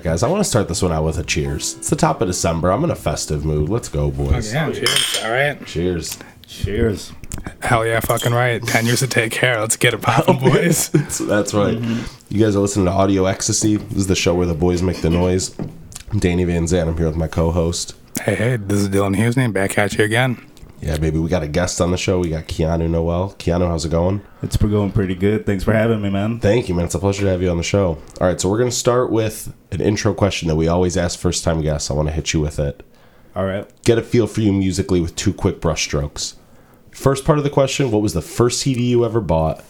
right, 0.00 0.12
guys. 0.12 0.22
I 0.22 0.28
want 0.28 0.40
to 0.42 0.48
start 0.48 0.68
this 0.68 0.82
one 0.82 0.92
out 0.92 1.04
with 1.04 1.18
a 1.18 1.24
cheers. 1.24 1.76
It's 1.76 1.90
the 1.90 1.96
top 1.96 2.20
of 2.20 2.28
December. 2.28 2.70
I'm 2.70 2.82
in 2.84 2.90
a 2.90 2.96
festive 2.96 3.44
mood. 3.44 3.68
Let's 3.68 3.88
go, 3.88 4.10
boys. 4.10 4.52
Yeah, 4.52 4.72
cheers. 4.72 5.20
All 5.22 5.30
right. 5.30 5.66
Cheers. 5.66 6.18
Cheers. 6.46 7.12
Hell 7.60 7.86
yeah, 7.86 8.00
fucking 8.00 8.32
right. 8.32 8.62
10 8.62 8.86
years 8.86 9.00
to 9.00 9.06
take 9.06 9.30
care. 9.30 9.60
Let's 9.60 9.76
get 9.76 9.94
it 9.94 10.02
popping, 10.02 10.38
boys. 10.50 10.88
That's, 10.90 11.20
right. 11.54 11.76
Mm-hmm. 11.76 12.34
You 12.34 12.44
guys 12.44 12.56
are 12.56 12.60
listening 12.60 12.86
to 12.86 12.92
Audio 12.92 13.26
Ecstasy. 13.26 13.76
This 13.76 13.98
is 13.98 14.06
the 14.06 14.16
show 14.16 14.34
where 14.34 14.46
the 14.46 14.54
boys 14.54 14.82
make 14.82 15.02
the 15.02 15.10
noise. 15.10 15.56
I'm 16.10 16.18
Danny 16.18 16.44
Van 16.44 16.66
Zandt. 16.66 16.88
I'm 16.88 16.96
here 16.96 17.06
with 17.06 17.16
my 17.16 17.28
co-host. 17.28 17.94
Hey, 18.22 18.34
hey, 18.34 18.56
this 18.56 18.80
is 18.80 18.88
Dylan 18.88 19.16
Husney. 19.16 19.52
Back 19.52 19.78
at 19.78 19.94
you 19.94 20.04
again. 20.04 20.49
Yeah, 20.80 20.96
baby. 20.96 21.18
We 21.18 21.28
got 21.28 21.42
a 21.42 21.48
guest 21.48 21.80
on 21.80 21.90
the 21.90 21.98
show. 21.98 22.20
We 22.20 22.30
got 22.30 22.44
Keanu 22.44 22.88
Noel. 22.88 23.34
Keanu, 23.38 23.68
how's 23.68 23.84
it 23.84 23.90
going? 23.90 24.22
It's 24.42 24.56
going 24.56 24.92
pretty 24.92 25.14
good. 25.14 25.44
Thanks 25.44 25.62
for 25.62 25.74
having 25.74 26.00
me, 26.00 26.08
man. 26.08 26.40
Thank 26.40 26.68
you, 26.68 26.74
man. 26.74 26.86
It's 26.86 26.94
a 26.94 26.98
pleasure 26.98 27.24
to 27.24 27.30
have 27.30 27.42
you 27.42 27.50
on 27.50 27.58
the 27.58 27.62
show. 27.62 27.98
All 28.20 28.26
right, 28.26 28.40
so 28.40 28.48
we're 28.48 28.58
going 28.58 28.70
to 28.70 28.76
start 28.76 29.10
with 29.10 29.52
an 29.72 29.80
intro 29.80 30.14
question 30.14 30.48
that 30.48 30.56
we 30.56 30.68
always 30.68 30.96
ask 30.96 31.18
first 31.18 31.44
time 31.44 31.60
guests. 31.60 31.90
I 31.90 31.94
want 31.94 32.08
to 32.08 32.14
hit 32.14 32.32
you 32.32 32.40
with 32.40 32.58
it. 32.58 32.82
All 33.36 33.44
right. 33.44 33.68
Get 33.84 33.98
a 33.98 34.02
feel 34.02 34.26
for 34.26 34.40
you 34.40 34.52
musically 34.52 35.00
with 35.00 35.14
two 35.16 35.34
quick 35.34 35.60
brushstrokes. 35.60 36.34
First 36.90 37.24
part 37.24 37.38
of 37.38 37.44
the 37.44 37.50
question 37.50 37.90
What 37.90 38.02
was 38.02 38.14
the 38.14 38.22
first 38.22 38.60
CD 38.60 38.84
you 38.84 39.04
ever 39.04 39.20
bought? 39.20 39.64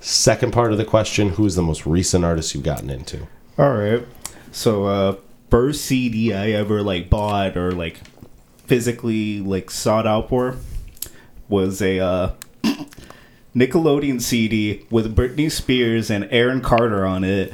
Second 0.00 0.52
part 0.52 0.72
of 0.72 0.78
the 0.78 0.84
question 0.84 1.30
Who 1.30 1.46
is 1.46 1.54
the 1.54 1.62
most 1.62 1.86
recent 1.86 2.24
artist 2.24 2.54
you've 2.54 2.64
gotten 2.64 2.90
into? 2.90 3.26
All 3.56 3.72
right. 3.72 4.06
So, 4.52 4.84
uh, 4.86 5.16
first 5.50 5.84
CD 5.84 6.32
I 6.34 6.50
ever 6.50 6.82
like 6.82 7.08
bought 7.08 7.56
or 7.56 7.72
like 7.72 8.00
physically 8.68 9.40
like 9.40 9.70
sought 9.70 10.06
out 10.06 10.28
for 10.28 10.56
was 11.48 11.80
a 11.82 11.98
uh, 11.98 12.32
Nickelodeon 13.56 14.20
CD 14.20 14.84
with 14.90 15.16
Britney 15.16 15.50
Spears 15.50 16.10
and 16.10 16.28
Aaron 16.30 16.60
Carter 16.60 17.04
on 17.06 17.24
it. 17.24 17.52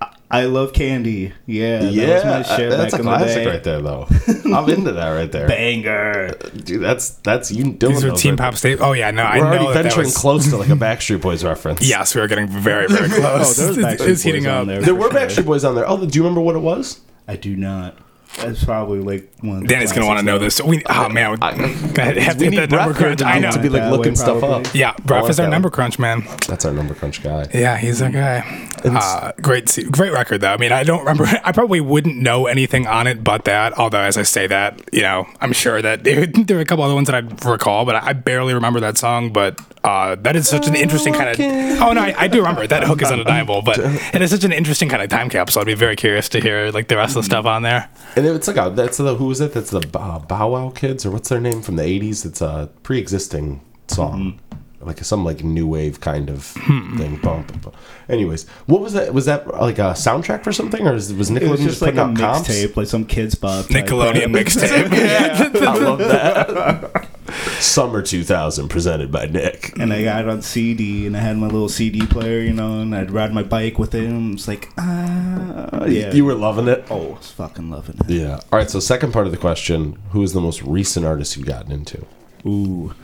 I- 0.00 0.08
I 0.30 0.44
love 0.46 0.72
candy. 0.72 1.34
Yeah, 1.44 1.80
that 1.80 1.84
was 1.84 2.24
my 2.48 2.56
shit 2.56 2.70
that's 2.70 2.92
back 2.92 3.00
a 3.00 3.02
in 3.02 3.04
the 3.04 3.16
classic 3.18 3.44
day. 3.44 3.50
right 3.50 3.62
there, 3.64 3.82
though. 3.82 4.06
I'm 4.56 4.66
into 4.70 4.92
that 4.92 5.10
right 5.10 5.30
there. 5.30 5.46
Banger. 5.46 6.30
Dude, 6.56 6.80
that's 6.80 7.10
that's 7.16 7.50
you 7.52 7.64
doing 7.64 7.92
These 7.92 8.04
are 8.04 8.08
those 8.12 8.22
Team 8.22 8.36
right 8.36 8.38
Pop 8.46 8.54
State. 8.54 8.78
Oh, 8.80 8.92
yeah, 8.92 9.10
no, 9.10 9.24
I 9.24 9.36
We're 9.36 9.42
know 9.44 9.48
already 9.48 9.66
that 9.66 9.74
that 9.74 9.82
venturing 9.82 10.06
was- 10.06 10.16
close 10.16 10.48
to 10.48 10.56
like 10.56 10.70
a 10.70 10.72
Backstreet 10.86 11.20
Boys 11.20 11.44
reference. 11.44 11.86
Yes, 11.86 12.14
we 12.14 12.22
are 12.22 12.28
getting 12.28 12.46
very, 12.48 12.86
very 12.88 13.08
Oh, 13.12 13.20
close. 13.20 13.56
there's 13.58 13.76
it's 13.76 13.86
Backstreet 13.86 14.08
it's 14.08 14.22
heating 14.22 14.44
Boys 14.44 14.48
on 14.52 14.60
up. 14.62 14.66
there. 14.68 14.80
There 14.80 14.94
were 14.94 15.10
sure. 15.10 15.20
Backstreet 15.20 15.44
Boys 15.44 15.64
on 15.64 15.74
there. 15.74 15.86
Oh, 15.86 15.98
do 16.06 16.16
you 16.16 16.22
remember 16.22 16.40
what 16.40 16.56
it 16.56 16.60
was? 16.60 17.00
I 17.28 17.36
do 17.36 17.54
not. 17.54 17.98
That's 18.38 18.64
probably 18.64 19.00
like 19.00 19.30
one. 19.42 19.64
Danny's 19.64 19.90
going 19.92 20.02
to 20.02 20.06
want 20.06 20.18
to 20.20 20.24
know 20.24 20.38
classics, 20.38 20.56
this. 20.58 20.66
We, 20.66 20.82
oh, 20.88 21.08
man. 21.10 21.38
I 21.42 21.52
have 22.20 22.38
We 22.38 22.44
to 22.46 22.50
need 22.50 22.58
hit 22.60 22.70
that 22.70 22.76
number 22.76 22.94
crunch. 22.94 23.18
to, 23.18 23.26
I 23.26 23.34
be- 23.36 23.40
know. 23.40 23.50
to 23.52 23.58
be 23.58 23.68
like 23.68 23.82
That 23.82 23.92
looking 23.92 24.16
stuff 24.16 24.38
probably. 24.40 24.68
up. 24.70 24.74
Yeah, 24.74 24.94
I 24.96 25.02
Breath 25.02 25.28
is 25.30 25.38
our 25.38 25.48
number 25.48 25.66
one. 25.66 25.72
crunch, 25.74 25.98
man. 25.98 26.22
That's 26.48 26.64
our 26.64 26.72
number 26.72 26.94
crunch 26.94 27.22
guy. 27.22 27.46
Yeah, 27.52 27.76
he's 27.76 28.00
a 28.00 28.10
guy. 28.10 28.68
Uh, 28.84 29.32
great, 29.42 29.78
great 29.92 30.12
record 30.12 30.40
though. 30.40 30.52
I 30.52 30.56
mean, 30.56 30.72
I 30.72 30.82
don't 30.82 31.00
remember. 31.00 31.24
I 31.44 31.52
probably 31.52 31.80
wouldn't 31.80 32.16
know 32.16 32.46
anything 32.46 32.86
on 32.86 33.06
it 33.06 33.22
but 33.22 33.44
that. 33.44 33.78
Although, 33.78 34.00
as 34.00 34.16
I 34.16 34.22
say 34.22 34.46
that, 34.48 34.80
you 34.92 35.02
know, 35.02 35.26
I'm 35.40 35.52
sure 35.52 35.80
that 35.82 36.02
there, 36.04 36.26
there 36.46 36.58
are 36.58 36.60
a 36.60 36.64
couple 36.64 36.84
other 36.84 36.94
ones 36.94 37.08
that 37.08 37.14
I 37.14 37.48
recall, 37.50 37.84
but 37.84 37.96
I, 37.96 38.08
I 38.08 38.12
barely 38.14 38.54
remember 38.54 38.80
that 38.80 38.98
song. 38.98 39.32
But 39.32 39.60
uh, 39.84 40.16
that 40.16 40.34
is 40.36 40.48
such 40.48 40.66
an 40.66 40.74
interesting 40.74 41.12
kind 41.12 41.28
of. 41.28 41.38
Oh 41.82 41.92
no, 41.92 42.00
I, 42.00 42.14
I 42.16 42.28
do 42.28 42.38
remember 42.38 42.66
that 42.66 42.84
hook 42.84 43.02
is 43.02 43.10
undeniable, 43.10 43.62
but 43.62 43.78
it 43.78 44.22
is 44.22 44.30
such 44.30 44.44
an 44.44 44.52
interesting 44.52 44.88
kind 44.88 45.02
of 45.02 45.10
time 45.10 45.28
capsule. 45.28 45.60
I'd 45.60 45.66
be 45.66 45.74
very 45.74 45.96
curious 45.96 46.28
to 46.30 46.40
hear 46.40 46.70
like 46.72 46.88
the 46.88 46.96
rest 46.96 47.10
of 47.16 47.22
the 47.22 47.26
stuff 47.26 47.44
on 47.46 47.62
there. 47.62 47.88
And 48.24 48.36
it's 48.36 48.46
like 48.46 48.56
a, 48.56 48.70
that's 48.70 48.98
the 48.98 49.16
who 49.16 49.30
is 49.32 49.40
it? 49.40 49.52
That's 49.52 49.70
the 49.70 49.80
uh, 49.98 50.20
Bow 50.20 50.50
Wow 50.50 50.70
Kids 50.70 51.04
or 51.04 51.10
what's 51.10 51.28
their 51.28 51.40
name 51.40 51.60
from 51.60 51.76
the 51.76 51.82
'80s? 51.82 52.24
It's 52.24 52.40
a 52.40 52.70
pre-existing 52.84 53.60
song, 53.88 54.40
like 54.80 54.98
some 55.04 55.24
like 55.24 55.42
new 55.42 55.66
wave 55.66 56.00
kind 56.00 56.30
of 56.30 56.44
thing. 56.44 57.18
Bum, 57.22 57.42
bum, 57.42 57.58
bum. 57.60 57.72
Anyways, 58.08 58.46
what 58.66 58.80
was 58.80 58.92
that? 58.92 59.12
Was 59.12 59.24
that 59.26 59.46
like 59.48 59.78
a 59.78 59.92
soundtrack 59.94 60.44
for 60.44 60.52
something, 60.52 60.86
or 60.86 60.92
was, 60.92 61.12
was 61.12 61.30
Nickelodeon 61.30 61.42
It 61.42 61.50
was 61.50 61.60
just 61.60 61.80
just 61.80 61.82
like 61.82 61.94
a 61.94 61.98
mixtape, 62.08 62.76
like 62.76 62.86
some 62.86 63.04
kids 63.04 63.34
pop. 63.34 63.66
type 63.66 63.86
Nickelodeon 63.86 64.14
thing. 64.14 64.32
mixtape. 64.32 65.56
I 65.66 65.78
love 65.78 65.98
that. 65.98 67.08
Summer 67.60 68.02
2000 68.02 68.68
presented 68.68 69.10
by 69.12 69.26
Nick. 69.26 69.78
And 69.78 69.92
I 69.92 70.02
got 70.04 70.22
it 70.22 70.28
on 70.28 70.42
CD, 70.42 71.06
and 71.06 71.16
I 71.16 71.20
had 71.20 71.36
my 71.36 71.46
little 71.46 71.68
CD 71.68 72.06
player, 72.06 72.40
you 72.40 72.52
know, 72.52 72.80
and 72.80 72.94
I'd 72.94 73.10
ride 73.10 73.32
my 73.32 73.42
bike 73.42 73.78
with 73.78 73.94
it. 73.94 74.04
And 74.04 74.34
it's 74.34 74.48
like, 74.48 74.70
ah, 74.78 75.84
yeah. 75.86 76.12
You 76.12 76.24
were 76.24 76.34
loving 76.34 76.68
it. 76.68 76.84
oh, 76.90 77.10
I 77.10 77.18
was 77.18 77.30
fucking 77.30 77.70
loving 77.70 77.96
it. 78.00 78.10
Yeah. 78.10 78.40
All 78.52 78.58
right. 78.58 78.70
So 78.70 78.80
second 78.80 79.12
part 79.12 79.26
of 79.26 79.32
the 79.32 79.38
question: 79.38 79.98
Who 80.10 80.22
is 80.22 80.32
the 80.32 80.40
most 80.40 80.62
recent 80.62 81.06
artist 81.06 81.36
you've 81.36 81.46
gotten 81.46 81.72
into? 81.72 82.04
Ooh, 82.46 82.94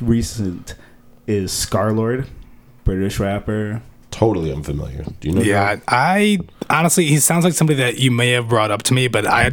recent 0.00 0.74
is 1.26 1.52
Scarlxrd, 1.52 2.26
British 2.84 3.18
rapper. 3.20 3.82
Totally 4.10 4.52
unfamiliar. 4.52 5.04
Do 5.20 5.28
you 5.28 5.34
know? 5.34 5.42
Yeah, 5.42 5.78
I 5.88 6.38
honestly, 6.70 7.04
he 7.06 7.18
sounds 7.18 7.44
like 7.44 7.52
somebody 7.52 7.78
that 7.80 7.98
you 7.98 8.10
may 8.10 8.30
have 8.30 8.48
brought 8.48 8.70
up 8.70 8.82
to 8.84 8.94
me, 8.94 9.08
but 9.08 9.26
I 9.26 9.50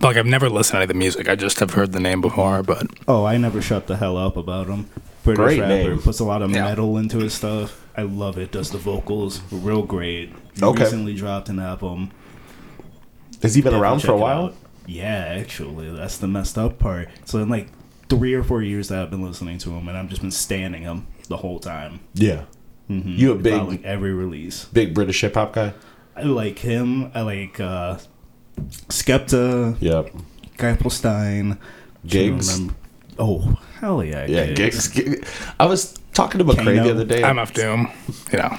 like 0.00 0.16
I've 0.16 0.24
never 0.26 0.48
listened 0.48 0.72
to 0.72 0.76
any 0.78 0.84
of 0.84 0.88
the 0.88 0.94
music. 0.94 1.28
I 1.28 1.34
just 1.34 1.60
have 1.60 1.72
heard 1.72 1.92
the 1.92 2.00
name 2.00 2.20
before. 2.22 2.62
But 2.62 2.86
Oh, 3.06 3.24
I 3.26 3.36
never 3.36 3.60
shut 3.60 3.86
the 3.88 3.96
hell 3.96 4.16
up 4.16 4.36
about 4.38 4.68
him. 4.68 4.88
British 5.24 5.44
Great 5.44 5.60
rapper 5.60 5.90
name. 5.90 5.98
puts 6.02 6.20
a 6.20 6.24
lot 6.24 6.40
of 6.42 6.50
Yeah. 6.50 6.64
metal 6.64 6.96
into 6.96 7.18
his 7.18 7.34
stuff. 7.34 7.80
I 7.96 8.02
love 8.02 8.38
it. 8.38 8.50
Does 8.52 8.70
the 8.70 8.78
vocals 8.78 9.42
real 9.50 9.82
great. 9.82 10.32
Okay. 10.62 10.82
Recently 10.84 11.14
dropped 11.14 11.48
an 11.50 11.58
album. 11.58 12.10
Has 13.42 13.54
he 13.54 13.60
been 13.60 13.72
Definitely 13.72 13.82
around 13.88 14.00
for 14.00 14.12
a 14.12 14.16
while? 14.16 14.52
Yeah, 14.86 15.34
actually, 15.38 15.94
that's 15.94 16.16
the 16.18 16.26
messed 16.28 16.56
up 16.58 16.78
part. 16.78 17.08
So 17.24 17.38
in 17.40 17.48
like 17.48 17.68
three 18.08 18.34
or 18.34 18.42
four 18.42 18.62
years 18.62 18.88
that 18.88 19.02
I've 19.02 19.10
been 19.10 19.24
listening 19.24 19.58
to 19.58 19.70
him, 19.70 19.86
and 19.88 19.96
I've 19.98 20.08
just 20.08 20.22
been 20.22 20.30
standing 20.30 20.82
him 20.82 21.06
the 21.28 21.36
whole 21.36 21.58
time. 21.58 22.00
Yeah. 22.14 22.42
Mhm. 22.92 23.18
You 23.18 23.32
a 23.32 23.34
big- 23.36 23.54
About, 23.54 23.68
like 23.68 23.84
every 23.84 24.12
release. 24.12 24.66
Big 24.72 24.94
British 24.94 25.20
hip 25.20 25.34
hop 25.34 25.52
guy. 25.54 25.72
I 26.16 26.22
like 26.22 26.58
him. 26.58 27.10
I 27.14 27.22
like 27.22 27.58
uh 27.60 27.98
Skepta, 28.88 29.76
Yep. 29.80 30.10
Kapelstein, 30.58 31.58
Giggs? 32.06 32.60
Oh 33.18 33.58
hell 33.80 34.02
yeah! 34.04 34.26
Yeah. 34.26 34.52
Giggs. 34.52 34.88
Giggs. 34.88 35.28
I 35.58 35.66
was 35.66 35.94
talking 36.14 36.38
to 36.38 36.44
McCray 36.44 36.76
Kano. 36.76 36.84
the 36.84 36.90
other 36.90 37.04
day. 37.04 37.22
I'm 37.22 37.38
off 37.38 37.52
Doom. 37.52 37.88
You 38.32 38.38
know, 38.38 38.58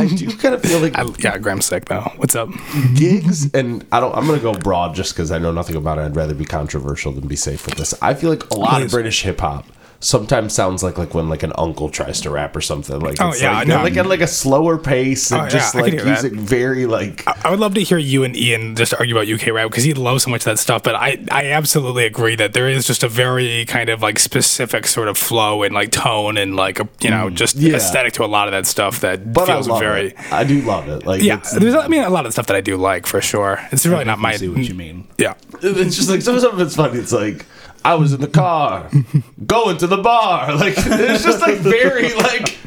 I 0.00 0.06
do 0.14 0.28
kind 0.36 0.54
of 0.54 0.62
feel 0.62 0.80
like 0.80 0.96
I, 0.98 1.04
yeah, 1.18 1.38
Graham's 1.38 1.66
sick 1.66 1.86
though. 1.86 2.10
What's 2.16 2.34
up? 2.36 2.48
gigs, 2.94 3.52
and 3.54 3.84
I 3.92 4.00
don't. 4.00 4.14
I'm 4.14 4.26
gonna 4.26 4.40
go 4.40 4.52
broad 4.54 4.94
just 4.94 5.14
because 5.14 5.30
I 5.30 5.38
know 5.38 5.52
nothing 5.52 5.76
about 5.76 5.98
it. 5.98 6.02
I'd 6.02 6.16
rather 6.16 6.34
be 6.34 6.44
controversial 6.44 7.12
than 7.12 7.26
be 7.28 7.36
safe 7.36 7.66
with 7.66 7.76
this. 7.76 7.94
I 8.02 8.14
feel 8.14 8.30
like 8.30 8.48
a 8.50 8.54
lot 8.56 8.82
of 8.82 8.90
British 8.90 9.22
hip 9.22 9.40
hop 9.40 9.66
sometimes 10.00 10.52
sounds 10.52 10.82
like 10.82 10.96
like 10.96 11.12
when 11.12 11.28
like 11.28 11.42
an 11.42 11.52
uncle 11.58 11.88
tries 11.88 12.20
to 12.20 12.30
rap 12.30 12.54
or 12.54 12.60
something. 12.60 13.00
Like 13.00 13.16
Oh, 13.20 13.34
yeah, 13.34 13.52
like, 13.58 13.68
no. 13.68 13.82
like 13.82 13.96
at 13.96 14.06
like 14.06 14.20
a 14.20 14.26
slower 14.28 14.78
pace 14.78 15.32
and 15.32 15.42
Oh, 15.42 15.48
just 15.48 15.74
I 15.74 15.90
can 15.90 15.98
like 15.98 16.06
using 16.06 16.38
very 16.38 16.86
like. 16.86 17.24
I 17.44 17.50
would 17.50 17.58
love 17.58 17.74
to 17.74 17.80
hear 17.82 17.98
you 17.98 18.22
and 18.22 18.36
Ian 18.36 18.76
just 18.76 18.94
argue 18.94 19.16
about 19.18 19.28
UK 19.28 19.48
rap 19.52 19.68
because 19.70 19.84
he 19.84 19.94
loves 19.94 20.22
so 20.24 20.30
much 20.30 20.42
of 20.42 20.44
that 20.46 20.58
stuff. 20.58 20.82
But 20.84 20.94
I, 20.94 21.18
I 21.32 21.46
absolutely 21.50 22.04
agree 22.06 22.36
that 22.36 22.52
there 22.52 22.68
is 22.68 22.86
just 22.86 23.02
a 23.02 23.08
very 23.08 23.64
kind 23.64 23.88
of 23.88 24.00
like 24.00 24.18
specific 24.18 24.86
sort 24.86 25.08
of 25.08 25.18
flow 25.18 25.62
and 25.64 25.74
like 25.74 25.90
tone 25.90 26.36
and 26.38 26.54
like 26.54 26.78
a, 26.78 26.88
you 27.00 27.10
know 27.10 27.28
mm, 27.28 27.34
just 27.34 27.56
yeah. 27.56 27.74
aesthetic 27.76 28.12
to 28.14 28.24
a 28.24 28.26
lot 28.26 28.46
of 28.46 28.52
that 28.52 28.66
stuff 28.66 29.00
that 29.00 29.32
But 29.32 29.46
feels 29.46 29.68
love 29.68 29.80
very. 29.80 30.08
it. 30.08 30.32
I 30.32 30.44
do 30.44 30.60
love 30.62 30.88
it. 30.88 31.04
Like 31.06 31.22
Yeah, 31.22 31.42
there's 31.58 31.74
I 31.74 31.88
mean 31.88 32.04
a 32.04 32.10
lot 32.10 32.24
of 32.24 32.32
stuff 32.32 32.46
that 32.46 32.56
I 32.56 32.60
do 32.60 32.76
like 32.76 33.06
for 33.06 33.20
sure. 33.20 33.60
It's 33.72 33.84
really 33.84 34.04
not 34.04 34.18
my. 34.20 34.36
See 34.36 34.48
what 34.48 34.68
you 34.68 34.74
mean. 34.74 35.08
Yeah, 35.18 35.34
it's 35.62 35.96
just 35.96 36.08
like 36.08 36.22
some 36.22 36.36
of 36.36 36.60
it's 36.60 36.76
funny. 36.76 36.98
It's 37.00 37.12
like 37.12 37.46
I 37.84 37.94
was 37.94 38.12
in 38.12 38.20
the 38.20 38.28
car 38.28 38.90
going 39.46 39.78
to 39.78 39.86
the 39.86 39.98
bar. 39.98 40.52
Like 40.58 40.74
it's 40.76 41.24
just 41.24 41.40
like 41.40 41.58
very 41.58 42.12
like 42.14 42.58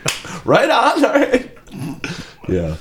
right 0.45 0.69
on. 0.69 1.05
All 1.05 1.13
right. 1.13 1.57
Yeah. 2.47 2.75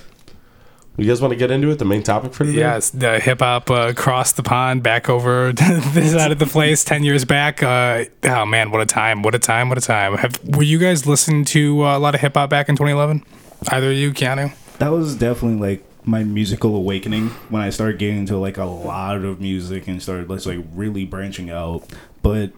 You 0.97 1.07
guys 1.07 1.23
want 1.23 1.33
to 1.33 1.37
get 1.37 1.51
into 1.51 1.71
it? 1.71 1.79
The 1.79 1.85
main 1.87 2.03
topic 2.03 2.35
for 2.35 2.45
today? 2.45 2.59
yeah. 2.59 2.77
It's 2.77 2.91
the 2.91 3.19
hip 3.21 3.41
hop 3.41 3.71
uh, 3.71 3.89
across 3.89 4.33
the 4.33 4.43
pond, 4.43 4.83
back 4.83 5.09
over 5.09 5.53
this 5.53 6.13
side 6.13 6.31
of 6.31 6.39
the 6.39 6.47
place, 6.47 6.85
ten 6.85 7.03
years 7.05 7.25
back. 7.25 7.63
Uh, 7.63 8.05
oh 8.25 8.45
man, 8.45 8.71
what 8.71 8.83
a 8.83 8.87
time! 8.87 9.23
What 9.23 9.35
a 9.35 9.39
time! 9.39 9.69
What 9.71 9.79
a 9.79 9.81
time! 9.81 10.17
Have 10.19 10.39
were 10.45 10.63
you 10.63 10.79
guys 10.79 11.07
listening 11.07 11.45
to 11.47 11.85
uh, 11.87 11.97
a 11.97 12.01
lot 12.01 12.15
of 12.15 12.21
hip 12.21 12.35
hop 12.35 12.51
back 12.51 12.69
in 12.69 12.77
2011? 12.77 13.25
Either 13.69 13.91
of 13.91 13.97
you, 13.97 14.13
Keanu? 14.13 14.53
That 14.79 14.89
was 14.89 15.15
definitely 15.17 15.59
like 15.59 15.85
my 16.05 16.23
musical 16.25 16.75
awakening 16.77 17.29
when 17.49 17.63
I 17.63 17.71
started 17.71 17.99
getting 17.99 18.19
into 18.19 18.37
like 18.37 18.59
a 18.59 18.65
lot 18.65 19.17
of 19.25 19.41
music 19.41 19.89
and 19.89 20.03
started 20.03 20.29
like 20.29 20.59
really 20.75 21.05
branching 21.07 21.49
out. 21.51 21.85
But 22.23 22.53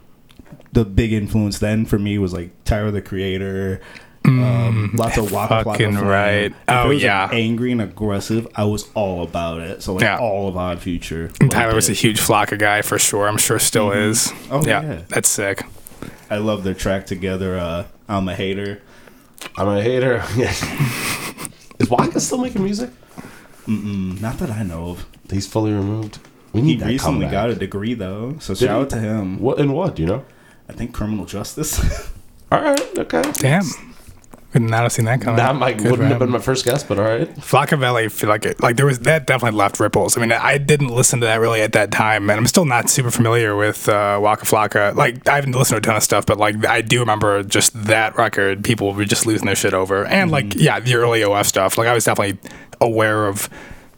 the 0.73 0.85
big 0.85 1.13
influence 1.13 1.59
then 1.59 1.85
for 1.87 1.99
me 1.99 2.19
was 2.19 2.33
like 2.33 2.51
Tyler 2.65 2.91
the 2.91 3.03
Creator. 3.03 3.81
Um, 4.25 4.93
lots 4.95 5.17
of 5.19 5.33
Waka 5.33 5.55
Flocka 5.55 5.65
fucking 5.65 5.93
Flame. 5.95 6.07
right. 6.07 6.45
If 6.53 6.55
Oh, 6.69 6.85
it 6.85 6.89
was, 6.89 6.97
like, 6.99 7.03
yeah. 7.03 7.29
angry 7.33 7.73
and 7.73 7.83
aggressive. 7.83 8.47
I 8.55 8.65
was 8.65 8.89
all 8.95 9.23
about 9.25 9.61
it. 9.61 9.83
So 9.83 9.95
like 9.95 10.03
Yeah. 10.03 10.19
all 10.19 10.47
of 10.49 10.57
Odd 10.57 10.79
Future. 10.79 11.29
Tyler 11.51 11.75
was 11.75 11.89
a 11.89 11.93
it. 11.93 11.99
huge 11.99 12.21
Flocka 12.21 12.57
guy 12.59 12.83
for 12.83 12.99
sure. 13.01 13.27
I'm 13.29 13.37
sure 13.37 13.59
still 13.59 13.91
is. 13.91 14.33
Oh, 14.51 14.65
yeah, 14.65 14.83
yeah. 14.83 15.01
that's 15.09 15.29
sick. 15.29 15.65
I 16.31 16.37
love 16.37 16.63
their 16.65 16.75
track 16.75 17.05
together. 17.07 17.59
Uh, 17.59 17.85
I'm 18.09 18.29
a 18.29 18.35
hater. 18.37 18.81
I'm 19.57 19.69
a 19.69 19.83
hater. 19.83 20.23
Yeah. 20.37 20.53
Is 21.81 21.91
Waka 21.91 22.21
still 22.21 22.39
making 22.39 22.63
music? 22.63 22.91
Mm-mm, 23.67 24.21
not 24.21 24.39
that 24.39 24.51
I 24.51 24.63
know 24.63 24.91
of. 24.91 25.07
He's 25.31 25.49
fully 25.49 25.73
removed. 25.73 26.21
We 26.53 26.61
He 26.63 26.77
that 26.77 26.87
recently 26.87 27.21
comeback. 27.27 27.31
got 27.33 27.51
a 27.51 27.55
degree 27.55 27.95
though, 27.95 28.37
so 28.39 28.55
Did 28.55 28.67
shout 28.67 28.77
he? 28.77 28.83
out 28.83 28.91
to 28.91 28.99
him. 28.99 29.41
What 29.41 29.59
and 29.59 29.73
what? 29.75 29.97
Do 29.97 30.03
you 30.03 30.09
know? 30.09 30.25
I 30.69 30.73
think 30.73 30.93
criminal 30.93 31.25
justice. 31.25 31.81
All 32.53 32.61
right. 32.61 32.99
Okay. 32.99 33.23
Damn. 33.39 33.65
Would 34.53 34.61
not 34.63 34.83
have 34.83 34.93
seen 34.93 35.07
that 35.07 35.23
coming. 35.23 35.37
That 35.39 35.57
might 35.57 35.79
Good 35.79 35.91
wouldn't 35.93 36.11
have 36.11 36.19
been 36.19 36.29
my 36.29 36.39
first 36.39 36.67
guess, 36.67 36.83
but 36.85 36.99
all 36.99 37.07
right. 37.07 37.27
Flockavelli, 37.37 38.13
feel 38.13 38.29
like 38.29 38.45
it, 38.45 38.61
like 38.63 38.77
there 38.77 38.85
was 38.85 38.99
that 38.99 39.27
definitely 39.27 39.57
left 39.57 39.81
ripples. 39.81 40.19
I 40.19 40.21
mean, 40.21 40.31
I 40.31 40.59
didn't 40.59 40.89
listen 40.89 41.21
to 41.21 41.27
that 41.27 41.37
really 41.41 41.63
at 41.63 41.73
that 41.73 41.91
time, 41.91 42.29
and 42.29 42.39
I'm 42.39 42.47
still 42.47 42.67
not 42.67 42.91
super 42.91 43.11
familiar 43.11 43.57
with 43.57 43.89
uh, 43.89 44.19
Waka 44.23 44.45
Flocka. 44.45 44.95
Like 44.95 45.27
I 45.27 45.37
haven't 45.37 45.53
listened 45.53 45.83
to 45.83 45.89
a 45.89 45.91
ton 45.91 45.97
of 45.97 46.03
stuff, 46.03 46.27
but 46.27 46.37
like 46.37 46.67
I 46.67 46.83
do 46.83 47.01
remember 47.01 47.43
just 47.45 47.73
that 47.85 48.15
record, 48.19 48.63
people 48.63 48.93
were 48.93 49.07
just 49.07 49.25
losing 49.25 49.47
their 49.47 49.57
shit 49.57 49.73
over, 49.73 50.05
and 50.05 50.31
like 50.31 50.55
yeah, 50.55 50.79
the 50.81 50.97
early 50.97 51.25
OF 51.25 51.47
stuff. 51.47 51.79
Like 51.79 51.89
I 51.89 51.95
was 51.95 52.05
definitely 52.05 52.39
aware 52.79 53.27
of 53.29 53.49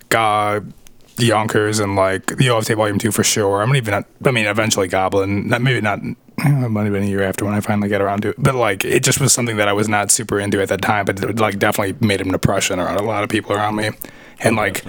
God. 0.08 0.72
Yonkers 1.16 1.78
and 1.78 1.96
like 1.96 2.26
the 2.36 2.50
OFT 2.50 2.72
Volume 2.72 2.98
Two 2.98 3.12
for 3.12 3.24
sure. 3.24 3.62
I'm 3.62 3.74
even. 3.76 3.94
I 4.24 4.30
mean, 4.30 4.46
eventually 4.46 4.88
Goblin. 4.88 5.48
Not, 5.48 5.62
maybe 5.62 5.80
not. 5.80 6.00
It 6.36 6.68
might 6.68 6.84
have 6.84 6.92
been 6.92 7.04
a 7.04 7.06
year 7.06 7.22
after 7.22 7.44
when 7.44 7.54
I 7.54 7.60
finally 7.60 7.88
get 7.88 8.00
around 8.00 8.22
to 8.22 8.30
it. 8.30 8.36
But 8.38 8.56
like, 8.56 8.84
it 8.84 9.04
just 9.04 9.20
was 9.20 9.32
something 9.32 9.56
that 9.56 9.68
I 9.68 9.72
was 9.72 9.88
not 9.88 10.10
super 10.10 10.40
into 10.40 10.60
at 10.60 10.68
that 10.68 10.82
time. 10.82 11.04
But 11.04 11.22
it 11.22 11.38
like 11.38 11.58
definitely 11.58 12.06
made 12.06 12.20
him 12.20 12.28
an 12.28 12.34
impression 12.34 12.80
around 12.80 12.98
a 12.98 13.04
lot 13.04 13.22
of 13.22 13.30
people 13.30 13.52
around 13.52 13.76
me. 13.76 13.90
And 14.40 14.56
like, 14.56 14.84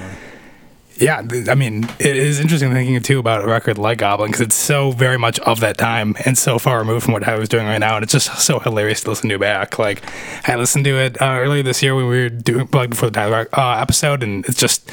yeah, 0.98 1.22
th- 1.22 1.50
I 1.50 1.56
mean, 1.56 1.83
it 2.00 2.16
is 2.16 2.39
interesting 2.39 2.72
thinking 2.74 3.00
too 3.01 3.19
about 3.19 3.44
a 3.44 3.48
record 3.48 3.77
like 3.77 4.00
Goblin 4.00 4.31
because 4.31 4.42
it's 4.42 4.56
so 4.56 4.92
very 4.92 5.18
much 5.18 5.39
of 5.42 5.60
that 5.60 5.77
time 5.77 6.16
and 6.25 6.38
so 6.38 6.57
far 6.57 6.80
removed 6.80 7.06
from 7.06 7.13
what 7.13 7.27
I 7.27 7.38
was 7.38 7.50
doing 7.50 7.68
right 7.68 7.77
now, 7.77 7.95
and 7.95 8.04
it's 8.04 8.13
just 8.13 8.39
so 8.39 8.60
hilarious 8.60 9.01
to 9.01 9.10
listen 9.10 9.30
to 9.30 9.38
back. 9.38 9.77
Like, 9.77 10.01
I 10.48 10.56
listened 10.56 10.86
to 10.86 10.98
it 10.98 11.22
uh, 11.22 11.38
earlier 11.38 11.63
this 11.63 11.83
year 11.83 11.95
when 11.95 12.07
we 12.07 12.24
were 12.24 12.30
doing 12.30 12.68
like 12.72 12.89
before 12.89 13.10
the 13.10 13.16
Tyler 13.16 13.48
uh, 13.54 13.77
episode, 13.80 14.24
and 14.24 14.45
it's 14.45 14.60
just 14.60 14.89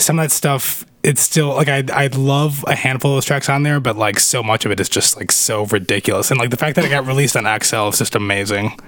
some 0.00 0.18
of 0.18 0.24
that 0.24 0.30
stuff. 0.30 0.84
It's 1.02 1.20
still 1.22 1.48
like 1.48 1.68
I 1.68 1.84
I 1.92 2.06
love 2.08 2.64
a 2.66 2.74
handful 2.74 3.12
of 3.12 3.16
those 3.16 3.24
tracks 3.24 3.48
on 3.48 3.62
there, 3.62 3.80
but 3.80 3.96
like 3.96 4.20
so 4.20 4.42
much 4.42 4.66
of 4.66 4.72
it 4.72 4.80
is 4.80 4.88
just 4.88 5.16
like 5.16 5.32
so 5.32 5.64
ridiculous, 5.66 6.30
and 6.30 6.38
like 6.38 6.50
the 6.50 6.56
fact 6.56 6.76
that 6.76 6.84
it 6.84 6.90
got 6.90 7.06
released 7.06 7.36
on 7.36 7.44
XL 7.62 7.88
is 7.88 7.98
just 7.98 8.14
amazing. 8.14 8.78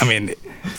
I 0.00 0.04
mean, 0.08 0.26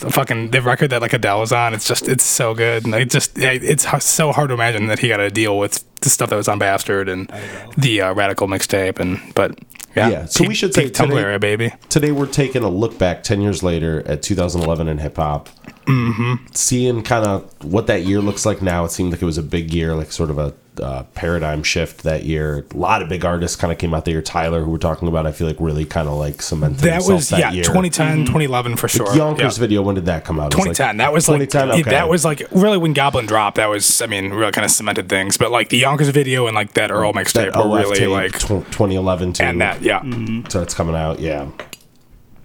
the 0.00 0.10
fucking 0.10 0.50
the 0.50 0.62
record 0.62 0.90
that 0.90 1.00
like 1.00 1.12
Adele 1.12 1.40
was 1.40 1.52
on, 1.52 1.74
it's 1.74 1.86
just 1.86 2.08
it's 2.08 2.24
so 2.24 2.54
good. 2.54 2.84
And 2.84 2.94
it 2.94 3.10
just 3.10 3.32
it's 3.38 3.86
so 4.04 4.32
hard 4.32 4.48
to 4.48 4.54
imagine 4.54 4.86
that 4.88 4.98
he 4.98 5.08
got 5.08 5.18
to 5.18 5.30
deal 5.30 5.58
with 5.58 5.84
the 6.00 6.10
stuff 6.10 6.30
that 6.30 6.36
was 6.36 6.48
on 6.48 6.58
Bastard 6.58 7.08
and 7.08 7.30
the 7.76 8.00
uh, 8.02 8.14
Radical 8.14 8.48
mixtape 8.48 8.98
and 8.98 9.20
but 9.34 9.58
yeah. 9.94 10.08
Yeah, 10.10 10.24
so 10.26 10.46
we 10.46 10.54
should 10.54 10.74
say 10.74 10.90
Tumblr 10.90 11.08
today- 11.08 11.20
era, 11.20 11.38
baby. 11.38 11.72
Today 11.88 12.12
we're 12.12 12.26
taking 12.26 12.62
a 12.62 12.68
look 12.68 12.98
back 12.98 13.22
10 13.22 13.40
years 13.40 13.62
later 13.62 14.02
at 14.06 14.22
2011 14.22 14.88
in 14.88 14.98
hip 14.98 15.16
hop. 15.16 15.48
Mm-hmm. 15.86 16.52
Seeing 16.52 17.02
kind 17.02 17.24
of 17.24 17.64
what 17.64 17.86
that 17.86 18.02
year 18.02 18.20
looks 18.20 18.44
like 18.44 18.60
now. 18.60 18.84
It 18.84 18.90
seemed 18.90 19.12
like 19.12 19.22
it 19.22 19.24
was 19.24 19.38
a 19.38 19.42
big 19.42 19.72
year, 19.72 19.94
like 19.94 20.12
sort 20.12 20.28
of 20.30 20.38
a 20.38 20.52
uh, 20.80 21.02
paradigm 21.14 21.62
shift 21.62 22.02
that 22.02 22.24
year. 22.24 22.64
A 22.72 22.76
lot 22.76 23.02
of 23.02 23.08
big 23.08 23.24
artists 23.24 23.56
kind 23.56 23.72
of 23.72 23.78
came 23.78 23.94
out 23.94 24.04
that 24.04 24.10
year. 24.10 24.22
Tyler, 24.22 24.62
who 24.62 24.70
we're 24.70 24.78
talking 24.78 25.08
about, 25.08 25.26
I 25.26 25.32
feel 25.32 25.46
like 25.46 25.56
really 25.60 25.84
kind 25.84 26.08
of 26.08 26.14
like 26.14 26.42
cemented 26.42 26.78
That 26.80 26.94
himself 26.94 27.12
was 27.16 27.28
that 27.30 27.40
yeah, 27.40 27.50
year. 27.52 27.64
2010, 27.64 28.20
2011 28.26 28.76
for 28.76 28.88
sure. 28.88 29.14
Yonkers 29.16 29.56
Yeah. 29.58 29.60
video, 29.60 29.82
when 29.82 29.94
did 29.94 30.06
that 30.06 30.24
come 30.24 30.38
out? 30.40 30.52
It 30.52 30.56
was 30.56 30.66
like 30.66 30.76
2010. 30.76 30.96
that 30.98 31.12
was 31.12 31.28
like 31.28 31.40
2010, 31.50 31.80
okay. 31.80 31.90
that 31.90 32.08
was 32.08 32.24
like 32.24 32.42
really 32.50 32.78
when 32.78 32.92
Goblin 32.92 33.26
dropped. 33.26 33.56
That 33.56 33.68
was 33.70 34.00
I 34.02 34.06
mean 34.06 34.30
really 34.32 34.52
kind 34.52 34.64
of 34.64 34.70
cemented 34.70 35.08
things. 35.08 35.36
But 35.38 35.50
like 35.50 35.68
the 35.68 35.78
Yonkers 35.78 36.08
video 36.10 36.46
and 36.46 36.54
like 36.54 36.74
that 36.74 36.90
Earl 36.90 37.12
mixtape 37.12 37.52
that 37.52 37.56
were 37.56 37.62
OF 37.78 37.84
really 37.84 37.98
tape, 37.98 38.08
like 38.10 38.32
tw- 38.38 38.66
2011 38.72 39.32
too. 39.34 39.42
and 39.44 39.60
that 39.60 39.82
yeah. 39.82 40.02
So 40.48 40.62
it's 40.62 40.74
coming 40.74 40.94
out, 40.94 41.20
yeah. 41.20 41.48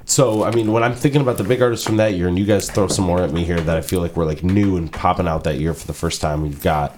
So 0.06 0.44
I 0.44 0.52
mean, 0.52 0.72
when 0.74 0.84
I'm 0.84 0.94
thinking 0.96 1.22
about 1.22 1.38
the 1.38 1.44
big 1.44 1.62
artists 1.62 1.86
from 1.86 1.98
that 1.98 2.16
year, 2.16 2.28
and 2.28 2.38
you 2.38 2.46
guys 2.46 2.70
throw 2.70 2.88
some 2.88 3.06
more 3.06 3.22
at 3.22 3.32
me 3.32 3.46
here 3.46 3.62
that 3.62 3.78
I 3.78 3.82
feel 3.82 4.02
like 4.02 4.18
were 4.18 4.26
like 4.26 4.44
new 4.44 4.76
and 4.76 4.92
popping 4.92 5.28
out 5.28 5.44
that 5.46 5.58
year 5.60 5.74
for 5.74 5.88
the 5.88 5.94
first 5.94 6.20
time, 6.22 6.42
we've 6.42 6.62
got 6.62 6.98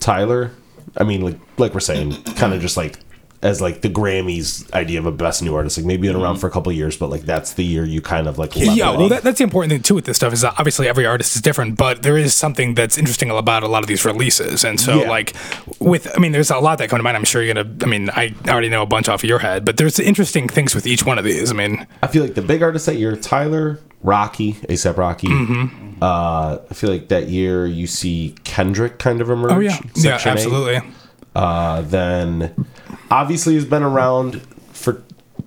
Tyler. 0.00 0.50
I 0.96 1.04
mean, 1.04 1.20
like 1.20 1.38
like 1.58 1.74
we're 1.74 1.80
saying, 1.80 2.22
kind 2.36 2.52
of 2.54 2.60
just 2.60 2.76
like 2.76 2.98
as 3.40 3.60
like 3.60 3.82
the 3.82 3.88
Grammys 3.88 4.70
idea 4.72 4.98
of 4.98 5.06
a 5.06 5.12
best 5.12 5.42
new 5.42 5.54
artist. 5.54 5.76
Like 5.78 5.86
maybe 5.86 6.08
been 6.08 6.16
around 6.16 6.38
for 6.38 6.48
a 6.48 6.50
couple 6.50 6.70
of 6.70 6.76
years, 6.76 6.96
but 6.96 7.08
like 7.08 7.22
that's 7.22 7.52
the 7.54 7.64
year 7.64 7.84
you 7.84 8.00
kind 8.00 8.26
of 8.26 8.36
like 8.38 8.56
Yeah, 8.56 8.96
well, 8.96 9.08
that, 9.08 9.22
that's 9.22 9.38
the 9.38 9.44
important 9.44 9.70
thing 9.72 9.82
too 9.82 9.94
with 9.94 10.06
this 10.06 10.16
stuff 10.16 10.32
is 10.32 10.40
that 10.40 10.54
obviously 10.58 10.88
every 10.88 11.06
artist 11.06 11.36
is 11.36 11.42
different, 11.42 11.76
but 11.76 12.02
there 12.02 12.18
is 12.18 12.34
something 12.34 12.74
that's 12.74 12.98
interesting 12.98 13.30
about 13.30 13.62
a 13.62 13.68
lot 13.68 13.82
of 13.84 13.88
these 13.88 14.04
releases. 14.04 14.64
And 14.64 14.80
so, 14.80 15.02
Yeah. 15.02 15.08
like, 15.08 15.34
with 15.78 16.10
I 16.16 16.20
mean, 16.20 16.32
there's 16.32 16.50
a 16.50 16.58
lot 16.58 16.78
that 16.78 16.88
come 16.90 16.98
to 16.98 17.02
mind. 17.02 17.16
I'm 17.16 17.24
sure 17.24 17.42
you're 17.42 17.54
gonna. 17.54 17.76
I 17.82 17.86
mean, 17.86 18.10
I 18.10 18.34
already 18.48 18.68
know 18.68 18.82
a 18.82 18.86
bunch 18.86 19.08
off 19.08 19.22
of 19.22 19.28
your 19.28 19.38
head, 19.38 19.64
but 19.64 19.76
there's 19.76 20.00
interesting 20.00 20.48
things 20.48 20.74
with 20.74 20.86
each 20.86 21.04
one 21.06 21.18
of 21.18 21.24
these. 21.24 21.50
I 21.52 21.54
mean, 21.54 21.86
I 22.02 22.08
feel 22.08 22.24
like 22.24 22.34
the 22.34 22.42
big 22.42 22.62
artists 22.62 22.86
that 22.86 22.96
year, 22.96 23.14
Tyler, 23.14 23.78
Rocky, 24.02 24.54
ASAP 24.54 24.96
Rocky. 24.96 25.28
Mm-hmm. 25.28 26.02
Uh, 26.02 26.58
I 26.70 26.74
feel 26.74 26.90
like 26.90 27.08
that 27.08 27.28
year 27.28 27.66
you 27.66 27.86
see 27.86 28.34
Kendrick 28.44 28.98
kind 28.98 29.20
of 29.20 29.30
emerge. 29.30 29.52
oh 29.52 29.58
yeah, 29.60 29.78
yeah, 29.96 30.20
absolutely. 30.24 30.80
Uh, 31.34 31.82
then 31.82 32.66
obviously 33.10 33.54
he's 33.54 33.64
been 33.64 33.82
around 33.82 34.40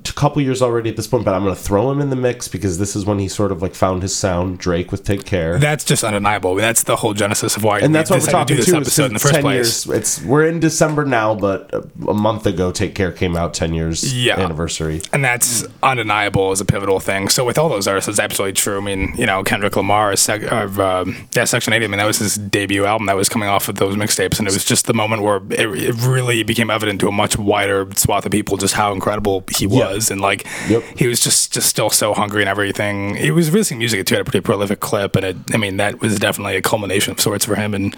a 0.09 0.13
couple 0.13 0.41
years 0.41 0.61
already 0.61 0.89
at 0.89 0.95
this 0.95 1.07
point, 1.07 1.25
but 1.25 1.33
I'm 1.33 1.43
going 1.43 1.55
to 1.55 1.61
throw 1.61 1.91
him 1.91 2.01
in 2.01 2.09
the 2.09 2.15
mix 2.15 2.47
because 2.47 2.77
this 2.77 2.95
is 2.95 3.05
when 3.05 3.19
he 3.19 3.27
sort 3.27 3.51
of 3.51 3.61
like 3.61 3.75
found 3.75 4.01
his 4.01 4.15
sound. 4.15 4.57
Drake 4.59 4.91
with 4.91 5.03
"Take 5.03 5.25
Care," 5.25 5.57
That's 5.59 5.83
just 5.83 6.03
undeniable. 6.03 6.55
That's 6.55 6.83
the 6.83 6.95
whole 6.97 7.13
genesis 7.13 7.55
of 7.57 7.63
why 7.63 7.79
and 7.79 7.93
that's 7.93 8.09
what 8.09 8.21
we're 8.21 8.27
talking 8.31 8.57
to 8.57 8.63
too. 8.63 8.75
episode 8.75 9.05
in 9.05 9.13
the 9.13 9.19
first 9.19 9.33
10 9.35 9.41
place. 9.43 9.85
Years, 9.85 9.97
it's 9.97 10.21
we're 10.23 10.45
in 10.45 10.59
December 10.59 11.05
now, 11.05 11.35
but 11.35 11.73
a, 12.07 12.13
month 12.13 12.45
ago, 12.45 12.71
"Take 12.71 12.95
Care" 12.95 13.11
came 13.11 13.35
out, 13.35 13.53
ten 13.53 13.73
years 13.73 14.13
Yeah. 14.13 14.39
anniversary. 14.39 15.01
And 15.13 15.23
that's 15.23 15.65
undeniable 15.83 16.51
as 16.51 16.61
a 16.61 16.65
pivotal 16.65 16.99
thing. 16.99 17.29
So 17.29 17.43
with 17.45 17.57
all 17.57 17.69
those 17.69 17.87
artists, 17.87 18.07
it's 18.09 18.19
absolutely 18.19 18.53
true. 18.53 18.77
I 18.77 18.81
mean, 18.81 19.13
you 19.17 19.25
know, 19.25 19.43
Kendrick 19.43 19.75
Lamar, 19.75 20.15
sec- 20.15 20.51
of, 20.51 20.79
um, 20.79 21.27
yeah, 21.35 21.43
Section 21.45 21.73
80. 21.73 21.85
I 21.85 21.87
mean, 21.87 21.97
that 21.97 22.05
was 22.05 22.17
his 22.19 22.35
debut 22.35 22.85
album 22.85 23.07
that 23.07 23.15
was 23.15 23.29
coming 23.29 23.49
off 23.49 23.67
of 23.69 23.75
those 23.75 23.95
mixtapes, 23.95 24.39
and 24.39 24.47
it 24.47 24.53
was 24.53 24.65
just 24.65 24.85
the 24.85 24.93
moment 24.93 25.21
where 25.23 25.37
it, 25.49 25.67
it 25.89 25.95
really 26.05 26.43
became 26.43 26.69
evident 26.69 26.99
to 27.01 27.07
a 27.07 27.11
much 27.11 27.37
wider 27.37 27.87
swath 27.95 28.25
of 28.25 28.31
people 28.31 28.57
just 28.57 28.73
how 28.73 28.91
incredible 28.93 29.43
he 29.55 29.67
was, 29.67 29.90
and 30.11 30.21
like 30.21 30.45
Yep. 30.69 30.83
he 30.95 31.07
was 31.07 31.19
just 31.19 31.51
just 31.53 31.67
still 31.69 31.89
so 31.89 32.13
hungry 32.13 32.41
and 32.41 32.49
everything. 32.49 33.15
He 33.15 33.31
was 33.31 33.51
releasing 33.51 33.77
music 33.79 34.05
too 34.05 34.15
had 34.15 34.21
a 34.21 34.25
pretty 34.29 34.43
prolific 34.43 34.79
clip, 34.79 35.15
and 35.15 35.25
it, 35.25 35.35
I 35.53 35.57
mean, 35.57 35.77
that 35.77 35.99
was 36.01 36.17
definitely 36.19 36.55
a 36.55 36.61
culmination 36.61 37.11
of 37.11 37.19
sorts 37.19 37.45
for 37.45 37.55
him, 37.55 37.73
and 37.73 37.95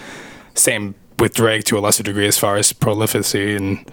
same 0.56 0.96
with 1.20 1.34
Drake 1.34 1.64
to 1.66 1.78
a 1.78 1.82
lesser 1.82 2.04
degree 2.04 2.28
as 2.28 2.38
far 2.38 2.58
as 2.58 2.74
prolificity 2.74 3.56
and 3.56 3.90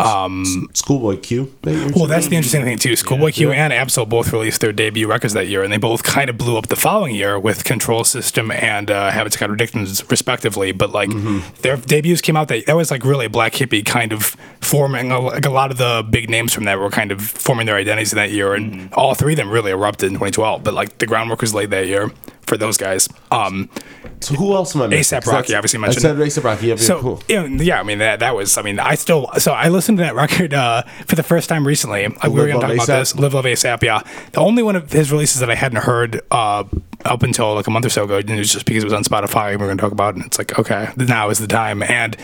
um, 0.00 0.68
Schoolboy 0.74 1.16
Q. 1.18 1.52
well, 1.64 2.06
that's 2.06 2.28
the 2.28 2.36
interesting 2.36 2.62
thing 2.62 2.78
too. 2.78 2.96
Schoolboy 2.96 3.32
Q 3.32 3.52
and 3.52 3.72
Ab-Soul 3.72 4.06
both 4.06 4.32
released 4.32 4.60
their 4.60 4.72
debut 4.72 5.08
records 5.08 5.34
that 5.34 5.48
year, 5.48 5.62
and 5.62 5.72
they 5.72 5.76
both 5.76 6.02
kind 6.02 6.30
of 6.30 6.38
blew 6.38 6.56
up 6.56 6.68
the 6.68 6.76
following 6.76 7.14
year 7.14 7.38
with 7.38 7.64
Control 7.64 8.04
System 8.04 8.50
and 8.50 8.90
uh, 8.90 9.10
Habits 9.10 9.36
of 9.36 9.40
Contradictions, 9.40 10.08
respectively. 10.10 10.72
But 10.72 10.90
like 10.92 11.10
mm-hmm. 11.10 11.60
their 11.62 11.76
debuts 11.76 12.20
came 12.20 12.36
out 12.36 12.48
that 12.48 12.66
that 12.66 12.76
was 12.76 12.90
like 12.90 13.04
really 13.04 13.26
a 13.26 13.30
Black 13.30 13.54
Hippy 13.54 13.82
kind 13.82 14.12
of 14.12 14.36
forming. 14.60 15.10
A, 15.10 15.20
like 15.20 15.46
a 15.46 15.50
lot 15.50 15.70
of 15.70 15.78
the 15.78 16.06
big 16.08 16.30
names 16.30 16.52
from 16.52 16.64
that 16.64 16.78
were 16.78 16.90
kind 16.90 17.10
of 17.10 17.20
forming 17.20 17.66
their 17.66 17.76
identities 17.76 18.12
in 18.12 18.16
that 18.16 18.30
year, 18.30 18.54
and 18.54 18.72
mm-hmm. 18.72 18.94
all 18.94 19.14
three 19.14 19.32
of 19.32 19.38
them 19.38 19.50
really 19.50 19.70
erupted 19.70 20.08
in 20.08 20.14
2012. 20.14 20.62
But 20.62 20.74
like 20.74 20.98
the 20.98 21.06
groundwork 21.06 21.40
was 21.40 21.54
laid 21.54 21.70
that 21.70 21.86
year 21.86 22.10
for 22.48 22.56
those 22.56 22.76
guys. 22.76 23.08
Um, 23.30 23.68
So 24.20 24.34
who 24.34 24.54
else 24.54 24.74
am 24.74 24.82
I 24.82 24.86
missing? 24.88 25.20
'Cause 25.20 25.32
Rocky, 25.32 25.54
obviously 25.54 25.78
mentioned. 25.78 26.04
I 26.06 26.10
ASAP 26.26 26.42
Rocky. 26.42 26.66
Yeah, 26.68 26.76
so 26.76 27.00
cool. 27.00 27.22
yeah, 27.28 27.78
I 27.78 27.82
mean 27.84 27.98
that 27.98 28.18
that 28.20 28.34
was 28.34 28.58
I 28.58 28.62
mean 28.62 28.80
I 28.80 28.96
still 28.96 29.30
so 29.38 29.52
I 29.52 29.68
listened 29.68 29.98
to 29.98 30.04
that 30.04 30.14
record 30.24 30.52
uh, 30.54 30.82
for 31.06 31.14
the 31.14 31.22
first 31.22 31.48
time 31.48 31.64
recently. 31.66 32.06
Uh, 32.06 32.10
we 32.24 32.40
were 32.40 32.46
going 32.48 32.60
to 32.60 32.66
talk 32.66 32.74
about 32.74 32.86
this. 32.86 33.14
Live 33.14 33.34
Love 33.34 33.44
ASAP. 33.44 33.82
Yeah, 33.82 34.00
the 34.32 34.40
only 34.40 34.62
one 34.64 34.74
of 34.76 34.90
his 34.90 35.12
releases 35.12 35.38
that 35.40 35.50
I 35.50 35.54
hadn't 35.54 35.82
heard 35.82 36.20
uh, 36.32 36.64
up 37.04 37.22
until 37.22 37.54
like 37.54 37.66
a 37.68 37.70
month 37.70 37.86
or 37.86 37.90
so 37.90 38.04
ago, 38.04 38.16
and 38.16 38.28
it 38.30 38.38
was 38.38 38.52
just 38.52 38.64
because 38.66 38.82
it 38.82 38.86
was 38.86 38.92
on 38.92 39.04
Spotify. 39.04 39.50
and 39.52 39.60
We 39.60 39.66
were 39.66 39.66
going 39.68 39.78
to 39.78 39.82
talk 39.82 39.92
about, 39.92 40.14
it, 40.14 40.16
and 40.16 40.26
it's 40.26 40.38
like 40.38 40.58
okay, 40.58 40.88
now 40.96 41.30
is 41.30 41.38
the 41.38 41.46
time. 41.46 41.82
And 41.84 42.16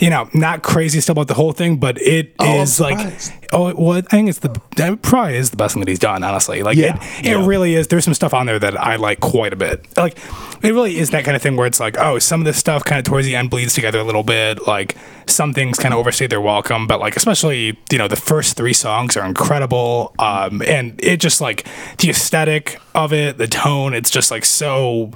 you 0.00 0.10
know, 0.10 0.28
not 0.34 0.62
crazy 0.62 1.00
still 1.00 1.12
about 1.12 1.28
the 1.28 1.34
whole 1.34 1.52
thing, 1.52 1.76
but 1.76 2.00
it 2.02 2.34
is 2.42 2.80
Oh, 2.80 2.86
I'm 2.86 2.96
like 2.98 2.98
surprised. 3.20 3.32
Oh 3.52 3.74
well, 3.74 3.98
I 3.98 4.00
think 4.02 4.28
it's 4.28 4.38
the 4.40 4.98
probably 5.02 5.36
is 5.36 5.50
the 5.50 5.56
best 5.56 5.74
thing 5.74 5.80
that 5.80 5.88
he's 5.88 5.98
done. 5.98 6.22
Honestly, 6.22 6.62
like 6.62 6.76
Yeah, 6.76 6.96
it, 6.96 7.26
it 7.26 7.30
yeah. 7.30 7.46
really 7.46 7.74
is. 7.74 7.88
There's 7.88 8.04
some 8.04 8.14
stuff 8.14 8.34
on 8.34 8.46
there 8.46 8.58
that 8.58 8.78
I 8.78 8.96
like 8.96 9.20
quite 9.20 9.52
a 9.52 9.56
bit. 9.56 9.86
Like 9.96 10.18
it 10.62 10.72
really 10.72 10.98
is 10.98 11.10
that 11.10 11.24
kind 11.24 11.36
of 11.36 11.42
thing 11.42 11.56
where 11.56 11.66
it's 11.66 11.80
like, 11.80 11.96
oh, 11.98 12.18
some 12.18 12.40
of 12.40 12.44
this 12.44 12.58
stuff 12.58 12.84
kind 12.84 12.98
of 12.98 13.04
towards 13.04 13.26
the 13.26 13.36
end 13.36 13.50
bleeds 13.50 13.74
together 13.74 13.98
a 13.98 14.04
little 14.04 14.22
bit. 14.22 14.66
Like 14.66 14.96
some 15.26 15.54
things 15.54 15.78
kind 15.78 15.94
of 15.94 16.00
overstay 16.00 16.26
their 16.26 16.40
welcome, 16.40 16.86
but 16.86 17.00
like 17.00 17.16
especially 17.16 17.78
you 17.90 17.98
know 17.98 18.08
the 18.08 18.16
first 18.16 18.56
three 18.56 18.72
songs 18.72 19.16
are 19.16 19.24
incredible, 19.24 20.14
um, 20.18 20.62
and 20.62 20.98
it 21.02 21.18
just 21.18 21.40
like 21.40 21.66
the 21.98 22.10
aesthetic 22.10 22.80
of 22.94 23.12
it, 23.12 23.38
the 23.38 23.46
tone, 23.46 23.94
it's 23.94 24.10
just 24.10 24.30
like 24.30 24.44
so. 24.44 25.12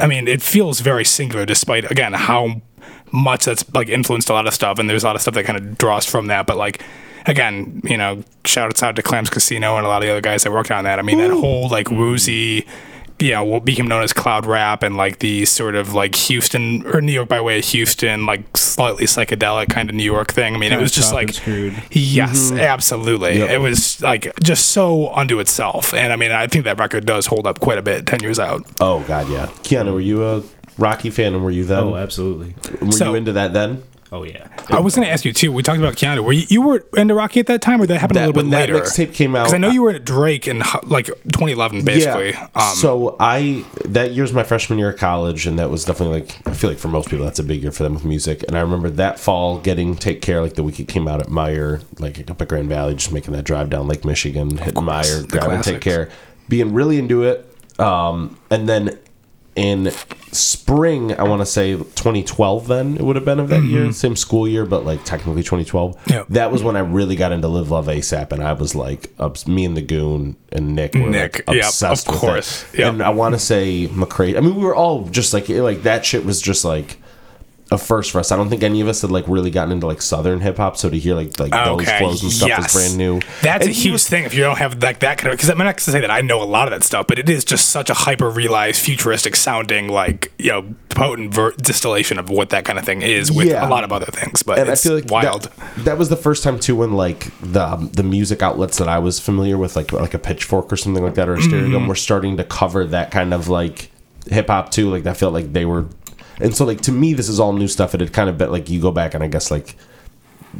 I 0.00 0.06
mean, 0.06 0.26
it 0.26 0.40
feels 0.40 0.80
very 0.80 1.04
singular, 1.04 1.44
despite 1.44 1.90
again 1.90 2.14
how 2.14 2.62
much 3.12 3.44
that's 3.44 3.70
like 3.74 3.88
influenced 3.88 4.30
a 4.30 4.32
lot 4.32 4.46
of 4.46 4.54
stuff, 4.54 4.78
and 4.78 4.88
there's 4.88 5.04
a 5.04 5.06
lot 5.06 5.16
of 5.16 5.22
stuff 5.22 5.34
that 5.34 5.44
kind 5.44 5.58
of 5.58 5.78
draws 5.78 6.06
from 6.06 6.26
that. 6.28 6.46
But 6.46 6.56
like, 6.56 6.82
again, 7.26 7.80
you 7.84 7.96
know, 7.96 8.22
shout 8.44 8.68
outs 8.68 8.82
out 8.82 8.96
to 8.96 9.02
Clams 9.02 9.30
Casino 9.30 9.76
and 9.76 9.86
a 9.86 9.88
lot 9.88 10.02
of 10.02 10.06
the 10.06 10.10
other 10.10 10.20
guys 10.20 10.44
that 10.44 10.52
worked 10.52 10.70
on 10.70 10.84
that. 10.84 10.98
I 10.98 11.02
mean, 11.02 11.18
that 11.18 11.30
whole 11.30 11.68
like 11.68 11.90
woozy, 11.90 12.66
you 13.18 13.30
know, 13.30 13.44
what 13.44 13.64
became 13.64 13.86
known 13.86 14.02
as 14.02 14.12
cloud 14.12 14.46
rap 14.46 14.82
and 14.82 14.96
like 14.96 15.20
the 15.20 15.44
sort 15.44 15.76
of 15.76 15.94
like 15.94 16.14
Houston 16.16 16.84
or 16.86 17.00
New 17.00 17.12
York 17.12 17.28
by 17.28 17.40
way 17.40 17.58
of 17.58 17.64
Houston, 17.66 18.26
like 18.26 18.56
slightly 18.56 19.04
psychedelic 19.04 19.68
kind 19.68 19.88
of 19.88 19.94
New 19.94 20.02
York 20.02 20.32
thing. 20.32 20.54
I 20.54 20.58
mean, 20.58 20.72
it 20.72 20.80
was 20.80 20.90
just 20.90 21.10
chopped 21.12 21.20
and 21.20 21.28
like, 21.28 21.34
screwed. 21.36 21.82
yes, 21.90 22.50
mm-hmm. 22.50 22.60
absolutely. 22.60 23.38
Yep. 23.38 23.50
It 23.50 23.58
was 23.58 24.00
like 24.02 24.32
just 24.42 24.70
so 24.70 25.12
unto 25.14 25.38
itself, 25.38 25.94
and 25.94 26.12
I 26.12 26.16
mean, 26.16 26.32
I 26.32 26.46
think 26.46 26.64
that 26.64 26.78
record 26.78 27.06
does 27.06 27.26
hold 27.26 27.46
up 27.46 27.60
quite 27.60 27.78
a 27.78 27.82
bit 27.82 28.06
ten 28.06 28.20
years 28.20 28.38
out. 28.40 28.66
Oh 28.80 29.04
God, 29.04 29.28
yeah. 29.28 29.46
Keanu, 29.62 29.92
were 29.94 30.00
you 30.00 30.24
a 30.24 30.42
Rocky 30.78 31.10
fan, 31.10 31.34
and 31.34 31.44
were 31.44 31.50
you 31.50 31.64
then? 31.64 31.84
Oh, 31.84 31.96
absolutely. 31.96 32.54
were 32.80 32.92
So- 32.92 33.10
you 33.10 33.16
into 33.16 33.32
that 33.32 33.52
then? 33.52 33.84
Oh 34.12 34.24
yeah. 34.24 34.46
I 34.68 34.78
was 34.78 34.94
going 34.94 35.06
to 35.06 35.10
ask 35.12 35.24
you 35.24 35.32
too. 35.32 35.50
We 35.50 35.62
talked 35.62 35.78
about 35.78 35.94
Keanu. 35.94 36.22
Were 36.22 36.34
you, 36.34 36.44
you 36.50 36.60
were 36.60 36.84
into 36.98 37.14
Rocky 37.14 37.40
at 37.40 37.46
that 37.46 37.62
time, 37.62 37.80
or 37.80 37.86
that 37.86 37.98
happened 37.98 38.18
That- 38.18 38.24
a 38.24 38.26
little 38.26 38.42
when 38.42 38.50
bit 38.50 38.68
that 38.68 38.72
later? 38.74 38.84
mixtape 38.84 39.14
came 39.14 39.34
out, 39.34 39.44
because 39.44 39.54
I 39.54 39.58
know 39.58 39.70
you 39.70 39.80
were 39.82 39.92
at 39.92 40.04
Drake 40.04 40.46
in 40.46 40.58
like 40.84 41.06
2011, 41.06 41.82
basically. 41.84 42.34
Um, 42.34 42.74
so 42.74 43.16
I 43.18 43.64
that 43.86 44.12
year's 44.12 44.34
my 44.34 44.42
freshman 44.44 44.78
year 44.78 44.90
of 44.90 44.98
college, 44.98 45.46
and 45.46 45.58
that 45.58 45.70
was 45.70 45.86
definitely 45.86 46.20
like 46.20 46.46
I 46.46 46.52
feel 46.52 46.68
like 46.68 46.78
for 46.78 46.88
most 46.88 47.08
people 47.08 47.24
that's 47.24 47.38
a 47.38 47.42
big 47.44 47.62
year 47.62 47.72
for 47.72 47.84
them 47.84 47.94
with 47.94 48.04
music. 48.04 48.44
And 48.46 48.56
I 48.56 48.60
remember 48.60 48.90
that 48.90 49.18
fall 49.18 49.58
getting 49.58 49.96
Take 49.96 50.20
Care 50.20 50.42
like 50.42 50.54
the 50.54 50.62
week 50.62 50.78
it 50.78 50.88
came 50.88 51.08
out 51.08 51.20
at 51.20 51.28
Meijer, 51.28 51.82
like 51.98 52.30
up 52.30 52.40
at 52.42 52.48
Grand 52.48 52.68
Valley, 52.68 52.94
just 52.94 53.12
making 53.12 53.32
that 53.32 53.44
drive 53.44 53.70
down 53.70 53.88
Lake 53.88 54.04
Michigan, 54.04 54.58
hitting 54.58 54.82
Meijer, 54.82 55.22
the 55.22 55.28
grabbing 55.28 55.62
Take. 55.62 55.80
Care, 55.80 56.10
being 56.50 56.74
really 56.74 56.98
into 56.98 57.22
it. 57.22 57.48
Um, 57.78 58.38
and 58.50 58.68
then 58.68 58.98
in 59.54 59.90
spring, 60.32 61.18
I 61.18 61.24
want 61.24 61.42
to 61.42 61.46
say 61.46 61.72
2012. 61.72 62.66
Then 62.68 62.96
it 62.96 63.02
would 63.02 63.16
have 63.16 63.24
been 63.24 63.38
of 63.38 63.48
that 63.50 63.62
year, 63.62 63.92
same 63.92 64.16
school 64.16 64.48
year, 64.48 64.64
but 64.64 64.84
like 64.84 65.04
technically 65.04 65.42
2012. 65.42 65.96
Mm-hmm. 65.96 66.10
Yep. 66.12 66.26
That 66.30 66.50
was 66.52 66.62
when 66.62 66.76
I 66.76 66.80
really 66.80 67.16
got 67.16 67.32
into 67.32 67.48
Live 67.48 67.70
Love 67.70 67.86
ASAP, 67.86 68.32
and 68.32 68.42
I 68.42 68.52
was 68.54 68.74
like, 68.74 69.12
obs- 69.18 69.46
me 69.46 69.64
and 69.64 69.76
the 69.76 69.82
Goon 69.82 70.36
and 70.50 70.74
Nick 70.74 70.94
were 70.94 71.00
Nick, 71.00 71.46
like 71.46 71.56
yep, 71.56 71.66
obsessed 71.66 72.08
of 72.08 72.14
with 72.14 72.20
course, 72.20 72.64
yep. 72.74 72.92
And 72.94 73.02
I 73.02 73.10
want 73.10 73.34
to 73.34 73.38
say 73.38 73.88
McCray. 73.88 74.36
I 74.36 74.40
mean, 74.40 74.54
we 74.54 74.64
were 74.64 74.74
all 74.74 75.04
just 75.08 75.34
like 75.34 75.48
like 75.48 75.82
that. 75.82 76.04
Shit 76.06 76.24
was 76.24 76.40
just 76.40 76.64
like 76.64 76.98
a 77.72 77.78
first 77.78 78.10
for 78.12 78.18
us. 78.20 78.30
I 78.30 78.36
don't 78.36 78.48
think 78.50 78.62
any 78.62 78.80
of 78.80 78.86
us 78.88 79.02
had 79.02 79.10
like 79.10 79.26
really 79.26 79.50
gotten 79.50 79.72
into 79.72 79.86
like 79.86 80.00
Southern 80.02 80.40
hip 80.40 80.58
hop, 80.58 80.76
so 80.76 80.88
to 80.90 80.98
hear 80.98 81.14
like 81.14 81.40
like 81.40 81.50
those 81.50 81.80
Okay, 81.82 81.98
flows 81.98 82.22
and 82.22 82.30
stuff 82.30 82.48
yes. 82.48 82.62
was 82.62 82.72
brand 82.84 82.98
new. 82.98 83.20
That's 83.42 83.64
And 83.66 83.70
a 83.70 83.72
huge 83.72 83.92
was- 83.92 84.08
thing 84.08 84.24
if 84.24 84.34
you 84.34 84.42
don't 84.42 84.58
have 84.58 84.80
like 84.82 85.00
that 85.00 85.18
kind 85.18 85.32
of. 85.32 85.38
Because 85.38 85.48
I'm 85.50 85.58
not 85.58 85.78
to 85.78 85.90
say 85.90 86.00
that 86.00 86.10
I 86.10 86.20
know 86.20 86.42
a 86.42 86.44
lot 86.44 86.68
of 86.68 86.72
that 86.78 86.84
stuff, 86.84 87.06
but 87.08 87.18
it 87.18 87.28
is 87.28 87.44
just 87.44 87.70
such 87.70 87.90
a 87.90 87.94
hyper 87.94 88.30
realized, 88.30 88.80
futuristic 88.82 89.34
sounding, 89.34 89.88
like 89.88 90.32
you 90.38 90.50
know, 90.52 90.74
potent 90.90 91.32
ver- 91.34 91.52
distillation 91.52 92.18
of 92.18 92.28
what 92.30 92.50
that 92.50 92.64
kind 92.64 92.78
of 92.78 92.84
thing 92.84 93.02
is 93.02 93.32
with 93.32 93.48
Yeah. 93.48 93.66
a 93.66 93.70
lot 93.70 93.82
of 93.84 93.92
other 93.92 94.06
things. 94.06 94.42
But 94.42 94.58
and 94.58 94.68
it's 94.68 94.84
I 94.84 94.88
feel 94.88 94.94
like 94.98 95.10
wild. 95.10 95.44
That, 95.44 95.84
that 95.84 95.98
was 95.98 96.08
the 96.10 96.16
first 96.16 96.44
time 96.44 96.60
too 96.60 96.76
when 96.76 96.92
like 96.92 97.30
the 97.40 97.62
um, 97.66 97.88
the 97.92 98.02
music 98.02 98.42
outlets 98.42 98.78
that 98.78 98.88
I 98.88 98.98
was 98.98 99.18
familiar 99.18 99.56
with, 99.56 99.76
like 99.76 99.92
like 99.92 100.14
a 100.14 100.18
Pitchfork 100.18 100.72
or 100.72 100.76
something 100.76 101.02
like 101.02 101.14
that, 101.14 101.28
or 101.28 101.34
a 101.34 101.38
Stereogum, 101.38 101.72
Mm-hmm. 101.72 101.86
were 101.86 101.94
starting 101.94 102.36
to 102.36 102.44
cover 102.44 102.84
that 102.84 103.10
kind 103.10 103.32
of 103.32 103.48
like 103.48 103.90
hip 104.28 104.48
hop 104.48 104.70
too. 104.70 104.90
Like 104.90 105.06
I 105.06 105.14
felt 105.14 105.32
like 105.32 105.52
they 105.52 105.64
were, 105.64 105.86
and 106.40 106.54
so 106.54 106.64
like 106.64 106.80
to 106.82 106.92
me, 106.92 107.12
this 107.14 107.28
is 107.28 107.38
all 107.40 107.52
new 107.52 107.68
stuff. 107.68 107.94
It 107.94 108.00
had 108.00 108.12
kind 108.12 108.28
of 108.30 108.38
been 108.38 108.50
like 108.50 108.68
you 108.70 108.80
go 108.80 108.90
back 108.92 109.14
and 109.14 109.22
I 109.24 109.28
guess 109.28 109.50
like. 109.50 109.76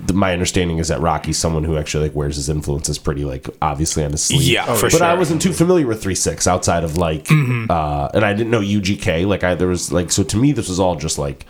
The, 0.07 0.15
my 0.15 0.33
understanding 0.33 0.79
is 0.79 0.89
that 0.89 1.03
Rocky's 1.03 1.37
someone 1.37 1.65
who 1.65 1.77
actually 1.77 2.05
like 2.09 2.17
wears 2.17 2.37
his 2.37 2.49
influences 2.49 2.97
pretty 2.99 3.27
like 3.27 3.47
obviously 3.61 4.03
on 4.03 4.13
his 4.13 4.23
sleeve. 4.23 4.41
Yeah, 4.41 4.65
Oh, 4.67 4.75
for 4.75 4.87
but 4.87 4.93
sure. 4.93 5.05
I 5.05 5.13
wasn't 5.13 5.43
too 5.43 5.53
familiar 5.53 5.87
with 5.87 6.03
Three 6.03 6.15
Six 6.15 6.47
outside 6.47 6.83
of 6.83 6.97
like, 6.97 7.25
Mm-hmm. 7.25 7.67
uh, 7.71 8.09
and 8.15 8.25
I 8.25 8.33
didn't 8.33 8.51
know 8.51 8.63
UGK. 8.63 9.27
Like 9.27 9.45
I 9.45 9.55
there 9.55 9.69
was 9.69 9.93
like 9.93 10.11
so 10.11 10.23
to 10.23 10.37
me 10.39 10.53
this 10.53 10.71
was 10.71 10.81
all 10.81 10.97
just 10.97 11.19
like, 11.19 11.45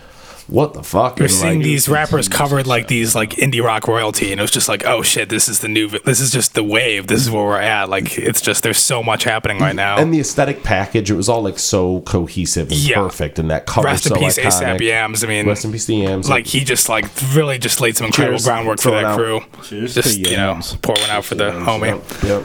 what 0.49 0.75
the 0.75 0.82
fuck? 0.82 1.18
You're 1.18 1.28
seeing 1.28 1.56
like, 1.56 1.64
these 1.64 1.88
rappers 1.88 2.28
covered 2.28 2.66
like 2.66 2.88
these 2.88 3.14
like 3.14 3.30
indie 3.30 3.62
rock 3.62 3.87
royalty, 3.88 4.32
and 4.32 4.40
it 4.40 4.42
was 4.42 4.50
just 4.50 4.68
like, 4.68 4.84
oh 4.84 5.02
shit, 5.02 5.28
this 5.28 5.49
is 5.49 5.61
the 5.61 5.68
new, 5.68 5.88
this 5.88 6.20
is 6.20 6.30
just 6.30 6.54
the 6.54 6.62
wave. 6.64 7.06
This 7.06 7.20
is 7.22 7.30
where 7.30 7.44
we're 7.44 7.58
at. 7.61 7.88
Like, 7.88 8.18
it's 8.18 8.40
just 8.40 8.62
there's 8.62 8.78
so 8.78 9.02
much 9.02 9.25
happening 9.25 9.58
right 9.58 9.75
now. 9.76 9.99
and 9.99 10.12
the 10.12 10.20
aesthetic 10.20 10.62
package 10.62 11.11
it 11.11 11.14
was 11.14 11.28
all 11.28 11.42
like 11.42 11.58
so 11.58 12.00
cohesive 12.02 12.68
and 12.70 12.76
Yeah. 12.78 12.96
perfect 12.96 13.38
and 13.38 13.50
that 13.50 13.66
cover 13.66 13.87
Rest 13.87 14.04
so 14.04 14.14
in 14.14 14.20
peace, 14.20 14.38
iconic. 14.38 14.76
ASAP 14.78 14.80
Yams. 14.80 15.25
I 15.25 15.26
mean, 15.26 15.46
rest 15.46 15.64
in 15.64 15.72
peace 15.72 15.87
the 15.87 15.96
yams 15.96 16.28
like 16.28 16.46
he 16.46 16.64
just 16.64 16.88
like 16.88 17.06
really 17.34 17.58
just 17.58 17.80
laid 17.80 17.96
some 17.96 18.06
incredible 18.06 18.38
Cheers. 18.38 18.46
groundwork 18.46 18.78
for 18.78 18.90
Throw 18.90 18.99
it 18.99 19.02
that 19.02 19.08
out. 19.08 19.16
crew. 19.18 19.40
Cheers 19.64 19.94
just 19.94 20.14
to 20.14 20.30
you 20.30 20.37
know, 20.37 20.52
Yams. 20.52 20.76
pour 20.82 20.94
one 20.94 21.11
out 21.11 21.25
for 21.25 21.34
the 21.34 21.50
homie. 21.50 21.87
yep, 21.87 22.22
yep. 22.25 22.42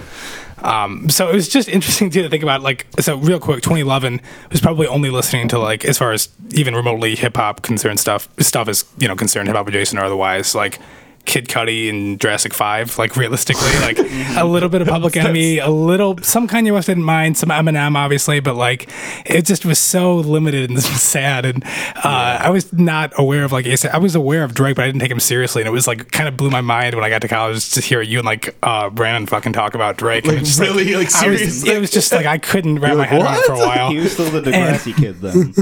Um, 0.63 1.09
so 1.09 1.29
it 1.29 1.35
was 1.35 1.47
just 1.47 1.69
interesting 1.69 2.09
to 2.11 2.29
think 2.29 2.43
about. 2.43 2.61
Like, 2.61 2.87
so 2.99 3.17
real 3.17 3.39
quick, 3.39 3.61
2011 3.61 4.21
was 4.51 4.61
probably 4.61 4.87
only 4.87 5.09
listening 5.09 5.47
to 5.49 5.59
like 5.59 5.85
as 5.85 5.97
far 5.97 6.11
as 6.11 6.29
even 6.51 6.75
remotely 6.75 7.15
hip 7.15 7.37
hop 7.37 7.61
concerned 7.61 7.99
stuff. 7.99 8.27
Stuff 8.39 8.67
is 8.67 8.85
you 8.97 9.07
know 9.07 9.15
concerned 9.15 9.47
hip 9.47 9.55
hop 9.55 9.67
adjacent 9.67 9.99
or 9.99 10.05
otherwise. 10.05 10.55
Like 10.55 10.79
Kid 11.27 11.47
Cudi 11.49 11.89
and 11.89 12.19
Jurassic 12.19 12.53
Five. 12.53 12.97
Like 12.97 13.15
realistically, 13.15 13.69
like 13.81 13.99
a 14.37 14.45
little 14.45 14.69
bit 14.69 14.81
of 14.81 14.87
Public 14.87 15.15
Enemy, 15.17 15.59
a 15.59 15.69
little 15.69 16.17
some 16.23 16.47
Kanye 16.47 16.73
West 16.73 16.87
didn't 16.87 17.03
mind, 17.03 17.37
some 17.37 17.49
Eminem 17.49 17.95
obviously, 17.95 18.39
but 18.39 18.55
like 18.55 18.89
it 19.25 19.45
just 19.45 19.65
was 19.65 19.77
so 19.77 20.15
limited 20.15 20.69
and 20.69 20.81
sad. 20.83 21.45
And 21.45 21.63
uh, 22.03 22.39
I 22.41 22.49
was 22.49 22.71
not 22.73 23.11
aware 23.17 23.43
of 23.43 23.51
like 23.51 23.65
ASAP. 23.65 23.89
I 23.91 23.97
was 23.97 24.15
aware 24.15 24.43
of 24.43 24.53
Drake, 24.53 24.77
but 24.77 24.83
I 24.83 24.87
didn't 24.87 25.01
take 25.01 25.11
him 25.11 25.19
seriously. 25.19 25.61
And 25.61 25.67
it 25.67 25.71
was 25.71 25.85
like 25.85 26.11
kind 26.11 26.27
of 26.29 26.37
blew 26.37 26.49
my 26.49 26.61
mind 26.61 26.95
when 26.95 27.03
I 27.03 27.09
got 27.09 27.21
to 27.21 27.27
college 27.27 27.69
to 27.73 27.81
hear 27.81 28.01
you 28.01 28.19
and 28.19 28.25
like 28.25 28.55
uh, 28.63 28.89
Brandon 28.89 29.27
fucking 29.27 29.53
talk 29.53 29.75
about 29.75 29.97
Drake. 29.97 30.23
And 30.23 30.33
Like, 30.33 30.41
it's 30.41 30.57
just, 30.57 30.61
really? 30.61 30.85
Like, 30.95 31.13
I 31.13 31.27
was- 31.29 31.39
seriously? 31.39 31.71
it 31.71 31.79
was 31.81 31.91
just 31.91 32.11
like 32.13 32.25
I 32.25 32.37
couldn't 32.37 32.79
wrap 32.79 32.93
my 32.93 32.99
like, 32.99 33.09
head 33.09 33.21
around 33.21 33.43
for 33.43 33.53
a 33.53 33.59
while. 33.59 33.89
He 33.91 33.97
was 33.97 34.13
still 34.13 34.31
the 34.31 34.41
Degrassi 34.49 34.95
kid 34.95 35.19
then. 35.19 35.53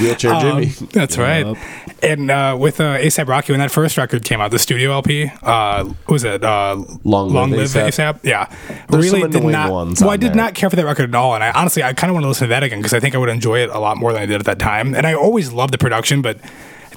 wheelchair 0.00 0.32
Um, 0.32 0.40
Jimmy 0.62 0.66
That's 0.92 1.18
right. 1.18 1.56
And 2.02 2.30
uh, 2.30 2.56
with 2.60 2.80
uh, 2.80 2.98
ASAP 2.98 3.26
Rocky, 3.26 3.52
when 3.52 3.60
that 3.60 3.70
first 3.70 3.96
record 3.96 4.22
came 4.22 4.40
out, 4.40 4.50
the 4.50 4.58
studio 4.58 4.75
LP, 4.84 5.30
uh, 5.42 5.92
was 6.08 6.24
it 6.24 6.44
uh, 6.44 6.76
Long 7.04 7.32
Live 7.32 7.50
Live 7.50 7.76
A$AP? 7.76 7.92
ASAP? 7.92 8.20
Yeah, 8.24 8.54
There's 8.88 9.12
really 9.12 9.28
did 9.28 9.42
not. 9.42 9.70
well, 9.70 10.10
I 10.10 10.16
did 10.16 10.30
there. 10.30 10.36
not 10.36 10.54
care 10.54 10.70
for 10.70 10.76
that 10.76 10.84
record 10.84 11.10
at 11.10 11.14
all, 11.14 11.34
and 11.34 11.42
I 11.42 11.50
honestly, 11.52 11.82
I 11.82 11.92
kind 11.92 12.10
of 12.10 12.14
want 12.14 12.24
to 12.24 12.28
listen 12.28 12.48
to 12.48 12.50
that 12.50 12.62
again 12.62 12.78
because 12.78 12.94
I 12.94 13.00
think 13.00 13.14
I 13.14 13.18
would 13.18 13.28
enjoy 13.28 13.60
it 13.60 13.70
a 13.70 13.78
lot 13.78 13.96
more 13.96 14.12
than 14.12 14.22
I 14.22 14.26
did 14.26 14.40
at 14.40 14.46
that 14.46 14.58
time. 14.58 14.94
And 14.94 15.06
I 15.06 15.14
always 15.14 15.52
loved 15.52 15.72
the 15.72 15.78
production, 15.78 16.22
but 16.22 16.38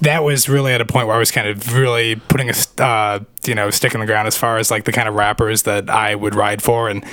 that 0.02 0.24
was 0.24 0.48
really 0.48 0.72
at 0.74 0.82
a 0.82 0.86
point 0.86 1.08
where 1.08 1.16
I 1.16 1.20
was 1.20 1.32
kind 1.32 1.48
of 1.48 1.74
really 1.76 2.16
putting 2.16 2.50
a 2.50 2.84
uh, 2.84 3.20
you 3.46 3.56
know 3.56 3.70
stick 3.70 3.94
in 3.94 4.00
the 4.00 4.06
ground 4.06 4.28
as 4.28 4.38
far 4.38 4.58
as 4.58 4.72
like 4.72 4.86
the 4.86 4.92
kind 4.92 5.08
of 5.10 5.16
rappers 5.16 5.64
that 5.64 5.90
I 5.90 6.16
would 6.16 6.36
ride 6.36 6.62
for 6.62 6.90
and. 6.90 7.04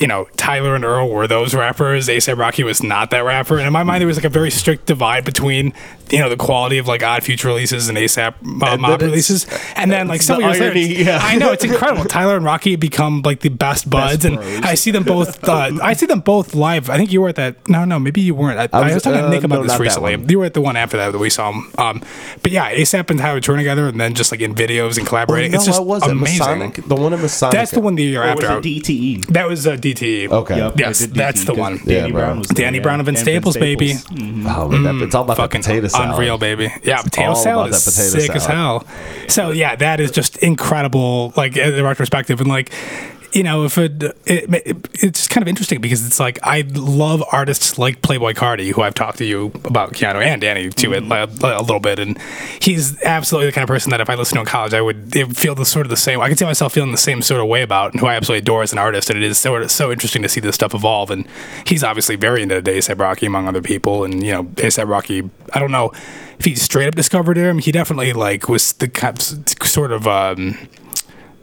You 0.00 0.06
know, 0.06 0.28
Tyler 0.36 0.76
and 0.76 0.84
Earl 0.84 1.08
were 1.08 1.26
those 1.26 1.56
rappers. 1.56 2.06
ASAP 2.06 2.38
Rocky 2.38 2.62
was 2.62 2.84
not 2.84 3.10
that 3.10 3.24
rapper. 3.24 3.58
And 3.58 3.66
in 3.66 3.72
my 3.72 3.82
mind, 3.82 4.00
there 4.00 4.06
was 4.06 4.16
like 4.16 4.24
a 4.24 4.28
very 4.28 4.48
strict 4.48 4.86
divide 4.86 5.24
between, 5.24 5.74
you 6.10 6.18
know, 6.18 6.28
the 6.28 6.36
quality 6.36 6.78
of 6.78 6.86
like 6.86 7.02
Odd 7.02 7.22
Future 7.22 7.48
releases 7.48 7.88
and 7.88 7.98
ASAP 7.98 8.34
uh, 8.62 8.76
Mob 8.76 9.00
releases. 9.02 9.46
And 9.76 9.90
then 9.90 10.08
like 10.08 10.16
it's 10.16 10.26
some 10.26 10.40
the 10.40 10.46
years 10.48 10.60
later, 10.60 10.78
irony, 10.78 11.04
yeah. 11.04 11.18
I 11.22 11.36
know 11.36 11.52
it's 11.52 11.64
incredible. 11.64 12.04
Tyler 12.08 12.36
and 12.36 12.44
Rocky 12.44 12.76
become 12.76 13.22
like 13.22 13.40
the 13.40 13.48
best 13.50 13.88
buds, 13.88 14.24
and. 14.24 14.38
I 14.38 14.74
see 14.74 14.90
them 14.90 15.04
both. 15.04 15.42
Uh, 15.48 15.78
I 15.82 15.92
see 15.94 16.06
them 16.06 16.20
both 16.20 16.54
live. 16.54 16.90
I 16.90 16.96
think 16.96 17.12
you 17.12 17.20
were 17.20 17.28
at 17.28 17.36
that. 17.36 17.68
No, 17.68 17.84
no, 17.84 17.98
maybe 17.98 18.20
you 18.20 18.34
weren't. 18.34 18.58
I, 18.58 18.68
I 18.78 18.84
was, 18.84 18.94
was- 18.94 19.02
talking 19.02 19.20
to 19.20 19.26
uh, 19.26 19.30
Nick 19.30 19.44
about 19.44 19.62
no, 19.62 19.68
this 19.68 19.78
recently. 19.78 20.16
You 20.28 20.38
were 20.38 20.44
at 20.44 20.54
the 20.54 20.60
one 20.60 20.76
after 20.76 20.96
that 20.96 21.12
that 21.12 21.18
we 21.18 21.30
saw 21.30 21.52
them. 21.52 21.72
Um, 21.78 22.02
but 22.42 22.52
yeah, 22.52 22.72
ASAP 22.74 23.10
and 23.10 23.18
Tyler 23.18 23.40
touring 23.40 23.60
together, 23.60 23.88
and 23.88 24.00
then 24.00 24.14
just 24.14 24.30
like 24.32 24.40
in 24.40 24.54
videos 24.54 24.98
and 24.98 25.06
collaborating. 25.06 25.52
no, 25.52 25.56
it's 25.56 25.66
just 25.66 25.82
was 25.82 26.02
amazing. 26.02 26.38
Masonic 26.38 26.74
the 26.86 26.94
one 26.94 27.12
in 27.12 27.20
Masonic 27.20 27.52
That's 27.52 27.70
the 27.70 27.80
one 27.80 27.94
the 27.94 28.04
year 28.04 28.22
Or 28.22 28.34
was 28.34 28.44
it 28.44 28.62
DTE? 28.62 29.26
that 29.26 29.48
was 29.48 29.66
uh, 29.66 29.76
DTE. 29.76 30.30
okay 30.30 30.56
Yep, 30.56 30.72
Yes, 30.78 31.02
I 31.02 31.06
did 31.06 31.14
that's 31.14 31.44
the 31.44 31.54
one. 31.54 31.78
Danny 31.78 32.08
Yeah. 32.08 32.12
Brown 32.12 32.38
was 32.38 32.48
Danny 32.48 32.78
there, 32.78 32.82
Brown 32.82 33.00
and 33.00 33.06
Vince 33.06 33.20
Staples, 33.20 33.56
baby. 33.56 33.94
oh, 34.10 34.68
man, 34.68 34.82
that- 34.82 35.02
it's 35.04 35.14
all 35.14 35.24
about 35.24 35.36
Fucking 35.36 35.62
that 35.62 35.66
potato 35.68 35.88
salad 35.98 36.14
unreal, 36.14 36.38
baby. 36.38 36.72
Yeah, 36.82 37.02
potato 37.02 37.28
all 37.30 37.36
salad 37.36 37.70
is 37.70 37.84
potato 37.84 38.18
sick 38.18 38.30
as 38.36 38.44
salad. 38.44 38.86
hell. 38.86 39.28
So 39.28 39.50
yeah, 39.50 39.76
that 39.76 40.00
is 40.00 40.10
just 40.10 40.38
incredible. 40.38 41.32
Like 41.36 41.56
in 41.56 41.84
retrospective, 41.84 42.40
and 42.40 42.48
like 42.48 42.72
you 43.32 43.42
know, 43.42 43.64
if 43.64 43.76
it, 43.76 44.02
it, 44.26 44.48
it 44.66 44.88
it's 44.94 45.28
kind 45.28 45.42
of 45.42 45.48
interesting 45.48 45.80
because 45.80 46.06
it's 46.06 46.18
like 46.18 46.38
I 46.42 46.62
love 46.72 47.22
artists 47.30 47.78
like 47.78 48.00
Playboi 48.00 48.34
Carti, 48.34 48.72
who 48.72 48.82
I've 48.82 48.94
talked 48.94 49.18
to 49.18 49.24
you 49.24 49.52
about 49.64 49.92
Keanu 49.92 50.22
and 50.22 50.40
Danny 50.40 50.70
to 50.70 50.92
it 50.94 51.02
a, 51.04 51.24
a 51.24 51.60
little 51.60 51.80
bit, 51.80 51.98
and 51.98 52.18
he's 52.60 53.00
absolutely 53.02 53.46
the 53.46 53.52
kind 53.52 53.64
of 53.64 53.68
person 53.68 53.90
that 53.90 54.00
if 54.00 54.08
I 54.08 54.14
listened 54.14 54.36
to 54.36 54.40
in 54.40 54.46
college, 54.46 54.72
I 54.72 54.80
would 54.80 55.36
feel 55.36 55.54
the 55.54 55.66
sort 55.66 55.84
of 55.84 55.90
the 55.90 55.96
same. 55.96 56.20
I 56.20 56.28
could 56.28 56.38
see 56.38 56.44
myself 56.44 56.72
feeling 56.72 56.90
the 56.92 56.98
same 56.98 57.20
sort 57.20 57.40
of 57.40 57.48
way 57.48 57.62
about, 57.62 57.92
and 57.92 58.00
who 58.00 58.06
I 58.06 58.14
absolutely 58.14 58.40
adore 58.40 58.62
as 58.62 58.72
an 58.72 58.78
artist. 58.78 59.10
And 59.10 59.22
it 59.22 59.24
is 59.24 59.44
of 59.44 59.70
so 59.70 59.92
interesting 59.92 60.22
to 60.22 60.28
see 60.28 60.40
this 60.40 60.54
stuff 60.54 60.74
evolve. 60.74 61.10
And 61.10 61.26
he's 61.66 61.84
obviously 61.84 62.16
very 62.16 62.42
into 62.42 62.62
ASAP 62.62 62.98
Rocky 62.98 63.26
among 63.26 63.46
other 63.46 63.62
people, 63.62 64.04
and 64.04 64.24
you 64.24 64.32
know, 64.32 64.44
ASAP 64.44 64.88
Rocky. 64.88 65.28
I 65.52 65.60
don't 65.60 65.72
know 65.72 65.92
if 66.38 66.46
he 66.46 66.54
straight 66.54 66.88
up 66.88 66.94
discovered 66.94 67.36
him. 67.36 67.58
He 67.58 67.72
definitely 67.72 68.14
like 68.14 68.48
was 68.48 68.72
the 68.72 68.88
sort 69.62 69.92
of. 69.92 70.06
Um, 70.06 70.56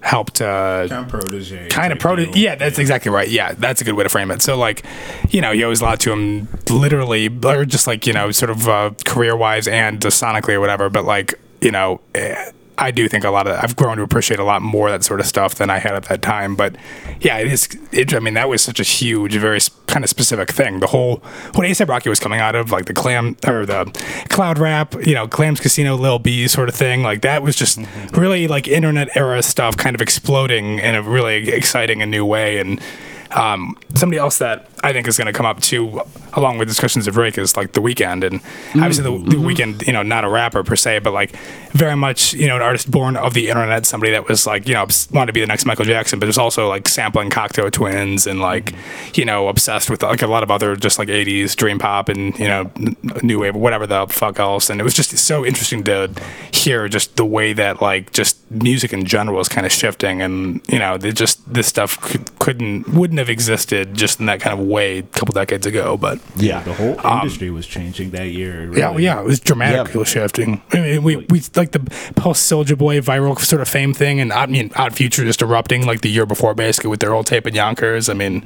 helped 0.06 0.40
uh 0.40 0.88
Kind 0.88 1.06
of 1.06 1.08
protege. 1.10 1.68
kind 1.70 1.92
of 1.92 1.98
type 1.98 2.02
pro 2.02 2.16
deal. 2.16 2.38
yeah 2.38 2.54
that's 2.56 2.78
exactly 2.78 3.10
right 3.12 3.28
yeah 3.28 3.54
that's 3.54 3.82
a 3.82 3.84
good 3.84 3.96
way 3.96 4.04
to 4.04 4.10
frame 4.10 4.30
it 4.30 4.42
so 4.42 4.56
like 4.56 4.86
you 5.30 5.42
know 5.42 5.52
he 5.52 5.64
owes 5.64 5.82
a 5.82 5.84
lot 5.84 6.00
to 6.02 6.12
him 6.12 6.48
literally 6.70 7.28
or 7.44 7.66
just 7.66 7.88
like 7.88 8.06
you 8.06 8.14
know 8.14 8.30
sort 8.32 8.52
of 8.52 8.68
uh, 8.68 8.92
career 9.06 9.36
wise 9.36 9.68
and 9.68 10.00
sonically 10.02 10.54
or 10.54 10.60
whatever 10.60 10.90
but 10.92 11.06
like 11.06 11.34
you 11.60 11.72
know 11.72 12.00
eh, 12.14 12.52
I 12.78 12.92
do 12.92 13.08
think 13.08 13.24
a 13.24 13.30
lot 13.32 13.48
of 13.48 13.58
I've 13.64 13.76
grown 13.78 13.96
to 13.98 14.04
appreciate 14.04 14.38
a 14.40 14.44
lot 14.44 14.62
more 14.62 14.92
that 14.92 15.04
sort 15.06 15.22
of 15.22 15.26
stuff 15.26 15.56
than 15.56 15.70
I 15.70 15.78
had 15.80 15.96
at 15.96 16.04
that 16.10 16.22
time. 16.22 16.58
But 16.58 16.76
yeah, 17.22 17.38
it 17.38 17.48
is. 17.48 17.70
It, 17.94 18.14
I 18.14 18.20
mean, 18.20 18.34
that 18.34 18.50
was 18.50 18.62
such 18.62 18.82
a 18.82 18.84
huge, 18.84 19.34
very 19.38 19.62
kind 19.96 20.04
of 20.04 20.10
specific 20.10 20.52
thing. 20.52 20.82
The 20.82 20.88
whole 20.88 21.24
what 21.54 21.66
ASAP 21.66 21.88
Rocky 21.88 22.10
was 22.10 22.20
coming 22.20 22.42
out 22.42 22.54
of, 22.54 22.70
like 22.70 22.84
the 22.84 22.94
clam 22.94 23.38
or 23.48 23.66
the 23.66 23.86
cloud 24.28 24.60
rap, 24.60 24.94
you 25.08 25.14
know, 25.14 25.26
clams 25.26 25.62
casino, 25.62 25.96
Lil 25.96 26.20
B 26.20 26.50
sort 26.50 26.68
of 26.68 26.76
thing. 26.76 27.02
Like 27.02 27.22
that 27.22 27.42
was 27.42 27.56
just 27.56 27.80
really 28.12 28.50
like 28.50 28.68
internet 28.68 29.16
era 29.16 29.42
stuff, 29.42 29.78
kind 29.78 29.96
of 29.96 30.02
exploding 30.02 30.80
in 30.80 30.96
a 30.96 31.02
really 31.02 31.48
exciting 31.48 32.02
and 32.02 32.12
new 32.12 32.26
way. 32.26 32.60
And 32.60 32.82
um, 33.32 33.78
somebody 33.96 34.20
else 34.20 34.38
that 34.40 34.68
I 34.84 34.94
think 34.94 35.08
is 35.08 35.18
going 35.18 35.28
to 35.28 35.34
come 35.34 35.46
up 35.46 35.62
too, 35.62 36.02
along 36.34 36.58
with 36.58 36.68
discussions 36.68 37.08
of 37.08 37.14
Drake, 37.14 37.38
is 37.38 37.58
like 37.58 37.74
the 37.74 37.82
Weeknd, 37.82 38.24
and 38.24 38.42
obviously 38.76 39.04
the, 39.04 39.12
the 39.12 39.38
mm-hmm. 39.38 39.46
Weeknd, 39.48 39.88
you 39.88 39.94
know, 39.94 40.04
not 40.04 40.24
a 40.24 40.30
rapper 40.30 40.64
per 40.64 40.76
se, 40.76 41.00
but 41.00 41.12
like 41.12 41.36
very 41.72 41.96
much, 41.96 42.34
you 42.34 42.48
know, 42.48 42.58
an 42.58 42.62
artist 42.62 42.90
born 42.92 43.16
of 43.16 43.34
the 43.34 43.50
internet, 43.50 43.86
somebody 43.86 44.12
that 44.12 44.28
was 44.28 44.46
like, 44.46 44.68
you 44.68 44.74
know, 44.74 44.86
wanted 45.12 45.28
to 45.28 45.34
be 45.34 45.42
the 45.42 45.48
next 45.48 45.66
Michael 45.66 45.86
Jackson, 45.86 46.20
but 46.20 46.28
was 46.28 46.38
also 46.38 46.68
like 46.68 46.88
sampling 46.88 47.30
Cocteau 47.30 47.72
Twins 47.72 48.28
and 48.28 48.40
like, 48.40 48.66
mm-hmm. 48.66 49.12
you 49.16 49.26
know, 49.26 49.48
obsessed 49.48 49.90
with 49.90 50.04
like 50.04 50.22
a 50.22 50.28
lot 50.28 50.44
of 50.44 50.52
other 50.52 50.76
just 50.76 51.00
like 51.00 51.08
'80s 51.08 51.56
dream 51.56 51.80
pop 51.80 52.10
and 52.10 52.38
you 52.38 52.48
know, 52.48 52.70
new 53.24 53.40
wave, 53.40 53.56
whatever 53.56 53.88
the 53.88 54.08
fuck 54.08 54.40
else, 54.40 54.70
and 54.70 54.80
it 54.80 54.84
was 54.84 54.94
just 54.94 55.18
so 55.18 55.46
interesting 55.46 55.84
to 55.86 56.12
hear 56.52 56.88
just 56.88 57.16
the 57.16 57.26
way 57.26 57.54
that 57.54 57.82
like 57.82 58.12
just 58.12 58.40
music 58.52 58.94
in 58.94 59.06
general 59.06 59.40
is 59.40 59.48
kind 59.48 59.66
of 59.66 59.72
shifting, 59.72 60.22
and 60.22 60.62
you 60.68 60.80
know, 60.80 60.98
they 60.98 61.12
just 61.12 61.42
this 61.52 61.68
stuff 61.68 62.00
could, 62.02 62.40
couldn't 62.40 62.88
wouldn't 62.90 63.20
have 63.20 63.30
existed 63.30 63.94
just 63.94 64.20
in 64.20 64.26
that 64.26 64.40
kind 64.40 64.60
of 64.60 64.66
way 64.76 65.00
a 65.00 65.04
couple 65.18 65.34
decades 65.34 65.66
ago, 65.66 65.98
but. 65.98 66.20
Yeah. 66.36 66.62
The 66.64 66.74
whole 66.74 66.96
industry 67.18 67.50
was 67.50 67.66
changing 67.66 68.12
that 68.12 68.28
year. 68.30 68.64
Um, 68.64 68.74
Yeah, 68.74 68.86
well, 68.86 68.92
really. 68.94 69.04
yeah, 69.06 69.20
it 69.22 69.26
was 69.26 69.40
dramatically 69.40 70.02
Yeah. 70.02 70.06
shifting. 70.16 70.62
I 70.74 70.78
mean, 70.82 71.04
we, 71.04 71.16
we 71.32 71.42
like 71.56 71.72
the 71.72 71.80
post 72.16 72.52
Soulja 72.52 72.78
Boy 72.78 73.00
viral 73.02 73.40
sort 73.40 73.62
of 73.62 73.68
fame 73.68 73.94
thing, 73.94 74.20
and 74.20 74.32
I 74.34 74.46
mean, 74.46 74.72
Odd 74.76 74.94
Future 74.96 75.24
just 75.24 75.42
erupting 75.42 75.86
like 75.86 76.02
the 76.02 76.10
year 76.10 76.26
before, 76.26 76.54
basically 76.54 76.90
with 76.90 77.00
their 77.00 77.14
old 77.14 77.26
tape 77.28 77.46
at 77.48 77.54
Yonkers. 77.54 78.10
I 78.10 78.14
mean, 78.14 78.44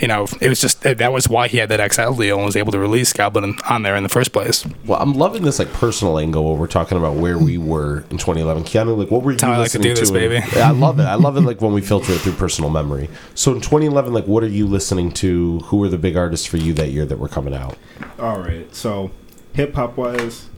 you 0.00 0.08
know, 0.08 0.26
it 0.40 0.48
was 0.48 0.60
just 0.60 0.82
that 0.82 1.12
was 1.12 1.28
why 1.28 1.46
he 1.48 1.58
had 1.58 1.68
that 1.68 1.92
XL 1.92 2.14
deal 2.14 2.36
and 2.36 2.44
was 2.46 2.56
able 2.56 2.72
to 2.72 2.78
release 2.78 3.12
Goblin 3.12 3.54
on 3.68 3.82
there 3.82 3.94
in 3.96 4.02
the 4.02 4.08
first 4.08 4.32
place. 4.32 4.64
Well, 4.86 5.00
I'm 5.00 5.12
loving 5.14 5.42
this 5.42 5.58
like 5.58 5.72
personal 5.72 6.18
angle 6.18 6.42
where 6.44 6.58
we're 6.60 6.66
talking 6.66 6.98
about 6.98 7.14
where 7.16 7.38
we 7.38 7.56
were 7.58 7.98
in 8.10 8.18
2011. 8.18 8.64
Keanu, 8.64 8.96
like, 8.96 9.10
what 9.10 9.22
were 9.22 9.32
you 9.32 9.38
how 9.40 9.52
I 9.52 9.58
like 9.58 9.70
to 9.72 9.78
listening 9.78 9.94
do 9.94 10.00
this, 10.00 10.10
baby. 10.10 10.40
Yeah, 10.56 10.68
I 10.68 10.72
love 10.72 10.98
it. 10.98 11.04
I 11.04 11.14
love 11.14 11.36
it. 11.36 11.42
Like 11.42 11.60
when 11.60 11.72
we 11.72 11.80
filter 11.80 12.12
it 12.12 12.18
through 12.20 12.32
personal 12.32 12.70
memory. 12.70 13.08
So 13.34 13.52
in 13.52 13.60
2011, 13.60 14.12
like, 14.12 14.26
what 14.26 14.42
are 14.42 14.48
you 14.48 14.66
listening 14.66 15.12
to? 15.22 15.41
Who 15.66 15.76
were 15.78 15.88
the 15.88 15.98
big 15.98 16.16
artists 16.16 16.46
for 16.46 16.56
you 16.56 16.72
that 16.74 16.90
year 16.90 17.04
that 17.06 17.18
were 17.18 17.28
coming 17.28 17.54
out? 17.54 17.76
All 18.18 18.38
right. 18.38 18.72
So, 18.74 19.10
hip 19.52 19.74
hop 19.74 19.96
wise, 19.96 20.48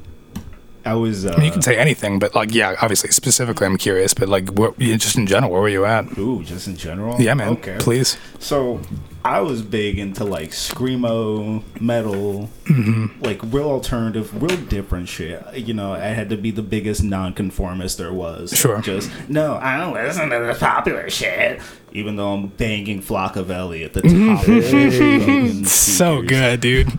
I 0.85 0.95
was. 0.95 1.25
Uh, 1.25 1.33
I 1.33 1.37
mean, 1.37 1.47
you 1.47 1.53
can 1.53 1.62
say 1.62 1.76
anything, 1.76 2.19
but 2.19 2.35
like, 2.35 2.55
yeah, 2.55 2.76
obviously, 2.81 3.11
specifically, 3.11 3.67
I'm 3.67 3.76
curious, 3.76 4.14
but 4.14 4.29
like, 4.29 4.50
what, 4.50 4.79
just 4.79 5.17
in 5.17 5.26
general, 5.26 5.53
where 5.53 5.62
were 5.62 5.69
you 5.69 5.85
at? 5.85 6.17
Ooh, 6.19 6.43
just 6.43 6.67
in 6.67 6.76
general. 6.76 7.21
Yeah, 7.21 7.35
man. 7.35 7.49
Okay. 7.55 7.76
Please. 7.79 8.17
So, 8.38 8.81
I 9.25 9.40
was 9.40 9.62
big 9.62 9.99
into 9.99 10.23
like 10.25 10.50
screamo, 10.50 11.62
metal, 11.81 12.50
Mm-hmm. 12.64 13.23
like 13.23 13.40
real 13.45 13.71
alternative, 13.71 14.43
real 14.43 14.57
different 14.66 15.09
shit. 15.09 15.43
You 15.54 15.73
know, 15.75 15.93
I 15.95 15.99
had 16.09 16.28
to 16.31 16.37
be 16.37 16.50
the 16.50 16.62
biggest 16.62 17.02
nonconformist 17.02 17.97
there 17.99 18.12
was. 18.12 18.52
Sure. 18.57 18.81
Just 18.83 19.11
no, 19.28 19.54
I 19.57 19.78
don't 19.78 19.95
listen 19.95 20.28
to 20.31 20.38
the 20.40 20.54
popular 20.59 21.09
shit. 21.09 21.61
Even 21.93 22.16
though 22.16 22.35
I'm 22.35 22.49
banging 22.49 23.00
Flockavelli 23.00 23.85
at 23.85 23.93
the 23.95 24.02
top. 24.02 24.40
of 24.40 24.47
the 24.47 25.64
So 25.64 26.23
good, 26.23 26.61
dude. 26.61 26.99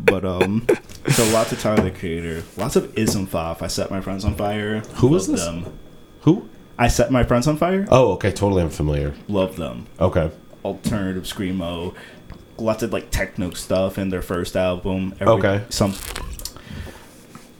But 0.00 0.24
um, 0.24 0.66
so 1.08 1.24
lots 1.30 1.52
of 1.52 1.60
Tyler 1.60 1.82
the 1.82 1.90
Creator, 1.90 2.42
lots 2.56 2.76
of 2.76 2.96
Ism 2.98 3.26
Foff. 3.26 3.62
I 3.62 3.66
set 3.66 3.90
my 3.90 4.00
friends 4.00 4.24
on 4.24 4.34
fire. 4.36 4.80
Who 4.96 5.08
was 5.08 5.26
this? 5.26 5.44
Them. 5.44 5.78
Who? 6.22 6.48
I 6.78 6.88
set 6.88 7.10
my 7.10 7.24
friends 7.24 7.46
on 7.46 7.56
fire. 7.56 7.86
Oh, 7.90 8.12
okay. 8.12 8.30
Totally 8.32 8.62
unfamiliar. 8.62 9.14
Love 9.28 9.56
them. 9.56 9.86
Okay. 10.00 10.30
Alternative 10.66 11.22
screamo, 11.22 11.94
lots 12.58 12.82
of 12.82 12.92
like 12.92 13.10
techno 13.10 13.50
stuff 13.50 13.98
in 13.98 14.10
their 14.10 14.22
first 14.22 14.56
album. 14.56 15.14
Okay. 15.20 15.64
Some 15.68 15.94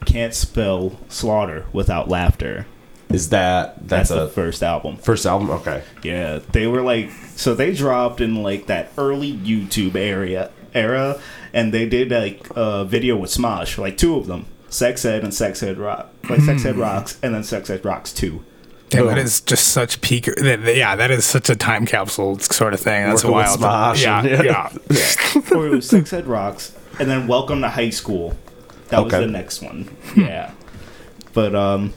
can't 0.05 0.35
spell 0.35 0.99
slaughter 1.09 1.67
without 1.73 2.09
laughter. 2.09 2.67
Is 3.09 3.29
that 3.29 3.87
That's, 3.87 4.09
that's, 4.09 4.21
the 4.21 4.29
first 4.29 4.63
album. 4.63 4.97
first 4.97 5.27
album? 5.27 5.51
Okay. 5.51 5.83
Yeah, 6.03 6.41
they 6.53 6.67
were 6.67 6.83
like 6.83 7.11
so 7.37 7.55
they 7.55 7.73
dropped 7.73 8.21
in 8.21 8.43
like 8.43 8.67
that 8.67 8.91
early 8.99 9.33
YouTube 9.33 9.95
area 9.95 10.51
era, 10.75 11.21
and 11.53 11.73
they 11.73 11.89
did 11.89 12.11
like 12.11 12.49
a 12.57 12.85
video 12.85 13.17
with 13.17 13.31
Smosh, 13.31 13.79
like 13.79 13.97
two 13.97 14.17
of 14.17 14.27
them, 14.27 14.47
Sex 14.69 15.05
Ed 15.05 15.23
and 15.23 15.33
Sex 15.33 15.63
Ed 15.63 15.79
Rock, 15.79 16.13
like 16.29 16.41
Sex 16.41 16.65
Ed 16.65 16.75
hmm. 16.75 16.81
Rocks, 16.81 17.19
and 17.23 17.35
then 17.35 17.45
Sex 17.45 17.71
Ed 17.71 17.85
Rocks 17.85 18.13
two. 18.13 18.45
Damn, 18.89 19.07
that 19.07 19.15
Boom. 19.17 19.25
is 19.25 19.41
just 19.41 19.69
such 19.69 20.01
peak. 20.01 20.27
That, 20.27 20.63
that- 20.65 20.77
yeah, 20.77 20.95
that 20.97 21.11
is 21.11 21.25
such 21.25 21.51
a 21.51 21.57
time 21.57 21.87
capsule 21.87 22.39
sort 22.39 22.73
of 22.73 22.81
thing. 22.81 23.05
That's 23.09 23.25
Working 23.25 23.61
wild. 23.61 23.61
Smosh 23.61 24.03
yeah, 24.03 24.25
and- 24.25 24.45
yeah. 24.45 25.53
or 25.59 25.67
it 25.67 25.71
was 25.71 25.89
Sex 25.89 26.13
Ed 26.13 26.27
Rocks, 26.27 26.73
and 27.01 27.11
then 27.11 27.27
Welcome 27.27 27.61
to 27.63 27.69
High 27.69 27.91
School. 27.91 28.37
That 28.89 29.03
was 29.03 29.13
the 29.13 29.27
next 29.27 29.61
one. 29.63 29.89
Yeah, 30.17 30.53
but 31.33 31.55
um, 31.57 31.93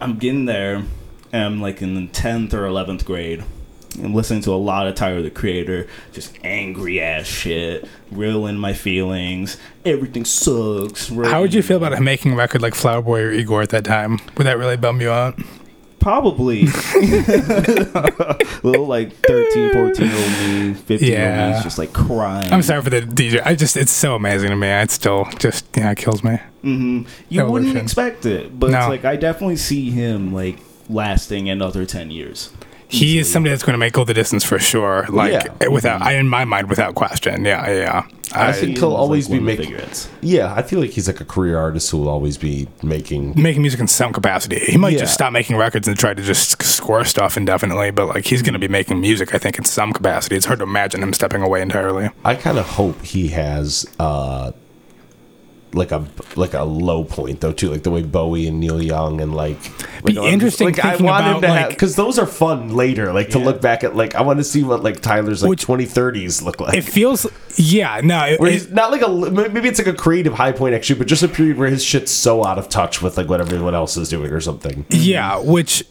I'm 0.00 0.18
getting 0.18 0.44
there, 0.44 0.84
and 1.32 1.42
I'm 1.44 1.60
like 1.62 1.80
in 1.80 1.94
the 1.94 2.06
tenth 2.12 2.52
or 2.52 2.66
eleventh 2.66 3.04
grade. 3.06 3.44
I'm 4.02 4.14
listening 4.14 4.42
to 4.42 4.52
a 4.52 4.56
lot 4.56 4.86
of 4.86 4.94
Tyler 4.94 5.22
the 5.22 5.30
Creator, 5.30 5.86
just 6.12 6.36
angry 6.44 7.00
ass 7.00 7.26
shit, 7.26 7.88
real 8.10 8.46
in 8.46 8.58
my 8.58 8.72
feelings. 8.72 9.56
Everything 9.84 10.24
sucks. 10.24 11.08
How 11.08 11.40
would 11.40 11.54
you 11.54 11.62
feel 11.62 11.78
about 11.78 11.92
him 11.94 12.04
making 12.04 12.32
a 12.32 12.36
record 12.36 12.62
like 12.62 12.74
Flower 12.74 13.02
Boy 13.02 13.20
or 13.22 13.30
Igor 13.32 13.62
at 13.62 13.70
that 13.70 13.84
time? 13.84 14.18
Would 14.36 14.46
that 14.46 14.58
really 14.58 14.76
bum 14.76 15.00
you 15.00 15.10
out? 15.10 15.38
Probably. 15.98 16.62
little 18.62 18.86
like 18.86 19.12
13, 19.26 19.72
14 19.72 20.06
year 20.06 20.16
old 20.16 20.30
me, 20.68 20.74
15 20.74 21.08
year 21.08 21.18
old 21.28 21.36
me 21.36 21.40
Yeah. 21.52 21.62
just 21.62 21.78
like 21.78 21.92
crying. 21.92 22.52
I'm 22.52 22.62
sorry 22.62 22.82
for 22.82 22.90
the 22.90 23.00
DJ. 23.02 23.42
I 23.44 23.54
just, 23.54 23.76
it's 23.76 23.92
so 23.92 24.14
amazing 24.14 24.50
to 24.50 24.56
me. 24.56 24.68
It 24.68 24.90
still 24.90 25.26
just, 25.38 25.64
yeah, 25.76 25.90
it 25.92 25.98
kills 25.98 26.22
me. 26.22 26.38
hmm 26.62 27.02
You 27.28 27.46
wouldn't 27.46 27.76
expect 27.76 28.26
it, 28.26 28.58
but 28.58 28.70
No. 28.70 28.78
it's 28.78 28.88
like 28.88 29.04
I 29.04 29.16
definitely 29.16 29.56
see 29.56 29.90
him 29.90 30.32
like 30.32 30.58
lasting 30.88 31.48
another 31.48 31.84
10 31.84 32.10
years. 32.10 32.50
He 32.88 33.18
is 33.18 33.30
somebody 33.32 33.50
that's 33.50 33.62
going 33.64 33.74
to 33.74 33.78
make 33.78 33.98
all 33.98 34.04
the 34.04 34.14
distance 34.14 34.44
for 34.44 34.58
sure. 34.58 35.06
Like 35.08 35.32
Yeah. 35.32 35.68
without, 35.68 36.02
I 36.02 36.12
in 36.14 36.28
my 36.28 36.44
mind, 36.44 36.68
without 36.68 36.94
question. 36.94 37.44
Yeah, 37.44 37.68
yeah. 37.70 38.06
I 38.34 38.48
I, 38.48 38.52
think 38.52 38.72
He 38.74 38.80
he'll 38.80 38.94
always 38.94 39.28
like, 39.30 39.38
be 39.40 39.44
one 39.44 39.52
of 39.52 39.56
the 39.66 39.72
making. 39.72 39.90
Yeah, 40.20 40.52
I 40.52 40.62
feel 40.62 40.80
like 40.80 40.90
he's 40.90 41.06
like 41.06 41.20
a 41.20 41.24
career 41.24 41.58
artist 41.58 41.90
who 41.90 41.98
will 41.98 42.08
always 42.08 42.36
be 42.36 42.66
making. 42.82 43.40
making 43.40 43.62
music 43.62 43.80
in 43.80 43.86
some 43.88 44.12
capacity. 44.12 44.58
He 44.58 44.76
might 44.76 44.92
Yeah. 44.94 45.00
just 45.00 45.14
stop 45.14 45.32
making 45.32 45.56
records 45.56 45.86
and 45.88 45.96
try 45.98 46.12
to 46.14 46.22
just 46.22 46.62
score 46.62 47.04
stuff 47.04 47.36
indefinitely, 47.36 47.90
but 47.92 48.08
like 48.08 48.24
he's 48.26 48.42
going 48.42 48.52
to 48.54 48.58
be 48.58 48.68
making 48.68 49.00
music, 49.00 49.34
I 49.34 49.38
think, 49.38 49.58
in 49.58 49.64
some 49.64 49.92
capacity. 49.92 50.36
It's 50.36 50.46
hard 50.46 50.58
to 50.58 50.64
imagine 50.64 51.02
him 51.02 51.12
stepping 51.12 51.42
away 51.42 51.62
entirely. 51.62 52.10
I 52.24 52.34
kind 52.34 52.58
of 52.58 52.66
hope 52.66 53.00
he 53.02 53.28
has 53.28 53.86
uh 54.00 54.52
like 55.72 55.90
a 55.92 56.06
like 56.36 56.54
a 56.54 56.62
low 56.62 57.04
point 57.04 57.40
though 57.40 57.52
too, 57.52 57.70
like 57.70 57.82
the 57.82 57.90
way 57.90 58.02
Bowie 58.02 58.46
and 58.46 58.60
Neil 58.60 58.80
Young 58.82 59.20
and 59.20 59.34
like. 59.34 59.58
Be 60.04 60.12
like, 60.14 60.32
interesting 60.32 60.68
Like 60.68 60.78
I 60.84 60.90
thinking 60.90 61.06
want 61.06 61.24
him 61.24 61.30
about, 61.32 61.40
to 61.40 61.48
have 61.48 61.56
like- 61.66 61.68
because 61.70 61.96
those 61.96 62.18
are 62.18 62.26
fun 62.26 62.74
later. 62.74 63.12
Like 63.12 63.30
to 63.30 63.38
Yeah. 63.40 63.44
look 63.46 63.60
back 63.60 63.82
at 63.84 63.96
like 63.96 64.14
I 64.14 64.22
want 64.22 64.38
to 64.38 64.44
see 64.44 64.62
what 64.62 64.82
like 64.82 65.00
Tyler's 65.00 65.42
like 65.42 65.50
Which- 65.50 65.66
2030s 65.66 66.42
look 66.42 66.60
like. 66.60 66.76
It 66.78 66.84
feels, 66.84 67.26
yeah, 67.56 68.00
no, 68.04 68.24
it, 68.24 68.38
where 68.40 68.50
it- 68.50 68.54
he's 68.54 68.70
not 68.70 68.90
like 68.92 69.02
a 69.02 69.08
maybe 69.08 69.68
it's 69.68 69.78
like 69.78 69.88
a 69.88 69.92
creative 69.94 70.32
high 70.34 70.52
point 70.52 70.74
actually, 70.74 70.98
but 70.98 71.08
just 71.08 71.22
a 71.24 71.28
period 71.28 71.58
where 71.58 71.68
his 71.68 71.82
shit's 71.84 72.10
so 72.12 72.44
out 72.44 72.58
of 72.58 72.68
touch 72.68 73.02
with 73.02 73.16
like 73.16 73.28
what 73.28 73.40
everyone 73.40 73.74
else 73.74 73.96
is 73.96 74.08
doing 74.08 74.30
or 74.32 74.40
something. 74.40 74.86
yeah, 74.90 75.38
which 75.38 75.84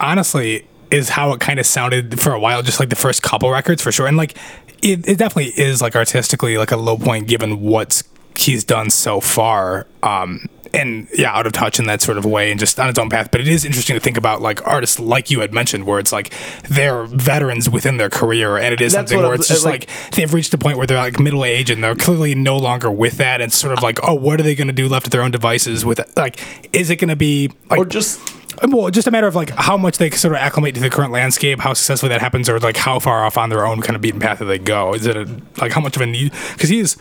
honestly 0.00 0.66
is 0.90 1.08
how 1.08 1.32
it 1.32 1.40
kind 1.40 1.58
of 1.58 1.66
sounded 1.66 2.20
for 2.20 2.32
a 2.32 2.38
while, 2.40 2.62
just 2.62 2.78
like 2.80 2.88
the 2.90 2.96
first 2.96 3.22
couple 3.22 3.50
records 3.50 3.82
for 3.82 3.90
sure. 3.90 4.06
And 4.06 4.16
like 4.16 4.36
it, 4.82 5.08
it 5.08 5.18
definitely 5.18 5.52
is 5.56 5.80
like 5.80 5.96
artistically 5.96 6.58
like 6.58 6.70
a 6.70 6.76
low 6.76 6.96
point 6.98 7.26
given 7.26 7.60
what's 7.60 8.04
he's 8.38 8.64
done 8.64 8.90
so 8.90 9.20
far. 9.20 9.86
Um, 10.02 10.48
and 10.72 11.06
yeah, 11.14 11.32
out 11.32 11.46
of 11.46 11.52
touch 11.52 11.78
in 11.78 11.86
that 11.86 12.02
sort 12.02 12.18
of 12.18 12.24
way 12.24 12.50
and 12.50 12.58
just 12.58 12.80
on 12.80 12.88
its 12.88 12.98
own 12.98 13.08
path. 13.08 13.30
But 13.30 13.40
it 13.40 13.46
is 13.46 13.64
interesting 13.64 13.94
to 13.94 14.00
think 14.00 14.16
about 14.16 14.42
like 14.42 14.66
artists 14.66 14.98
like 14.98 15.30
you 15.30 15.38
had 15.38 15.54
mentioned, 15.54 15.86
where 15.86 16.00
it's 16.00 16.10
like 16.10 16.32
they're 16.68 17.04
veterans 17.04 17.70
within 17.70 17.96
their 17.96 18.10
career, 18.10 18.56
and 18.56 18.74
it 18.74 18.80
is 18.80 18.92
That's 18.92 19.10
something 19.12 19.24
where 19.24 19.34
it's 19.34 19.46
just 19.46 19.64
like- 19.64 19.88
like, 19.88 20.10
they've 20.12 20.34
reached 20.34 20.52
a 20.52 20.58
point 20.58 20.76
where 20.78 20.86
they're 20.86 20.98
like 20.98 21.20
middle 21.20 21.44
age 21.44 21.70
and 21.70 21.82
they're 21.82 21.94
clearly 21.94 22.34
no 22.34 22.56
longer 22.58 22.90
with 22.90 23.18
that. 23.18 23.40
And 23.40 23.52
sort 23.52 23.72
of 23.72 23.82
like, 23.84 24.00
oh, 24.02 24.14
what 24.14 24.40
are 24.40 24.42
they 24.42 24.56
going 24.56 24.66
to 24.66 24.72
do 24.72 24.88
left 24.88 25.06
at 25.06 25.12
their 25.12 25.22
own 25.22 25.30
devices 25.30 25.84
with 25.84 26.00
it? 26.00 26.10
Like, 26.16 26.40
is 26.72 26.90
it 26.90 26.96
going 26.96 27.08
to 27.08 27.16
be 27.16 27.52
like 27.70 27.78
Or 27.78 27.84
just 27.84 28.20
well, 28.68 28.88
just 28.90 29.06
a 29.08 29.10
matter 29.10 29.26
of 29.26 29.34
like 29.34 29.50
how 29.50 29.76
much 29.76 29.98
they 29.98 30.10
sort 30.10 30.32
of 30.34 30.38
acclimate 30.40 30.74
to 30.76 30.80
the 30.80 30.88
current 30.90 31.10
landscape, 31.12 31.58
how 31.60 31.72
successfully 31.72 32.10
that 32.10 32.20
happens, 32.20 32.48
or 32.48 32.58
like 32.60 32.76
how 32.76 32.98
far 33.00 33.24
off 33.24 33.36
on 33.36 33.48
their 33.50 33.66
own 33.66 33.80
kind 33.80 33.96
of 33.96 34.02
beaten 34.02 34.20
path 34.20 34.38
that 34.38 34.44
they 34.44 34.58
go. 34.58 34.94
Is 34.94 35.06
it 35.06 35.16
a, 35.16 35.28
like 35.60 35.72
how 35.72 35.80
much 35.80 35.96
of 35.96 36.02
a 36.02 36.06
need? 36.06 36.32
Because 36.52 36.70
he 36.70 36.78
is 36.78 36.96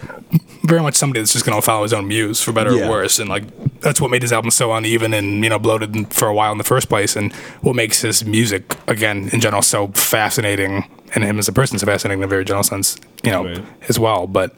very 0.65 0.81
much 0.81 0.95
somebody 0.95 1.19
that's 1.19 1.33
just 1.33 1.45
going 1.45 1.57
to 1.57 1.61
follow 1.61 1.83
his 1.83 1.93
own 1.93 2.07
muse 2.07 2.41
for 2.41 2.51
better 2.53 2.73
Yeah. 2.73 2.87
or 2.87 2.89
worse, 2.91 3.19
and 3.19 3.29
like 3.29 3.43
that's 3.81 3.99
what 3.99 4.09
made 4.11 4.21
his 4.21 4.31
album 4.31 4.49
so 4.51 4.71
uneven 4.73 5.13
and 5.13 5.43
you 5.43 5.49
know 5.49 5.59
bloated 5.59 6.13
for 6.13 6.27
a 6.27 6.33
while 6.33 6.51
in 6.51 6.57
the 6.57 6.63
first 6.63 6.87
place, 6.89 7.15
and 7.15 7.33
what 7.61 7.75
makes 7.75 8.01
his 8.01 8.23
music 8.25 8.75
again 8.87 9.29
in 9.33 9.39
general 9.41 9.61
so 9.61 9.87
fascinating, 9.89 10.85
and 11.15 11.23
him 11.23 11.37
as 11.39 11.47
a 11.47 11.53
person 11.53 11.77
so 11.79 11.85
fascinating 11.85 12.19
in 12.19 12.23
a 12.23 12.27
very 12.27 12.45
general 12.45 12.63
sense, 12.63 12.95
you 13.23 13.31
know, 13.31 13.45
Right. 13.45 13.63
as 13.89 13.99
well. 13.99 14.25
But 14.25 14.55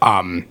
um, 0.00 0.46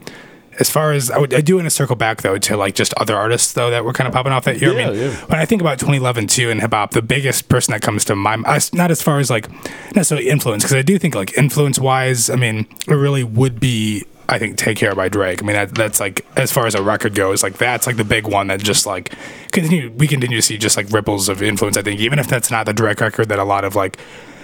as 0.59 0.69
far 0.69 0.91
as 0.91 1.09
I, 1.09 1.17
would, 1.17 1.33
I 1.33 1.41
do 1.41 1.55
want 1.55 1.65
to 1.65 1.69
circle 1.71 1.95
back 1.95 2.21
though 2.21 2.37
to 2.37 2.57
like 2.57 2.75
just 2.75 2.93
other 2.95 3.15
artists 3.15 3.53
though 3.53 3.69
that 3.71 3.85
were 3.85 3.93
kind 3.93 4.07
of 4.07 4.13
popping 4.13 4.33
off 4.33 4.43
that 4.45 4.59
year. 4.61 4.73
Yeah, 4.73 4.87
I 4.87 4.91
mean, 4.91 4.99
yeah. 4.99 5.15
when 5.27 5.39
I 5.39 5.45
think 5.45 5.61
about 5.61 5.79
2011 5.79 6.27
too 6.27 6.49
in 6.49 6.59
hip 6.59 6.71
hop, 6.73 6.91
the 6.91 7.01
biggest 7.01 7.47
person 7.49 7.71
that 7.71 7.81
comes 7.81 8.03
to 8.05 8.15
mind, 8.15 8.45
as- 8.45 8.73
not 8.73 8.91
as 8.91 9.01
far 9.01 9.19
as 9.19 9.29
like 9.29 9.47
necessarily 9.95 10.27
influence, 10.29 10.63
because 10.63 10.75
I 10.75 10.81
do 10.81 10.97
think 10.99 11.15
like 11.15 11.37
influence 11.37 11.79
wise, 11.79 12.29
I 12.29 12.35
mean, 12.35 12.67
it 12.87 12.93
really 12.93 13.23
would 13.23 13.59
be. 13.59 14.05
I 14.31 14.39
think 14.39 14.57
"Take 14.57 14.77
Care" 14.77 14.95
by 14.95 15.09
Drake. 15.09 15.43
I 15.43 15.45
mean, 15.45 15.55
that, 15.55 15.75
that's 15.75 15.99
like 15.99 16.25
as 16.35 16.51
far 16.51 16.65
as 16.65 16.73
a 16.75 16.81
record 16.81 17.13
goes, 17.15 17.43
like 17.43 17.57
that's 17.57 17.85
like 17.85 17.97
the 17.97 18.03
big 18.03 18.25
one 18.27 18.47
that 18.47 18.61
just 18.61 18.85
like 18.85 19.13
continue. 19.51 19.91
We 19.91 20.07
continue 20.07 20.37
to 20.37 20.41
see 20.41 20.57
just 20.57 20.77
like 20.77 20.89
ripples 20.91 21.29
of 21.29 21.41
influence. 21.43 21.77
I 21.77 21.81
think 21.81 21.99
even 21.99 22.17
if 22.17 22.27
that's 22.27 22.49
not 22.49 22.65
the 22.65 22.73
direct 22.73 23.01
record 23.01 23.29
that 23.29 23.39
a 23.39 23.43
lot 23.43 23.63
of 23.63 23.75
like 23.75 23.99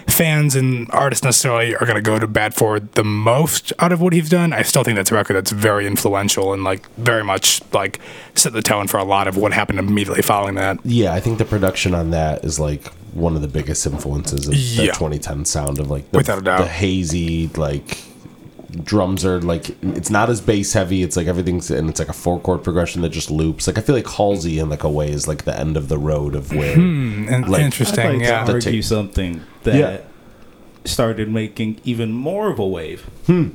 fans 0.08 0.56
and 0.56 0.90
artists 0.92 1.24
necessarily 1.24 1.76
are 1.76 1.86
going 1.86 1.96
to 1.96 2.02
go 2.02 2.18
to 2.18 2.26
bat 2.28 2.54
for 2.54 2.80
the 2.80 3.04
most 3.04 3.74
out 3.78 3.92
of 3.92 4.00
what 4.00 4.14
he's 4.14 4.30
done. 4.30 4.54
I 4.54 4.62
still 4.62 4.84
think 4.84 4.96
that's 4.96 5.12
a 5.12 5.16
record 5.16 5.34
that's 5.34 5.52
very 5.52 5.86
influential 5.86 6.54
and 6.54 6.64
like 6.64 6.90
very 6.92 7.24
much 7.26 7.62
like 7.74 8.00
set 8.34 8.54
the 8.54 8.62
tone 8.62 8.88
for 8.88 8.98
a 8.98 9.04
lot 9.04 9.28
of 9.28 9.36
what 9.36 9.52
happened 9.52 9.80
immediately 9.80 10.22
following 10.22 10.56
that. 10.56 10.80
Yeah, 10.86 11.14
I 11.14 11.20
think 11.20 11.40
the 11.40 11.46
production 11.46 11.94
on 11.94 12.12
that 12.12 12.46
is 12.46 12.58
like 12.60 12.88
one 13.14 13.36
of 13.36 13.42
the 13.42 13.48
biggest 13.50 13.86
influences 13.86 14.48
of 14.48 14.54
the 14.54 14.88
2010 14.88 15.44
sound 15.46 15.80
of 15.80 15.90
like 15.90 16.10
the, 16.12 16.18
Without 16.18 16.38
a 16.40 16.42
doubt. 16.42 16.60
the 16.60 16.68
hazy 16.68 17.48
like 17.50 17.98
drums 18.84 19.26
are 19.26 19.42
like 19.42 19.70
it's 19.84 20.10
not 20.10 20.30
as 20.30 20.42
bass 20.42 20.74
heavy. 20.74 21.04
It's 21.04 21.16
like 21.18 21.28
everything's 21.28 21.70
and 21.72 21.90
it's 21.90 22.00
like 22.00 22.10
a 22.10 22.14
four 22.14 22.40
chord 22.40 22.64
progression 22.64 23.02
that 23.02 23.10
just 23.10 23.30
loops. 23.32 23.68
Like 23.68 23.78
I 23.78 23.82
feel 23.82 23.96
like 23.96 24.08
Halsey 24.08 24.60
in 24.60 24.70
like 24.70 24.84
a 24.84 24.90
way 24.90 25.10
is 25.12 25.28
like 25.28 25.44
the 25.46 25.58
end 25.60 25.78
of 25.78 25.88
the 25.90 25.98
road 25.98 26.36
of 26.36 26.54
where 26.54 26.74
And 26.74 27.48
Like- 27.50 27.62
interesting, 27.62 28.06
I'd 28.06 28.14
like 28.14 28.22
yeah. 28.22 28.40
to 28.42 28.46
The 28.48 28.54
argue 28.54 28.72
tape. 28.72 28.84
something 28.84 29.42
that 29.64 29.76
Yeah. 29.76 29.98
started 30.86 31.30
making 31.32 31.80
even 31.84 32.12
more 32.12 32.50
of 32.52 32.60
a 32.60 32.68
wave. 32.68 33.02
Hmm. 33.26 33.50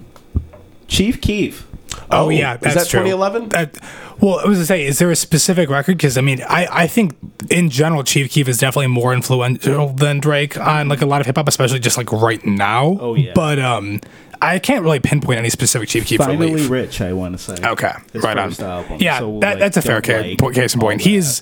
Chief 0.89 1.21
Keef. 1.21 1.67
Oh, 2.11 2.27
Oh, 2.27 2.29
yeah, 2.29 2.55
is 2.55 2.61
that's 2.61 2.75
that 2.75 2.89
true. 2.89 3.01
2011? 3.01 3.49
That, 3.51 3.77
well, 4.21 4.39
I 4.41 4.47
was 4.47 4.59
gonna 4.59 4.67
say, 4.67 4.85
is 4.85 4.99
there 4.99 5.11
a 5.11 5.17
specific 5.17 5.69
record? 5.71 5.97
Because 5.97 6.17
I 6.19 6.21
mean, 6.21 6.43
I, 6.49 6.67
I 6.71 6.87
think 6.87 7.15
in 7.51 7.71
general, 7.71 8.03
Chief 8.03 8.31
Keef 8.31 8.49
is 8.49 8.59
definitely 8.59 8.89
more 8.89 9.13
influential 9.15 9.89
than 9.89 10.21
Drake 10.21 10.59
on 10.59 10.89
like 10.89 11.01
a 11.03 11.07
lot 11.07 11.21
of 11.21 11.27
hip 11.27 11.37
hop, 11.37 11.49
especially 11.49 11.79
just 11.81 11.97
like 11.97 12.13
right 12.13 12.45
now. 12.45 12.99
Oh, 13.01 13.15
yeah. 13.15 13.33
But 13.35 13.59
um, 13.59 14.01
I 14.43 14.59
can't 14.59 14.83
really 14.83 15.01
pinpoint 15.01 15.39
any 15.39 15.49
specific 15.51 15.89
Chief 15.89 16.05
Keef 16.05 16.19
Finally 16.19 16.53
relief. 16.53 16.69
Rich, 16.69 17.01
I 17.01 17.13
want 17.13 17.39
to 17.39 17.43
say. 17.57 17.65
Okay, 17.67 17.93
His 18.13 18.23
right 18.25 18.37
on. 18.37 18.53
album. 18.61 18.99
Yeah, 19.01 19.21
So, 19.21 19.39
that, 19.41 19.51
like, 19.51 19.59
that's 19.61 19.77
a 19.77 19.83
fair 19.83 20.01
case, 20.01 20.39
like 20.41 20.55
case 20.55 20.75
in 20.75 20.81
all 20.81 20.89
point. 20.89 21.01
that. 21.03 21.09
He's. 21.09 21.41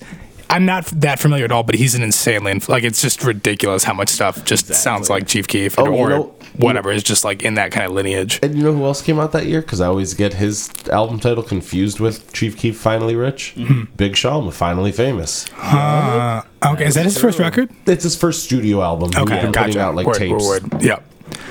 I'm 0.52 0.64
not 0.66 0.86
that 0.86 1.20
familiar 1.20 1.44
at 1.44 1.52
all, 1.52 1.62
but 1.62 1.76
he's 1.76 1.94
an 1.94 2.02
insanely 2.02 2.50
inf- 2.50 2.68
like 2.68 2.82
it's 2.82 3.00
just 3.00 3.22
ridiculous 3.22 3.84
how 3.84 3.94
much 3.94 4.08
stuff 4.08 4.44
just 4.44 4.66
sounds 4.74 5.08
like 5.08 5.28
Chief 5.28 5.46
Keef 5.46 5.78
Oh, 5.78 5.84
you 5.84 5.92
or 5.92 6.08
know- 6.08 6.34
whatever 6.56 6.90
is 6.90 7.04
just 7.04 7.24
like 7.24 7.42
in 7.44 7.54
that 7.54 7.70
kind 7.70 7.86
of 7.86 7.92
lineage. 7.92 8.40
And 8.42 8.56
you 8.56 8.64
know 8.64 8.72
who 8.72 8.84
else 8.84 9.00
came 9.00 9.20
out 9.20 9.30
that 9.30 9.46
year? 9.46 9.60
Because 9.62 9.80
I 9.80 9.86
always 9.86 10.12
get 10.12 10.34
his 10.34 10.68
album 10.90 11.20
title 11.20 11.44
confused 11.44 12.00
with 12.00 12.32
Chief 12.32 12.56
Keef 12.56 12.76
Finally 12.76 13.14
Rich. 13.14 13.54
Mm-hmm. 13.56 13.94
Big 13.96 14.16
Sean 14.16 14.44
with 14.44 14.56
Finally 14.56 14.90
Famous. 14.90 15.46
Uh, 15.56 16.42
okay, 16.66 16.84
is 16.86 16.96
that 16.96 17.04
his 17.04 17.16
first 17.16 17.38
record? 17.38 17.70
It's 17.86 18.02
his 18.02 18.16
first 18.16 18.42
studio 18.42 18.82
album. 18.82 19.10
Okay, 19.16 19.34
He's 19.34 19.42
been 19.44 19.52
gotcha. 19.52 19.66
putting 19.68 19.80
out 19.82 19.94
like 19.94 20.06
Word, 20.08 20.16
tapes. 20.16 20.44
word, 20.44 20.72
word. 20.72 20.82
Yeah. 20.82 20.98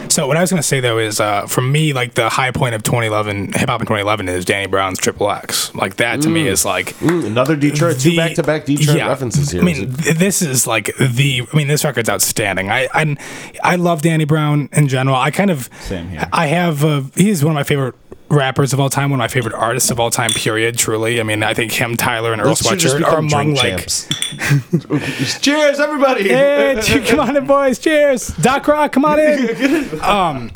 So 0.10 0.28
what 0.28 0.38
I 0.38 0.42
was 0.42 0.50
going 0.50 0.62
to 0.62 0.68
say 0.68 0.80
though 0.80 0.98
is, 0.98 1.20
uh, 1.20 1.46
for 1.46 1.62
me, 1.62 1.94
like 1.94 2.16
the 2.16 2.30
high 2.30 2.52
point 2.52 2.76
of 2.76 2.84
2011 2.84 3.54
hip 3.54 3.70
hop 3.70 3.80
in 3.82 3.86
2011 3.86 4.28
is 4.30 4.44
Danny 4.44 4.66
Brown's 4.68 4.98
Triple 5.00 5.30
X. 5.30 5.74
Like 5.76 5.98
that 5.98 6.22
to 6.24 6.30
me 6.30 6.48
is 6.48 6.66
like 6.66 6.96
Mm, 7.00 7.26
another 7.26 7.56
Detroit, 7.56 8.00
two 8.00 8.16
back 8.16 8.34
to 8.36 8.44
back 8.44 8.66
Detroit 8.66 8.98
yeah. 8.98 9.08
references 9.08 9.52
here. 9.52 9.62
I 9.62 9.66
mean, 9.66 9.94
th- 9.94 10.18
this 10.18 10.42
is 10.42 10.66
like 10.68 10.92
the. 10.98 11.44
I 11.54 11.56
mean, 11.58 11.68
this 11.68 11.84
record's 11.86 12.10
outstanding. 12.10 12.70
I 12.70 12.88
I, 12.94 13.16
I 13.64 13.76
love 13.76 14.02
Danny 14.02 14.26
Brown 14.26 14.68
in 14.74 14.88
general. 14.88 15.16
I 15.16 15.32
kind 15.32 15.52
of. 15.52 15.70
Same 15.82 16.10
here. 16.10 16.28
I 16.34 16.48
have. 16.48 16.84
Uh, 16.84 17.04
he's 17.16 17.44
one 17.44 17.52
of 17.52 17.56
my 17.56 17.64
favorite 17.64 17.96
rappers 18.30 18.74
of 18.74 18.80
all 18.80 18.90
time. 18.90 19.10
One 19.10 19.20
of 19.20 19.24
my 19.24 19.28
favorite 19.28 19.54
artists 19.54 19.92
of 19.92 20.00
all 20.00 20.10
time. 20.10 20.32
Period. 20.32 20.78
Truly. 20.78 21.20
I 21.20 21.24
mean, 21.24 21.44
I 21.44 21.54
think 21.54 21.72
him, 21.72 21.98
Tyler, 21.98 22.34
and 22.34 22.42
Earl 22.42 22.50
Those 22.50 22.60
should 22.60 22.80
Sweatshirt 22.80 23.06
are 23.06 23.20
among 23.20 23.56
drink 23.56 23.58
like. 23.58 23.88
Cheers, 25.42 25.80
everybody! 25.80 26.30
Hey, 26.30 26.82
come 27.08 27.20
on 27.20 27.36
in, 27.36 27.46
boys. 27.46 27.80
Cheers. 27.80 28.28
Doc 28.42 28.68
Rock, 28.68 28.92
come 28.92 29.06
on 29.06 29.20
in. 29.20 30.00
Um, 30.10 30.52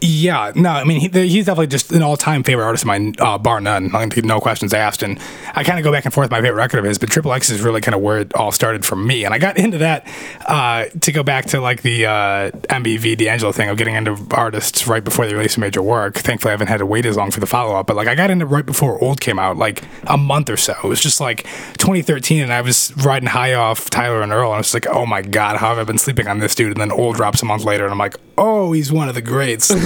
yeah, 0.00 0.52
no, 0.54 0.70
I 0.70 0.84
mean, 0.84 1.00
he, 1.00 1.08
he's 1.08 1.46
definitely 1.46 1.68
just 1.68 1.90
an 1.92 2.02
all 2.02 2.16
time 2.16 2.42
favorite 2.42 2.64
artist 2.64 2.84
of 2.84 2.88
mine, 2.88 3.14
uh, 3.18 3.38
bar 3.38 3.60
none. 3.60 3.90
No 4.24 4.40
questions 4.40 4.74
asked. 4.74 5.02
And 5.02 5.18
I 5.54 5.64
kind 5.64 5.78
of 5.78 5.84
go 5.84 5.92
back 5.92 6.04
and 6.04 6.12
forth 6.12 6.30
my 6.30 6.40
favorite 6.40 6.54
record 6.54 6.78
of 6.78 6.84
his, 6.84 6.98
but 6.98 7.08
Triple 7.08 7.32
X 7.32 7.50
is 7.50 7.62
really 7.62 7.80
kind 7.80 7.94
of 7.94 8.02
where 8.02 8.18
it 8.18 8.34
all 8.34 8.52
started 8.52 8.84
for 8.84 8.96
me. 8.96 9.24
And 9.24 9.32
I 9.32 9.38
got 9.38 9.56
into 9.56 9.78
that 9.78 10.06
uh, 10.46 10.86
to 11.00 11.12
go 11.12 11.22
back 11.22 11.46
to 11.46 11.60
like 11.60 11.82
the 11.82 12.06
uh, 12.06 12.50
MBV 12.50 13.16
D'Angelo 13.16 13.52
thing 13.52 13.68
of 13.68 13.78
getting 13.78 13.94
into 13.94 14.16
artists 14.32 14.86
right 14.86 15.02
before 15.02 15.26
they 15.26 15.34
release 15.34 15.56
a 15.56 15.60
major 15.60 15.82
work. 15.82 16.16
Thankfully, 16.16 16.50
I 16.50 16.54
haven't 16.54 16.68
had 16.68 16.78
to 16.78 16.86
wait 16.86 17.06
as 17.06 17.16
long 17.16 17.30
for 17.30 17.40
the 17.40 17.46
follow 17.46 17.74
up, 17.76 17.86
but 17.86 17.96
like 17.96 18.08
I 18.08 18.14
got 18.14 18.30
into 18.30 18.46
right 18.46 18.66
before 18.66 19.02
Old 19.02 19.20
came 19.20 19.38
out, 19.38 19.56
like 19.56 19.82
a 20.06 20.18
month 20.18 20.50
or 20.50 20.56
so. 20.56 20.74
It 20.84 20.88
was 20.88 21.00
just 21.00 21.20
like 21.20 21.44
2013, 21.78 22.42
and 22.42 22.52
I 22.52 22.60
was 22.60 22.94
riding 22.98 23.28
high 23.28 23.54
off 23.54 23.88
Tyler 23.88 24.22
and 24.22 24.32
Earl, 24.32 24.50
and 24.50 24.56
I 24.56 24.58
was 24.58 24.74
like, 24.74 24.86
oh 24.88 25.06
my 25.06 25.22
God, 25.22 25.56
how 25.56 25.70
have 25.70 25.78
I 25.78 25.84
been 25.84 25.98
sleeping 25.98 26.28
on 26.28 26.38
this 26.38 26.54
dude? 26.54 26.72
And 26.72 26.80
then 26.80 26.92
Old 26.92 27.16
drops 27.16 27.42
a 27.42 27.46
month 27.46 27.64
later, 27.64 27.84
and 27.84 27.92
I'm 27.92 27.98
like, 27.98 28.16
oh, 28.38 28.72
he's 28.72 28.92
one 28.92 29.08
of 29.08 29.14
the 29.14 29.22
greats. 29.22 29.70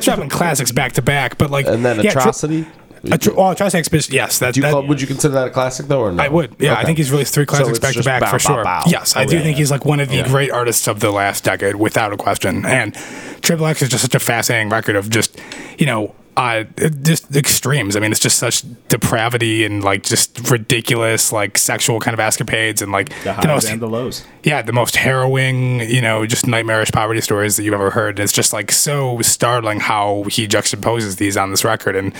dropping 0.00 0.28
classics 0.28 0.72
back 0.72 0.92
to 0.92 1.02
back, 1.02 1.38
but 1.38 1.50
like, 1.50 1.66
And 1.66 1.84
then 1.84 2.00
yeah, 2.00 2.10
Atrocity. 2.10 2.66
Atro- 3.04 3.32
oh, 3.32 3.36
well, 3.36 3.50
Atrocity 3.52 3.78
Expedition, 3.78 4.14
yes, 4.14 4.38
that, 4.40 4.56
you 4.56 4.62
that 4.62 4.72
call, 4.72 4.86
would 4.86 5.00
you 5.00 5.06
consider 5.06 5.32
that 5.32 5.46
a 5.46 5.50
classic 5.50 5.86
though, 5.86 6.02
or 6.02 6.12
no? 6.12 6.22
I 6.22 6.28
would. 6.28 6.54
Yeah, 6.58 6.74
I 6.76 6.84
think 6.84 6.98
he's 6.98 7.10
released 7.10 7.32
three 7.32 7.46
classics 7.46 7.70
it's 7.70 7.78
back 7.78 7.94
to 7.94 8.02
back 8.02 8.20
for 8.24 8.32
bow, 8.32 8.54
sure. 8.56 8.64
bow. 8.64 8.82
Yes, 8.86 9.16
I 9.16 9.24
do 9.24 9.36
Okay. 9.36 9.44
think 9.44 9.56
he's 9.56 9.70
like 9.70 9.86
one 9.86 10.00
of 10.00 10.10
the 10.10 10.22
great 10.24 10.50
artists 10.50 10.86
of 10.86 11.00
the 11.00 11.10
last 11.10 11.42
decade, 11.44 11.76
without 11.76 12.12
a 12.12 12.18
question. 12.18 12.66
And 12.66 12.94
Triple 13.40 13.64
X 13.66 13.80
is 13.80 13.88
just 13.88 14.02
such 14.02 14.14
a 14.14 14.18
fascinating 14.20 14.68
record 14.68 14.96
of 14.96 15.08
just, 15.08 15.40
you 15.78 15.86
know, 15.86 16.14
uh, 16.40 16.64
just 17.02 17.36
extremes. 17.36 17.96
I 17.96 18.00
mean, 18.00 18.10
it's 18.12 18.20
just 18.20 18.38
such 18.38 18.62
depravity 18.88 19.64
and 19.64 19.84
like 19.84 20.02
just 20.02 20.50
ridiculous, 20.50 21.32
like 21.32 21.58
sexual 21.58 22.00
kind 22.00 22.14
of 22.14 22.20
escapades 22.20 22.80
and 22.80 22.90
like 22.92 23.10
The 23.10 23.24
the 23.24 23.32
highs 23.34 23.46
most 23.46 23.68
and 23.70 23.82
the 23.82 23.88
lows. 23.88 24.24
yeah, 24.42 24.62
the 24.62 24.72
most 24.72 24.96
harrowing, 24.96 25.80
you 25.80 26.00
know, 26.00 26.24
just 26.26 26.46
nightmarish 26.46 26.92
poverty 26.92 27.20
stories 27.20 27.56
that 27.56 27.64
you've 27.64 27.74
ever 27.74 27.90
heard. 27.90 28.18
It's 28.18 28.32
just 28.32 28.52
like 28.52 28.72
so 28.72 29.20
startling 29.22 29.80
how 29.80 30.22
he 30.24 30.48
juxtaposes 30.48 31.16
these 31.18 31.36
on 31.36 31.50
this 31.50 31.64
record. 31.64 31.94
And 31.94 32.14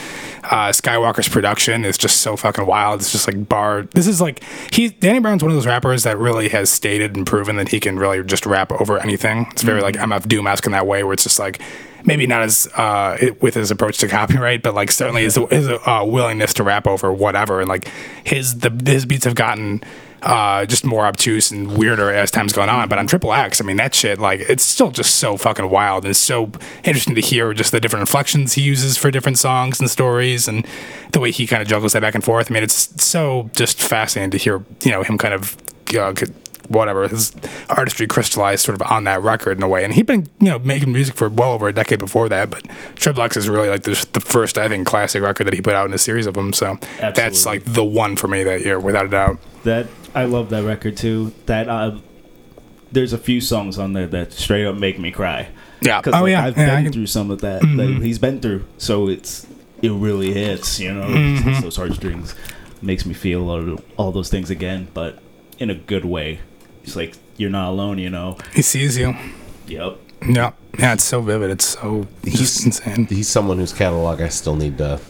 uh, 0.45 0.69
Skywlkr's 0.71 1.29
production 1.29 1.85
is 1.85 1.97
just 1.97 2.19
so 2.19 2.37
fucking 2.37 2.67
wild. 2.67 3.01
It's 3.01 3.13
just 3.13 3.27
like 3.27 3.49
bar. 3.49 3.83
This 3.95 4.07
is 4.07 4.21
like 4.21 4.43
he 4.73 4.91
Danny 4.91 5.21
Brown's 5.21 5.43
one 5.43 5.51
of 5.51 5.57
those 5.57 5.67
rappers 5.67 6.03
that 6.03 6.19
really 6.19 6.49
has 6.51 6.69
stated 6.69 7.17
and 7.17 7.27
proven 7.27 7.57
that 7.57 7.69
he 7.69 7.81
can 7.81 7.99
really 7.99 8.23
just 8.25 8.45
rap 8.45 8.71
over 8.73 8.99
anything. 8.99 9.47
It's 9.53 9.63
very 9.63 9.81
like 9.81 9.95
MF 9.97 10.29
Doom 10.29 10.47
esque 10.47 10.67
in 10.67 10.73
that 10.73 10.87
way, 10.87 11.03
where 11.05 11.15
it's 11.15 11.23
just 11.23 11.39
like 11.39 11.61
maybe 12.05 12.27
not 12.27 12.43
as 12.43 12.69
uh, 12.75 13.17
it, 13.21 13.43
with 13.43 13.55
his 13.55 13.71
approach 13.71 13.99
to 13.99 14.09
copyright, 14.09 14.63
but 14.63 14.75
like 14.75 14.91
certainly 14.91 15.23
his 15.23 15.37
his 15.51 15.69
uh, 15.69 16.03
willingness 16.05 16.55
to 16.55 16.63
rap 16.63 16.87
over 16.87 17.13
whatever. 17.13 17.61
And 17.61 17.69
like 17.69 17.89
his 18.25 18.59
the 18.59 18.71
his 18.85 19.07
beats 19.07 19.25
have 19.25 19.35
gotten 19.35 19.83
uh, 20.23 20.67
just 20.67 20.85
more 20.85 21.07
obtuse 21.07 21.51
and 21.51 21.77
weirder 21.77 22.13
as 22.13 22.31
time's 22.31 22.53
gone 22.53 22.69
on. 22.69 22.89
But 22.89 22.99
on 22.99 23.07
Triple 23.07 23.33
X, 23.33 23.61
I 23.61 23.65
mean, 23.65 23.77
that 23.77 23.95
shit, 23.95 24.19
like, 24.19 24.41
it's 24.41 24.65
still 24.65 24.91
just 24.91 25.17
so 25.17 25.37
fucking 25.37 25.71
wild. 25.71 26.05
And 26.05 26.11
it's 26.11 26.19
so 26.19 26.53
interesting 26.85 27.15
to 27.15 27.21
hear 27.21 27.55
just 27.55 27.73
the 27.73 27.81
different 27.81 28.03
inflections 28.03 28.55
he 28.55 28.63
uses 28.63 28.97
for 28.97 29.11
different 29.11 29.39
songs 29.39 29.81
and 29.81 29.91
stories 29.91 30.49
and 30.49 30.67
the 31.13 31.21
way 31.21 31.31
he 31.31 31.47
kind 31.47 31.63
of 31.63 31.69
juggles 31.69 31.93
that 31.95 32.03
back 32.03 32.15
and 32.15 32.25
forth. 32.25 32.51
I 32.51 32.55
mean, 32.55 32.63
it's 32.63 33.03
so 33.03 33.51
just 33.57 33.81
fascinating 33.81 34.31
to 34.33 34.39
hear, 34.39 34.63
you 34.83 34.91
know, 34.91 35.03
him 35.03 35.17
kind 35.17 35.35
of, 35.35 35.57
uh, 35.97 36.15
whatever, 36.69 37.07
his 37.09 37.33
artistry 37.69 38.07
crystallized 38.07 38.65
sort 38.65 38.81
of 38.81 38.91
on 38.91 39.05
that 39.05 39.23
record 39.23 39.57
in 39.59 39.63
a 39.63 39.69
way. 39.69 39.85
And 39.85 39.93
he'd 39.95 40.07
been, 40.07 40.29
you 40.41 40.49
know, 40.51 40.59
making 40.59 40.93
music 40.93 41.15
for 41.15 41.29
well 41.29 41.53
over 41.53 41.69
a 41.69 41.73
decade 41.73 41.99
before 41.99 42.29
that. 42.29 42.51
But 42.51 42.65
Triple 42.97 43.23
X 43.23 43.37
is 43.37 43.49
really 43.49 43.69
like 43.69 43.83
the, 43.83 44.07
the 44.13 44.21
first, 44.21 44.59
I 44.59 44.69
think, 44.69 44.87
classic 44.87 45.23
record 45.23 45.45
that 45.45 45.55
he 45.55 45.61
put 45.63 45.75
out 45.75 45.87
in 45.87 45.93
a 45.95 45.99
series 45.99 46.27
of 46.27 46.35
them. 46.35 46.53
So 46.53 46.79
that's 47.01 47.47
like 47.47 47.65
the 47.65 47.85
one 47.85 48.17
for 48.17 48.29
me 48.29 48.45
that 48.45 48.63
year, 48.63 48.79
without 48.79 49.07
a 49.07 49.09
doubt. 49.09 49.39
That 49.65 49.87
I 50.15 50.25
love 50.25 50.51
that 50.51 50.65
record 50.65 50.97
too. 50.97 51.33
That 51.47 51.69
uh, 51.69 51.99
there's 52.93 53.13
a 53.13 53.19
few 53.19 53.41
songs 53.41 53.79
on 53.79 53.93
there 53.93 54.07
that 54.09 54.33
straight 54.33 54.67
up 54.67 54.77
make 54.77 54.99
me 54.99 55.11
cry. 55.11 55.49
Yeah. 55.83 56.03
'Cause, 56.03 56.15
Oh, 56.15 56.23
like, 56.23 56.31
yeah. 56.33 56.45
I've 56.45 56.57
Yeah, 56.59 56.67
been 56.67 56.75
can- 56.75 56.85
Mm-hmm. 56.85 56.93
through 56.93 57.07
some 57.07 57.31
of 57.31 57.41
that 57.41 57.61
that 57.63 58.01
he's 58.03 58.19
been 58.19 58.41
through, 58.41 58.65
so 58.79 59.09
it's 59.09 59.47
it 59.83 59.91
really 59.93 60.33
hits. 60.35 60.79
You 60.81 60.93
know, 60.93 61.07
Mm-hmm. 61.07 61.61
Those 61.63 61.77
heartstrings 61.77 62.35
makes 62.83 63.07
me 63.07 63.15
feel 63.15 63.49
all, 63.49 63.79
all 63.97 64.13
those 64.13 64.29
things 64.29 64.51
again, 64.51 64.89
but 64.95 65.19
in 65.59 65.71
a 65.71 65.75
good 65.75 66.05
way. 66.05 66.41
It's 66.85 66.97
like 66.97 67.17
you're 67.37 67.51
not 67.51 67.71
alone. 67.71 67.99
You 67.99 68.11
know. 68.11 68.37
He 68.55 68.63
sees 68.63 68.97
you. 68.97 69.15
Yep. 69.67 69.99
Yeah, 70.29 70.53
yeah, 70.79 70.93
it's 70.93 71.05
so 71.05 71.23
vivid. 71.23 71.51
It's 71.51 71.65
so 71.65 72.07
just 72.25 72.67
insane. 72.67 73.07
He's 73.07 73.29
someone 73.29 73.57
whose 73.59 73.73
catalog 73.73 74.21
I 74.21 74.29
still 74.29 74.55
need 74.55 74.77
to. 74.79 75.01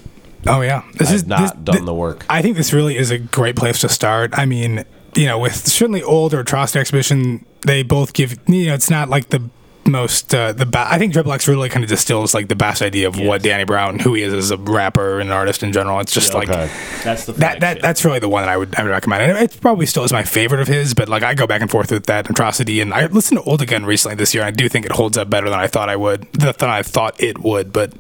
Oh 0.47 0.61
yeah, 0.61 0.85
this 0.95 1.09
I've 1.09 1.15
is 1.17 1.27
not 1.27 1.41
this, 1.41 1.51
done 1.53 1.77
thi- 1.79 1.85
the 1.85 1.95
work. 1.95 2.25
I 2.31 2.43
think 2.43 2.57
this 2.57 2.73
really 2.73 2.97
is 2.97 3.11
a 3.11 3.19
great 3.19 3.57
place 3.57 3.81
to 3.81 3.89
start. 3.89 4.39
I 4.39 4.47
mean, 4.47 4.85
you 5.17 5.27
know, 5.27 5.39
with 5.41 5.55
certainly 5.67 6.03
old 6.03 6.33
or 6.33 6.41
Atrocity 6.41 6.79
Exhibition, 6.79 7.45
they 7.67 7.83
both 7.83 8.13
give. 8.13 8.39
You 8.47 8.67
know, 8.67 8.75
it's 8.75 8.89
not 8.89 9.09
like 9.09 9.31
the 9.31 9.51
most 9.91 10.35
uh, 10.35 10.53
the. 10.53 10.67
Ba- 10.67 10.87
I 10.89 10.99
think 10.99 11.13
Triple 11.13 11.33
X 11.33 11.47
really 11.49 11.69
kind 11.69 11.83
of 11.83 11.91
distills 11.91 12.35
like 12.35 12.49
the 12.49 12.57
best 12.57 12.83
idea 12.83 13.09
of 13.09 13.19
what 13.19 13.43
Danny 13.43 13.65
Brown, 13.65 13.99
who 13.99 14.15
he 14.15 14.23
is 14.23 14.33
as 14.33 14.51
a 14.51 14.57
rapper 14.57 15.21
and 15.21 15.31
an 15.31 15.37
artist 15.37 15.63
in 15.63 15.73
general. 15.73 16.01
It's 16.01 16.13
just 16.13 16.35
like. 16.35 16.49
Okay. 16.49 16.71
That's 17.05 17.27
the 17.27 17.33
That, 17.33 17.61
that 17.61 17.83
that's 17.83 18.05
really 18.05 18.19
the 18.19 18.29
one 18.29 18.43
that 18.43 18.49
I 18.49 18.57
would 18.57 18.75
I 18.77 18.83
would 18.83 18.91
recommend. 18.91 19.23
And 19.23 19.39
it 19.39 19.61
probably 19.61 19.87
still 19.87 20.05
is 20.05 20.13
my 20.13 20.23
favorite 20.23 20.61
of 20.61 20.69
his, 20.69 20.95
but 20.95 21.09
like 21.09 21.23
I 21.23 21.35
go 21.35 21.47
back 21.47 21.61
and 21.61 21.71
forth 21.71 21.91
with 21.91 22.07
that 22.07 22.31
atrocity. 22.31 22.81
And 22.81 22.95
I 22.95 23.07
listened 23.07 23.39
to 23.39 23.45
Old 23.45 23.63
again 23.63 23.85
recently 23.85 24.17
this 24.17 24.35
year, 24.35 24.43
and 24.43 24.49
I 24.49 24.57
do 24.57 24.69
think 24.69 24.87
it 24.87 24.93
holds 24.93 25.19
up 25.19 25.29
better 25.29 25.51
than 25.51 25.59
I 25.59 25.67
thought 25.67 25.89
I 25.89 25.97
would, 25.97 26.33
than 26.33 26.71
I 26.71 26.83
thought 26.83 27.21
it 27.21 27.39
would. 27.39 27.73
But 27.73 27.93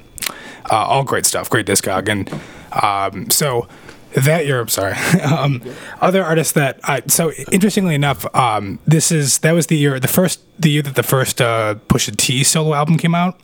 uh, 0.70 0.76
all 0.76 1.04
great 1.04 1.26
stuff, 1.26 1.50
great 1.50 1.66
discog, 1.66 2.08
and 2.08 2.30
um, 2.82 3.30
so 3.30 3.66
that 4.14 4.46
year. 4.46 4.60
I'm 4.60 4.68
sorry. 4.68 4.94
um, 5.22 5.62
other 6.00 6.24
artists 6.24 6.52
that 6.54 6.80
I 6.84 7.02
so 7.06 7.32
interestingly 7.52 7.94
enough, 7.94 8.32
um, 8.34 8.78
this 8.86 9.12
is 9.12 9.38
that 9.40 9.52
was 9.52 9.66
the 9.68 9.76
year 9.76 10.00
the 10.00 10.08
first 10.08 10.40
the 10.60 10.70
year 10.70 10.82
that 10.82 10.94
the 10.96 11.02
first 11.02 11.40
uh, 11.40 11.76
Pusha 11.88 12.16
T 12.16 12.44
solo 12.44 12.74
album 12.74 12.98
came 12.98 13.14
out. 13.14 13.40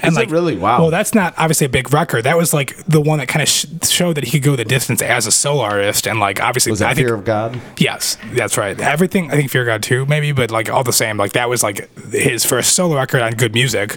And 0.00 0.12
Is 0.12 0.18
it 0.18 0.30
really? 0.30 0.56
Wow. 0.56 0.82
Well, 0.82 0.90
that's 0.90 1.14
not 1.14 1.32
obviously 1.38 1.64
a 1.64 1.70
big 1.70 1.92
record. 1.92 2.24
That 2.24 2.36
was 2.36 2.52
like 2.52 2.76
the 2.84 3.00
one 3.00 3.20
that 3.20 3.28
kind 3.28 3.42
of 3.42 3.48
sh- 3.48 3.64
showed 3.84 4.16
that 4.16 4.24
he 4.24 4.32
could 4.32 4.42
go 4.42 4.56
the 4.56 4.64
distance 4.64 5.00
as 5.00 5.26
a 5.26 5.32
solo 5.32 5.62
artist, 5.62 6.06
and 6.06 6.20
like 6.20 6.40
obviously, 6.40 6.72
Was 6.72 6.80
that 6.80 6.90
I 6.90 6.94
think 6.94 7.08
Fear 7.08 7.14
of 7.14 7.24
God? 7.24 7.60
Yes, 7.78 8.18
that's 8.34 8.58
right. 8.58 8.78
Everything 8.78 9.30
I 9.30 9.36
think 9.36 9.50
Fear 9.50 9.62
of 9.62 9.66
God 9.66 9.82
too, 9.82 10.04
maybe, 10.04 10.32
but 10.32 10.50
like 10.50 10.68
all 10.68 10.84
the 10.84 10.92
same, 10.92 11.16
like 11.16 11.32
that 11.32 11.48
was 11.48 11.62
like 11.62 11.88
his 12.12 12.44
first 12.44 12.74
solo 12.74 12.96
record 12.96 13.22
on 13.22 13.32
good 13.32 13.54
music. 13.54 13.96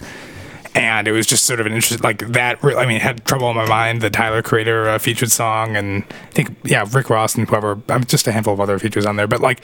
And 0.74 1.08
it 1.08 1.12
was 1.12 1.26
just 1.26 1.44
sort 1.44 1.60
of 1.60 1.66
an 1.66 1.72
interest, 1.72 2.04
like 2.04 2.18
that. 2.32 2.62
I 2.62 2.86
mean, 2.86 3.00
had 3.00 3.24
trouble 3.24 3.50
in 3.50 3.56
my 3.56 3.66
mind. 3.66 4.00
The 4.00 4.10
Tyler 4.10 4.42
Creator 4.42 4.88
uh, 4.88 4.98
featured 4.98 5.30
song, 5.30 5.76
and 5.76 6.04
I 6.04 6.30
think 6.30 6.56
yeah, 6.64 6.84
Rick 6.90 7.10
Ross 7.10 7.34
and 7.34 7.48
whoever. 7.48 7.80
Um, 7.88 8.04
just 8.04 8.26
a 8.26 8.32
handful 8.32 8.54
of 8.54 8.60
other 8.60 8.78
features 8.78 9.06
on 9.06 9.16
there, 9.16 9.26
but 9.26 9.40
like 9.40 9.60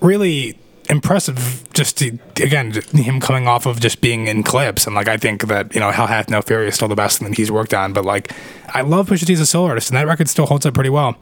really 0.00 0.58
impressive. 0.88 1.66
Just 1.72 1.98
to, 1.98 2.18
again, 2.42 2.72
him 2.72 3.20
coming 3.20 3.46
off 3.46 3.66
of 3.66 3.80
just 3.80 4.00
being 4.00 4.26
in 4.26 4.42
Clipse, 4.42 4.86
and 4.86 4.96
like 4.96 5.08
I 5.08 5.16
think 5.16 5.46
that 5.46 5.72
you 5.74 5.80
know 5.80 5.90
Hell 5.90 6.08
Hath 6.08 6.28
No 6.28 6.42
Fury 6.42 6.68
is 6.68 6.74
still 6.74 6.88
the 6.88 6.96
best 6.96 7.18
thing 7.18 7.28
that 7.28 7.36
he's 7.36 7.50
worked 7.50 7.72
on. 7.72 7.92
But 7.92 8.04
like, 8.04 8.32
I 8.68 8.80
love 8.80 9.08
Pusha 9.08 9.26
T 9.26 9.32
as 9.32 9.40
a 9.40 9.46
solo 9.46 9.68
artist, 9.68 9.90
and 9.90 9.96
that 9.96 10.06
record 10.06 10.28
still 10.28 10.46
holds 10.46 10.66
up 10.66 10.74
pretty 10.74 10.90
well. 10.90 11.16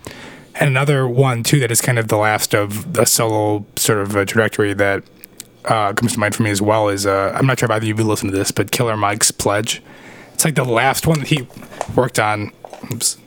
And 0.54 0.68
another 0.68 1.06
one 1.06 1.42
too 1.44 1.60
that 1.60 1.70
is 1.70 1.80
kind 1.80 1.98
of 1.98 2.08
the 2.08 2.16
last 2.16 2.54
of 2.54 2.94
the 2.94 3.04
solo 3.04 3.64
sort 3.76 3.98
of 3.98 4.16
uh, 4.16 4.24
trajectory 4.24 4.74
that 4.74 5.04
uh, 5.64 5.92
comes 5.92 6.12
to 6.14 6.18
mind 6.18 6.34
for 6.34 6.42
me 6.42 6.50
as 6.50 6.62
well 6.62 6.88
is 6.88 7.06
uh, 7.06 7.32
I'm 7.34 7.46
not 7.46 7.58
sure 7.58 7.66
if 7.66 7.70
either 7.70 7.84
of 7.84 7.88
you 7.88 7.94
have 7.96 8.06
listened 8.06 8.32
to 8.32 8.38
this, 8.38 8.50
but 8.50 8.70
Killer 8.70 8.96
Mike's 8.96 9.30
Pledge. 9.30 9.82
It's 10.34 10.44
like 10.44 10.54
the 10.54 10.64
last 10.64 11.06
one 11.06 11.18
that 11.20 11.28
he 11.28 11.46
worked 11.96 12.18
on. 12.18 12.52
Oops. 12.92 13.18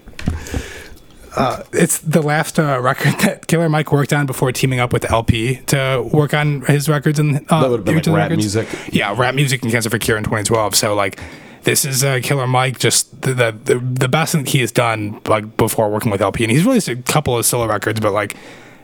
Uh, 1.35 1.63
it's 1.71 1.99
the 1.99 2.21
last 2.21 2.59
uh, 2.59 2.79
record 2.81 3.13
that 3.21 3.47
Killer 3.47 3.69
Mike 3.69 3.91
worked 3.91 4.11
on 4.11 4.25
before 4.25 4.51
teaming 4.51 4.79
up 4.81 4.91
with 4.91 5.09
El-P 5.09 5.57
to 5.67 6.07
work 6.11 6.33
on 6.33 6.61
his 6.61 6.89
records 6.89 7.19
and 7.19 7.45
uh, 7.49 7.61
That 7.61 7.69
would've 7.69 7.85
been 7.85 7.95
like 7.95 8.05
rap 8.07 8.15
records. 8.31 8.37
music. 8.55 8.67
Yeah, 8.91 9.15
rap 9.17 9.33
music 9.35 9.61
and 9.63 9.71
Cancer 9.71 9.89
for 9.89 9.97
Cure 9.97 10.17
in 10.17 10.23
2012. 10.25 10.75
So 10.75 10.93
like, 10.93 11.19
this 11.63 11.85
is 11.85 12.03
uh, 12.03 12.19
Killer 12.21 12.47
Mike, 12.47 12.79
just 12.79 13.21
the, 13.21 13.33
the 13.33 13.51
the 13.51 13.79
the 13.79 14.09
best 14.09 14.33
thing 14.33 14.45
he 14.45 14.59
has 14.59 14.71
done 14.71 15.21
like 15.25 15.55
before 15.57 15.89
working 15.89 16.11
with 16.11 16.21
El-P, 16.21 16.43
and 16.43 16.51
he's 16.51 16.65
released 16.65 16.89
a 16.89 16.95
couple 16.97 17.37
of 17.37 17.45
solo 17.45 17.65
records, 17.67 17.99
but 17.99 18.11
like. 18.13 18.35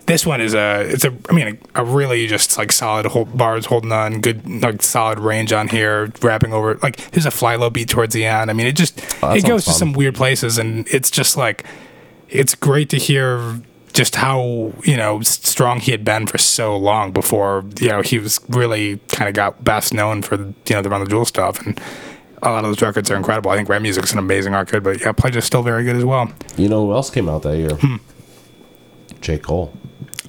This 0.08 0.26
one 0.26 0.42
is 0.42 0.54
a, 0.54 0.82
it's 0.82 1.06
a, 1.06 1.14
I 1.30 1.34
mean, 1.34 1.60
a, 1.76 1.82
a 1.82 1.86
really 1.86 2.26
just 2.28 2.58
like 2.58 2.72
solid 2.72 3.06
hold, 3.06 3.38
bars 3.38 3.66
holding 3.68 3.92
on, 3.92 4.22
good, 4.22 4.48
like 4.64 4.82
solid 4.82 5.20
range 5.20 5.54
on 5.54 5.68
here, 5.68 6.12
rapping 6.22 6.54
over, 6.54 6.76
like 6.82 7.12
there's 7.12 7.26
a 7.26 7.30
FlyLo 7.30 7.72
beat 7.72 7.90
towards 7.90 8.14
the 8.14 8.26
end. 8.26 8.50
I 8.50 8.54
mean, 8.54 8.68
it 8.68 8.76
just, 8.76 9.00
Oh, 9.22 9.34
it 9.34 9.46
goes 9.46 9.66
sounds 9.66 9.66
to 9.66 9.74
some 9.74 9.94
weird 9.94 10.16
places 10.16 10.58
and 10.58 10.88
it's 10.90 11.12
just 11.12 11.38
like, 11.38 11.66
it's 12.30 12.56
great 12.56 12.90
to 12.90 12.98
hear 12.98 13.62
just 13.94 14.16
how 14.16 14.74
you 14.84 14.96
know 14.96 15.22
strong 15.22 15.80
he 15.80 15.92
had 15.92 16.06
been 16.06 16.28
for 16.28 16.38
so 16.38 16.78
long 16.78 17.12
before 17.12 17.66
you 17.80 17.88
know 17.88 18.02
he 18.02 18.20
was 18.20 18.40
really 18.50 18.98
kind 19.08 19.28
of 19.28 19.34
got 19.34 19.64
best 19.64 19.92
known 19.92 20.22
for 20.22 20.36
you 20.36 20.54
know 20.72 20.82
the 20.84 20.90
Run 20.90 21.04
the 21.04 21.10
Jewel 21.10 21.26
stuff 21.26 21.66
and 21.66 21.80
a 22.44 22.52
lot 22.52 22.64
of 22.64 22.70
those 22.70 22.82
records 22.82 23.10
are 23.10 23.16
incredible. 23.16 23.50
I 23.50 23.56
think 23.56 23.68
Rap 23.68 23.82
Music's 23.82 24.12
an 24.14 24.20
amazing 24.20 24.54
record, 24.54 24.84
but 24.84 25.02
yeah, 25.02 25.12
Pledge 25.12 25.36
is 25.36 25.46
still 25.46 25.64
very 25.64 25.84
good 25.84 25.96
as 25.96 26.06
well. 26.06 26.32
You 26.56 26.70
know 26.70 26.86
who 26.86 26.94
else 26.94 27.10
came 27.10 27.28
out 27.28 27.42
that 27.42 27.58
year? 27.58 27.72
Hmm. 27.72 27.96
J. 29.28 29.38
Cole. 29.38 29.74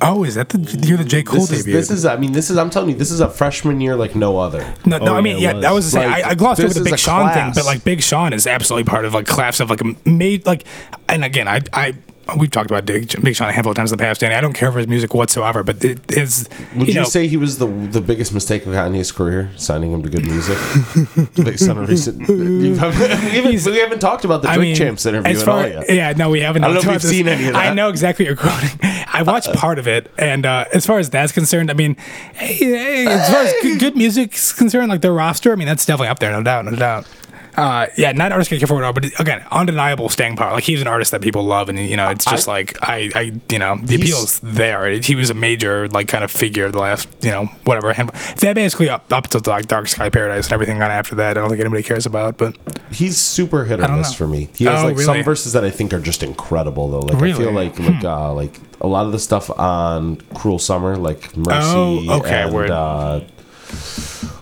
Oh, 0.00 0.22
is 0.24 0.34
that 0.36 0.48
the 0.48 0.58
year 0.86 0.96
the 0.96 1.04
J 1.04 1.22
Cole 1.22 1.40
This 1.40 1.50
is, 1.52 1.66
debuted? 1.66 1.72
this 1.72 1.90
is, 1.90 2.04
I 2.06 2.16
mean, 2.16 2.32
this 2.32 2.50
is, 2.50 2.56
I'm 2.56 2.70
telling 2.70 2.90
you, 2.90 2.96
this 2.96 3.10
is 3.10 3.20
a 3.20 3.28
freshman 3.28 3.80
year 3.80 3.94
like 3.96 4.14
no 4.16 4.38
other. 4.38 4.62
No, 4.84 4.98
no, 4.98 5.12
Oh, 5.12 5.16
I 5.16 5.20
mean, 5.20 5.38
yeah, 5.38 5.50
yeah, 5.52 5.58
it 5.58 5.60
that 5.62 5.72
was. 5.72 5.84
was 5.86 5.92
the 5.92 6.00
same. 6.00 6.10
Like, 6.10 6.24
I, 6.24 6.30
I 6.30 6.34
glossed 6.34 6.60
over 6.60 6.74
the 6.74 6.82
Big 6.84 6.98
Sean 6.98 7.32
thing, 7.32 7.52
but 7.54 7.64
like 7.64 7.84
Big 7.84 8.02
Sean 8.02 8.32
is 8.32 8.46
absolutely 8.46 8.88
part 8.90 9.04
of 9.04 9.14
like 9.14 9.26
class 9.26 9.60
of 9.60 9.70
like 9.70 9.82
made 10.06 10.46
like, 10.46 10.64
and 11.08 11.24
again, 11.24 11.46
I, 11.48 11.60
I, 11.72 11.94
we've 12.36 12.50
talked 12.50 12.70
about 12.70 12.84
Big, 12.84 13.20
Big 13.22 13.34
Sean 13.34 13.48
a 13.48 13.52
handful 13.52 13.70
of 13.70 13.76
times 13.76 13.92
in 13.92 13.98
the 13.98 14.02
past, 14.02 14.22
and 14.22 14.32
I 14.32 14.40
don't 14.40 14.52
care 14.52 14.70
for 14.70 14.78
his 14.78 14.88
music 14.88 15.14
whatsoever, 15.14 15.62
but 15.62 15.82
it 15.84 16.00
is. 16.12 16.48
Would 16.76 16.88
you, 16.88 16.94
know, 16.94 17.04
say 17.04 17.26
he 17.26 17.36
was 17.36 17.58
the 17.58 17.66
the 17.66 18.00
biggest 18.00 18.34
mistake 18.34 18.66
of 18.66 18.72
Kanye's 18.72 19.12
career, 19.12 19.50
signing 19.56 19.92
him 19.92 20.02
to 20.02 20.08
good 20.08 20.24
music? 20.24 20.58
Based 21.44 21.68
on 21.68 21.86
recent, 21.86 22.18
we, 22.28 22.76
haven't, 22.76 23.64
we 23.64 23.78
haven't 23.78 24.00
talked 24.00 24.24
about 24.24 24.42
the 24.42 24.48
I 24.48 24.56
Drake 24.56 24.68
mean, 24.68 24.76
Champs 24.76 25.06
interview 25.06 25.32
as 25.32 25.42
at 25.42 25.48
all 25.48 25.66
yet. 25.66 25.88
Yeah, 25.88 26.12
no, 26.12 26.30
we 26.30 26.40
haven't. 26.40 26.64
I 26.64 26.68
don't 26.68 26.74
know 26.74 26.80
if 26.80 26.86
about 26.86 27.02
seen 27.02 27.28
any 27.28 27.46
of 27.46 27.54
that. 27.54 27.70
I 27.70 27.74
know 27.74 27.88
exactly 27.88 28.24
what 28.24 28.28
you're 28.28 28.50
quoting. 28.50 28.78
I 28.82 29.22
watched 29.22 29.52
part 29.54 29.78
of 29.78 29.88
it, 29.88 30.10
and 30.18 30.44
uh, 30.44 30.66
as 30.72 30.86
far 30.86 30.98
as 30.98 31.10
that's 31.10 31.32
concerned, 31.32 31.70
I 31.70 31.74
mean, 31.74 31.94
hey, 32.34 32.54
hey, 32.54 33.06
as 33.06 33.30
far 33.30 33.42
as 33.42 33.54
good, 33.62 33.80
good 33.80 33.96
music's 33.96 34.52
concerned, 34.52 34.88
like 34.88 35.00
the 35.00 35.12
roster, 35.12 35.52
I 35.52 35.56
mean, 35.56 35.66
that's 35.66 35.86
definitely 35.86 36.08
up 36.08 36.18
there, 36.18 36.32
no 36.32 36.42
doubt, 36.42 36.66
no 36.66 36.76
doubt. 36.76 37.06
Uh, 37.58 37.86
yeah, 37.96 38.12
not 38.12 38.30
artist 38.30 38.50
can 38.50 38.58
care 38.58 38.68
for 38.68 38.80
it 38.80 38.84
all, 38.86 38.92
but 38.92 39.04
again, 39.18 39.44
undeniable 39.50 40.08
staying 40.08 40.36
power. 40.36 40.52
Like 40.52 40.62
he's 40.64 40.80
an 40.80 40.86
artist 40.86 41.10
that 41.10 41.20
people 41.20 41.42
love, 41.42 41.68
and 41.68 41.76
you 41.78 41.96
know, 41.96 42.08
it's 42.10 42.24
just 42.24 42.48
I- 42.48 42.52
like 42.52 42.78
I, 42.82 43.10
I, 43.14 43.32
you 43.50 43.58
know, 43.58 43.76
the 43.82 43.96
appeal's 43.96 44.38
there. 44.40 44.88
He 45.00 45.14
was 45.16 45.28
a 45.30 45.34
major 45.34 45.88
like 45.88 46.06
kind 46.06 46.22
of 46.22 46.30
figure 46.30 46.66
of 46.66 46.72
the 46.72 46.78
last, 46.78 47.08
you 47.20 47.30
know, 47.30 47.46
whatever. 47.64 47.90
And 47.90 48.10
that 48.10 48.54
basically 48.54 48.88
up 48.88 49.12
up 49.12 49.26
to 49.28 49.50
like 49.50 49.66
Dark 49.66 49.88
Sky 49.88 50.08
Paradise 50.08 50.46
and 50.46 50.52
everything 50.52 50.80
on 50.80 50.90
after 50.90 51.16
that. 51.16 51.36
I 51.36 51.40
don't 51.40 51.48
think 51.50 51.60
anybody 51.60 51.82
cares 51.82 52.06
about, 52.06 52.36
but 52.38 52.56
He's 52.92 53.18
super 53.18 53.64
hit 53.64 53.80
or 53.80 53.88
miss 53.88 54.10
know. 54.12 54.16
for 54.16 54.28
me. 54.28 54.48
He 54.56 54.64
has 54.66 54.80
Oh, 54.82 54.86
like 54.86 54.96
really? 54.96 55.04
some 55.04 55.22
verses 55.24 55.52
that 55.54 55.64
I 55.64 55.70
think 55.70 55.92
are 55.92 56.00
just 56.00 56.22
incredible 56.22 56.88
though. 56.90 57.00
Like 57.00 57.16
I 57.16 57.18
Really? 57.18 57.32
Hmm. 57.32 57.42
feel 57.42 57.52
like 57.52 57.78
like 57.78 58.04
uh, 58.04 58.32
like 58.34 58.60
a 58.80 58.86
lot 58.86 59.04
of 59.06 59.12
the 59.12 59.18
stuff 59.18 59.50
on 59.58 60.16
Cruel 60.34 60.60
Summer, 60.60 60.96
like 60.96 61.36
Mercy. 61.36 61.50
Oh, 62.08 62.18
okay, 62.20 62.42
and, 62.42 62.70
uh, 62.70 63.20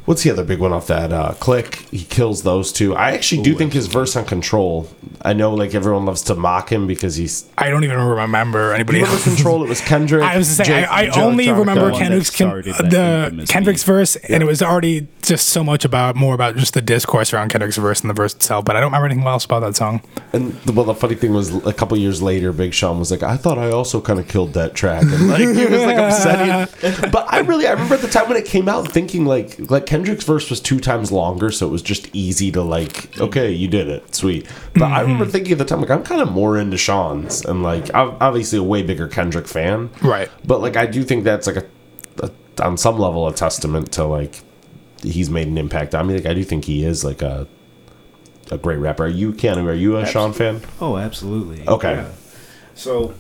what's 0.06 0.22
the 0.22 0.30
other 0.30 0.44
big 0.44 0.58
one 0.58 0.72
off 0.72 0.86
that? 0.88 1.12
Uh, 1.12 1.32
Click. 1.34 1.76
He 1.90 2.04
kills 2.04 2.42
those 2.42 2.72
two. 2.72 2.94
I 2.94 3.12
actually 3.12 3.42
do 3.42 3.54
think 3.56 3.72
his 3.72 3.86
verse 3.86 4.16
on 4.16 4.24
Control. 4.24 4.88
I 5.22 5.32
know 5.32 5.54
like 5.54 5.74
everyone 5.74 6.04
loves 6.06 6.22
to 6.22 6.34
mock 6.34 6.70
him 6.70 6.86
because 6.86 7.16
he's. 7.16 7.48
I 7.58 7.68
don't 7.70 7.84
even 7.84 7.98
remember 7.98 8.72
anybody. 8.74 9.02
Remember. 9.02 9.22
Control? 9.22 9.62
It 9.64 9.68
was 9.68 9.80
Kendrick. 9.80 10.22
I 10.22 10.36
was 10.38 10.48
saying, 10.48 10.66
Jake- 10.68 10.88
I, 10.90 11.06
I 11.06 11.22
only 11.22 11.46
Electronica. 11.46 11.58
remember 11.58 11.90
Kendrick's 11.92 12.30
con- 12.30 12.48
started 12.48 12.74
that 12.90 13.36
the 13.36 13.46
Kendrick's 13.46 13.82
beat. 13.82 13.86
verse, 13.92 14.16
and 14.16 14.42
it 14.42 14.46
was 14.46 14.62
already 14.62 15.08
just 15.22 15.48
so 15.48 15.64
much 15.64 15.84
about 15.84 16.14
more 16.16 16.34
about 16.34 16.56
just 16.56 16.74
the 16.74 16.82
discourse 16.82 17.32
around 17.32 17.48
Kendrick's 17.48 17.76
verse 17.76 18.00
and 18.00 18.10
the 18.10 18.14
verse 18.14 18.34
itself. 18.34 18.64
But 18.64 18.76
I 18.76 18.80
don't 18.80 18.88
remember 18.88 19.06
anything 19.06 19.26
else 19.26 19.44
about 19.44 19.60
that 19.60 19.74
song. 19.76 20.00
And 20.32 20.52
the, 20.62 20.72
well, 20.72 20.84
the 20.84 20.94
funny 20.94 21.14
thing 21.16 21.32
was, 21.32 21.54
a 21.66 21.72
couple 21.72 21.96
years 21.96 22.22
later, 22.22 22.52
Big 22.52 22.72
Sean 22.74 22.98
was 22.98 23.10
like, 23.10 23.22
"I 23.22 23.36
thought 23.36 23.58
I 23.58 23.70
also 23.70 24.00
kind 24.00 24.20
of 24.20 24.28
killed 24.28 24.52
that 24.54 24.74
track," 24.74 25.02
and 25.02 25.28
like 25.28 25.40
he 25.40 25.46
was 25.66 25.82
like 25.82 25.96
upsetting. 25.98 26.66
But 27.10 27.26
I 27.32 27.40
really, 27.40 27.66
I 27.66 27.72
remember 27.72 27.94
at 27.94 28.00
the 28.00 28.08
time 28.08 28.28
when 28.28 28.36
it 28.36 28.44
came 28.46 28.68
out, 28.68 28.90
thinking 28.92 29.24
like, 29.24 29.56
like 29.68 29.86
Kendrick's 29.86 30.24
verse 30.24 30.48
was 30.50 30.60
two 30.60 30.80
times 30.80 31.10
longer, 31.12 31.50
so 31.50 31.66
it 31.66 31.70
was 31.70 31.82
just 31.82 32.14
easy 32.14 32.52
to 32.52 32.62
like, 32.62 33.18
okay, 33.18 33.50
you 33.50 33.68
did 33.68 33.88
it, 33.88 34.14
sweet. 34.14 34.46
But 34.74 34.84
I 34.84 34.86
mm-hmm. 34.86 35.12
remember 35.12 35.26
thinking 35.26 35.52
at 35.52 35.58
the 35.58 35.64
time, 35.64 35.80
like, 35.80 35.90
I'm 35.90 36.02
kind 36.02 36.20
of 36.20 36.30
more 36.30 36.58
into 36.58 36.76
Sean's, 36.76 37.44
and 37.44 37.62
like, 37.62 37.92
I'm 37.94 38.16
obviously 38.20 38.58
a 38.58 38.62
way 38.62 38.82
bigger 38.82 39.08
Kendrick 39.08 39.46
fan, 39.46 39.90
Right. 40.02 40.30
But 40.44 40.60
like, 40.60 40.76
I 40.76 40.86
do 40.86 41.02
think 41.02 41.24
that's 41.24 41.46
like 41.46 41.56
a, 41.56 41.66
a 42.22 42.30
on 42.64 42.76
some 42.76 42.98
level 42.98 43.26
a 43.26 43.34
testament 43.34 43.92
to 43.92 44.04
like 44.04 44.42
he's 45.02 45.30
made 45.30 45.48
an 45.48 45.58
impact. 45.58 45.94
I 45.94 46.02
mean, 46.02 46.16
like, 46.16 46.26
I 46.26 46.34
do 46.34 46.44
think 46.44 46.64
he 46.64 46.84
is 46.84 47.04
like 47.04 47.22
a 47.22 47.46
a 48.50 48.58
great 48.58 48.78
rapper. 48.78 49.04
Are 49.04 49.08
you 49.08 49.32
can 49.32 49.58
Are 49.66 49.74
you 49.74 49.96
a 49.96 50.06
Sean 50.06 50.32
fan? 50.32 50.62
Oh, 50.80 50.96
absolutely. 50.96 51.66
Okay. 51.66 52.06
So 52.74 53.14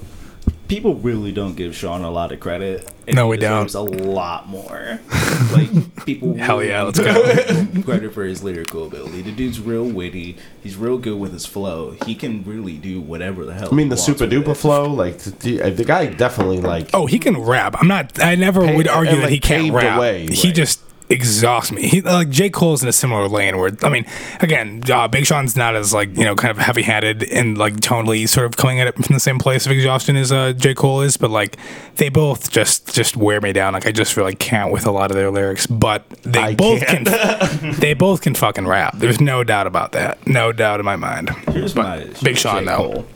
people 0.68 0.94
really 0.94 1.32
don't 1.32 1.56
give 1.56 1.74
Sean 1.74 2.02
a 2.02 2.10
lot 2.10 2.32
of 2.32 2.40
credit. 2.40 2.90
And 3.06 3.14
No, 3.16 3.26
he 3.26 3.30
we 3.30 3.36
don't. 3.38 3.64
deserves 3.66 3.74
A 3.74 3.80
lot 3.82 4.48
more. 4.48 4.98
like 5.52 6.04
people. 6.06 6.34
Hell 6.36 6.62
yeah, 6.62 6.82
let's 6.82 6.98
go. 6.98 7.12
Credit 7.84 8.12
for 8.12 8.24
his 8.24 8.42
lyrical 8.42 8.86
ability. 8.86 9.22
The 9.22 9.32
dude's 9.32 9.60
real 9.60 9.84
witty. 9.84 10.36
He's 10.62 10.76
real 10.76 10.98
good 10.98 11.18
with 11.18 11.32
his 11.32 11.46
flow. 11.46 11.96
He 12.04 12.14
can 12.14 12.42
really 12.44 12.76
do 12.76 13.00
whatever 13.00 13.44
the 13.44 13.54
hell. 13.54 13.68
I 13.70 13.74
mean, 13.74 13.86
he 13.86 13.90
the 13.90 13.96
super 13.96 14.26
duper 14.26 14.48
it. 14.48 14.54
flow, 14.56 14.90
like 14.92 15.18
the, 15.18 15.62
uh, 15.62 15.70
the 15.70 15.84
guy 15.84 16.06
definitely 16.06 16.60
like. 16.60 16.90
Oh, 16.94 17.06
he 17.06 17.18
can 17.18 17.40
rap. 17.40 17.76
I'm 17.80 17.88
not. 17.88 18.20
I 18.22 18.34
never 18.34 18.64
Pa- 18.66 18.74
would 18.74 18.88
argue 18.88 19.12
and, 19.14 19.20
that 19.22 19.26
like, 19.26 19.32
he 19.32 19.40
can't 19.40 19.62
paved 19.62 19.74
the 19.74 19.78
rap. 19.78 20.00
way, 20.00 20.26
he 20.26 20.48
right. 20.48 20.54
just 20.56 20.80
exhausts 21.08 21.70
me. 21.72 21.86
He, 21.88 22.00
like 22.00 22.28
J 22.30 22.50
Cole's 22.50 22.82
in 22.82 22.88
a 22.88 22.92
similar 22.92 23.28
lane 23.28 23.56
where 23.58 23.70
I 23.82 23.88
mean, 23.88 24.04
again, 24.40 24.82
uh, 24.90 25.06
Big 25.08 25.24
Sean's 25.26 25.56
not 25.56 25.76
as 25.76 25.92
like 25.94 26.16
you 26.16 26.24
know 26.24 26.34
kind 26.34 26.50
of 26.50 26.58
heavy 26.58 26.82
handed 26.82 27.22
and 27.24 27.56
like 27.56 27.74
tonally 27.76 28.28
sort 28.28 28.46
of 28.46 28.56
coming 28.56 28.80
at 28.80 28.86
it 28.88 28.94
from 28.96 29.14
the 29.14 29.20
same 29.20 29.38
place 29.38 29.66
of 29.66 29.72
exhaustion 29.72 30.16
as 30.16 30.32
uh, 30.32 30.52
J 30.52 30.74
Cole 30.74 31.02
is, 31.02 31.16
but 31.16 31.30
like 31.30 31.56
they 31.96 32.08
both 32.08 32.50
just 32.50 32.94
just 32.94 33.16
wear 33.16 33.40
me 33.40 33.52
down. 33.52 33.72
Like 33.72 33.86
I 33.86 33.92
just 33.92 34.16
really 34.16 34.34
can't 34.34 34.72
with 34.72 34.86
a 34.86 34.90
lot 34.90 35.10
of 35.10 35.16
their 35.16 35.30
lyrics, 35.30 35.66
but 35.66 36.08
they 36.22 36.40
I 36.40 36.54
both 36.54 36.80
can. 36.86 37.04
can. 37.04 37.72
they 37.80 37.94
both 37.94 38.22
can 38.22 38.34
fucking 38.34 38.66
rap. 38.66 38.96
There's 38.98 39.20
no 39.20 39.44
doubt 39.44 39.66
about 39.66 39.92
that. 39.92 40.26
No 40.26 40.52
doubt 40.52 40.80
in 40.80 40.86
my 40.86 40.96
mind. 40.96 41.30
Here's 41.50 41.74
But 41.74 41.82
my 41.82 42.10
Big 42.22 42.36
Sean 42.36 42.64
J. 42.64 42.64
though. 42.66 42.76
Cole. 42.76 43.06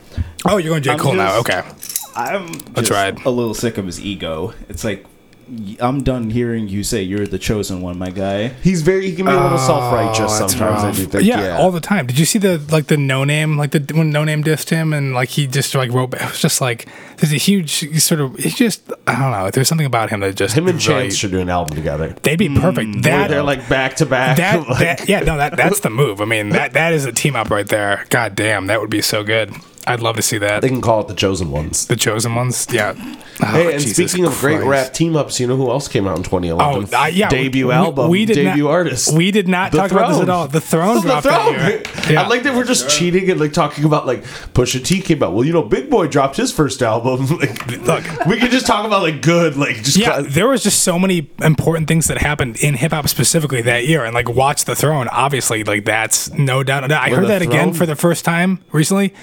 Oh, 0.45 0.57
you're 0.57 0.71
going 0.71 0.81
J 0.83 0.91
I'm 0.91 0.99
Cole 0.99 1.13
now. 1.13 1.37
Okay. 1.39 1.61
I'm 2.15 2.53
just 2.75 2.91
ride. 2.91 3.23
a 3.25 3.29
little 3.29 3.53
sick 3.53 3.77
of 3.77 3.85
his 3.85 3.99
ego. 4.03 4.53
It's 4.67 4.83
like 4.83 5.05
y- 5.05 5.09
I'm 5.81 6.03
done 6.03 6.29
hearing 6.29 6.69
you 6.69 6.83
say 6.83 7.01
you're 7.01 7.27
the 7.27 7.37
chosen 7.39 7.81
one, 7.81 7.97
my 7.97 8.09
guy. 8.09 8.49
He's 8.63 8.81
very. 8.83 9.09
He 9.09 9.15
can 9.15 9.25
be 9.25 9.31
a 9.31 9.39
little 9.41 9.57
self 9.57 9.91
righteous 9.93 10.31
Oh, 10.39 10.47
sometimes. 10.47 10.83
I 10.83 10.91
do 10.91 11.05
think. 11.07 11.25
yeah, 11.25 11.41
Yeah, 11.41 11.57
all 11.57 11.71
the 11.71 11.81
time. 11.81 12.07
Did 12.07 12.17
you 12.17 12.25
see 12.25 12.39
the 12.39 12.57
like 12.71 12.87
the 12.87 12.95
Noname 12.95 13.57
like 13.57 13.71
the 13.71 13.79
when 13.93 14.13
Noname 14.13 14.43
dissed 14.45 14.69
him 14.69 14.93
and 14.93 15.13
like 15.13 15.29
he 15.29 15.47
just 15.47 15.75
like 15.75 15.91
wrote? 15.91 16.13
It 16.13 16.21
was 16.21 16.39
just 16.39 16.61
like 16.61 16.87
there's 17.17 17.33
a 17.33 17.37
huge 17.37 18.01
sort 18.01 18.21
of. 18.21 18.39
It's 18.45 18.55
just 18.55 18.91
I 19.07 19.19
don't 19.19 19.31
know. 19.31 19.49
There's 19.51 19.67
something 19.67 19.85
about 19.87 20.09
him 20.09 20.21
that 20.21 20.35
just 20.35 20.55
him 20.55 20.67
and 20.67 20.75
really- 20.87 21.03
Chance 21.03 21.15
should 21.15 21.31
do 21.31 21.39
an 21.39 21.49
album 21.49 21.75
together. 21.75 22.15
They'd 22.23 22.37
be 22.39 22.47
perfect. 22.49 22.93
Where 22.93 23.01
that 23.03 23.29
they're 23.29 23.43
like 23.43 23.67
back 23.67 23.95
to 23.97 24.05
back. 24.05 24.37
that, 24.37 24.65
that 24.79 25.09
yeah 25.09 25.19
no 25.19 25.35
that 25.37 25.57
that's 25.57 25.81
the 25.81 25.89
move. 25.89 26.21
I 26.21 26.25
mean 26.25 26.49
that 26.49 26.73
that 26.73 26.93
is 26.93 27.05
a 27.05 27.11
team 27.11 27.35
up 27.35 27.49
right 27.49 27.67
there. 27.67 28.05
God 28.09 28.35
damn, 28.35 28.67
that 28.67 28.79
would 28.79 28.89
be 28.89 29.01
so 29.01 29.23
good. 29.23 29.53
I'd 29.87 29.99
love 29.99 30.15
to 30.17 30.21
see 30.21 30.37
that. 30.37 30.61
They 30.61 30.69
can 30.69 30.81
call 30.81 31.01
it 31.01 31.07
the 31.07 31.15
Chosen 31.15 31.49
Ones. 31.49 31.87
The 31.87 31.95
chosen 31.95 32.35
ones, 32.35 32.67
yeah. 32.71 32.93
Oh, 32.97 33.45
Hey, 33.45 33.73
and 33.73 33.81
Jesus 33.81 34.11
speaking 34.11 34.25
of 34.25 34.37
great 34.39 34.63
rap 34.63 34.93
team 34.93 35.15
ups, 35.15 35.39
you 35.39 35.47
know 35.47 35.55
who 35.55 35.71
else 35.71 35.87
came 35.87 36.07
out 36.07 36.17
in 36.17 36.23
2011? 36.23 36.89
Oh, 36.93 36.97
uh, 36.97 37.05
yeah. 37.07 37.29
debut 37.29 37.67
we, 37.67 37.73
album, 37.73 38.09
We 38.09 38.25
did 38.25 38.35
debut 38.35 38.65
not, 38.65 38.71
artist. 38.71 39.15
We 39.15 39.31
did 39.31 39.47
not 39.47 39.71
The 39.71 39.79
talk 39.79 39.91
about 39.91 40.09
this 40.09 40.21
at 40.21 40.29
all. 40.29 40.47
The 40.47 40.61
throne 40.61 40.97
The 40.97 41.01
dropped 41.01 41.23
Throne. 41.23 42.13
Yeah. 42.13 42.21
I 42.21 42.27
like 42.27 42.43
that 42.43 42.55
we're 42.55 42.65
just 42.65 42.89
cheating 42.89 43.29
and 43.31 43.39
like 43.39 43.53
talking 43.53 43.83
about 43.83 44.05
like 44.05 44.23
Pusha 44.53 44.85
T 44.85 45.01
came 45.01 45.23
out. 45.23 45.33
Well, 45.33 45.43
you 45.43 45.53
know, 45.53 45.63
Big 45.63 45.89
Boi 45.89 46.07
dropped 46.07 46.37
his 46.37 46.51
first 46.51 46.83
album. 46.83 47.25
like, 47.39 47.67
Look. 47.81 48.25
we 48.27 48.37
could 48.37 48.51
just 48.51 48.67
talk 48.67 48.85
about 48.85 49.01
like 49.01 49.21
good, 49.23 49.57
like 49.57 49.77
just 49.77 49.97
yeah, 49.97 50.19
cla- 50.19 50.29
there 50.29 50.47
was 50.47 50.61
just 50.61 50.83
so 50.83 50.99
many 50.99 51.31
important 51.41 51.87
things 51.87 52.07
that 52.07 52.19
happened 52.19 52.57
in 52.57 52.75
hip 52.75 52.91
hop 52.91 53.07
specifically 53.07 53.61
that 53.63 53.87
year, 53.87 54.05
and 54.05 54.13
like 54.13 54.29
Watch 54.29 54.65
the 54.65 54.75
Throne, 54.75 55.07
obviously, 55.07 55.63
like 55.63 55.85
that's 55.85 56.31
no 56.33 56.63
doubt. 56.63 56.91
I 56.91 57.09
heard 57.09 57.23
the 57.23 57.27
that 57.29 57.41
again 57.41 57.73
for 57.73 57.87
the 57.87 57.95
first 57.95 58.23
time 58.23 58.63
recently. 58.71 59.13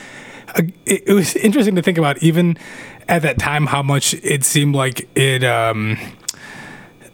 Uh, 0.57 0.63
It, 0.87 1.03
it 1.07 1.13
was 1.13 1.35
interesting 1.37 1.77
to 1.77 1.83
think 1.83 1.99
about, 1.99 2.23
even 2.23 2.57
at 3.09 3.23
that 3.23 3.39
time, 3.39 3.67
how 3.67 3.83
much 3.83 4.15
it 4.15 4.45
seemed 4.45 4.75
like 4.75 5.09
it. 5.17 5.45
um 5.45 5.99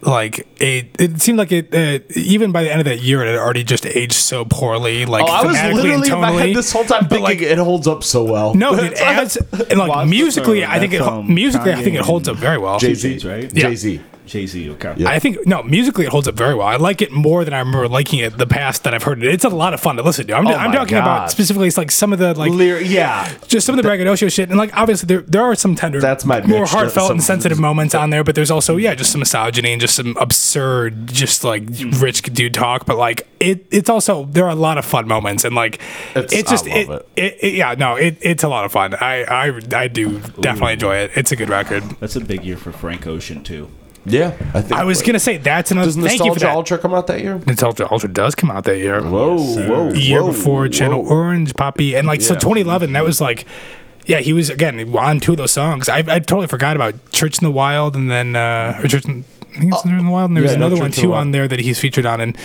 like 0.03 0.47
it, 0.61 0.91
it 0.99 1.23
seemed 1.23 1.39
like 1.39 1.51
it. 1.51 1.75
Uh, 1.75 1.99
even 2.15 2.53
by 2.53 2.63
the 2.63 2.71
end 2.71 2.79
of 2.81 2.85
that 2.85 3.01
year, 3.01 3.23
it 3.25 3.27
had 3.31 3.37
already 3.39 3.65
just 3.65 3.87
aged 3.87 4.13
so 4.13 4.45
poorly. 4.45 5.07
Like 5.07 5.25
Oh, 5.25 5.33
I 5.33 5.47
was 5.47 5.57
literally 5.75 6.11
in 6.11 6.21
my 6.21 6.31
head 6.33 6.55
this 6.55 6.73
whole 6.73 6.85
time 6.85 7.09
thinking 7.09 7.23
like, 7.25 7.41
it 7.41 7.57
holds 7.57 7.87
up 7.89 8.05
so 8.05 8.23
well. 8.23 8.53
no, 8.55 8.75
it 8.75 8.93
adds 9.01 9.37
and 9.71 9.79
like 9.79 10.07
musically. 10.07 10.63
I 10.63 10.79
think 10.79 10.93
it 10.93 10.99
that's, 10.99 11.09
ho- 11.09 11.21
um, 11.21 11.35
musically. 11.35 11.73
I 11.73 11.83
think 11.83 11.97
it 11.97 12.03
holds 12.03 12.29
up 12.29 12.37
very 12.37 12.59
well. 12.59 12.79
Jay 12.79 12.89
Jay-Z, 12.89 13.21
Z, 13.21 13.29
right? 13.29 13.45
Yeah. 13.55 13.69
Jay 13.71 13.77
Z. 13.77 14.01
Jay 14.27 14.47
Z. 14.47 14.71
Okay. 14.71 14.95
Yeah. 14.97 15.09
I 15.11 15.19
think 15.19 15.47
no 15.47 15.63
musically 15.63 16.05
it 16.07 16.11
holds 16.11 16.27
up 16.27 16.35
very 16.35 16.55
well. 16.55 16.67
I 16.67 16.77
like 16.77 17.03
it 17.03 17.13
more 17.13 17.45
than 17.45 17.53
I 17.55 17.59
remember 17.59 17.89
liking 17.89 18.21
it 18.21 18.39
the 18.39 18.47
past 18.47 18.85
that 18.85 18.95
I've 18.95 19.03
heard 19.03 19.23
it. 19.23 19.33
It's 19.33 19.45
a 19.45 19.49
lot 19.49 19.75
of 19.75 19.81
fun 19.81 19.97
to 19.97 20.03
listen 20.03 20.27
to. 20.29 20.35
I'm, 20.35 20.47
Oh 20.47 20.55
I'm 20.55 20.73
talking 20.73 20.97
God. 20.97 21.03
about 21.03 21.31
specifically 21.31 21.69
it's 21.69 21.77
like 21.77 21.91
some 21.91 22.13
of 22.13 22.19
the 22.19 22.35
like 22.35 22.51
Lyr- 22.53 22.81
yeah, 22.81 23.33
just 23.49 23.67
some 23.67 23.75
of 23.75 23.77
the 23.77 23.83
braggadocio 23.87 24.29
shit 24.29 24.49
and 24.49 24.59
like 24.59 24.75
obviously 24.77 25.07
there 25.07 25.21
there 25.23 25.43
are 25.43 25.55
some 25.55 25.75
tender 25.75 26.01
That's 26.01 26.25
my 26.25 26.41
more 26.47 26.65
bitch, 26.65 26.69
heartfelt 26.71 27.09
some- 27.09 27.17
and 27.17 27.23
sensitive 27.23 27.59
moments 27.69 27.95
on 27.95 28.11
there, 28.11 28.25
but 28.25 28.35
there's 28.35 28.51
also 28.51 28.77
yeah 28.77 28.95
just 28.95 29.13
some 29.13 29.21
misogyny 29.21 29.73
and 29.73 29.81
just 29.81 29.95
some 29.97 30.17
absurd 30.19 31.07
just 31.09 31.45
like 31.45 31.65
mm. 31.65 32.01
rich 32.01 32.23
dude 32.23 32.55
talk. 32.55 32.87
But 32.87 32.97
like 32.97 33.27
it 33.41 33.67
it's 33.71 33.91
also 33.91 34.25
there 34.25 34.45
are 34.45 34.51
a 34.51 34.55
lot 34.55 34.79
of 34.79 34.85
fun 34.85 35.07
moments 35.07 35.45
and 35.45 35.55
like 35.55 35.81
It's- 36.15 36.33
it's 36.33 36.51
just 36.51 36.67
I 36.67 36.71
it, 36.79 36.89
love 36.89 37.07
it. 37.17 37.39
It, 37.41 37.55
yeah 37.55 37.75
no 37.75 37.97
it, 37.97 38.17
it's 38.21 38.43
a 38.43 38.49
lot 38.49 38.65
of 38.65 38.73
fun. 38.73 38.95
I 38.95 39.25
I 39.25 39.61
I 39.75 39.89
do 39.89 40.19
definitely 40.41 40.75
enjoy 40.75 40.97
it. 40.97 41.11
It's 41.15 41.31
a 41.33 41.37
good 41.37 41.49
record. 41.51 41.83
That's 42.01 42.17
a 42.17 42.21
big 42.21 42.45
year 42.45 42.57
for 42.57 42.73
Frank 42.73 43.07
Ocean 43.07 43.43
too. 43.43 43.69
Yeah. 44.07 44.29
I 44.55 44.61
think 44.61 44.73
I 44.73 44.85
was 44.85 45.03
gonna 45.03 45.19
say 45.19 45.37
that's 45.39 45.71
another. 45.71 45.87
Does 45.87 45.97
Thank 45.97 46.13
you 46.13 46.19
for 46.19 46.25
Nostalgia 46.25 46.41
that. 46.47 46.55
Ultra 46.55 46.79
come 46.79 46.95
out 46.95 47.07
that 47.07 47.21
year? 47.21 47.39
Nostalgia 47.47 47.91
Ultra 47.91 48.09
does 48.09 48.35
come 48.35 48.51
out 48.51 48.65
that 48.65 48.79
year. 48.79 49.03
Whoa, 49.03 49.39
whoa, 49.39 49.93
year 49.93 50.23
whoa, 50.23 50.33
before 50.33 50.69
Channel 50.69 51.03
whoa. 51.05 51.11
Orange, 51.11 51.55
Poppy, 51.55 51.95
and 51.97 52.07
like 52.07 52.21
so 52.21 52.35
Yeah. 52.35 52.41
2011. 52.41 52.93
That 52.93 53.05
was 53.05 53.21
like, 53.21 53.47
yeah, 54.07 54.19
he 54.21 54.33
was 54.33 54.51
again 54.51 54.95
on 54.97 55.21
two 55.21 55.33
of 55.33 55.39
those 55.39 55.53
songs. 55.53 55.89
I, 55.89 55.99
I 55.99 56.19
totally 56.19 56.47
forgot 56.47 56.77
about 56.77 56.95
Church 57.13 57.41
in 57.41 57.45
the 57.45 57.51
Wild, 57.53 57.97
and 57.97 58.11
then 58.11 58.37
uh, 58.37 58.81
or 58.83 58.89
Church 58.89 59.05
in, 59.07 59.25
I 59.55 59.59
think 59.61 59.73
it's 59.73 59.83
Church 59.83 59.93
in 59.93 60.05
the 60.05 60.11
Wild, 60.11 60.31
and 60.31 60.37
there 60.37 60.43
was 60.43 60.53
yeah, 60.53 60.59
no, 60.59 60.67
another 60.67 60.81
one 60.81 60.91
Church 60.91 60.99
in 60.99 61.03
the 61.03 61.07
too 61.07 61.11
Wild. 61.11 61.21
on 61.21 61.31
there 61.33 61.49
that 61.49 61.61
he's 61.61 61.79
featured 61.79 62.07
on, 62.07 62.21
and. 62.21 62.37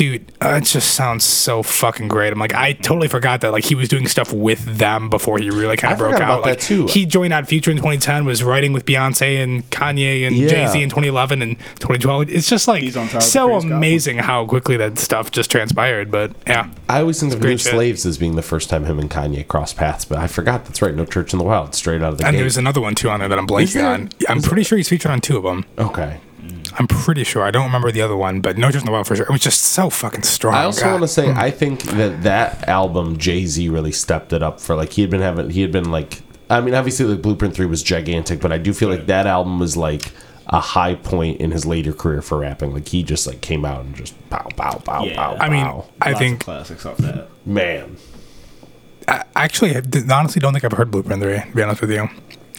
Dude, 0.00 0.32
uh, 0.40 0.54
it 0.54 0.64
just 0.64 0.94
sounds 0.94 1.24
so 1.24 1.62
fucking 1.62 2.08
great. 2.08 2.32
I'm 2.32 2.38
like, 2.38 2.54
I 2.54 2.72
totally 2.72 3.06
forgot 3.06 3.42
that 3.42 3.52
like 3.52 3.64
he 3.64 3.74
was 3.74 3.86
doing 3.86 4.06
stuff 4.08 4.32
with 4.32 4.64
them 4.64 5.10
before 5.10 5.36
he 5.38 5.50
really 5.50 5.76
kind 5.76 5.92
of 5.92 5.98
broke 5.98 6.12
forgot 6.14 6.30
out. 6.30 6.38
about 6.38 6.44
that, 6.46 6.50
Like 6.52 6.60
too. 6.60 6.86
he 6.86 7.04
joined 7.04 7.34
Odd 7.34 7.46
Future 7.46 7.70
in 7.70 7.76
2010, 7.76 8.24
was 8.24 8.42
writing 8.42 8.72
with 8.72 8.86
Beyonce 8.86 9.42
and 9.42 9.68
Kanye 9.68 10.26
and 10.26 10.34
Yeah. 10.34 10.48
Jay 10.48 10.66
Z 10.68 10.82
in 10.82 10.88
2011 10.88 11.42
and 11.42 11.58
2012. 11.80 12.30
It's 12.30 12.48
just 12.48 12.66
like 12.66 12.82
He's 12.82 12.96
on 12.96 13.08
top 13.08 13.16
of 13.16 13.22
so 13.24 13.46
Chris 13.48 13.62
Goblin. 13.64 13.76
amazing 13.76 14.18
how 14.20 14.46
quickly 14.46 14.78
that 14.78 14.98
stuff 14.98 15.30
just 15.30 15.50
transpired. 15.50 16.10
But 16.10 16.32
yeah, 16.46 16.70
I 16.88 17.00
always 17.00 17.20
think 17.20 17.34
of 17.34 17.42
New. 17.42 17.58
Slaves 17.58 18.06
as 18.06 18.16
being 18.16 18.36
the 18.36 18.42
first 18.42 18.70
time 18.70 18.86
him 18.86 18.98
and 18.98 19.10
Kanye 19.10 19.46
crossed 19.46 19.76
paths, 19.76 20.06
but 20.06 20.16
I 20.18 20.28
forgot 20.28 20.64
that's 20.64 20.80
right. 20.80 20.94
No 20.94 21.04
Church 21.04 21.34
in 21.34 21.38
the 21.38 21.44
Wild, 21.44 21.74
straight 21.74 22.00
out 22.00 22.12
of 22.14 22.18
the 22.18 22.24
And 22.26 22.34
gate. 22.36 22.40
there's 22.40 22.56
another 22.56 22.80
one 22.80 22.94
too 22.94 23.10
on 23.10 23.20
there 23.20 23.28
that 23.28 23.38
I'm 23.38 23.46
blanking 23.46 23.84
on. 23.84 24.08
I'm 24.30 24.40
pretty 24.40 24.62
sure 24.62 24.78
he's 24.78 24.88
featured 24.88 25.10
on 25.10 25.20
two 25.20 25.36
of 25.36 25.42
them. 25.42 25.66
okay. 25.78 26.20
I'm 26.78 26.86
pretty 26.86 27.24
sure. 27.24 27.42
I 27.42 27.50
don't 27.50 27.64
remember 27.66 27.90
the 27.90 28.02
other 28.02 28.16
one, 28.16 28.40
but 28.40 28.56
No 28.56 28.70
Church 28.70 28.80
in 28.82 28.86
the 28.86 28.92
Wild 28.92 29.06
for 29.06 29.16
sure. 29.16 29.26
It 29.26 29.30
was 29.32 29.40
just 29.42 29.62
so 29.62 29.90
fucking 29.90 30.22
strong. 30.22 30.54
I 30.54 30.64
also 30.64 30.86
want 30.90 31.02
to 31.02 31.08
say 31.08 31.30
hmm. 31.32 31.38
I 31.38 31.50
think 31.50 31.82
that 31.82 32.22
that 32.22 32.68
album 32.68 33.18
Jay 33.18 33.46
Z 33.46 33.68
really 33.68 33.92
stepped 33.92 34.32
it 34.32 34.42
up 34.42 34.60
for 34.60 34.74
like 34.76 34.92
he 34.92 35.00
had 35.02 35.10
been 35.10 35.20
having 35.20 35.50
he 35.50 35.62
had 35.62 35.72
been 35.72 35.90
like 35.90 36.22
I 36.48 36.60
mean 36.60 36.74
obviously 36.74 37.06
like 37.06 37.22
Blueprint 37.22 37.54
Three 37.54 37.66
was 37.66 37.82
gigantic, 37.82 38.40
but 38.40 38.52
I 38.52 38.58
do 38.58 38.72
feel 38.72 38.88
like 38.88 39.06
that 39.06 39.26
album 39.26 39.58
was 39.58 39.76
like 39.76 40.12
a 40.46 40.60
high 40.60 40.94
point 40.96 41.40
in 41.40 41.50
his 41.52 41.64
later 41.64 41.92
career 41.92 42.22
for 42.22 42.38
rapping. 42.38 42.72
Like 42.72 42.88
he 42.88 43.02
just 43.02 43.26
like 43.26 43.40
came 43.40 43.64
out 43.64 43.84
and 43.84 43.94
just 43.94 44.14
pow 44.30 44.48
pow 44.56 44.78
pow 44.78 45.04
Yeah. 45.04 45.14
pow. 45.16 45.36
I 45.40 45.48
mean, 45.48 45.64
pow. 45.64 45.86
I 46.00 46.10
Lots 46.10 46.12
of 46.14 46.18
think 46.18 46.40
classics 46.44 46.86
off 46.86 46.96
that. 46.98 47.28
man, 47.46 47.96
I 49.08 49.24
actually 49.36 49.76
I 49.76 49.82
honestly 50.12 50.40
don't 50.40 50.52
think 50.52 50.64
I've 50.64 50.72
heard 50.72 50.90
Blueprint 50.90 51.22
Three. 51.22 51.38
To 51.40 51.52
be 51.54 51.62
honest 51.62 51.80
with 51.80 51.90
you, 51.90 52.08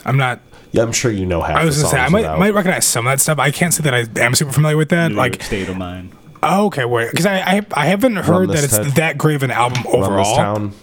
I'm 0.05 0.17
not. 0.17 0.39
Yeah, 0.71 0.83
I'm 0.83 0.91
sure 0.91 1.11
you 1.11 1.25
know 1.25 1.41
half. 1.41 1.57
I 1.57 1.65
was 1.65 1.77
gonna 1.77 1.89
say 1.89 1.97
I 1.99 2.09
might, 2.09 2.19
without- 2.21 2.39
might 2.39 2.53
recognize 2.53 2.85
some 2.85 3.07
of 3.07 3.11
that 3.11 3.19
stuff. 3.19 3.39
I 3.39 3.51
can't 3.51 3.73
say 3.73 3.83
that 3.83 3.93
I 3.93 4.05
am 4.23 4.35
super 4.35 4.51
familiar 4.51 4.77
with 4.77 4.89
that. 4.89 5.09
New 5.11 5.17
like, 5.17 5.41
State 5.43 5.69
of 5.69 5.77
Mind. 5.77 6.11
oh, 6.43 6.65
okay, 6.67 6.85
wait, 6.85 7.11
because 7.11 7.25
I, 7.25 7.39
I 7.39 7.61
I 7.73 7.85
haven't 7.87 8.15
heard 8.17 8.49
that 8.49 8.63
it's 8.63 8.77
town. 8.77 8.89
that 8.95 9.17
great 9.17 9.35
of 9.35 9.43
an 9.43 9.51
album 9.51 9.83
Run 9.83 9.93
this 9.93 10.03
overall. 10.07 10.35
town. 10.35 10.73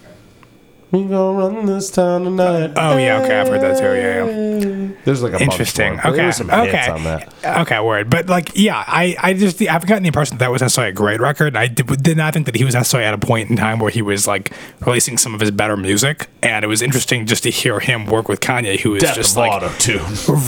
We 0.91 1.03
gonna 1.03 1.37
run 1.37 1.65
this 1.67 1.91
town 1.91 2.23
tonight. 2.23 2.73
Oh 2.75 2.97
yeah, 2.97 3.21
okay, 3.21 3.39
I've 3.39 3.47
heard 3.47 3.61
that 3.61 3.77
too. 3.77 3.93
Yeah, 3.93 4.25
yeah. 4.25 4.95
There's 5.05 5.21
like 5.21 5.33
a 5.33 5.39
Interesting. 5.39 5.93
more, 5.93 6.07
Okay. 6.07 6.15
There 6.15 6.25
were 6.25 6.31
some 6.31 6.49
okay. 6.49 6.77
hits 6.77 6.87
on 6.87 7.03
that. 7.03 7.33
Okay. 7.61 7.79
Word. 7.79 8.09
But 8.09 8.27
like, 8.27 8.49
yeah, 8.55 8.83
I, 8.87 9.15
I 9.21 9.33
just 9.35 9.61
I've 9.61 9.85
gotten 9.85 10.01
the 10.01 10.07
impression 10.07 10.37
that 10.39 10.45
that 10.45 10.51
was 10.51 10.63
necessarily 10.63 10.89
a 10.89 10.95
great 10.95 11.19
record. 11.19 11.55
I 11.55 11.67
did, 11.67 11.85
did 12.01 12.17
not 12.17 12.33
think 12.33 12.47
that 12.47 12.55
he 12.55 12.63
was 12.63 12.73
necessarily 12.73 13.05
at 13.05 13.13
a 13.13 13.19
point 13.19 13.51
in 13.51 13.55
time 13.55 13.77
where 13.77 13.91
he 13.91 14.01
was 14.01 14.25
like 14.27 14.51
releasing 14.83 15.19
some 15.19 15.35
of 15.35 15.41
his 15.41 15.51
better 15.51 15.77
music, 15.77 16.27
and 16.41 16.63
it 16.63 16.67
was 16.67 16.81
interesting 16.81 17.25
just 17.25 17.43
to 17.43 17.49
hear 17.49 17.79
him 17.79 18.05
work 18.05 18.27
with 18.29 18.39
Kanye, 18.39 18.79
who 18.79 18.95
is 18.95 19.03
Death 19.03 19.15
just 19.15 19.35
like 19.37 19.77
tune. 19.79 20.01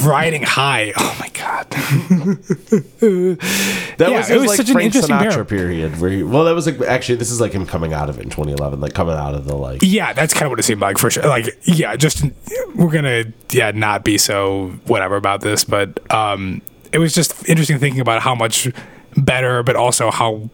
riding 0.05 0.43
high. 0.43 0.93
Oh 0.97 1.17
my 1.19 1.29
god. 1.29 1.67
That 3.01 4.09
Yeah, 4.09 4.17
was 4.17 4.27
his 4.27 4.39
was 4.41 4.47
like 4.47 4.57
such 4.57 4.69
an 4.69 4.73
Frank 4.73 4.85
interesting 4.87 5.15
Sinatra 5.15 5.47
period 5.47 5.99
where 5.99 6.09
he, 6.09 6.23
well 6.23 6.45
that 6.45 6.55
was 6.55 6.65
like 6.65 6.79
actually 6.81 7.15
this 7.15 7.29
is 7.31 7.39
like 7.41 7.51
him 7.53 7.65
coming 7.65 7.93
out 7.93 8.09
of 8.09 8.17
it 8.19 8.23
in 8.23 8.29
2011 8.29 8.79
like 8.79 8.93
coming 8.93 9.15
out 9.15 9.33
of 9.35 9.45
the 9.45 9.55
like 9.55 9.81
Yeah, 9.83 10.13
that's 10.13 10.33
kind 10.33 10.45
of 10.45 10.51
what 10.51 10.59
it 10.59 10.63
seemed 10.63 10.81
like 10.81 10.97
for 10.97 11.09
sure. 11.11 11.23
Like, 11.27 11.57
yeah, 11.63 11.95
just 11.95 12.23
we're 12.75 12.89
gonna 12.91 13.25
yeah 13.51 13.71
not 13.71 14.03
be 14.03 14.17
so 14.17 14.69
whatever 14.85 15.15
about 15.15 15.41
this, 15.41 15.63
but 15.63 15.99
um, 16.11 16.61
it 16.91 16.97
was 16.99 17.13
just 17.13 17.47
interesting 17.49 17.79
thinking 17.79 18.01
about 18.01 18.21
how 18.21 18.33
much 18.35 18.69
better, 19.17 19.61
but 19.63 19.75
also 19.75 20.09
how 20.11 20.49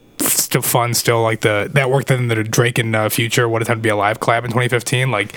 still 0.48 0.62
fun 0.62 0.94
still 0.94 1.22
like 1.22 1.42
the 1.42 1.70
that 1.74 1.90
work 1.90 2.06
that 2.06 2.18
in 2.18 2.30
the 2.30 2.42
Drake 2.44 2.80
and 2.80 2.96
uh, 2.96 3.10
Future 3.10 3.48
What 3.50 3.62
a 3.62 3.66
Time 3.66 3.78
to 3.78 3.82
Be 3.82 3.90
Alive 3.90 4.20
collab 4.20 4.40
in 4.46 4.52
2015. 4.52 5.12
Like, 5.12 5.36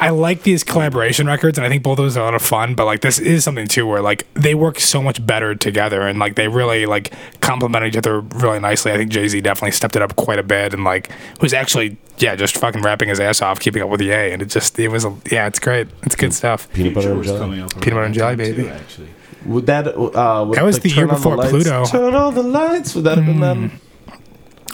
I 0.00 0.10
like 0.10 0.42
these 0.42 0.62
collaboration 0.62 1.26
records, 1.26 1.56
and 1.58 1.64
I 1.66 1.70
think 1.70 1.82
both 1.82 1.98
of 1.98 2.04
those 2.04 2.16
are 2.16 2.20
a 2.20 2.24
lot 2.24 2.34
of 2.34 2.42
fun. 2.42 2.74
But 2.74 2.84
like, 2.84 3.00
this 3.00 3.18
is 3.18 3.42
something 3.42 3.66
too 3.66 3.86
where 3.86 4.02
like 4.02 4.26
they 4.34 4.54
work 4.54 4.78
so 4.78 5.02
much 5.02 5.24
better 5.26 5.54
together, 5.54 6.02
and 6.06 6.18
like 6.18 6.34
they 6.36 6.46
really 6.46 6.84
like 6.86 7.12
complement 7.40 7.86
each 7.86 7.96
other 7.96 8.20
really 8.20 8.60
nicely. 8.60 8.92
I 8.92 8.98
think 8.98 9.10
Jay 9.10 9.26
Z 9.28 9.40
definitely 9.40 9.72
stepped 9.72 9.96
it 9.96 10.02
up 10.02 10.14
quite 10.16 10.38
a 10.38 10.42
bit, 10.44 10.74
and 10.74 10.84
like 10.84 11.10
was 11.40 11.54
actually 11.54 11.96
yeah 12.18 12.36
just 12.36 12.56
fucking 12.58 12.82
rapping 12.82 13.08
his 13.08 13.18
ass 13.18 13.40
off, 13.40 13.58
keeping 13.60 13.82
up 13.82 13.88
with 13.88 14.00
the 14.00 14.10
A, 14.10 14.32
and 14.32 14.42
it 14.42 14.46
just 14.46 14.78
it 14.78 14.88
was 14.88 15.06
a, 15.06 15.16
yeah 15.30 15.46
it's 15.46 15.58
great, 15.58 15.88
it's 16.02 16.16
good 16.16 16.34
stuff. 16.34 16.70
peanut 16.74 16.92
butter 16.94 17.12
and 17.12 17.24
jelly. 17.24 17.56
Peanut 17.56 17.82
butter 17.82 18.02
and 18.02 18.14
jelly, 18.14 18.26
around 18.28 18.38
that 18.38 18.44
time, 18.44 18.56
baby. 18.56 18.62
too, 18.64 18.68
actually. 18.68 19.08
Would 19.46 19.64
that 19.66 19.86
uh 19.88 20.44
would, 20.46 20.58
That 20.58 20.64
was 20.64 20.76
like, 20.76 20.82
the 20.82 20.88
year 20.90 20.96
Turn 21.06 21.08
on 21.10 21.16
before 21.16 21.36
Lights- 21.36 21.50
Pluto. 21.50 21.84
Turn 21.86 22.14
on 22.14 22.34
the 22.34 22.42
lights. 22.42 22.94
Would 22.94 23.04
that 23.04 23.16
have 23.16 23.26
been 23.26 23.40
then 23.40 23.80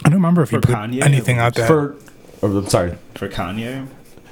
I 0.07 0.09
don't 0.09 0.19
remember 0.19 0.41
if 0.41 0.49
he 0.51 0.57
put 0.57 0.69
Kanye? 0.73 1.03
anything 1.03 1.37
out 1.37 1.53
there. 1.55 1.67
for? 1.67 1.95
Or, 2.41 2.49
I'm 2.49 2.67
sorry. 2.67 2.97
For 3.15 3.27
Kanye, 3.27 3.87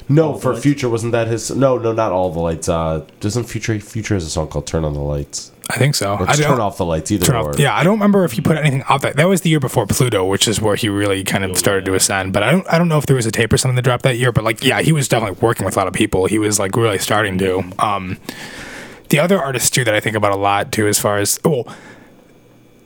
No, 0.08 0.34
All 0.34 0.40
for 0.40 0.56
Future 0.56 0.88
wasn't 0.90 1.12
that 1.12 1.28
his? 1.28 1.52
No, 1.52 1.78
no, 1.78 1.92
not 1.92 2.12
all 2.12 2.32
the 2.32 2.40
lights. 2.40 2.70
Uh, 2.70 3.06
doesn't 3.20 3.44
Future 3.46 3.80
Future 3.80 4.14
has 4.14 4.24
a 4.26 4.30
song 4.30 4.48
called 4.48 4.68
"Turn 4.68 4.86
on 4.86 4.94
the 4.94 5.00
Lights" 5.00 5.52
I 5.70 5.78
think 5.80 5.96
so. 5.96 6.14
or 6.16 6.30
I 6.30 6.36
"Turn 6.36 6.60
off 6.60 6.78
the 6.78 6.86
lights"? 6.86 7.12
Either 7.12 7.26
Turn 7.26 7.36
or. 7.38 7.50
off- 7.50 7.60
Yeah, 7.60 7.76
I 7.76 7.84
don't 7.84 7.94
remember 7.96 8.24
if 8.24 8.34
he 8.34 8.42
put 8.42 8.58
anything 8.58 8.84
out 8.88 9.02
there. 9.02 9.14
That 9.14 9.28
was 9.28 9.42
the 9.42 9.50
year 9.50 9.60
before 9.60 9.88
Pluto, 9.88 10.24
which 10.24 10.48
is 10.48 10.62
where 10.62 10.76
he 10.76 10.88
really 10.90 11.24
kind 11.24 11.44
of 11.44 11.58
started 11.58 11.84
to 11.86 11.96
ascend. 11.96 12.32
But 12.34 12.44
I 12.44 12.52
don't, 12.52 12.68
I 12.72 12.78
don't 12.78 12.88
know 12.88 13.00
if 13.00 13.08
there 13.08 13.16
was 13.16 13.26
a 13.26 13.32
tape 13.32 13.52
or 13.52 13.58
something 13.58 13.76
that 13.76 13.82
dropped 13.82 14.04
that 14.04 14.18
year. 14.18 14.32
But 14.32 14.44
like, 14.44 14.64
yeah, 14.64 14.82
he 14.82 14.94
was 14.94 15.08
definitely 15.10 15.40
working 15.42 15.66
with 15.66 15.76
a 15.76 15.80
lot 15.80 15.88
of 15.88 15.94
people. 15.94 16.28
He 16.28 16.38
was 16.40 16.58
like 16.60 16.78
really 16.78 17.00
starting 17.00 17.38
to. 17.40 17.64
Um, 17.80 18.18
the 19.10 19.20
other 19.20 19.40
artists 19.42 19.70
too 19.72 19.84
that 19.84 19.94
I 19.96 20.00
think 20.00 20.16
about 20.16 20.32
a 20.32 20.38
lot 20.38 20.72
too, 20.72 20.88
as 20.88 21.00
far 21.00 21.18
as 21.18 21.40
well, 21.44 21.68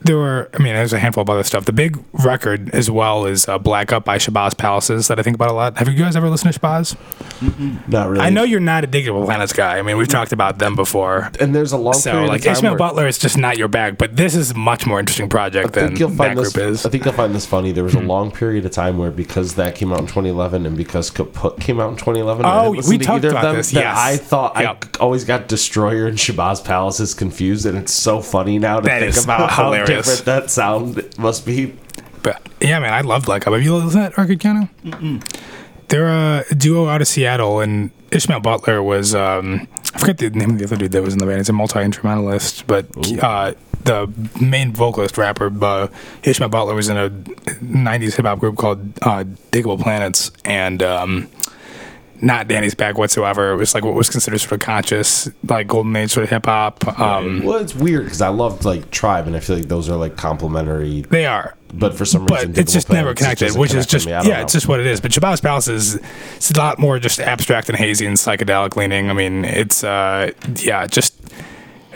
there 0.02 0.16
were. 0.16 0.48
I 0.54 0.58
mean, 0.58 0.74
there's 0.74 0.92
a 0.92 0.98
handful 0.98 1.22
of 1.22 1.30
other 1.30 1.42
stuff. 1.44 1.64
The 1.64 1.72
big 1.72 2.02
record 2.12 2.70
as 2.74 2.90
well 2.90 3.26
is 3.26 3.48
uh, 3.48 3.58
Black 3.58 3.92
Up 3.92 4.04
by 4.04 4.18
Shabazz 4.18 4.56
Palaces 4.56 5.08
that 5.08 5.18
I 5.18 5.22
think 5.22 5.34
about 5.34 5.48
a 5.50 5.52
lot. 5.52 5.76
Have 5.78 5.88
you 5.88 5.94
guys 5.94 6.16
ever 6.16 6.28
listened 6.28 6.52
to 6.54 6.60
Shabazz? 6.60 6.96
Not 7.88 8.08
really. 8.10 8.24
I 8.24 8.30
know 8.30 8.42
you're 8.42 8.60
not 8.60 8.84
a 8.84 8.86
Digable 8.86 9.24
Planets 9.24 9.52
guy. 9.52 9.78
I 9.78 9.82
mean, 9.82 9.96
we've 9.96 10.08
talked 10.08 10.32
about 10.32 10.58
them 10.58 10.74
before. 10.76 11.30
And 11.40 11.54
there's 11.54 11.72
a 11.72 11.76
long 11.76 11.94
So 11.94 12.12
period 12.12 12.28
like 12.28 12.40
of 12.40 12.44
time 12.44 12.52
Ishmael 12.56 12.76
Butler 12.76 13.06
is 13.06 13.18
just 13.18 13.38
not 13.38 13.56
your 13.58 13.68
bag, 13.68 13.98
but 13.98 14.16
this 14.16 14.34
is 14.34 14.50
a 14.50 14.54
much 14.54 14.86
more 14.86 15.00
interesting 15.00 15.28
project 15.28 15.68
I 15.76 15.80
than 15.80 15.88
think 15.88 16.00
you'll 16.00 16.08
that 16.10 16.16
find 16.16 16.36
group 16.38 16.56
is. 16.58 16.82
Hmm. 16.82 16.88
I 16.88 16.90
think 16.90 17.04
you'll 17.04 17.14
find 17.14 17.34
this 17.34 17.46
funny. 17.46 17.72
There 17.72 17.84
was 17.84 17.94
a 17.94 18.00
long 18.00 18.30
period 18.30 18.64
of 18.66 18.72
time 18.72 18.98
where 18.98 19.10
because 19.10 19.54
that 19.54 19.74
came 19.74 19.92
out 19.92 20.00
in 20.00 20.06
2011 20.06 20.66
and 20.66 20.76
because 20.76 21.10
Kaputt 21.10 21.60
came 21.60 21.80
out 21.80 21.90
in 21.90 21.96
2011, 21.96 22.44
I 22.44 22.60
Oh, 22.64 22.70
we 22.72 22.98
talked 22.98 23.24
about 23.24 23.42
them, 23.42 23.56
this, 23.56 23.72
yes. 23.72 23.96
I 23.96 24.16
thought 24.16 24.60
Yep. 24.60 24.84
I 24.96 24.98
always 24.98 25.24
got 25.24 25.48
Destroyer 25.48 26.06
and 26.06 26.18
Shabazz 26.18 26.64
Palaces 26.64 27.14
confused, 27.14 27.64
and 27.66 27.78
it's 27.78 27.92
so 27.92 28.20
funny 28.20 28.58
now 28.58 28.80
to 28.80 28.82
That 28.86 29.00
think 29.00 29.24
about 29.24 29.50
how 29.50 29.64
hilarious. 29.72 29.89
Different 29.96 30.24
that 30.24 30.50
sound 30.50 31.18
must 31.18 31.46
be. 31.46 31.74
But 32.22 32.46
yeah, 32.60 32.78
man, 32.78 32.92
I 32.92 33.00
love 33.00 33.24
Black 33.24 33.46
Up. 33.46 33.52
Have 33.52 33.62
you 33.62 33.74
listened 33.74 33.92
to 33.92 33.98
that 33.98 34.18
record, 34.18 34.38
Keanu? 34.40 35.22
They're 35.88 36.08
a 36.08 36.44
duo 36.56 36.86
out 36.88 37.00
of 37.00 37.08
Seattle, 37.08 37.60
and 37.60 37.90
Ishmael 38.12 38.40
Butler 38.40 38.82
was 38.82 39.14
um, 39.14 39.66
I 39.94 39.98
forget 39.98 40.18
the 40.18 40.30
name 40.30 40.50
of 40.50 40.58
the 40.58 40.64
other 40.64 40.76
dude 40.76 40.92
that 40.92 41.02
was 41.02 41.14
in 41.14 41.18
the 41.18 41.26
band. 41.26 41.38
He's 41.38 41.48
a 41.48 41.52
multi 41.52 41.80
instrumentalist, 41.80 42.66
but 42.66 42.86
uh, 43.22 43.54
the 43.84 44.12
main 44.40 44.72
vocalist 44.72 45.18
rapper 45.18 45.52
uh, 45.64 45.88
Ishmael 46.22 46.48
Butler 46.48 46.74
was 46.74 46.88
in 46.88 46.96
a 46.96 47.10
'90s 47.10 48.14
hip 48.14 48.26
hop 48.26 48.38
group 48.38 48.56
called 48.56 48.80
uh, 49.02 49.24
Digable 49.50 49.80
Planets, 49.80 50.30
and 50.44 50.82
um, 50.82 51.28
not 52.22 52.48
Danny's 52.48 52.74
bag 52.74 52.98
whatsoever. 52.98 53.52
It 53.52 53.56
was 53.56 53.74
like 53.74 53.84
what 53.84 53.94
was 53.94 54.08
considered 54.08 54.38
sort 54.38 54.52
of 54.52 54.60
conscious, 54.60 55.30
like 55.48 55.66
golden 55.66 55.94
age 55.96 56.10
sort 56.10 56.24
of 56.24 56.30
hip 56.30 56.46
hop. 56.46 56.86
Um, 56.98 57.42
Well, 57.44 57.58
it's 57.58 57.74
weird 57.74 58.04
because 58.04 58.20
I 58.20 58.28
loved 58.28 58.64
like 58.64 58.90
Tribe, 58.90 59.26
and 59.26 59.36
I 59.36 59.40
feel 59.40 59.56
like 59.56 59.68
those 59.68 59.88
are 59.88 59.96
like 59.96 60.16
complementary. 60.16 61.02
They 61.02 61.26
are. 61.26 61.56
But 61.72 61.94
for 61.94 62.04
some 62.04 62.26
but 62.26 62.46
reason, 62.46 62.58
it's 62.58 62.72
just 62.72 62.90
never 62.90 63.14
connected, 63.14 63.56
which 63.56 63.74
is 63.74 63.86
just. 63.86 64.06
Yeah, 64.06 64.22
know. 64.22 64.40
it's 64.40 64.52
just 64.52 64.66
what 64.66 64.80
it 64.80 64.86
is. 64.86 65.00
But 65.00 65.12
Shabazz 65.12 65.40
Palace 65.40 65.68
is 65.68 66.00
it's 66.36 66.50
a 66.50 66.58
lot 66.58 66.78
more 66.78 66.98
just 66.98 67.20
abstract 67.20 67.68
and 67.68 67.78
hazy 67.78 68.06
and 68.06 68.16
psychedelic 68.16 68.76
leaning. 68.76 69.08
I 69.08 69.12
mean, 69.12 69.44
it's 69.44 69.84
uh 69.84 70.32
yeah, 70.56 70.86
just 70.86 71.14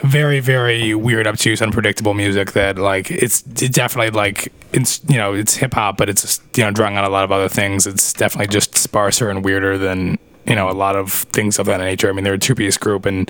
very 0.05 0.39
very 0.39 0.93
weird, 0.95 1.27
obtuse, 1.27 1.61
unpredictable 1.61 2.13
music 2.13 2.53
that 2.53 2.77
like 2.77 3.11
it's 3.11 3.43
it 3.61 3.73
definitely 3.73 4.11
like 4.11 4.51
it's 4.71 5.01
you 5.07 5.17
know 5.17 5.33
it's 5.33 5.55
hip 5.55 5.73
hop, 5.73 5.97
but 5.97 6.09
it's 6.09 6.39
you 6.55 6.63
know 6.63 6.71
drawing 6.71 6.97
on 6.97 7.03
a 7.03 7.09
lot 7.09 7.23
of 7.23 7.31
other 7.31 7.49
things. 7.49 7.87
It's 7.87 8.13
definitely 8.13 8.47
just 8.47 8.75
sparser 8.77 9.29
and 9.29 9.43
weirder 9.43 9.77
than 9.77 10.17
you 10.45 10.55
know 10.55 10.69
a 10.69 10.73
lot 10.73 10.95
of 10.95 11.11
things 11.11 11.59
of 11.59 11.65
that 11.67 11.79
nature. 11.79 12.09
I 12.09 12.13
mean, 12.13 12.23
they're 12.23 12.33
a 12.33 12.39
two 12.39 12.55
piece 12.55 12.77
group 12.77 13.05
and 13.05 13.29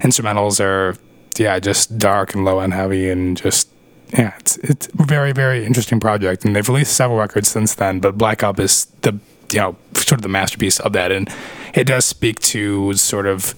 instrumentals 0.00 0.60
are 0.60 0.96
yeah 1.38 1.58
just 1.58 1.98
dark 1.98 2.34
and 2.34 2.44
low 2.44 2.60
end 2.60 2.74
heavy 2.74 3.10
and 3.10 3.36
just 3.36 3.68
yeah 4.12 4.34
it's 4.38 4.56
it's 4.58 4.86
very 4.94 5.32
very 5.32 5.64
interesting 5.64 5.98
project 5.98 6.44
and 6.44 6.54
they've 6.54 6.68
released 6.68 6.94
several 6.94 7.18
records 7.18 7.48
since 7.48 7.74
then 7.74 7.98
but 7.98 8.16
black 8.16 8.42
up 8.42 8.60
is 8.60 8.86
the 9.00 9.18
you 9.50 9.58
know 9.58 9.76
sort 9.94 10.18
of 10.18 10.22
the 10.22 10.28
masterpiece 10.28 10.78
of 10.80 10.92
that 10.92 11.10
and 11.10 11.28
it 11.74 11.84
does 11.84 12.04
speak 12.04 12.38
to 12.40 12.92
sort 12.94 13.26
of 13.26 13.54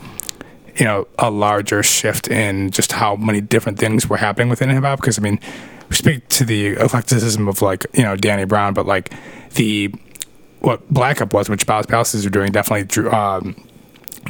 you 0.77 0.85
know 0.85 1.07
a 1.19 1.31
larger 1.31 1.83
shift 1.83 2.29
in 2.29 2.71
just 2.71 2.93
how 2.93 3.17
many 3.17 3.41
different 3.41 3.79
things 3.79 4.09
were 4.09 4.17
happening 4.17 4.49
within 4.49 4.69
hip 4.69 4.85
hop 4.85 5.01
because 5.01 5.19
I 5.19 5.23
mean 5.23 5.41
we 5.89 5.97
speak 5.97 6.29
to 6.31 6.45
the 6.45 6.77
eclecticism 6.77 7.49
of 7.49 7.63
like 7.63 7.87
you 7.95 8.03
know 8.03 8.17
Danny 8.17 8.45
Brown 8.45 8.75
but 8.75 8.87
like 8.87 9.13
the 9.55 9.93
what 10.61 10.89
Black 10.91 11.21
Up 11.21 11.33
was, 11.33 11.49
Shabazz 11.49 11.89
Palaces 11.89 12.27
are 12.27 12.31
doing, 12.31 12.51
definitely 12.51 12.85
drew, 12.85 13.11
um, 13.13 13.55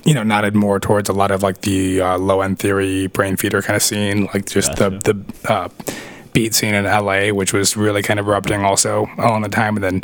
you 0.05 0.12
know, 0.14 0.22
nodded 0.22 0.55
more 0.55 0.78
towards 0.78 1.09
a 1.09 1.12
lot 1.12 1.30
of 1.30 1.42
like 1.42 1.62
the 1.62 2.01
uh, 2.01 2.18
low 2.18 2.42
end 2.42 2.59
theory, 2.59 3.09
Brainfeeder 3.09 3.64
kind 3.64 3.76
of 3.76 3.82
scene, 3.82 4.28
like 4.34 4.47
just 4.47 4.76
the 4.76 4.90
the 4.90 5.53
uh, 5.53 5.68
beat 6.32 6.55
scene 6.55 6.74
in 6.74 6.84
LA, 6.84 7.28
which 7.30 7.53
was 7.53 7.76
really 7.76 8.03
kind 8.03 8.20
of 8.20 8.28
erupting 8.28 8.62
also 8.62 9.09
all 9.18 9.36
in 9.36 9.42
the 9.42 9.49
time. 9.49 9.76
And 9.76 9.84
then, 9.84 10.03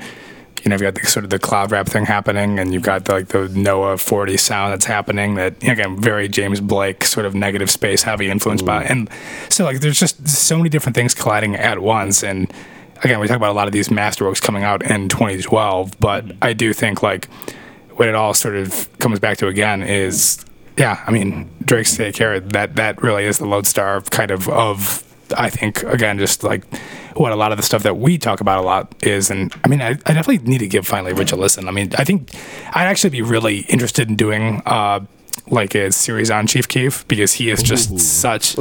you 0.63 0.69
know, 0.69 0.75
you've 0.75 0.83
got 0.83 0.95
the 0.95 1.07
sort 1.07 1.25
of 1.25 1.31
the 1.31 1.39
cloud 1.39 1.73
rap 1.73 1.89
thing 1.89 2.07
happening, 2.07 2.59
and 2.59 2.73
you've 2.73 2.85
got 2.85 3.05
the, 3.05 3.13
like 3.13 3.29
the 3.29 3.49
Noah 3.49 3.99
40 3.99 4.37
sound 4.37 4.73
that's 4.73 4.85
happening 4.85 5.35
that, 5.35 5.55
again, 5.65 6.01
very 6.01 6.29
James 6.29 6.61
Blake, 6.61 7.05
sort 7.05 7.27
of 7.27 7.35
negative 7.35 7.71
space 7.71 8.05
heavy 8.05 8.31
influenced 8.31 8.65
by. 8.65 8.85
And 8.85 9.11
so, 9.49 9.65
like, 9.65 9.81
there's 9.81 9.99
just 9.99 10.29
so 10.29 10.57
many 10.57 10.69
different 10.69 10.95
things 10.95 11.15
colliding 11.15 11.57
at 11.57 11.81
once. 11.81 12.23
And, 12.23 12.53
again, 13.03 13.21
we 13.21 13.27
talk 13.27 13.37
about 13.37 13.51
a 13.51 13.55
lot 13.55 13.67
of 13.67 13.73
these 13.73 13.89
masterworks 13.89 14.41
coming 14.41 14.63
out 14.63 14.83
in 14.89 15.09
2012, 15.09 15.99
but 15.99 16.25
mm-hmm. 16.25 16.39
I 16.41 16.53
do 16.53 16.73
think 16.73 17.03
like 17.03 17.29
what 17.97 18.09
it 18.09 18.15
all 18.15 18.35
sort 18.35 18.57
of 18.57 18.89
comes 18.99 19.19
back 19.19 19.39
to 19.39 19.49
again 19.49 19.83
is, 19.83 20.45
yeah, 20.79 21.03
I 21.07 21.11
mean, 21.11 21.51
Drake's 21.65 21.97
Take 21.97 22.15
Care, 22.15 22.41
that, 22.41 22.77
that 22.77 23.03
really 23.03 23.25
is 23.25 23.39
the 23.39 23.47
lodestar 23.47 24.01
kind 24.03 24.31
of, 24.31 24.49
of, 24.49 25.05
I 25.33 25.51
think, 25.51 25.83
again, 25.85 26.19
just 26.19 26.43
like 26.45 26.65
what 27.17 27.33
a 27.33 27.37
lot 27.37 27.53
of 27.53 27.59
the 27.59 27.63
stuff 27.63 27.83
that 27.83 27.97
we 27.99 28.19
talk 28.19 28.41
about 28.41 28.59
a 28.59 28.63
lot 28.63 28.95
is. 29.03 29.31
And 29.31 29.53
I 29.65 29.69
mean, 29.69 29.83
I, 29.83 29.91
I 29.91 30.13
definitely 30.15 30.39
need 30.39 30.59
to 30.59 30.69
give 30.69 30.87
Finally 30.87 31.13
Rich 31.13 31.33
a 31.33 31.37
listen. 31.37 31.69
I 31.69 31.71
mean, 31.71 31.91
I 31.99 32.05
think 32.05 32.35
I'd 32.73 32.87
actually 32.87 33.11
be 33.11 33.23
really 33.23 33.61
interested 33.69 34.09
in 34.09 34.17
doing, 34.17 34.63
uh, 34.67 35.01
like 35.49 35.75
a 35.75 35.91
series 35.91 36.31
on 36.31 36.47
Chief 36.47 36.69
Keef 36.69 37.07
because 37.09 37.33
he 37.33 37.51
is 37.51 37.63
just 37.63 37.99
such 37.99 38.57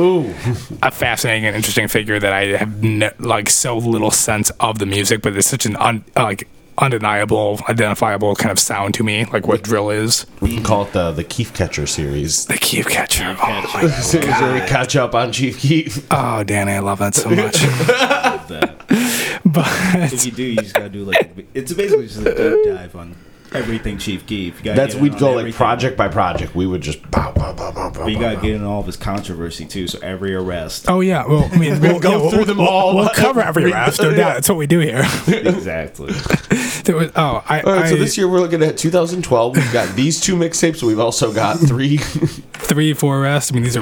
a 0.81 0.91
fascinating 0.91 1.45
and 1.45 1.55
interesting 1.55 1.87
figure 1.87 2.19
that 2.19 2.33
I 2.33 2.57
have 2.57 2.81
ne- 2.83 3.11
like 3.19 3.49
so 3.49 3.77
little 3.77 4.09
sense 4.11 4.49
of 4.59 4.79
the 4.79 4.85
music, 4.85 5.21
but 5.21 5.35
it's 5.37 5.47
such 5.47 5.65
an 5.65 5.75
un- 5.77 6.03
uh, 6.17 6.23
like 6.23 6.47
undeniable, 6.77 7.59
identifiable 7.69 8.35
kind 8.35 8.51
of 8.51 8.59
sound 8.59 8.93
to 8.95 9.03
me, 9.03 9.25
like 9.25 9.47
what 9.47 9.63
drill 9.63 9.89
is. 9.89 10.25
We 10.39 10.53
can 10.55 10.63
call 10.63 10.83
it 10.83 10.93
the 10.93 11.11
the 11.11 11.23
Keef 11.23 11.53
Catcher 11.53 11.85
series. 11.87 12.45
The 12.45 12.57
Keef 12.57 12.87
Catcher. 12.87 13.35
Oh, 13.41 13.71
my 13.73 13.87
Series 14.01 14.29
where 14.41 14.53
we 14.53 14.59
catch 14.67 14.95
up 14.95 15.13
on 15.15 15.31
Chief 15.31 15.59
Keef. 15.59 16.05
oh, 16.11 16.43
Danny, 16.43 16.73
I 16.73 16.79
love 16.79 16.99
that 16.99 17.15
so 17.15 17.29
much. 17.29 17.57
That. 18.51 18.79
but 19.45 20.11
If 20.11 20.25
you 20.25 20.31
do, 20.33 20.43
you 20.43 20.57
just 20.57 20.73
gotta 20.73 20.89
do 20.89 21.05
like 21.05 21.47
it's 21.53 21.71
basically 21.71 22.07
just 22.07 22.19
a 22.19 22.23
deep 22.35 22.65
dive 22.75 22.93
on 22.97 23.15
everything 23.53 23.97
Chief 23.97 24.25
Keef. 24.25 24.61
That's 24.63 24.95
we'd 24.95 25.13
on 25.13 25.19
go 25.19 25.33
like 25.33 25.53
project 25.53 25.97
by 25.97 26.07
project. 26.07 26.55
We 26.55 26.65
would 26.67 26.81
just 26.81 27.01
bow, 27.11 27.31
bow, 27.31 27.53
bow, 27.53 27.71
bow, 27.71 27.89
bow, 27.91 28.03
But 28.03 28.11
you 28.11 28.19
gotta 28.19 28.37
get 28.37 28.51
in 28.55 28.63
all 28.63 28.79
of 28.79 28.85
his 28.85 28.97
controversy 28.97 29.65
too. 29.65 29.87
So 29.87 29.99
every 30.01 30.33
arrest, 30.33 30.85
oh 30.89 31.01
yeah, 31.01 31.25
well, 31.27 31.49
I 31.51 31.57
mean, 31.57 31.79
we'll 31.81 31.99
go 31.99 32.11
yeah, 32.11 32.17
we'll- 32.17 32.31
through 32.31 32.45
them 32.45 32.57
we'll- 32.57 32.67
all. 32.67 32.95
We'll 32.95 33.09
cover 33.09 33.41
every 33.41 33.65
rap. 33.71 33.93
No 33.99 34.11
doubt. 34.11 34.35
That's 34.35 34.49
what 34.49 34.57
we 34.57 34.67
do 34.67 34.79
here. 34.79 35.03
exactly. 35.27 36.13
There 36.83 36.95
was, 36.95 37.11
oh, 37.15 37.43
I, 37.47 37.61
All 37.61 37.73
right, 37.73 37.89
so 37.89 37.95
this 37.95 38.17
year 38.17 38.27
we're 38.27 38.39
looking 38.39 38.63
at 38.63 38.75
2012. 38.75 39.55
We've 39.55 39.71
got 39.71 39.95
these 39.95 40.19
two 40.19 40.35
mixtapes. 40.35 40.81
We've 40.81 40.99
also 40.99 41.31
got 41.31 41.59
three. 41.59 41.97
three, 41.97 42.93
arrests. 43.21 43.51
I 43.51 43.53
mean, 43.53 43.63
these 43.63 43.77
are 43.77 43.81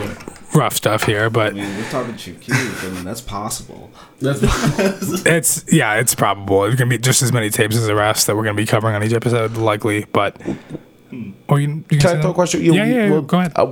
rough 0.53 0.75
stuff 0.75 1.03
here, 1.03 1.29
but 1.29 1.47
I 1.47 1.49
but 1.49 1.55
mean, 1.55 1.77
we're 1.77 1.89
talking 1.89 2.15
Chief 2.17 2.39
Keef. 2.41 2.83
I 2.83 2.89
mean, 2.89 3.03
that's 3.05 3.21
possible. 3.21 3.91
That's 4.19 4.39
it's 5.25 5.65
yeah, 5.71 5.95
it's 5.95 6.15
probable. 6.15 6.65
It's 6.65 6.75
gonna 6.75 6.89
be 6.89 6.97
just 6.97 7.21
as 7.21 7.31
many 7.31 7.49
tapes 7.49 7.75
as 7.75 7.85
the 7.87 7.95
rest 7.95 8.27
that 8.27 8.35
we're 8.35 8.43
gonna 8.43 8.55
be 8.55 8.65
covering 8.65 8.95
on 8.95 9.03
each 9.03 9.13
episode, 9.13 9.57
likely. 9.57 10.05
But 10.11 10.41
or 11.47 11.59
you, 11.59 11.83
you 11.89 11.97
Can 11.99 12.17
I 12.17 12.21
throw 12.21 12.31
a 12.31 12.33
question? 12.33 12.63
You- 12.63 12.73
Yeah, 12.73 12.85
yeah, 12.85 12.95
yeah, 13.05 13.09
well, 13.11 13.21
go 13.21 13.39
ahead. 13.39 13.53
uh, 13.55 13.67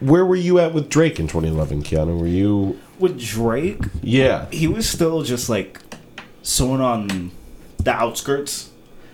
where 0.00 0.24
were 0.26 0.36
you 0.36 0.58
at 0.58 0.74
with 0.74 0.88
Drake 0.90 1.18
in 1.20 1.26
2011, 1.28 1.82
Keanu? 1.82 2.18
Were 2.20 2.26
you? 2.26 2.78
With 2.98 3.18
Drake, 3.18 3.80
Yeah. 4.02 4.46
he 4.50 4.66
was 4.68 4.88
still 4.88 5.22
just 5.22 5.48
like 5.48 5.80
someone 6.42 6.80
on 6.80 7.30
the 7.78 7.92
outskirts. 7.92 8.70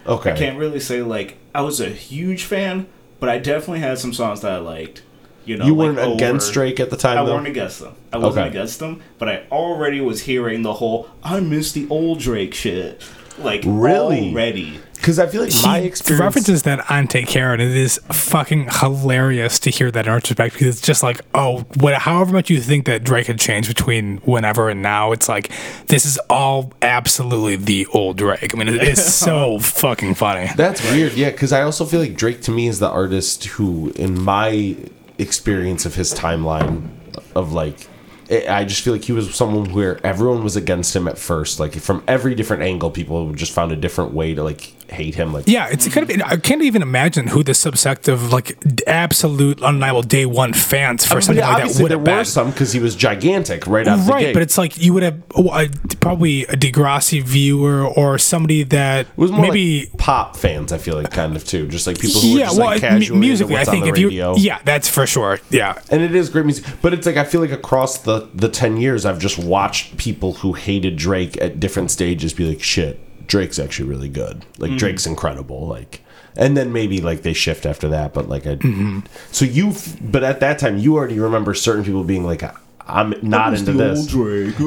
Okay. 0.07 0.33
I 0.33 0.37
can't 0.37 0.59
really 0.59 0.81
say 0.81 1.03
like 1.03 1.37
I 1.55 1.61
was 1.63 1.81
a 1.81 1.89
huge 1.91 2.45
fan, 2.45 2.87
but 3.21 3.29
I 3.29 3.39
definitely 3.39 3.81
had 3.81 3.99
some 3.99 4.13
songs 4.13 4.41
that 4.41 4.53
I 4.53 4.59
liked. 4.59 5.03
You 5.51 5.57
know, 5.57 5.67
you 5.67 5.75
like 5.75 5.97
weren't 5.97 6.15
against 6.15 6.47
Over- 6.49 6.55
Drake 6.55 6.79
at 6.81 6.91
the 6.91 6.97
time, 6.97 7.19
I 7.19 7.25
though. 7.25 7.35
weren't 7.35 7.49
against 7.49 7.81
them. 7.81 7.93
I 8.13 8.19
wasn't 8.19 8.47
Okay. 8.47 8.57
against 8.57 8.79
them, 8.79 9.01
but 9.19 9.29
I 9.29 9.43
already 9.51 10.01
was 10.01 10.23
hearing 10.23 10.63
the 10.63 10.75
whole 10.75 11.09
"I 11.25 11.41
miss 11.41 11.73
the 11.73 11.87
old 11.91 12.21
Drake" 12.21 12.55
shit. 12.55 13.03
Like 13.39 13.63
Really? 13.67 14.29
already. 14.31 14.79
Because 14.95 15.19
I 15.19 15.27
feel 15.29 15.41
like 15.43 15.53
my 15.63 15.81
he 15.81 15.87
experience. 15.87 16.21
references 16.23 16.63
that 16.65 16.91
on 16.91 17.09
Take 17.09 17.27
Care, 17.27 17.55
and 17.55 17.63
it 17.63 17.75
is 17.75 17.99
fucking 18.13 18.69
hilarious 18.71 19.59
to 19.61 19.71
hear 19.71 19.91
that 19.91 20.07
in 20.07 20.13
retrospect 20.13 20.53
because 20.53 20.67
it's 20.77 20.87
just 20.87 21.03
like, 21.03 21.23
oh, 21.35 21.65
what, 21.79 21.95
however 21.95 22.35
much 22.35 22.51
you 22.51 22.61
think 22.61 22.85
that 22.85 23.03
Drake 23.03 23.27
had 23.27 23.39
changed 23.39 23.69
between 23.69 24.19
whenever 24.27 24.69
and 24.69 24.83
now, 24.83 25.13
it's 25.13 25.27
like 25.27 25.51
this 25.87 26.05
is 26.05 26.19
all 26.29 26.75
absolutely 26.83 27.57
the 27.57 27.87
old 27.95 28.19
Drake. 28.19 28.55
I 28.55 28.59
mean, 28.59 28.69
it 28.69 28.83
is 28.83 29.03
so 29.15 29.59
fucking 29.61 30.17
funny. 30.17 30.51
That's 30.55 30.83
weird, 30.93 31.15
yeah. 31.15 31.31
Because 31.31 31.51
I 31.55 31.63
also 31.63 31.87
feel 31.87 32.01
like 32.01 32.15
Drake 32.15 32.43
to 32.43 32.51
me 32.51 32.69
is 32.69 32.79
the 32.79 32.91
artist 32.91 33.45
who, 33.47 33.95
in 33.97 34.21
my 34.21 34.77
experience 35.21 35.87
of 35.87 35.95
his 35.95 36.15
timeline, 36.15 36.89
of 37.35 37.53
like, 37.53 37.89
I 38.31 38.65
just 38.65 38.83
feel 38.83 38.93
like 38.93 39.05
he 39.05 39.13
was 39.13 39.35
someone 39.35 39.73
where 39.73 40.05
everyone 40.07 40.45
was 40.45 40.57
against 40.57 40.95
him 40.95 41.09
at 41.09 41.19
first. 41.19 41.59
Like 41.59 41.75
from 41.75 42.03
every 42.07 42.35
different 42.35 42.63
angle, 42.63 42.91
people 42.91 43.33
just 43.33 43.53
found 43.53 43.73
a 43.73 43.77
different 43.77 44.13
way 44.13 44.35
to 44.35 44.45
like 44.45 44.73
hate 44.91 45.15
him. 45.15 45.33
Like 45.33 45.45
Yeah, 45.47 45.69
it's 45.71 45.89
kind 45.89 46.11
of. 46.11 46.23
I 46.23 46.37
can't 46.37 46.63
even 46.63 46.83
imagine 46.83 47.29
who 47.29 47.43
the 47.43 47.53
subsect 47.53 48.09
of 48.09 48.33
like 48.33 48.59
absolute 48.87 49.63
undeniable 49.63 50.03
day 50.03 50.27
one 50.27 50.53
fans 50.53 51.07
for 51.07 51.13
I 51.13 51.17
mean, 51.17 51.23
something 51.23 51.45
like 51.45 51.57
that 51.65 51.83
would 51.83 51.91
there 51.91 51.99
have 51.99 52.07
were 52.07 52.17
been. 52.17 52.25
some 52.25 52.51
because 52.51 52.73
he 52.73 52.81
was 52.81 52.97
gigantic 52.97 53.67
right 53.67 53.87
out 53.87 54.09
Right, 54.09 54.33
but 54.33 54.43
it's 54.43 54.59
like 54.59 54.79
you 54.79 54.95
would 54.95 55.03
have 55.03 55.23
oh, 55.37 55.49
uh, 55.49 55.69
probably 56.01 56.45
a 56.45 56.57
Degrassi 56.57 57.23
viewer 57.23 57.87
or 57.87 58.19
somebody 58.19 58.63
that 58.65 59.07
it 59.07 59.19
was 59.19 59.31
more 59.31 59.43
maybe 59.43 59.87
like 59.87 59.99
pop 59.99 60.37
fans. 60.37 60.73
I 60.73 60.79
feel 60.79 60.97
like 60.97 61.11
kind 61.11 61.37
of 61.37 61.45
too, 61.45 61.69
just 61.69 61.87
like 61.87 61.99
people 61.99 62.21
who 62.21 62.33
were 62.33 62.39
yeah, 62.39 62.47
just 62.47 62.59
well, 62.59 62.67
like 62.69 62.81
casually 62.81 63.07
into 63.07 63.15
musically, 63.17 63.57
I 63.57 63.65
think 63.65 63.87
if 63.87 63.99
you 63.99 64.11
yeah, 64.37 64.61
that's 64.65 64.89
for 64.89 65.07
sure. 65.07 65.39
Yeah, 65.51 65.81
and 65.91 66.03
it 66.03 66.15
is 66.15 66.29
great 66.29 66.47
music 66.47 66.65
but 66.83 66.93
it's 66.93 67.07
like 67.07 67.17
i 67.17 67.25
feel 67.25 67.41
like 67.41 67.53
across 67.53 67.99
the 67.99 68.29
the 68.35 68.49
10 68.49 68.77
years 68.77 69.05
i've 69.05 69.19
just 69.19 69.39
watched 69.39 69.97
people 69.97 70.35
who 70.35 70.53
hated 70.53 70.97
drake 70.97 71.41
at 71.41 71.61
different 71.61 71.91
stages 71.91 72.33
be 72.33 72.49
like 72.49 72.63
shit 72.63 73.01
drake's 73.31 73.59
actually 73.59 73.89
really 73.89 74.09
good. 74.09 74.45
Like 74.59 74.73
mm. 74.73 74.79
drake's 74.79 75.07
incredible 75.07 75.67
like 75.67 76.03
and 76.37 76.57
then 76.57 76.73
maybe 76.73 77.01
like 77.01 77.23
they 77.23 77.33
shift 77.33 77.67
after 77.67 77.89
that 77.89 78.15
but 78.15 78.29
like 78.29 78.47
i 78.47 78.55
mm-hmm. 78.55 79.01
so 79.33 79.45
you 79.45 79.75
but 80.01 80.23
at 80.23 80.39
that 80.39 80.61
time 80.61 80.79
you 80.79 80.97
already 80.97 81.19
remember 81.19 81.55
certain 81.55 81.85
people 81.85 82.05
being 82.05 82.25
like 82.25 82.45
i'm 82.87 83.13
not 83.21 83.55
into 83.55 83.73
this. 83.73 84.07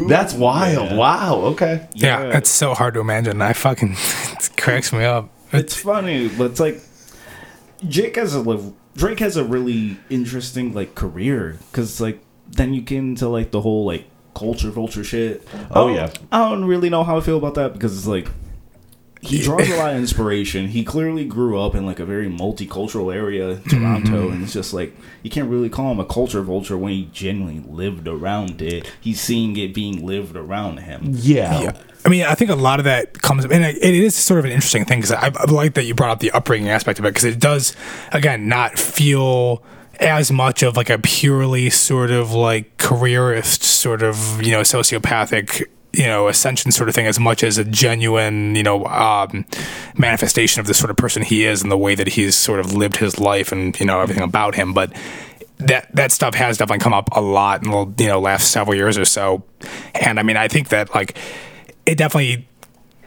that's 0.07 0.34
wild. 0.34 0.95
Wow. 0.97 1.41
Okay. 1.53 1.88
Yeah, 1.93 2.24
Yeah. 2.24 2.38
it's 2.38 2.49
so 2.49 2.74
hard 2.74 2.93
to 2.93 3.01
imagine. 3.01 3.41
I 3.41 3.53
fucking 3.53 3.95
it 4.32 4.49
cracks 4.57 4.93
me 4.93 5.03
up. 5.03 5.30
It's 5.51 5.76
funny, 5.76 6.30
but 6.30 6.51
it's 6.51 6.59
like 6.59 6.82
Jake 7.88 8.16
has 8.16 8.34
a 8.34 8.39
li- 8.39 8.74
Drake 8.95 9.20
has 9.20 9.36
a 9.36 9.43
really 9.43 9.97
interesting 10.09 10.74
like 10.74 10.95
career. 10.95 11.57
Because 11.72 11.99
like 11.99 12.24
then 12.49 12.74
you 12.74 12.82
get 12.82 12.99
into 12.99 13.28
like 13.28 13.51
the 13.51 13.61
whole 13.61 13.86
like 13.86 14.05
culture 14.36 14.72
vulture 14.72 15.03
shit. 15.03 15.45
Oh, 15.72 15.89
I 15.89 15.95
yeah. 15.95 16.09
I 16.32 16.49
don't 16.49 16.66
really 16.66 16.89
know 16.89 17.03
how 17.03 17.18
I 17.18 17.22
feel 17.22 17.38
about 17.38 17.55
that 17.55 17.74
because 17.74 17.97
it's 17.97 18.07
like 18.07 18.30
he 19.24 19.41
draws 19.41 19.69
a 19.69 19.78
lot 19.78 19.93
of 19.93 19.97
inspiration. 19.99 20.67
He 20.67 20.84
clearly 20.84 21.26
grew 21.26 21.59
up 21.59 21.76
in 21.76 21.86
like 21.86 21.99
a 21.99 22.05
very 22.05 22.28
multicultural 22.30 23.13
area, 23.13 23.57
Toronto, 23.69 24.11
Mm-hmm. 24.24 24.34
and 24.34 24.43
it's 24.43 24.53
just 24.53 24.74
like 24.74 24.95
you 25.24 25.30
can't 25.30 25.49
really 25.49 25.69
call 25.69 25.91
him 25.91 25.99
a 25.99 26.05
culture 26.05 26.41
vulture 26.41 26.78
when 26.78 26.93
he 26.93 27.09
genuinely 27.13 27.63
lived 27.67 28.07
around 28.07 28.61
it. 28.61 28.91
He's 29.01 29.19
seeing 29.21 29.55
it 29.57 29.74
being 29.74 30.05
lived 30.05 30.36
around 30.36 30.78
him. 30.80 31.01
Yeah. 31.13 31.61
Yeah. 31.61 31.78
I 32.05 32.09
mean, 32.09 32.24
I 32.26 32.36
think 32.36 32.51
a 32.51 32.55
lot 32.55 32.80
of 32.80 32.84
that 32.86 33.21
comes, 33.21 33.45
and 33.45 33.63
it 33.63 33.78
it 33.78 33.95
is 33.95 34.13
sort 34.15 34.39
of 34.39 34.45
an 34.45 34.51
interesting 34.51 34.84
thing 34.84 34.99
because 34.99 35.13
I, 35.13 35.32
I 35.36 35.49
like 35.49 35.76
that 35.76 35.86
you 35.86 35.95
brought 35.95 36.09
up 36.11 36.19
the 36.19 36.32
upbringing 36.32 36.69
aspect 36.69 36.99
of 36.99 37.05
it 37.05 37.09
because 37.09 37.24
it 37.24 37.39
does, 37.39 37.76
again, 38.11 38.49
not 38.49 38.78
feel 38.78 39.63
as 40.01 40.30
much 40.32 40.63
of 40.63 40.76
like 40.76 40.89
a 40.89 40.97
purely 40.97 41.69
sort 41.69 42.11
of 42.11 42.34
like 42.34 42.78
careerist 42.78 43.63
sort 43.63 44.01
of 44.03 44.41
you 44.41 44.51
know 44.51 44.61
sociopathic 44.61 45.63
you 45.94 46.06
know 46.06 46.28
ascension 46.28 46.72
sort 46.72 46.89
of 46.89 46.96
thing 46.96 47.08
as 47.08 47.20
much 47.20 47.44
as 47.44 47.58
a 47.58 47.64
genuine 47.64 48.56
you 48.56 48.64
know 48.64 48.86
um, 48.86 49.46
manifestation 49.96 50.60
of 50.60 50.68
the 50.68 50.74
sort 50.74 50.89
of 50.89 50.98
person 50.98 51.22
he 51.22 51.46
is 51.46 51.62
and 51.62 51.72
the 51.72 51.78
way 51.78 51.96
that 51.96 52.08
he's 52.08 52.36
sort 52.36 52.60
of 52.60 52.74
lived 52.74 52.98
his 52.98 53.20
life 53.20 53.52
and 53.52 53.80
you 53.80 53.86
know 53.86 54.02
everything 54.02 54.24
about 54.24 54.56
him. 54.56 54.74
But 54.74 54.91
that 55.60 55.96
that 55.96 56.12
stuff 56.12 56.34
has 56.36 56.58
definitely 56.58 56.84
come 56.84 56.94
up 56.94 57.10
a 57.14 57.22
lot 57.22 57.64
in 57.64 57.72
the 57.72 58.04
you 58.04 58.10
know 58.10 58.20
last 58.20 58.52
several 58.52 58.76
years 58.76 58.98
or 58.98 59.06
so. 59.06 59.44
And 59.96 60.20
i 60.20 60.24
mean 60.24 60.36
i 60.36 60.48
think 60.48 60.70
that 60.70 60.94
like 60.94 61.18
it 61.86 61.98
definitely 61.98 62.48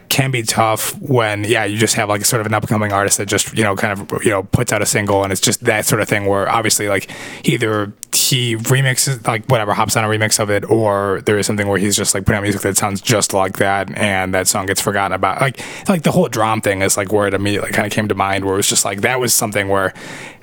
can 0.09 0.31
be 0.31 0.43
tough 0.43 0.99
when 1.01 1.43
yeah 1.43 1.65
you 1.65 1.77
just 1.77 1.95
have 1.95 2.09
like 2.09 2.23
sort 2.25 2.39
of 2.39 2.47
an 2.47 2.53
upcoming 2.53 2.91
artist 2.91 3.17
that 3.17 3.27
just 3.27 3.55
you 3.57 3.63
know 3.63 3.75
kind 3.75 3.99
of 3.99 4.23
you 4.23 4.29
know 4.29 4.43
puts 4.43 4.71
out 4.71 4.81
a 4.81 4.85
single 4.85 5.23
and 5.23 5.31
it's 5.31 5.41
just 5.41 5.61
that 5.65 5.85
sort 5.85 6.01
of 6.01 6.07
thing 6.07 6.25
where 6.25 6.49
obviously 6.49 6.87
like 6.87 7.09
either 7.43 7.91
he 8.13 8.55
remixes 8.55 9.25
like 9.27 9.45
whatever 9.45 9.73
hops 9.73 9.95
on 9.95 10.03
a 10.03 10.07
remix 10.07 10.39
of 10.39 10.49
it 10.49 10.69
or 10.69 11.21
there 11.25 11.37
is 11.37 11.45
something 11.45 11.67
where 11.67 11.77
he's 11.77 11.95
just 11.95 12.15
like 12.15 12.25
putting 12.25 12.37
out 12.37 12.43
music 12.43 12.61
that 12.61 12.77
sounds 12.77 13.01
just 13.01 13.33
like 13.33 13.57
that 13.57 13.95
and 13.97 14.33
that 14.33 14.47
song 14.47 14.65
gets 14.65 14.81
forgotten 14.81 15.13
about 15.13 15.41
like 15.41 15.59
like 15.89 16.03
the 16.03 16.11
whole 16.11 16.27
drum 16.27 16.61
thing 16.61 16.81
is 16.81 16.97
like 16.97 17.11
where 17.11 17.27
it 17.27 17.33
immediately 17.33 17.71
kind 17.71 17.85
of 17.85 17.91
came 17.91 18.07
to 18.07 18.15
mind 18.15 18.45
where 18.45 18.53
it 18.53 18.57
was 18.57 18.67
just 18.67 18.85
like 18.85 19.01
that 19.01 19.19
was 19.19 19.33
something 19.33 19.67
where 19.67 19.93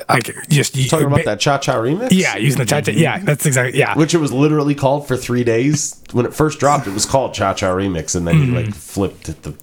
like 0.08 0.30
just 0.48 0.76
you, 0.76 0.88
Talking 0.88 1.06
about 1.06 1.24
that 1.24 1.40
cha 1.40 1.58
cha 1.58 1.74
remix? 1.74 2.08
yeah 2.12 2.36
using 2.36 2.60
the 2.60 2.66
cha 2.66 2.80
cha. 2.80 2.92
yeah 2.92 3.18
that's 3.18 3.46
exactly 3.46 3.78
yeah 3.78 3.96
Which 3.96 4.14
it 4.14 4.18
was 4.18 4.32
literally 4.32 4.74
called 4.74 5.08
for 5.08 5.16
three 5.16 5.44
days. 5.44 6.00
When 6.12 6.26
it 6.26 6.34
first 6.34 6.60
dropped, 6.60 6.86
it 6.86 6.92
was 6.92 7.06
called 7.06 7.34
Cha 7.34 7.54
Cha 7.54 7.74
Remix, 7.74 8.14
and 8.14 8.26
then 8.26 8.36
he 8.36 8.46
mm-hmm. 8.46 8.54
like 8.56 8.74
flipped 8.74 9.28
it 9.28 9.42
the 9.42 9.53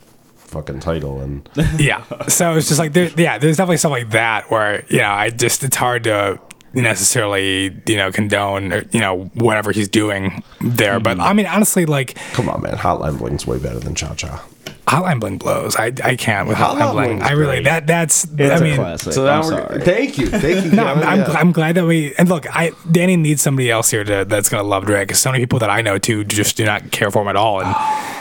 fucking 0.51 0.79
title. 0.79 1.21
And 1.21 1.49
yeah. 1.79 2.03
So 2.27 2.55
it's 2.55 2.67
just 2.67 2.79
like 2.79 2.93
there, 2.93 3.09
yeah, 3.17 3.37
there's 3.37 3.57
definitely 3.57 3.77
stuff 3.77 3.91
like 3.91 4.11
that 4.11 4.51
where 4.51 4.85
you 4.89 4.99
know 4.99 5.09
I 5.09 5.29
just 5.29 5.63
it's 5.63 5.75
hard 5.75 6.03
to 6.03 6.39
necessarily 6.73 7.75
you 7.85 7.97
know 7.97 8.11
condone 8.11 8.71
or, 8.71 8.85
you 8.91 8.99
know 8.99 9.31
whatever 9.33 9.71
he's 9.71 9.89
doing 9.89 10.43
there. 10.59 10.95
Mm-hmm. 10.95 11.03
But 11.03 11.19
I 11.19 11.33
mean 11.33 11.47
honestly, 11.47 11.85
like 11.85 12.15
come 12.33 12.49
on, 12.49 12.61
man, 12.61 12.75
Hotline 12.75 13.17
Bling's 13.17 13.47
way 13.47 13.57
better 13.57 13.79
than 13.79 13.95
Cha 13.95 14.13
Cha. 14.15 14.45
Hotline 14.91 15.19
Bling 15.21 15.37
blows. 15.37 15.75
I 15.77 15.93
I 16.03 16.15
can't 16.17 16.47
with 16.49 16.57
Hotline 16.57 16.79
Hotline 16.81 16.91
Bling. 17.05 17.21
I 17.21 17.31
really 17.31 17.53
great. 17.55 17.63
that 17.65 17.87
that's 17.87 18.25
It's 18.25 18.51
I 18.51 18.57
a 18.57 18.61
mean. 18.61 18.75
classic. 18.75 19.13
So 19.13 19.21
I'm 19.25 19.41
now 19.41 19.47
we're 19.47 19.67
sorry. 19.67 19.81
thank 19.81 20.17
you, 20.17 20.27
thank 20.27 20.65
you. 20.65 20.71
No, 20.75 20.85
I'm, 20.85 20.99
Gavin, 20.99 21.07
I'm, 21.09 21.19
yeah. 21.19 21.39
I'm 21.39 21.51
glad 21.53 21.75
that 21.75 21.85
we 21.85 22.13
and 22.17 22.27
look. 22.27 22.45
I 22.53 22.71
Danny 22.91 23.15
needs 23.15 23.41
somebody 23.41 23.71
else 23.71 23.89
here 23.89 24.03
to 24.03 24.25
that's 24.25 24.49
gonna 24.49 24.63
love 24.67 24.85
Drake. 24.85 25.07
Because 25.07 25.21
so 25.21 25.31
many 25.31 25.41
people 25.43 25.59
that 25.59 25.69
I 25.69 25.81
know 25.81 25.97
too 25.97 26.23
just 26.25 26.57
do 26.57 26.65
not 26.65 26.91
care 26.91 27.09
for 27.09 27.21
him 27.21 27.29
at 27.29 27.35
all. 27.37 27.61
And 27.61 27.73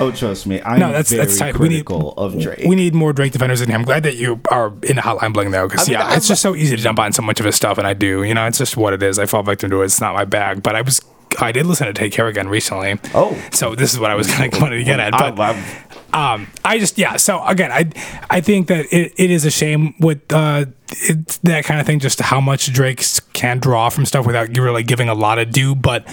Oh, 0.03 0.13
trust 0.13 0.47
me, 0.47 0.63
I'm 0.63 0.79
No, 0.79 0.87
that's- 0.87 1.11
very 1.11 1.25
that's 1.27 1.37
tight. 1.39 1.59
We 1.59 1.69
need- 1.69 1.85
critical 1.87 2.13
of 2.17 2.39
Drake. 2.41 2.63
we 2.67 2.77
need 2.77 2.95
more 2.95 3.13
Drake 3.13 3.33
defenders 3.33 3.61
in 3.61 3.69
here. 3.69 3.77
I'm 3.77 3.85
glad 3.85 4.05
that 4.05 4.17
you 4.17 4.41
are 4.51 4.69
in 4.85 4.97
Hotline 4.97 5.33
Bling 5.33 5.51
though, 5.51 5.69
because 5.69 5.89
I 5.89 5.93
mean, 5.93 5.99
yeah, 6.01 6.07
I've- 6.07 6.17
it's 6.19 6.29
just 6.29 6.41
so 6.41 6.55
easy 6.55 6.77
to 6.77 6.83
jump 6.83 6.99
on 7.01 7.13
so 7.13 7.23
much 7.23 7.41
of 7.41 7.47
his 7.47 7.57
stuff, 7.57 7.79
and 7.79 7.87
I 7.87 7.95
do. 7.95 8.23
You 8.23 8.33
know, 8.35 8.47
it's 8.47 8.59
just 8.59 8.77
what 8.77 8.93
it 8.93 9.03
is. 9.03 9.19
I 9.19 9.27
fall 9.27 9.43
victim 9.43 9.71
to 9.71 9.83
it. 9.83 9.87
It's 9.87 10.01
not 10.01 10.15
my 10.15 10.25
bag, 10.25 10.63
but 10.63 10.77
I 10.77 10.83
was. 10.83 11.01
I 11.39 11.53
did 11.53 11.65
listen 11.67 11.87
to 11.87 11.93
Take 11.93 12.13
Care 12.13 12.27
again 12.27 12.49
recently. 12.49 12.99
Oh. 13.15 13.37
so 13.53 13.77
this 13.77 13.93
is 13.95 14.01
what 14.01 14.11
I 14.11 14.17
was 14.17 14.27
kind 14.27 14.53
of 14.53 14.59
oh, 14.59 14.63
wanting 14.65 14.81
to 14.81 14.85
get 14.85 14.99
at. 14.99 15.15
I- 15.15 15.31
But 15.31 15.55
I'm- 15.55 15.65
um, 16.13 16.49
I 16.65 16.79
just 16.79 16.99
yeah. 16.99 17.17
So 17.17 17.45
again, 17.45 17.71
I 17.71 17.91
I 18.29 18.41
think 18.41 18.69
that 18.69 18.87
it, 18.93 19.13
it 19.17 19.31
is 19.31 19.45
a 19.45 19.51
shame 19.51 19.95
with 20.01 20.21
uh 20.33 20.67
it, 20.89 21.39
that 21.43 21.65
kind 21.65 21.81
of 21.81 21.87
thing, 21.87 22.01
just 22.01 22.21
how 22.21 22.41
much 22.41 22.73
Drake 22.73 23.05
can 23.33 23.59
draw 23.59 23.89
from 23.91 24.05
stuff 24.07 24.27
without 24.27 24.49
really 24.57 24.83
giving 24.83 25.09
a 25.09 25.15
lot 25.15 25.39
of 25.39 25.51
due. 25.51 25.75
But 25.75 26.07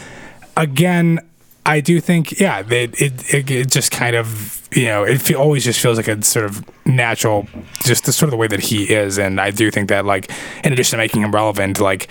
again, 0.55 1.19
I 1.65 1.81
do 1.81 1.99
think 1.99 2.39
yeah, 2.39 2.61
that 2.61 3.01
it, 3.01 3.33
it 3.33 3.51
it 3.51 3.71
just 3.71 3.91
kind 3.91 4.15
of 4.15 4.67
you 4.71 4.85
know 4.85 5.03
it 5.03 5.19
fe- 5.19 5.35
always 5.35 5.63
just 5.63 5.79
feels 5.79 5.97
like 5.97 6.07
a 6.07 6.21
sort 6.23 6.45
of 6.45 6.63
natural, 6.85 7.47
just 7.83 8.05
the 8.05 8.13
sort 8.13 8.27
of 8.27 8.31
the 8.31 8.37
way 8.37 8.47
that 8.47 8.59
he 8.61 8.93
is, 8.93 9.17
and 9.17 9.41
I 9.41 9.51
do 9.51 9.71
think 9.71 9.89
that 9.89 10.05
like 10.05 10.31
in 10.63 10.73
addition 10.73 10.97
to 10.97 11.03
making 11.03 11.23
him 11.23 11.33
relevant, 11.33 11.79
like 11.79 12.09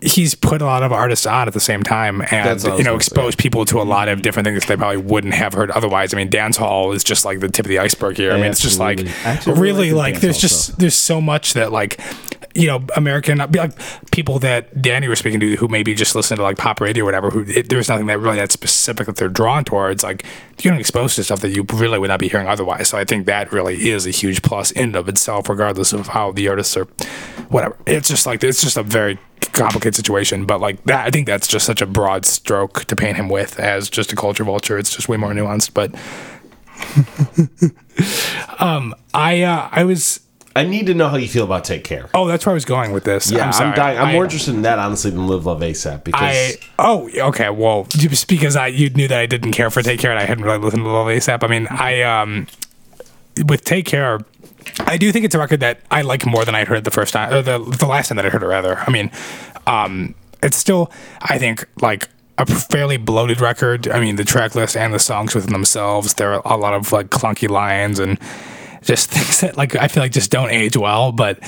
he's 0.00 0.34
put 0.34 0.62
a 0.62 0.64
lot 0.64 0.82
of 0.82 0.92
artists 0.92 1.26
on 1.26 1.46
at 1.46 1.52
the 1.52 1.60
same 1.60 1.82
time 1.82 2.22
and 2.22 2.46
That's 2.46 2.64
what 2.64 2.70
I 2.70 2.74
was 2.74 2.78
you 2.80 2.84
know 2.84 2.96
exposed 2.96 3.38
people 3.38 3.64
to 3.66 3.80
a 3.80 3.84
lot 3.84 4.08
of 4.08 4.22
different 4.22 4.46
things 4.46 4.60
that 4.60 4.68
they 4.68 4.76
probably 4.76 4.96
wouldn't 4.96 5.34
have 5.34 5.52
heard 5.52 5.70
otherwise. 5.70 6.14
I 6.14 6.16
mean, 6.16 6.30
dance 6.30 6.56
hall 6.56 6.92
is 6.92 7.04
just 7.04 7.24
like 7.24 7.40
the 7.40 7.48
tip 7.48 7.66
of 7.66 7.68
the 7.68 7.78
iceberg 7.78 8.16
here. 8.16 8.32
I 8.32 8.36
mean, 8.36 8.46
it's 8.46 8.60
just 8.60 8.78
like 8.78 9.00
really 9.46 9.92
like 9.92 10.14
the 10.14 10.14
like 10.14 10.20
there's 10.20 10.38
just 10.38 10.64
stuff. 10.64 10.76
there's 10.78 10.94
so 10.94 11.20
much 11.20 11.52
that 11.54 11.70
like 11.70 12.00
you 12.54 12.66
know 12.66 12.84
American 12.96 13.38
like 13.38 13.72
people 14.10 14.38
that 14.40 14.80
Danny 14.80 15.08
was 15.08 15.18
speaking 15.18 15.40
to 15.40 15.56
who 15.56 15.68
maybe 15.68 15.94
just 15.94 16.14
listen 16.14 16.36
to 16.36 16.42
like 16.42 16.58
pop 16.58 16.80
radio 16.80 17.04
or 17.04 17.06
whatever. 17.06 17.30
Who 17.30 17.44
it, 17.46 17.68
there's 17.68 17.88
nothing 17.88 18.06
that 18.06 18.18
really 18.18 18.36
that 18.36 18.52
specific 18.52 19.06
that 19.06 19.16
they're 19.16 19.28
drawn 19.28 19.64
towards. 19.64 20.02
Like 20.02 20.24
you're 20.60 20.74
exposed 20.74 21.16
to 21.16 21.24
stuff 21.24 21.40
that 21.40 21.50
you 21.50 21.64
really 21.72 21.98
would 21.98 22.08
not 22.08 22.20
be 22.20 22.28
hearing 22.28 22.48
otherwise. 22.48 22.88
So 22.88 22.98
I 22.98 23.04
think 23.04 23.26
that 23.26 23.52
really 23.52 23.88
is 23.90 24.06
a 24.06 24.10
huge 24.10 24.42
plus 24.42 24.70
in 24.70 24.82
and 24.84 24.96
of 24.96 25.08
itself, 25.08 25.48
regardless 25.48 25.92
of 25.92 26.08
how 26.08 26.32
the 26.32 26.48
artists 26.48 26.76
are, 26.76 26.84
whatever. 27.48 27.76
It's 27.86 28.08
just 28.08 28.26
like 28.26 28.42
it's 28.44 28.62
just 28.62 28.76
a 28.76 28.82
very 28.82 29.18
complicated 29.52 29.94
situation, 29.94 30.46
but 30.46 30.60
like 30.60 30.82
that, 30.84 31.06
I 31.06 31.10
think 31.10 31.26
that's 31.26 31.46
just 31.46 31.66
such 31.66 31.82
a 31.82 31.86
broad 31.86 32.24
stroke 32.24 32.84
to 32.86 32.96
paint 32.96 33.16
him 33.16 33.28
with 33.28 33.58
as 33.58 33.90
just 33.90 34.12
a 34.12 34.16
culture 34.16 34.44
vulture. 34.44 34.78
It's 34.78 34.94
just 34.94 35.08
way 35.08 35.16
more 35.16 35.32
nuanced. 35.32 35.74
But 35.74 35.94
um, 38.58 38.94
I 39.14 39.42
uh, 39.42 39.68
I 39.70 39.84
was 39.84 40.20
I 40.54 40.64
need 40.64 40.86
to 40.86 40.94
know 40.94 41.08
how 41.08 41.16
you 41.16 41.28
feel 41.28 41.44
about 41.44 41.64
Take 41.64 41.84
Care. 41.84 42.08
oh, 42.14 42.26
that's 42.26 42.44
where 42.44 42.52
I 42.52 42.54
was 42.54 42.64
going 42.64 42.92
with 42.92 43.04
this. 43.04 43.30
yeah, 43.30 43.50
I'm, 43.50 43.68
I'm, 43.68 43.74
dying. 43.74 43.98
I'm 43.98 44.06
I- 44.08 44.12
more 44.12 44.24
interested 44.24 44.54
in 44.54 44.62
that 44.62 44.78
honestly 44.78 45.10
than 45.10 45.26
Live 45.26 45.46
Love 45.46 45.60
ASAP 45.60 46.04
because 46.04 46.20
I 46.22 46.56
oh 46.78 47.08
okay 47.28 47.50
well 47.50 47.84
just 47.88 48.28
because 48.28 48.56
I 48.56 48.68
you 48.68 48.90
knew 48.90 49.08
that 49.08 49.18
I 49.18 49.26
didn't 49.26 49.52
care 49.52 49.70
for 49.70 49.82
Take 49.82 50.00
Care 50.00 50.10
and 50.10 50.20
I 50.20 50.24
hadn't 50.24 50.44
really 50.44 50.58
listened 50.58 50.82
to 50.84 50.90
Live 50.90 51.06
Love 51.06 51.16
ASAP. 51.16 51.42
I 51.42 51.46
mean 51.48 51.66
I 51.68 52.02
um 52.02 52.46
with 53.46 53.64
Take 53.64 53.86
Care. 53.86 54.20
I 54.80 54.96
do 54.96 55.10
think 55.10 55.24
it's 55.24 55.34
a 55.34 55.38
record 55.38 55.60
that 55.60 55.80
I 55.90 56.02
like 56.02 56.24
more 56.26 56.44
than 56.44 56.54
I 56.54 56.64
heard 56.64 56.84
the 56.84 56.90
first 56.90 57.12
time, 57.12 57.32
or 57.32 57.42
the 57.42 57.58
the 57.58 57.86
last 57.86 58.08
time 58.08 58.16
that 58.16 58.26
I 58.26 58.28
heard 58.30 58.42
it. 58.42 58.46
Rather, 58.46 58.78
I 58.78 58.90
mean, 58.90 59.10
um, 59.66 60.14
it's 60.42 60.56
still 60.56 60.90
I 61.20 61.38
think 61.38 61.66
like 61.80 62.08
a 62.38 62.46
fairly 62.46 62.96
bloated 62.96 63.40
record. 63.40 63.88
I 63.88 64.00
mean, 64.00 64.16
the 64.16 64.24
track 64.24 64.54
list 64.54 64.76
and 64.76 64.94
the 64.94 64.98
songs 64.98 65.34
within 65.34 65.52
themselves, 65.52 66.14
there 66.14 66.32
are 66.34 66.42
a 66.44 66.56
lot 66.56 66.74
of 66.74 66.92
like 66.92 67.08
clunky 67.08 67.48
lines 67.48 67.98
and 67.98 68.18
just 68.82 69.10
things 69.10 69.40
that 69.40 69.56
like 69.56 69.76
I 69.76 69.88
feel 69.88 70.02
like 70.02 70.12
just 70.12 70.30
don't 70.30 70.50
age 70.50 70.76
well. 70.76 71.12
But 71.12 71.38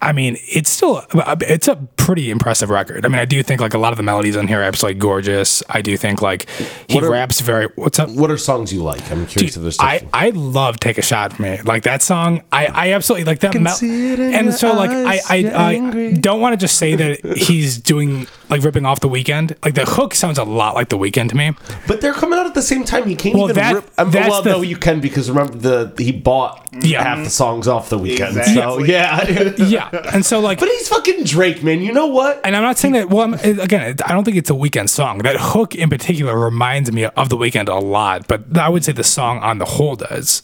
I 0.00 0.12
mean, 0.12 0.36
it's 0.48 0.70
still 0.70 1.04
it's 1.14 1.68
a 1.68 1.76
pretty 1.96 2.30
impressive 2.30 2.70
record. 2.70 3.04
I 3.04 3.08
mean, 3.08 3.18
I 3.18 3.24
do 3.24 3.42
think 3.42 3.60
like 3.60 3.74
a 3.74 3.78
lot 3.78 3.92
of 3.92 3.96
the 3.96 4.02
melodies 4.02 4.36
on 4.36 4.46
here 4.48 4.60
are 4.60 4.64
absolutely 4.64 4.98
gorgeous. 5.00 5.62
I 5.68 5.82
do 5.82 5.96
think 5.96 6.22
like 6.22 6.48
he 6.88 6.98
are- 7.00 7.10
raps 7.10 7.40
very. 7.40 7.66
What's 7.76 7.98
up? 7.98 8.08
what 8.10 8.30
are 8.30 8.38
songs 8.38 8.72
you 8.72 8.82
like? 8.82 9.00
I'm 9.10 9.26
curious 9.26 9.56
if 9.56 9.62
there's 9.62 9.74
stuff. 9.74 9.86
I, 9.86 10.08
I 10.12 10.30
love 10.30 10.80
take 10.80 10.98
a 10.98 11.02
shot 11.02 11.32
for 11.34 11.42
me 11.42 11.60
like 11.62 11.82
that 11.84 12.02
song 12.02 12.42
I, 12.52 12.66
I 12.66 12.92
absolutely 12.92 13.24
like 13.24 13.40
that 13.40 13.58
mel- 13.60 13.74
see 13.74 14.12
it 14.12 14.18
in 14.20 14.34
and 14.34 14.54
so 14.54 14.72
like 14.72 14.90
I 14.90 15.20
I, 15.28 15.36
I 15.54 16.12
don't 16.12 16.40
want 16.40 16.52
to 16.54 16.56
just 16.56 16.76
say 16.78 16.94
that 16.96 17.24
he's 17.36 17.78
doing 17.78 18.26
like 18.48 18.62
ripping 18.62 18.86
off 18.86 19.00
the 19.00 19.08
Weeknd 19.08 19.56
like 19.64 19.74
the 19.74 19.84
hook 19.84 20.14
sounds 20.14 20.38
a 20.38 20.44
lot 20.44 20.74
like 20.74 20.88
the 20.88 20.98
Weeknd 20.98 21.28
to 21.30 21.36
me 21.36 21.52
but 21.86 22.00
they're 22.00 22.12
coming 22.14 22.38
out 22.38 22.46
at 22.46 22.54
the 22.54 22.62
same 22.62 22.84
time. 22.84 23.08
You 23.08 23.16
can't 23.16 23.34
Well, 23.34 23.44
even 23.44 23.56
that- 23.56 23.74
rip. 23.74 23.90
Um, 23.98 24.10
that's 24.10 24.28
well, 24.30 24.42
the- 24.42 24.50
no, 24.52 24.62
you 24.62 24.76
can 24.76 25.00
because 25.00 25.28
remember 25.28 25.56
the 25.56 26.02
he 26.02 26.12
bought 26.12 26.66
Yeah. 26.80 27.02
half 27.02 27.24
the 27.24 27.30
songs 27.30 27.68
off 27.68 27.88
the 27.90 27.98
Weeknd. 27.98 28.32
So 28.54 28.78
Exactly. 28.80 28.90
yeah. 28.90 29.54
yeah 29.58 29.87
and 30.12 30.24
so 30.24 30.40
like 30.40 30.60
but 30.60 30.68
he's 30.68 30.88
fucking 30.88 31.24
Drake, 31.24 31.62
man. 31.62 31.80
You 31.80 31.92
know 31.92 32.06
what? 32.06 32.40
and 32.44 32.56
I'm 32.56 32.62
not 32.62 32.78
saying 32.78 32.94
that. 32.94 33.10
Well, 33.10 33.22
I'm, 33.22 33.34
again, 33.34 33.96
I 34.04 34.12
don't 34.12 34.24
think 34.24 34.36
it's 34.36 34.50
a 34.50 34.54
Weeknd 34.54 34.88
song. 34.88 35.18
That 35.18 35.36
hook 35.38 35.74
in 35.74 35.88
particular 35.88 36.38
reminds 36.38 36.92
me 36.92 37.04
of 37.04 37.28
the 37.28 37.36
Weeknd 37.36 37.68
a 37.68 37.74
lot, 37.74 38.26
but 38.28 38.56
I 38.56 38.68
would 38.68 38.84
say 38.84 38.92
the 38.92 39.04
song 39.04 39.38
on 39.38 39.58
the 39.58 39.64
whole 39.64 39.96
does. 39.96 40.42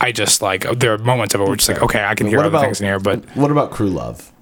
I 0.00 0.10
just 0.10 0.42
like 0.42 0.62
there 0.78 0.92
are 0.92 0.98
moments 0.98 1.34
of 1.34 1.40
it 1.40 1.44
where 1.44 1.54
it's 1.54 1.68
like, 1.68 1.80
okay, 1.80 2.04
I 2.04 2.14
can 2.14 2.26
hear 2.26 2.38
What 2.38 2.46
other 2.46 2.56
about 2.56 2.64
things 2.64 2.80
in 2.80 2.86
here, 2.86 2.98
but 2.98 3.24
what 3.36 3.50
about 3.50 3.70
Crew 3.70 3.88
Love? 3.88 4.32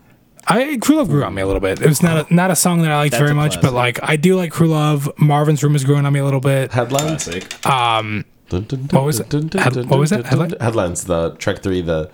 I 0.46 0.78
Crew 0.80 0.96
Love 0.96 1.08
grew 1.08 1.22
on 1.22 1.34
me 1.34 1.42
a 1.42 1.46
little 1.46 1.60
bit. 1.60 1.80
It 1.82 1.86
was 1.86 2.02
not 2.02 2.30
a, 2.30 2.34
not 2.34 2.50
a 2.50 2.56
song 2.56 2.82
that 2.82 2.90
I 2.90 2.96
liked 2.96 3.12
That's 3.12 3.20
very 3.20 3.34
much, 3.34 3.60
but 3.60 3.72
like 3.72 3.98
I 4.02 4.16
do 4.16 4.36
like 4.36 4.52
Crew 4.52 4.68
Love. 4.68 5.10
Marvin's 5.18 5.62
Room 5.62 5.76
is 5.76 5.84
growing 5.84 6.06
on 6.06 6.12
me 6.12 6.20
a 6.20 6.24
little 6.24 6.40
bit. 6.40 6.72
Headlines. 6.72 7.28
Um, 7.66 8.24
classic. 8.48 8.70
What 8.70 8.92
what 8.92 9.04
was 9.04 9.20
it? 9.20 9.32
Head- 9.32 9.76
what 9.90 9.98
was 9.98 10.12
it? 10.12 10.24
Headline? 10.26 10.54
Headlines. 10.60 11.04
The 11.04 11.32
track 11.32 11.58
three. 11.62 11.82
The 11.82 12.10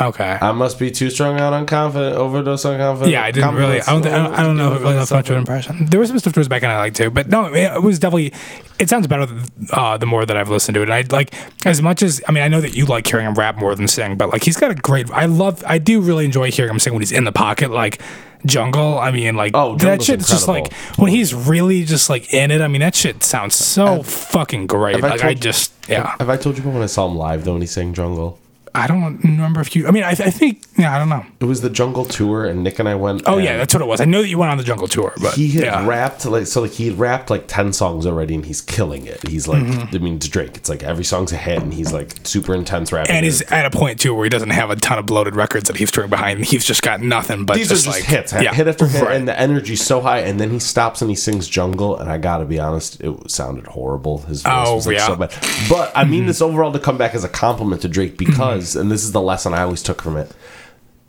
Okay. 0.00 0.38
I 0.40 0.50
must 0.50 0.78
be 0.80 0.90
too 0.90 1.08
strung 1.08 1.38
out 1.38 1.52
on 1.52 1.66
confident, 1.66 2.16
overdose 2.16 2.64
on 2.64 2.78
confident. 2.78 3.12
yeah, 3.12 3.22
I 3.22 3.30
didn't 3.30 3.54
really. 3.54 3.80
I 3.80 3.84
don't. 3.86 4.02
Think, 4.02 4.14
I 4.14 4.22
don't, 4.24 4.34
I 4.34 4.42
don't 4.42 4.56
know 4.56 4.72
if 4.72 4.80
it 4.80 4.82
really 4.82 4.94
left 4.96 5.12
much 5.12 5.28
of 5.30 5.36
an 5.36 5.38
impression. 5.40 5.86
There 5.86 6.00
was 6.00 6.08
some 6.08 6.18
stuff 6.18 6.32
towards 6.32 6.48
back 6.48 6.64
end 6.64 6.72
I 6.72 6.78
liked 6.78 6.96
too, 6.96 7.10
but 7.10 7.28
no, 7.28 7.54
it, 7.54 7.80
was 7.80 8.00
definitely. 8.00 8.32
It 8.80 8.88
sounds 8.88 9.06
better 9.06 9.28
uh, 9.72 9.96
the 9.96 10.06
more 10.06 10.26
that 10.26 10.36
I've 10.36 10.50
listened 10.50 10.74
to 10.74 10.80
it. 10.80 10.90
And 10.90 10.92
I 10.94 11.04
like 11.14 11.32
as 11.64 11.80
much 11.80 12.02
as 12.02 12.20
I 12.28 12.32
mean 12.32 12.42
I 12.42 12.48
know 12.48 12.60
that 12.60 12.74
you 12.74 12.86
like 12.86 13.06
hearing 13.06 13.24
him 13.26 13.34
rap 13.34 13.56
more 13.56 13.76
than 13.76 13.86
sing, 13.86 14.16
but 14.16 14.30
like 14.30 14.42
he's 14.42 14.56
got 14.56 14.72
a 14.72 14.74
great. 14.74 15.08
I 15.12 15.26
love. 15.26 15.62
I 15.64 15.78
do 15.78 16.00
really 16.00 16.24
enjoy 16.24 16.50
hearing 16.50 16.72
him 16.72 16.78
sing 16.80 16.92
when 16.92 17.00
he's 17.02 17.12
in 17.12 17.22
the 17.22 17.30
pocket, 17.32 17.70
like 17.70 18.00
jungle. 18.46 18.98
I 18.98 19.12
mean, 19.12 19.36
like 19.36 19.52
Oh, 19.54 19.76
that 19.76 20.02
shit 20.02 20.20
is 20.20 20.26
just 20.26 20.48
like 20.48 20.72
when 20.96 21.12
he's 21.12 21.32
really 21.32 21.84
just 21.84 22.10
like 22.10 22.34
in 22.34 22.50
it. 22.50 22.60
I 22.60 22.66
mean, 22.66 22.80
that 22.80 22.96
shit 22.96 23.22
sounds 23.22 23.54
so 23.54 24.02
fucking 24.02 24.66
great. 24.66 24.96
have 24.96 25.04
I 25.04 25.08
Like 25.10 25.20
told 25.20 25.30
I 25.30 25.34
just 25.34 25.72
yeah. 25.88 26.16
Have 26.18 26.28
I 26.30 26.36
told 26.36 26.56
you 26.56 26.64
about 26.64 26.74
when 26.74 26.82
I 26.82 26.86
saw 26.86 27.06
him 27.06 27.16
live 27.16 27.44
though 27.44 27.52
when 27.52 27.60
he 27.60 27.68
sang 27.68 27.94
Jungle? 27.94 28.40
I 28.76 28.86
don't 28.88 29.22
remember 29.22 29.60
if 29.60 29.76
you. 29.76 29.86
I 29.86 29.92
mean, 29.92 30.02
I, 30.02 30.10
I 30.10 30.14
think 30.14 30.64
yeah. 30.76 30.94
I 30.94 30.98
don't 30.98 31.08
know. 31.08 31.24
It 31.40 31.44
was 31.44 31.60
the 31.60 31.70
Jungle 31.70 32.04
tour, 32.04 32.44
and 32.44 32.64
Nick 32.64 32.80
and 32.80 32.88
I 32.88 32.96
went. 32.96 33.22
Oh 33.26 33.38
yeah, 33.38 33.56
that's 33.56 33.72
what 33.72 33.80
it 33.80 33.86
was. 33.86 34.00
I 34.00 34.04
know 34.04 34.20
that 34.22 34.28
you 34.28 34.36
went 34.36 34.50
on 34.50 34.58
the 34.58 34.64
jungle 34.64 34.88
tour, 34.88 35.12
but 35.22 35.34
He 35.34 35.48
had 35.52 35.64
yeah. 35.64 35.86
rapped 35.86 36.24
like 36.26 36.46
so 36.48 36.62
like 36.62 36.72
he 36.72 36.86
had 36.88 36.98
rapped 36.98 37.30
like 37.30 37.44
ten 37.46 37.72
songs 37.72 38.04
already, 38.04 38.34
and 38.34 38.44
he's 38.44 38.60
killing 38.60 39.06
it. 39.06 39.26
He's 39.28 39.46
like, 39.46 39.62
Mm-hmm. 39.62 39.94
I 39.94 39.98
mean, 40.00 40.18
to 40.18 40.28
Drake, 40.28 40.56
it's 40.56 40.68
like 40.68 40.82
every 40.82 41.04
song's 41.04 41.30
a 41.32 41.36
hit, 41.36 41.62
and 41.62 41.72
he's 41.72 41.92
like 41.92 42.16
super 42.24 42.52
intense 42.54 42.90
rapping. 42.92 43.14
and 43.14 43.24
he's 43.24 43.42
at 43.52 43.64
a 43.64 43.70
point 43.70 44.00
too 44.00 44.12
where 44.14 44.24
he 44.24 44.30
doesn't 44.30 44.50
have 44.50 44.70
a 44.70 44.76
ton 44.76 44.98
of 44.98 45.06
bloated 45.06 45.36
records 45.36 45.68
that 45.68 45.76
he's 45.76 45.92
touring 45.92 46.10
behind. 46.10 46.44
He's 46.44 46.64
just 46.64 46.82
got 46.82 47.00
nothing 47.00 47.44
but 47.46 47.54
these 47.56 47.70
are 47.70 47.74
just, 47.74 47.84
just 47.86 47.96
like 48.00 48.04
hits, 48.08 48.32
yeah, 48.32 48.52
hit 48.52 48.66
after 48.66 48.86
hit, 48.88 49.02
right. 49.04 49.16
and 49.16 49.28
the 49.28 49.38
energy's 49.38 49.82
so 49.84 50.00
high. 50.00 50.18
And 50.20 50.40
then 50.40 50.50
he 50.50 50.58
stops 50.58 51.00
and 51.00 51.08
he 51.10 51.14
sings 51.16 51.48
"Jungle," 51.48 51.96
and 51.96 52.10
I 52.10 52.18
gotta 52.18 52.44
be 52.44 52.58
honest, 52.58 53.00
it 53.00 53.30
sounded 53.30 53.68
horrible. 53.68 54.18
His 54.22 54.42
voice 54.42 54.52
Oh, 54.52 54.74
was 54.74 54.86
like 54.88 54.96
yeah. 54.96 55.06
so 55.06 55.14
bad. 55.16 55.32
But 55.68 55.92
I 55.94 56.02
mean 56.04 56.26
this 56.26 56.42
overall 56.42 56.72
to 56.72 56.80
come 56.80 56.98
back 56.98 57.14
as 57.14 57.22
a 57.22 57.28
compliment 57.28 57.82
to 57.82 57.88
Drake 57.88 58.16
because, 58.18 58.63
and 58.74 58.90
this 58.90 59.04
is 59.04 59.12
the 59.12 59.20
lesson 59.20 59.52
I 59.54 59.62
always 59.62 59.82
took 59.82 60.00
from 60.02 60.16
it. 60.16 60.30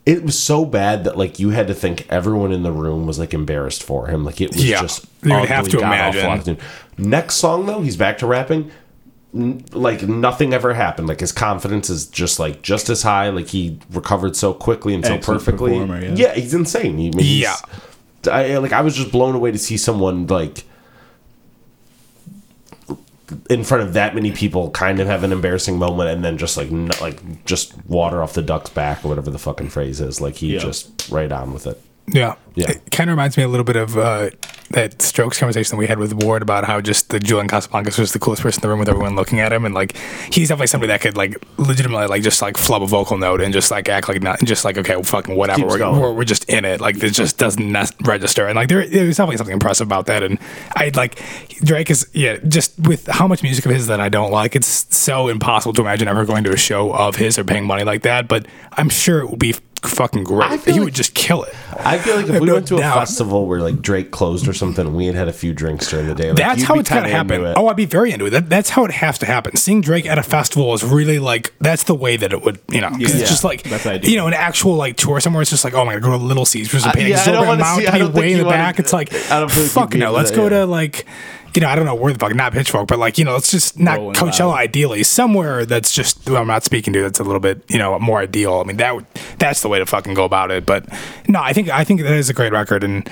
It 0.04 0.22
was 0.22 0.38
so 0.38 0.64
bad 0.64 1.04
that 1.04 1.16
like 1.18 1.38
you 1.40 1.50
had 1.50 1.66
to 1.68 1.74
think 1.74 2.06
everyone 2.10 2.52
in 2.52 2.62
the 2.62 2.70
room 2.72 3.06
was 3.06 3.18
like 3.18 3.34
embarrassed 3.34 3.82
for 3.82 4.06
him. 4.08 4.24
Like 4.24 4.40
it 4.40 4.52
was 4.52 4.64
Yeah. 4.64 4.80
just 4.82 5.06
You 5.22 5.32
have 5.34 5.68
to 5.70 5.78
imagine. 5.78 6.58
Next 6.98 7.36
song 7.36 7.66
though, 7.66 7.80
he's 7.82 7.96
back 7.96 8.18
to 8.18 8.26
rapping 8.26 8.70
n- 9.34 9.64
like 9.72 10.02
nothing 10.02 10.52
ever 10.54 10.74
happened. 10.74 11.08
Like 11.08 11.18
his 11.20 11.32
confidence 11.32 11.90
is 11.90 12.06
just 12.06 12.38
like 12.38 12.62
just 12.62 12.88
as 12.88 13.02
high. 13.02 13.30
Like 13.30 13.48
he 13.48 13.78
recovered 13.90 14.36
so 14.36 14.54
quickly 14.54 14.94
and 14.94 15.04
so 15.04 15.14
Excellent 15.14 15.40
perfectly. 15.44 15.72
performer, 15.72 16.04
yeah. 16.14 16.34
he's 16.34 16.54
insane. 16.54 16.98
He, 16.98 17.10
he's- 17.10 17.42
Yeah. 18.24 18.32
I, 18.32 18.56
like 18.58 18.72
I 18.72 18.80
was 18.82 18.94
just 18.96 19.10
blown 19.12 19.34
away 19.34 19.50
to 19.52 19.58
see 19.58 19.76
someone 19.76 20.26
like 20.28 20.64
in 23.50 23.64
front 23.64 23.82
of 23.82 23.92
that 23.94 24.14
many 24.14 24.30
people 24.32 24.70
kind 24.70 25.00
of 25.00 25.06
have 25.06 25.24
an 25.24 25.32
embarrassing 25.32 25.78
moment 25.78 26.10
and 26.10 26.24
then 26.24 26.38
just 26.38 26.56
like 26.56 26.70
no, 26.70 26.90
like 27.00 27.44
just 27.44 27.74
water 27.86 28.22
off 28.22 28.34
the 28.34 28.42
duck's 28.42 28.70
back 28.70 29.04
or 29.04 29.08
whatever 29.08 29.30
the 29.30 29.38
fucking 29.38 29.68
phrase 29.68 30.00
is. 30.00 30.20
Like 30.20 30.36
he 30.36 30.54
Yeah. 30.54 30.60
just 30.60 31.08
right 31.10 31.30
on 31.32 31.52
with 31.52 31.66
it. 31.66 31.80
Yeah. 32.08 32.36
Yeah. 32.54 32.70
It 32.70 32.90
kind 32.90 33.10
of 33.10 33.16
reminds 33.16 33.36
me 33.36 33.42
a 33.42 33.48
little 33.48 33.64
bit 33.64 33.76
of 33.76 33.98
uh, 33.98 34.30
that 34.70 35.02
Strokes 35.02 35.38
conversation 35.38 35.72
that 35.72 35.78
we 35.78 35.86
had 35.86 35.98
with 35.98 36.14
Ward 36.14 36.40
about 36.40 36.64
how 36.64 36.80
just 36.80 37.10
the 37.10 37.20
Julian 37.20 37.48
Casablancas 37.48 37.98
was 37.98 38.12
the 38.12 38.18
coolest 38.18 38.42
person 38.42 38.60
in 38.60 38.62
the 38.62 38.68
room 38.70 38.78
with 38.78 38.88
everyone 38.88 39.14
looking 39.14 39.40
at 39.40 39.52
him. 39.52 39.66
And 39.66 39.74
like, 39.74 39.94
he's 40.32 40.48
definitely 40.48 40.68
somebody 40.68 40.88
that 40.88 41.02
could 41.02 41.16
like 41.16 41.36
legitimately 41.58 42.06
like 42.06 42.22
just 42.22 42.40
like 42.40 42.56
flub 42.56 42.82
a 42.82 42.86
vocal 42.86 43.18
note 43.18 43.42
and 43.42 43.52
just 43.52 43.70
like 43.70 43.90
act 43.90 44.08
like 44.08 44.22
not, 44.22 44.40
just 44.40 44.64
like, 44.64 44.78
okay, 44.78 44.94
well, 44.94 45.04
fucking 45.04 45.36
whatever. 45.36 45.66
We're, 45.66 46.00
we're, 46.00 46.12
we're 46.14 46.24
just 46.24 46.48
in 46.48 46.64
it. 46.64 46.80
Like, 46.80 47.02
it 47.02 47.10
just 47.10 47.36
doesn't 47.36 47.76
register. 48.02 48.46
And 48.46 48.56
like, 48.56 48.68
there, 48.68 48.86
there's 48.86 49.16
definitely 49.16 49.36
something 49.36 49.52
impressive 49.52 49.86
about 49.86 50.06
that. 50.06 50.22
And 50.22 50.38
I 50.74 50.92
like, 50.94 51.20
Drake 51.62 51.90
is, 51.90 52.08
yeah, 52.14 52.38
just 52.48 52.78
with 52.78 53.06
how 53.08 53.26
much 53.26 53.42
music 53.42 53.66
of 53.66 53.72
his 53.72 53.88
that 53.88 54.00
I 54.00 54.08
don't 54.08 54.30
like, 54.30 54.56
it's 54.56 54.96
so 54.96 55.28
impossible 55.28 55.74
to 55.74 55.82
imagine 55.82 56.08
ever 56.08 56.24
going 56.24 56.44
to 56.44 56.52
a 56.52 56.56
show 56.56 56.94
of 56.94 57.16
his 57.16 57.38
or 57.38 57.44
paying 57.44 57.64
money 57.64 57.84
like 57.84 58.02
that. 58.02 58.28
But 58.28 58.46
I'm 58.72 58.88
sure 58.88 59.20
it 59.20 59.28
would 59.28 59.38
be 59.40 59.54
fucking 59.88 60.24
great. 60.24 60.60
He 60.64 60.72
like- 60.72 60.80
would 60.82 60.94
just 60.94 61.14
kill 61.14 61.42
it. 61.44 61.54
I 61.78 61.98
feel 61.98 62.16
like 62.16 62.26
if 62.28 62.40
we 62.40 62.46
No 62.46 62.54
went 62.54 62.68
to 62.68 62.76
a 62.76 62.80
doubt. 62.80 62.98
festival 62.98 63.46
where 63.46 63.60
like 63.60 63.82
Drake 63.82 64.10
closed 64.10 64.48
or 64.48 64.52
something, 64.52 64.86
and 64.86 64.96
we 64.96 65.06
had 65.06 65.14
had 65.14 65.28
a 65.28 65.32
few 65.32 65.52
drinks 65.52 65.88
during 65.90 66.06
the 66.06 66.14
day. 66.14 66.28
Like, 66.28 66.36
That's 66.38 66.62
how 66.62 66.74
be 66.74 66.80
it's 66.80 66.88
got 66.88 67.02
to 67.02 67.08
happen. 67.08 67.44
it. 67.44 67.54
Oh, 67.56 67.68
I'd 67.68 67.76
be 67.76 67.84
very 67.84 68.12
into 68.12 68.26
it. 68.26 68.30
That, 68.30 68.48
that's 68.48 68.70
how 68.70 68.84
it 68.84 68.90
has 68.92 69.18
to 69.18 69.26
happen. 69.26 69.56
Seeing 69.56 69.80
Drake 69.82 70.06
at 70.06 70.18
a 70.18 70.22
festival 70.22 70.72
is 70.74 70.82
really 70.84 71.18
like 71.18 71.52
that's 71.60 71.84
the 71.84 71.94
way 71.94 72.16
that 72.16 72.32
it 72.32 72.42
would, 72.42 72.58
you 72.70 72.80
know, 72.80 72.90
'cause 72.90 73.00
Yeah. 73.00 73.20
it's 73.20 73.30
just 73.30 73.44
like 73.44 73.62
That's 73.64 73.86
ideal. 73.86 74.10
you 74.10 74.16
know, 74.16 74.26
an 74.26 74.34
actual 74.34 74.74
like 74.74 74.96
tour 74.96 75.20
somewhere. 75.20 75.42
It's 75.42 75.50
just 75.50 75.64
like, 75.64 75.74
oh 75.74 75.84
my 75.84 75.94
god, 75.94 76.02
go 76.02 76.10
to 76.10 76.16
Little 76.16 76.46
Caesars 76.46 76.84
and 76.84 76.92
Uh, 76.92 76.94
pay 76.94 77.08
yeah, 77.10 77.18
I 77.18 77.22
a 77.22 77.32
don't 77.32 77.46
wanna 77.46 77.64
see- 77.64 77.86
I 77.86 77.92
be 77.92 77.98
don't 77.98 78.06
think 78.12 78.14
way 78.16 78.32
in 78.32 78.38
the 78.38 78.44
wanna- 78.44 78.56
back. 78.56 78.78
It's 78.78 78.92
like, 78.92 79.12
I 79.30 79.40
don't 79.40 79.50
think 79.50 79.70
fuck 79.70 79.94
no. 79.94 80.12
Let's 80.12 80.30
go 80.30 80.48
to 80.48 80.64
like. 80.66 81.06
You 81.54 81.62
know, 81.62 81.68
I 81.68 81.74
don't 81.74 81.86
know 81.86 81.94
where 81.94 82.12
the 82.12 82.18
fuck, 82.18 82.34
not 82.34 82.52
Pitchfork, 82.52 82.86
but 82.88 82.98
like, 82.98 83.16
you 83.16 83.24
know, 83.24 83.32
let's 83.32 83.50
just 83.50 83.78
not 83.78 83.98
Rolling 83.98 84.14
Coachella 84.14 84.50
Loud. 84.50 84.58
ideally, 84.58 85.02
somewhere 85.02 85.64
that's 85.64 85.92
just, 85.92 86.28
well, 86.28 86.42
I'm 86.42 86.46
not 86.46 86.64
speaking 86.64 86.92
to, 86.92 87.02
that's 87.02 87.18
a 87.18 87.24
little 87.24 87.40
bit, 87.40 87.62
you 87.68 87.78
know, 87.78 87.98
more 87.98 88.20
ideal. 88.20 88.60
I 88.60 88.64
mean, 88.64 88.76
that 88.76 88.94
would, 88.94 89.06
that's 89.38 89.62
the 89.62 89.68
way 89.68 89.78
to 89.78 89.86
fucking 89.86 90.14
go 90.14 90.24
about 90.24 90.50
it. 90.50 90.66
But 90.66 90.86
no, 91.28 91.40
I 91.40 91.52
think, 91.52 91.70
I 91.70 91.84
think 91.84 92.02
that 92.02 92.12
is 92.12 92.28
a 92.28 92.34
great 92.34 92.52
record. 92.52 92.84
And 92.84 93.08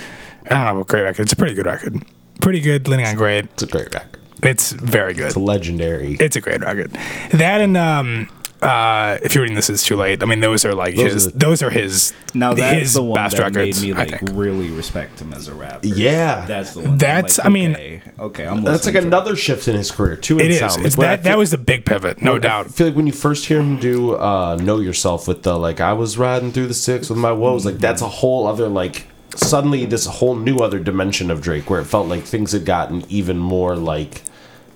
I 0.46 0.64
don't 0.64 0.74
know, 0.74 0.80
a 0.82 0.84
great 0.84 1.02
record. 1.02 1.22
It's 1.22 1.32
a 1.32 1.36
pretty 1.36 1.54
good 1.54 1.66
record. 1.66 2.04
Pretty 2.40 2.60
good, 2.60 2.86
leaning 2.88 3.06
on 3.06 3.16
great. 3.16 3.44
It's 3.46 3.62
a 3.62 3.66
great 3.66 3.94
record. 3.94 4.20
It's 4.42 4.72
very 4.72 5.14
good. 5.14 5.26
It's 5.26 5.36
legendary. 5.36 6.16
It's 6.20 6.36
a 6.36 6.40
great 6.40 6.60
record. 6.60 6.90
That 7.32 7.62
and 7.62 7.76
um, 7.78 8.28
uh, 8.64 9.18
if 9.22 9.34
you're 9.34 9.42
reading 9.42 9.54
this, 9.56 9.68
it's 9.70 9.84
too 9.84 9.96
late. 9.96 10.22
I 10.22 10.26
mean, 10.26 10.40
those 10.40 10.64
are 10.64 10.74
like 10.74 10.96
Those 10.96 11.12
his. 11.12 11.26
are 11.26 11.30
the- 11.30 11.38
those 11.38 11.62
are 11.62 11.70
his. 11.70 12.12
Now 12.34 12.54
that's 12.54 12.80
his 12.80 12.94
the 12.94 13.02
one 13.02 13.14
best 13.14 13.36
that 13.36 13.42
records. 13.54 13.80
made 13.82 13.88
me 13.88 13.94
like 13.94 14.20
really 14.32 14.70
respect 14.70 15.20
him 15.20 15.32
as 15.32 15.46
a 15.48 15.54
rapper. 15.54 15.86
Yeah. 15.86 16.44
that's 16.46 16.72
the 16.74 16.80
one. 16.80 16.98
That's- 16.98 17.38
like, 17.38 17.46
I 17.46 17.50
mean- 17.50 17.74
okay, 17.76 18.02
okay, 18.18 18.46
I'm 18.46 18.62
That's 18.64 18.86
like 18.86 18.94
listening 18.94 18.94
to 19.02 19.06
another 19.06 19.36
shift 19.36 19.68
in 19.68 19.76
his 19.76 19.90
career 19.90 20.16
too. 20.16 20.38
In 20.38 20.46
It 20.46 20.50
is. 20.52 20.58
sound. 20.58 20.84
It's 20.86 20.96
Like, 20.96 20.98
when 20.98 21.08
I 21.08 21.16
that. 21.16 21.24
That 21.24 21.38
was 21.38 21.50
the 21.52 21.58
big 21.58 21.84
pivot, 21.84 22.22
no 22.22 22.36
I 22.36 22.38
doubt. 22.38 22.66
I 22.66 22.68
feel 22.70 22.86
like 22.88 22.96
when 22.96 23.06
you 23.06 23.12
first 23.12 23.46
hear 23.46 23.60
him 23.60 23.78
do 23.78 24.14
uh, 24.16 24.56
"Know 24.60 24.80
Yourself" 24.80 25.28
with 25.28 25.42
the 25.42 25.58
like, 25.58 25.80
I 25.80 25.92
was 25.92 26.16
riding 26.18 26.50
through 26.52 26.66
the 26.68 26.74
six 26.74 27.08
with 27.08 27.18
my 27.18 27.32
woes. 27.32 27.64
Like 27.64 27.78
that's 27.78 28.02
a 28.02 28.08
whole 28.08 28.46
other 28.46 28.68
like. 28.68 29.06
Suddenly, 29.36 29.84
this 29.86 30.06
whole 30.06 30.36
new 30.36 30.58
other 30.58 30.78
dimension 30.78 31.28
of 31.28 31.40
Drake, 31.42 31.68
where 31.68 31.80
it 31.80 31.86
felt 31.86 32.06
like 32.06 32.22
things 32.22 32.52
had 32.52 32.64
gotten 32.64 33.04
even 33.08 33.36
more 33.36 33.74
like 33.74 34.22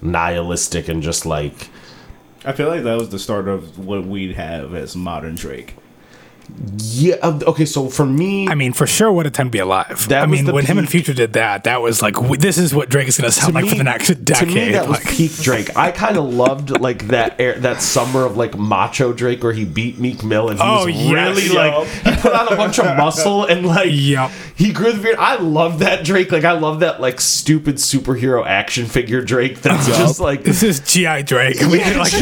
nihilistic 0.02 0.88
and 0.88 1.02
just 1.02 1.26
like 1.26 1.68
I 2.44 2.52
feel 2.52 2.68
like 2.68 2.84
that 2.84 2.98
was 2.98 3.10
the 3.10 3.18
start 3.18 3.48
of 3.48 3.78
what 3.78 4.06
we'd 4.06 4.36
have 4.36 4.74
as 4.74 4.94
modern 4.94 5.34
Drake. 5.34 5.74
Yeah. 6.78 7.16
Okay, 7.22 7.64
so 7.64 7.88
for 7.88 8.04
me, 8.06 8.48
I 8.48 8.54
mean, 8.54 8.72
for 8.72 8.86
sure, 8.86 9.12
what 9.12 9.26
a 9.26 9.30
time 9.30 9.46
to 9.46 9.50
be 9.50 9.58
alive. 9.58 10.08
That 10.08 10.22
I 10.22 10.26
mean, 10.26 10.46
when 10.52 10.64
him 10.64 10.78
and 10.78 10.88
Future 10.88 11.14
did 11.14 11.34
that, 11.34 11.64
that 11.64 11.80
was 11.82 12.02
like, 12.02 12.14
this 12.40 12.58
is 12.58 12.74
what 12.74 12.88
Drake 12.88 13.06
is 13.08 13.18
going 13.18 13.30
to 13.30 13.36
sound 13.38 13.54
like 13.54 13.66
for 13.66 13.74
the 13.76 13.84
next 13.84 14.08
decade. 14.24 14.48
To 14.48 14.54
me, 14.54 14.70
that 14.72 14.88
was 14.88 14.98
peak 15.00 15.32
Drake. 15.42 15.76
I 15.76 15.90
kind 15.92 16.16
of 16.16 16.24
loved 16.32 16.80
like 16.80 17.08
that 17.08 17.38
air, 17.40 17.58
that 17.60 17.80
summer 17.82 18.24
of 18.24 18.36
like 18.36 18.56
macho 18.58 19.12
Drake 19.12 19.42
where 19.42 19.52
he 19.52 19.64
beat 19.64 19.98
Meek 19.98 20.24
Mill 20.24 20.48
and 20.48 20.58
he 20.58 20.64
Oh, 20.66 20.86
was 20.86 20.94
yes, 20.94 21.12
really 21.12 21.46
yo. 21.48 21.54
like 21.80 21.88
he 21.88 22.16
put 22.20 22.32
on 22.32 22.52
a 22.52 22.56
bunch 22.56 22.78
of 22.78 22.84
muscle 22.96 23.44
and 23.44 23.64
like 23.66 23.90
Yup. 23.92 24.30
he 24.56 24.72
grew 24.72 24.92
the 24.92 25.00
beard. 25.02 25.16
I 25.18 25.36
love 25.36 25.78
that 25.80 26.04
Drake. 26.04 26.32
Like 26.32 26.44
I 26.44 26.52
love 26.52 26.80
that 26.80 27.00
like 27.00 27.20
stupid 27.20 27.76
superhero 27.76 28.44
action 28.44 28.86
figure 28.86 29.20
Drake. 29.22 29.60
That's 29.60 29.86
just 29.86 30.18
like 30.20 30.42
This 30.42 30.62
is 30.62 30.80
GI 30.80 31.22
Drake. 31.24 31.62
I 31.62 31.68
mean, 31.68 31.78
Yeah, 31.80 31.98
like. 31.98 32.14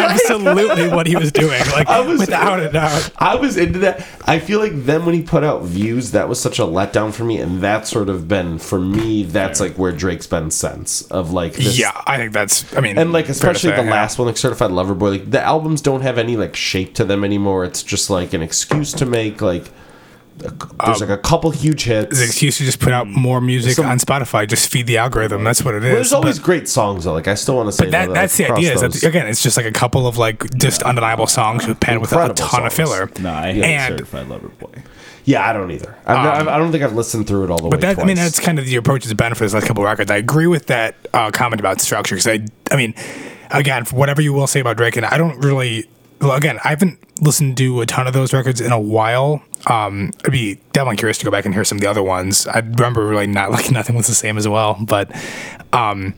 Absolutely 0.00 0.88
what 0.88 1.06
he 1.06 1.16
was 1.16 1.32
doing, 1.32 1.60
like 1.72 1.88
I 1.88 2.00
was- 2.00 2.20
without 2.20 2.60
a 2.60 2.70
doubt. 2.70 3.10
I 3.18 3.34
was 3.36 3.56
into 3.70 3.80
that. 3.80 4.06
I 4.26 4.38
feel 4.38 4.60
like 4.60 4.72
then 4.74 5.04
when 5.06 5.14
he 5.14 5.22
put 5.22 5.44
out 5.44 5.62
views, 5.62 6.12
that 6.12 6.28
was 6.28 6.40
such 6.40 6.58
a 6.58 6.62
letdown 6.62 7.12
for 7.12 7.24
me, 7.24 7.38
and 7.38 7.60
that's 7.60 7.90
sort 7.90 8.08
of 8.08 8.28
been 8.28 8.58
for 8.58 8.78
me. 8.78 9.22
That's 9.24 9.60
like 9.60 9.76
where 9.76 9.92
Drake's 9.92 10.26
been 10.26 10.50
since 10.50 11.02
of 11.02 11.32
like 11.32 11.54
this 11.54 11.78
Yeah, 11.78 11.92
I 12.06 12.16
think 12.16 12.32
that's. 12.32 12.76
I 12.76 12.80
mean, 12.80 12.98
and 12.98 13.12
like 13.12 13.28
especially 13.28 13.70
say, 13.70 13.76
the 13.76 13.84
yeah. 13.84 13.90
last 13.90 14.18
one 14.18 14.26
like 14.26 14.36
certified 14.36 14.70
lover 14.70 14.94
boy 14.94 15.10
like 15.10 15.30
the 15.30 15.42
albums 15.42 15.80
don't 15.80 16.02
have 16.02 16.18
any 16.18 16.36
like 16.36 16.56
shape 16.56 16.94
to 16.94 17.04
them 17.04 17.24
anymore 17.24 17.64
it's 17.64 17.82
just 17.82 18.10
like 18.10 18.32
an 18.32 18.42
excuse 18.42 18.92
to 18.92 19.06
make 19.06 19.40
like 19.40 19.64
a, 20.44 20.84
there's 20.86 21.00
like 21.00 21.10
a 21.10 21.18
couple 21.18 21.50
huge 21.50 21.84
hits 21.84 22.18
the 22.18 22.24
excuse 22.24 22.58
to 22.58 22.64
just 22.64 22.80
put 22.80 22.92
out 22.92 23.06
more 23.06 23.40
music 23.40 23.74
Some- 23.74 23.86
on 23.86 23.98
Spotify. 23.98 24.48
Just 24.48 24.70
feed 24.70 24.86
the 24.86 24.98
algorithm. 24.98 25.44
That's 25.44 25.64
what 25.64 25.74
it 25.74 25.78
is. 25.78 25.84
Well, 25.84 25.94
there's 25.94 26.12
always 26.12 26.38
But 26.38 26.44
great 26.44 26.68
songs 26.68 27.04
though 27.04 27.12
like 27.12 27.28
i 27.28 27.34
still 27.34 27.56
want 27.56 27.68
to 27.68 27.72
say 27.72 27.90
that, 27.90 28.06
though, 28.08 28.12
that's 28.14 28.36
the 28.36 28.50
idea. 28.50 28.72
Is 28.74 28.80
that 28.80 29.02
again, 29.02 29.26
it's 29.26 29.42
just 29.42 29.56
like 29.56 29.66
a 29.66 29.72
couple 29.72 30.06
of 30.06 30.18
like 30.18 30.52
just 30.56 30.82
undeniable 30.82 31.26
songs 31.26 31.64
paired 31.80 32.00
with 32.00 32.12
a, 32.12 32.16
a 32.16 32.20
Incredible 32.30 32.48
ton 32.48 32.66
of 32.66 32.72
filler. 32.72 33.10
No, 33.20 33.32
I 33.32 33.52
hate 33.52 33.64
And- 33.64 33.92
Certified 33.94 34.28
Lover 34.28 34.48
Boy. 34.48 34.82
yeah 35.24 35.46
i 35.48 35.52
don't 35.52 35.70
either 35.70 35.94
I'm 36.06 36.24
not, 36.24 36.48
i 36.48 36.56
don't 36.58 36.72
think 36.72 36.82
i've 36.82 36.94
listened 36.94 37.26
through 37.26 37.44
it 37.44 37.50
all 37.50 37.58
the 37.58 37.64
way 37.64 37.68
Um, 37.68 37.70
But 37.70 37.80
that, 37.82 37.98
I 37.98 38.04
mean, 38.04 38.16
that's 38.16 38.40
kind 38.40 38.58
of 38.58 38.64
the 38.64 38.76
approach 38.76 39.04
that's 39.04 39.12
benefit 39.14 39.44
of 39.44 39.50
these 39.50 39.54
last 39.54 39.66
couple 39.66 39.84
of 39.84 39.88
records. 39.90 40.10
I 40.10 40.16
agree 40.16 40.46
with 40.46 40.66
that 40.66 40.94
uh, 41.12 41.30
comment 41.30 41.60
about 41.60 41.80
structure 41.80 42.14
because 42.16 42.26
I, 42.26 42.46
I 42.70 42.76
mean, 42.76 42.94
again, 43.50 43.84
for 43.84 43.96
whatever 43.96 44.22
you 44.22 44.32
will 44.32 44.46
say 44.46 44.60
about 44.60 44.76
Drake, 44.78 44.96
and 44.96 45.04
I 45.04 45.18
don't 45.18 45.38
really, 45.40 45.88
well, 46.20 46.32
again, 46.32 46.58
I 46.64 46.68
haven't 46.68 46.98
listened 47.20 47.56
to 47.58 47.80
a 47.80 47.86
ton 47.86 48.06
of 48.06 48.12
those 48.12 48.32
records 48.32 48.60
in 48.60 48.72
a 48.72 48.80
while. 48.80 49.42
Um, 49.66 50.10
I'd 50.24 50.32
be 50.32 50.58
definitely 50.72 50.96
curious 50.96 51.18
to 51.18 51.24
go 51.24 51.30
back 51.30 51.44
and 51.44 51.54
hear 51.54 51.64
some 51.64 51.78
of 51.78 51.82
the 51.82 51.88
other 51.88 52.02
ones. 52.02 52.46
I 52.46 52.58
remember 52.58 53.06
really 53.06 53.26
not 53.26 53.50
like 53.52 53.70
nothing 53.70 53.96
was 53.96 54.06
the 54.06 54.14
same 54.14 54.36
as 54.36 54.46
well, 54.46 54.76
but 54.80 55.10
um, 55.72 56.14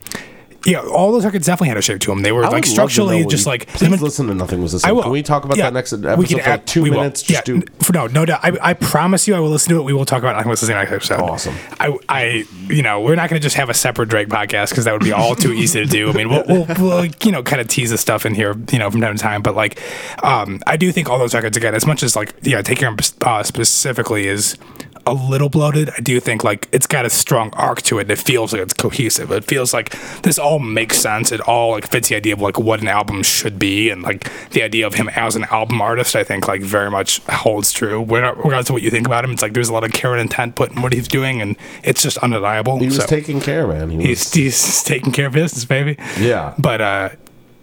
yeah, 0.65 0.79
all 0.79 1.11
those 1.11 1.25
records 1.25 1.45
definitely 1.45 1.69
had 1.69 1.77
a 1.77 1.81
shape 1.81 1.99
to 2.01 2.11
them. 2.11 2.21
They 2.21 2.31
were 2.31 2.43
I 2.43 2.47
would 2.47 2.53
like 2.53 2.63
love 2.63 2.63
to 2.65 2.69
structurally 2.71 3.25
just 3.25 3.45
like. 3.45 3.67
Please 3.67 4.01
listen 4.01 4.27
to 4.27 4.33
nothing 4.33 4.61
was 4.61 4.71
the 4.71 4.79
same. 4.79 4.89
I 4.89 4.91
will. 4.93 5.03
Can 5.03 5.11
we 5.11 5.21
talk 5.23 5.45
about 5.45 5.57
Yeah. 5.57 5.65
that 5.65 5.73
next 5.73 5.93
episode 5.93 6.17
We 6.19 6.25
can 6.25 6.37
for 6.39 6.43
like 6.43 6.47
add- 6.61 6.67
two 6.67 6.81
we 6.83 6.89
will. 6.89 6.97
minutes? 6.99 7.21
Just 7.21 7.31
yeah, 7.31 7.41
do. 7.41 7.55
n- 7.57 7.63
for, 7.79 7.93
no, 7.93 8.07
no 8.07 8.25
doubt. 8.25 8.39
I, 8.43 8.57
I 8.61 8.73
promise 8.73 9.27
you, 9.27 9.35
I 9.35 9.39
will 9.39 9.49
listen 9.49 9.69
to 9.73 9.79
it. 9.79 9.83
We 9.83 9.93
will 9.93 10.05
talk 10.05 10.19
about 10.19 10.35
Nothing 10.35 10.49
Was 10.49 10.61
the 10.61 10.67
Same 10.67 10.75
next 10.77 10.91
episode. 10.91 11.19
Awesome. 11.19 11.55
I, 11.79 11.97
I, 12.09 12.45
you 12.69 12.81
know, 12.81 13.01
we're 13.01 13.15
not 13.15 13.29
going 13.29 13.39
to 13.41 13.43
just 13.45 13.55
have 13.57 13.69
a 13.69 13.73
separate 13.73 14.09
Drake 14.09 14.29
podcast 14.29 14.69
because 14.69 14.85
that 14.85 14.93
would 14.93 15.03
be 15.03 15.11
all 15.11 15.35
too 15.35 15.51
easy 15.53 15.79
to 15.79 15.85
do. 15.85 16.09
I 16.09 16.13
mean, 16.13 16.29
we'll, 16.29 16.43
we'll, 16.47 16.65
we'll, 16.79 17.05
you 17.23 17.31
know, 17.31 17.43
kind 17.43 17.61
of 17.61 17.67
tease 17.67 17.89
the 17.91 17.97
stuff 17.97 18.25
in 18.25 18.33
here, 18.33 18.55
you 18.71 18.79
know, 18.79 18.89
from 18.89 19.01
time 19.01 19.15
to 19.15 19.21
time. 19.21 19.41
But 19.41 19.55
like, 19.55 19.79
um, 20.23 20.61
I 20.67 20.77
do 20.77 20.91
think 20.91 21.09
all 21.09 21.19
those 21.19 21.33
records 21.33 21.57
again, 21.57 21.75
as 21.75 21.85
much 21.85 22.03
as 22.03 22.15
like, 22.15 22.33
yeah, 22.41 22.61
Take 22.61 22.79
Care 22.79 22.95
uh, 23.21 23.43
specifically 23.43 24.27
is 24.27 24.57
a 25.05 25.13
little 25.13 25.49
bloated. 25.49 25.89
I 25.97 25.99
do 26.01 26.19
think 26.19 26.43
like 26.43 26.67
it's 26.71 26.87
got 26.87 27.05
a 27.05 27.09
strong 27.09 27.49
arc 27.53 27.81
to 27.83 27.99
it. 27.99 28.03
And 28.03 28.11
It 28.11 28.19
feels 28.19 28.53
like 28.53 28.61
it's 28.61 28.73
cohesive. 28.73 29.31
It 29.31 29.43
feels 29.43 29.73
like 29.73 29.89
this 30.21 30.39
all 30.39 30.59
makes 30.59 30.97
sense. 30.97 31.31
It 31.31 31.41
all 31.41 31.71
like 31.71 31.87
fits 31.89 32.09
the 32.09 32.15
idea 32.15 32.33
of 32.33 32.41
like 32.41 32.57
what 32.57 32.79
an 32.81 32.87
album 32.87 33.21
should 33.23 33.59
be, 33.59 33.89
and 33.89 34.01
like 34.01 34.29
the 34.51 34.63
idea 34.63 34.87
of 34.87 34.93
him 34.93 35.09
as 35.09 35.35
an 35.35 35.43
album 35.51 35.81
artist. 35.81 36.15
I 36.15 36.23
think 36.23 36.47
like 36.47 36.61
very 36.61 36.89
much 36.89 37.19
holds 37.27 37.71
true. 37.71 38.01
Regardless 38.03 38.69
of 38.69 38.73
what 38.73 38.81
you 38.81 38.89
think 38.89 39.05
about 39.05 39.25
him, 39.25 39.31
it's 39.31 39.41
like 39.41 39.53
there's 39.53 39.69
a 39.69 39.73
lot 39.73 39.83
of 39.83 39.91
care 39.91 40.13
and 40.13 40.21
intent 40.21 40.55
put 40.55 40.71
in 40.71 40.81
what 40.81 40.93
he's 40.93 41.07
doing, 41.07 41.41
and 41.41 41.57
it's 41.83 42.01
just 42.01 42.17
undeniable. 42.19 42.79
He 42.79 42.85
was 42.85 42.95
So, 42.97 43.05
taking 43.05 43.41
care, 43.41 43.67
man. 43.67 43.89
He 43.89 43.97
was, 44.09 44.33
he's 44.33 44.33
he's 44.33 44.83
taking 44.85 45.11
care 45.11 45.27
of 45.27 45.33
business, 45.33 45.65
baby. 45.65 45.97
Yeah. 46.19 46.53
But 46.57 46.79
uh, 46.81 47.09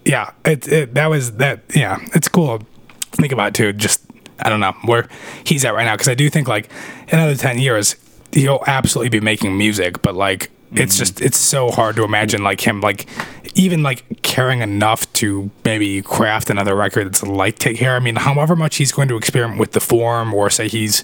yeah, 0.05 0.31
it, 0.45 0.67
it 0.67 0.93
that 0.93 1.07
was 1.09 1.33
that. 1.37 1.61
Yeah, 1.75 1.97
it's 2.13 2.27
cool. 2.27 2.61
Think 3.13 3.31
about 3.33 3.49
it 3.49 3.53
too. 3.55 3.73
Just 3.73 4.01
I 4.41 4.49
don't 4.49 4.59
know 4.59 4.73
where 4.85 5.07
he's 5.43 5.63
at 5.65 5.73
right 5.73 5.85
now 5.85 5.95
because 5.95 6.07
I 6.07 6.15
do 6.15 6.29
think 6.29 6.47
like 6.47 6.69
another 7.11 7.35
ten 7.35 7.59
years 7.59 7.95
he'll 8.31 8.63
absolutely 8.67 9.09
be 9.09 9.19
making 9.19 9.57
music, 9.57 10.01
but 10.01 10.15
like 10.15 10.49
it's 10.73 10.97
just 10.97 11.21
it's 11.21 11.37
so 11.37 11.69
hard 11.69 11.95
to 11.97 12.03
imagine 12.03 12.43
like 12.43 12.65
him 12.65 12.81
like 12.81 13.07
even 13.55 13.83
like 13.83 14.21
caring 14.21 14.61
enough 14.61 15.11
to 15.13 15.51
maybe 15.65 16.01
craft 16.01 16.49
another 16.49 16.75
record 16.75 17.07
that's 17.07 17.23
like 17.23 17.59
Take 17.59 17.77
Care. 17.77 17.95
I 17.95 17.99
mean, 17.99 18.15
however 18.15 18.55
much 18.55 18.77
he's 18.77 18.91
going 18.91 19.07
to 19.09 19.17
experiment 19.17 19.59
with 19.59 19.73
the 19.73 19.79
form 19.79 20.33
or 20.33 20.49
say 20.49 20.67
he's 20.67 21.03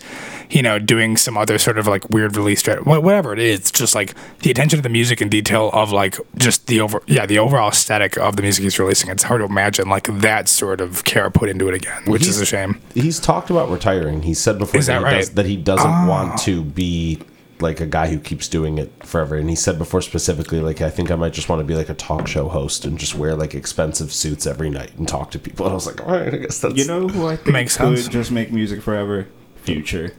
you 0.50 0.62
know 0.62 0.80
doing 0.80 1.18
some 1.18 1.38
other 1.38 1.58
sort 1.58 1.78
of 1.78 1.88
like 1.88 2.10
weird 2.10 2.38
release 2.38 2.66
whatever 2.66 3.34
it 3.34 3.40
is, 3.40 3.72
just 3.72 3.96
like 3.96 4.14
the 4.40 4.52
attention 4.52 4.78
to 4.78 4.84
the 4.84 4.90
music 4.90 5.20
and 5.20 5.30
detail 5.30 5.70
of 5.74 5.92
like 5.92 6.18
just 6.38 6.68
the 6.68 6.80
over 6.80 7.02
yeah 7.08 7.26
the 7.26 7.40
overall 7.40 7.70
aesthetic 7.70 8.18
of 8.18 8.36
the 8.38 8.42
music 8.42 8.64
he's 8.64 8.80
releasing. 8.80 9.10
It's 9.10 9.24
hard 9.24 9.42
to 9.42 9.46
imagine 9.46 9.90
like 9.90 10.08
that 10.22 10.48
sort 10.48 10.80
of 10.80 11.04
care 11.04 11.30
put 11.30 11.50
into 11.50 11.68
it 11.68 11.74
again, 11.74 12.04
which 12.06 12.28
is 12.28 12.40
a 12.40 12.46
shame. 12.46 12.80
He's 12.94 13.20
talked 13.20 13.50
about 13.50 13.70
retiring. 13.70 14.22
He 14.22 14.34
said 14.34 14.58
before 14.58 14.82
that, 14.82 15.02
that 15.02 15.12
he 15.12 15.18
does, 15.18 15.30
that 15.32 15.46
he 15.46 15.58
doesn't 15.58 16.08
want 16.08 16.34
ah. 16.34 16.38
to 16.38 16.64
be 16.64 17.20
like 17.60 17.80
a 17.80 17.86
guy 17.86 18.08
who 18.08 18.20
keeps 18.20 18.48
doing 18.48 18.78
it 18.78 18.92
forever. 19.06 19.36
And 19.36 19.50
he 19.50 19.56
said 19.56 19.78
before 19.78 20.02
specifically, 20.02 20.60
like, 20.60 20.82
I 20.82 20.90
think 20.90 21.10
I 21.12 21.16
might 21.16 21.34
just 21.34 21.50
want 21.50 21.60
to 21.60 21.64
be 21.66 21.76
like 21.76 21.90
a 21.90 21.94
talk 21.94 22.28
show 22.28 22.48
host 22.50 22.86
and 22.86 22.98
just 23.00 23.16
wear 23.16 23.36
like 23.36 23.56
expensive 23.56 24.14
suits 24.14 24.46
every 24.46 24.70
night 24.70 24.92
and 24.98 25.08
talk 25.08 25.32
to 25.32 25.40
people. 25.40 25.66
And 25.66 25.72
I 25.74 25.76
was 25.76 25.86
like, 25.88 26.02
all 26.06 26.12
right, 26.12 26.34
I 26.34 26.38
guess 26.38 26.60
that's 26.60 26.76
You 26.76 26.86
know 26.86 27.08
who 27.08 27.28
I 27.28 27.36
think 27.38 27.54
Makes 27.54 27.78
could 27.78 27.98
sense. 27.98 28.08
just 28.10 28.32
make 28.32 28.52
music 28.52 28.82
forever? 28.82 29.28
Future. 29.64 30.14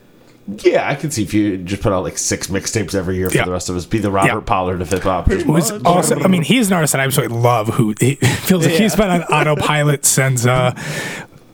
yeah, 0.64 0.88
I 0.88 0.94
could 0.94 1.12
see 1.12 1.22
if 1.22 1.32
you 1.34 1.58
just 1.58 1.82
put 1.82 1.92
out 1.92 2.02
like 2.04 2.16
six 2.18 2.46
mixtapes 2.48 2.94
every 2.94 3.16
year 3.16 3.28
for 3.30 3.36
Yeah. 3.36 3.44
the 3.44 3.50
rest 3.52 3.68
of 3.68 3.76
us. 3.76 3.84
Be 3.86 3.98
the 3.98 4.10
Robert 4.10 4.28
Yeah. 4.28 4.40
Pollard 4.40 4.80
of 4.80 4.90
hip 4.90 5.02
hop. 5.02 5.28
Just- 5.28 5.44
Who's 5.46 5.72
much. 5.72 6.12
I 6.12 6.26
mean, 6.28 6.42
he's 6.42 6.68
an 6.68 6.72
artist 6.74 6.92
that 6.92 7.00
I 7.00 7.04
absolutely 7.04 7.36
love. 7.38 7.68
Who 7.74 7.94
he 8.00 8.14
feels 8.16 8.64
like 8.66 8.74
he's 8.74 8.96
been 8.96 9.10
on 9.10 9.22
autopilot 9.24 10.04
since 10.06 10.46
uh, 10.46 10.72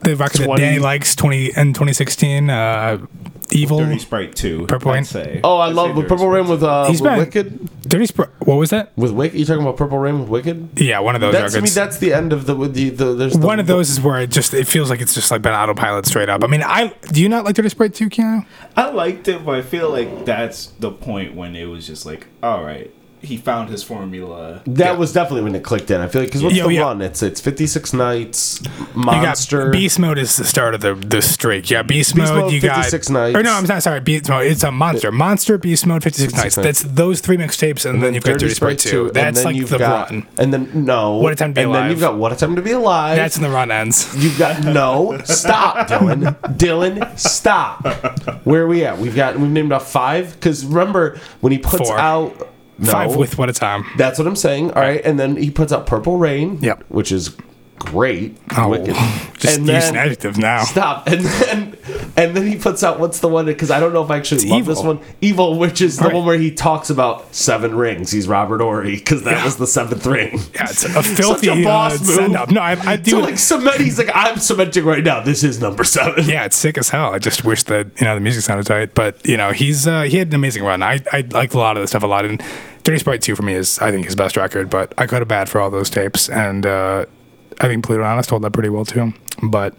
the 0.01 0.15
record 0.15 0.39
that 0.41 0.45
20 0.45 0.61
Danny 0.61 0.79
likes 0.79 1.15
twenty 1.15 1.47
in 1.47 1.73
2016. 1.73 2.49
Uh, 2.49 3.05
Evil, 3.55 3.79
Dirty 3.79 3.99
Sprite 3.99 4.35
2. 4.35 4.67
Purple 4.67 4.91
Reign? 4.91 4.99
I'd 5.01 5.07
say. 5.07 5.39
Oh, 5.43 5.57
I 5.57 5.67
I'd 5.67 5.75
love 5.75 5.87
say 5.89 5.93
Dirty 5.95 6.01
Purple 6.07 6.17
Sprite 6.25 6.33
Rain 6.41 6.47
with 6.49 6.63
uh 6.63 6.85
He's 6.87 7.01
with 7.01 7.09
been- 7.11 7.19
Wicked. 7.19 7.81
Dirty 7.89 8.05
Sprite. 8.07 8.29
What 8.39 8.55
was 8.55 8.69
that? 8.71 8.91
With 8.97 9.11
Wicked, 9.11 9.37
you 9.39 9.45
talking 9.45 9.61
about 9.61 9.77
Purple 9.77 9.97
Reign 9.99 10.19
with 10.19 10.29
Wicked? 10.29 10.79
Yeah, 10.79 10.99
one 10.99 11.15
of 11.15 11.21
those 11.21 11.33
That's 11.33 11.53
I 11.53 11.57
mean 11.57 11.63
records. 11.63 11.75
that's 11.75 11.97
the 11.99 12.13
end 12.13 12.33
of 12.33 12.45
the 12.47 12.55
with 12.55 12.73
the, 12.73 12.89
the 12.89 13.13
there's 13.13 13.33
the, 13.33 13.45
one 13.45 13.59
of 13.59 13.67
those 13.67 13.89
is 13.89 14.01
where 14.01 14.19
it 14.21 14.31
just 14.31 14.53
it 14.53 14.67
feels 14.67 14.89
like 14.89 15.01
it's 15.01 15.13
just 15.13 15.29
like 15.31 15.41
been 15.41 15.53
autopilot 15.53 16.05
straight 16.05 16.29
up. 16.29 16.43
I 16.43 16.47
mean, 16.47 16.63
I 16.63 16.93
do 17.11 17.21
you 17.21 17.29
not 17.29 17.43
like 17.45 17.55
Dirty 17.55 17.69
Sprite 17.69 17.93
too, 17.93 18.09
Keanu? 18.09 18.45
I 18.75 18.89
liked 18.89 19.27
it, 19.27 19.45
but 19.45 19.55
I 19.55 19.61
feel 19.61 19.89
like 19.89 20.25
that's 20.25 20.67
the 20.79 20.91
point 20.91 21.35
when 21.35 21.55
it 21.55 21.65
was 21.65 21.85
just 21.85 22.05
like, 22.05 22.27
all 22.41 22.63
right, 22.63 22.91
he 23.21 23.37
found 23.37 23.69
his 23.69 23.83
formula. 23.83 24.61
That 24.65 24.97
was 24.97 25.13
definitely 25.13 25.43
when 25.43 25.55
it 25.55 25.63
clicked 25.63 25.89
in. 25.91 25.99
I 26.01 26.07
feel 26.07 26.21
like 26.21 26.29
because 26.29 26.43
what's 26.43 26.55
Yo, 26.55 26.65
oh, 26.65 26.67
the 26.67 26.75
yeah. 26.75 26.81
run? 26.81 27.01
It's 27.01 27.23
it's 27.23 27.41
56 27.41 27.93
nights, 27.93 28.61
You 28.63 28.85
monster. 28.95 29.65
got 29.65 29.71
Beast 29.71 29.99
Mode 29.99 30.17
is 30.17 30.37
the 30.37 30.45
start 30.45 30.75
of 30.75 30.81
the 30.81 30.95
the 30.95 31.21
streak. 31.21 31.69
Yeah, 31.69 31.81
Beast, 31.81 32.15
Beast 32.15 32.31
Mode. 32.31 32.43
Mode, 32.45 32.53
you 32.53 32.61
got 32.61 32.77
56 32.77 33.09
nights. 33.09 33.37
Or 33.37 33.43
no, 33.43 33.53
I'm 33.53 33.65
not 33.65 33.83
sorry. 33.83 33.99
Beast 33.99 34.29
Mode. 34.29 34.45
It's 34.45 34.63
a 34.63 34.71
monster. 34.71 35.11
Monster. 35.11 35.57
Beast 35.57 35.85
Mode. 35.85 36.03
56, 36.03 36.33
56 36.33 36.43
nights. 36.43 36.57
nights. 36.57 36.81
That's 36.83 36.93
those 36.95 37.19
three 37.21 37.37
mixtapes, 37.37 37.89
and, 37.89 38.01
then 38.01 38.13
you've 38.13 38.23
got 38.23 38.39
Dirty 38.39 38.53
Sprite 38.53 38.79
two. 38.79 39.07
and 39.07 39.13
That's 39.15 39.37
then 39.37 39.45
like 39.45 39.55
you've 39.55 39.69
the 39.69 39.77
got, 39.79 40.11
run. 40.11 40.27
And 40.37 40.53
then 40.53 40.85
no, 40.85 41.17
What 41.17 41.33
a 41.33 41.35
Time 41.35 41.53
to 41.53 41.55
Be 41.55 41.61
and 41.61 41.69
Alive. 41.71 41.81
And 41.81 41.89
then 41.89 41.91
you've 41.91 42.01
got 42.01 42.17
what 42.17 42.31
a 42.31 42.35
time 42.35 42.55
to 42.55 42.61
be 42.61 42.71
alive. 42.71 43.15
That's 43.15 43.37
when 43.37 43.49
the 43.49 43.55
run 43.55 43.71
ends. 43.71 44.15
You've 44.23 44.37
got 44.37 44.63
no. 44.63 45.19
Stop, 45.25 45.87
Dylan. 45.87 46.39
Dylan, 46.57 47.19
stop. 47.19 47.85
Where 48.45 48.63
are 48.63 48.67
we 48.67 48.85
at? 48.85 48.97
We've 48.97 49.15
got 49.15 49.37
we've 49.39 49.49
named 49.49 49.71
off 49.71 49.91
five. 49.91 50.33
Because 50.33 50.65
remember 50.65 51.19
when 51.41 51.51
he 51.51 51.57
puts 51.57 51.89
Four. 51.89 51.97
out 51.99 52.49
no, 52.77 52.91
Five 52.91 53.15
with 53.15 53.37
what 53.37 53.49
a 53.49 53.53
time. 53.53 53.85
That's 53.97 54.19
what 54.19 54.27
I'm 54.27 54.35
saying. 54.35 54.71
All 54.71 54.81
right, 54.81 55.01
and 55.05 55.19
then 55.19 55.37
he 55.37 55.49
puts 55.49 55.71
out 55.71 55.85
Purple 55.85 56.17
Reign. 56.17 56.59
Yep. 56.61 56.83
which 56.89 57.11
is 57.11 57.35
great. 57.79 58.37
Oh, 58.57 58.69
Wicked. 58.69 58.95
just 59.37 59.57
And 59.59 59.67
use 59.67 59.89
an 59.89 59.95
adjective 59.97 60.37
now. 60.37 60.63
Stop. 60.63 61.07
And 61.15 61.21
then 61.21 61.77
and 62.17 62.35
then 62.35 62.47
he 62.47 62.55
puts 62.57 62.83
out 62.83 62.99
what's 62.99 63.19
the 63.19 63.27
one 63.27 63.45
because 63.45 63.69
I 63.69 63.79
don't 63.79 63.93
know 63.93 64.03
if 64.03 64.09
I 64.09 64.17
actually 64.17 64.37
It's 64.43 64.45
love 64.45 64.59
Evil. 64.61 64.75
this 64.75 64.83
one. 64.83 64.99
Evil, 65.21 65.59
which 65.59 65.81
is 65.81 65.97
the 65.97 66.05
Right. 66.05 66.13
one 66.15 66.25
where 66.25 66.37
he 66.37 66.49
talks 66.51 66.89
about 66.89 67.33
seven 67.35 67.75
rings. 67.75 68.11
He's 68.11 68.27
Robert 68.27 68.61
Horry 68.61 68.95
because 68.95 69.23
that 69.23 69.37
Yeah. 69.37 69.45
was 69.45 69.57
the 69.57 69.67
seventh 69.67 70.05
ring. 70.05 70.39
Yeah, 70.55 70.69
it's 70.69 70.83
a 70.85 71.03
filthy 71.03 71.47
Such 71.47 71.57
a 71.57 71.63
boss 71.63 71.95
uh, 71.95 72.03
move. 72.05 72.15
send 72.15 72.35
up. 72.37 72.49
No, 72.51 72.61
I, 72.61 72.71
I 72.91 72.95
do. 72.95 73.11
So 73.11 73.19
like 73.19 73.37
cement, 73.37 73.81
he's 73.81 73.97
like, 73.97 74.09
I'm 74.15 74.37
cementing 74.39 74.85
right 74.85 75.03
now. 75.03 75.21
This 75.21 75.43
is 75.43 75.59
number 75.61 75.83
seven. 75.83 76.25
yeah, 76.25 76.45
it's 76.45 76.55
sick 76.55 76.77
as 76.77 76.89
hell. 76.89 77.13
I 77.13 77.19
just 77.19 77.43
wish 77.43 77.63
that 77.63 77.87
you 77.99 78.05
know 78.05 78.15
the 78.15 78.21
music 78.21 78.43
sounded 78.43 78.65
tight, 78.65 78.95
but 78.95 79.25
you 79.27 79.37
know 79.37 79.51
he's 79.51 79.85
uh, 79.87 80.03
he 80.03 80.17
had 80.17 80.29
an 80.29 80.35
amazing 80.35 80.63
run. 80.63 80.81
I 80.81 80.99
I 81.11 81.25
like 81.31 81.53
a 81.53 81.57
lot 81.59 81.75
of 81.77 81.81
the 81.83 81.87
stuff 81.87 82.03
a 82.03 82.07
lot. 82.07 82.25
And 82.25 82.41
Dirty 82.83 82.99
Sprite 82.99 83.21
two 83.21 83.35
for 83.35 83.43
me 83.43 83.53
is 83.53 83.77
I 83.79 83.91
think 83.91 84.05
his 84.05 84.15
best 84.15 84.37
record, 84.37 84.69
but 84.69 84.93
I 84.97 85.05
could 85.07 85.19
have 85.19 85.27
bad 85.27 85.49
for 85.49 85.59
all 85.59 85.69
those 85.69 85.89
tapes, 85.89 86.29
and 86.29 86.65
uh, 86.65 87.05
I 87.59 87.67
think 87.67 87.83
Pluto 87.85 88.03
Honest 88.03 88.29
told 88.29 88.41
that 88.43 88.51
pretty 88.51 88.69
well 88.69 88.85
too. 88.85 89.13
But 89.43 89.75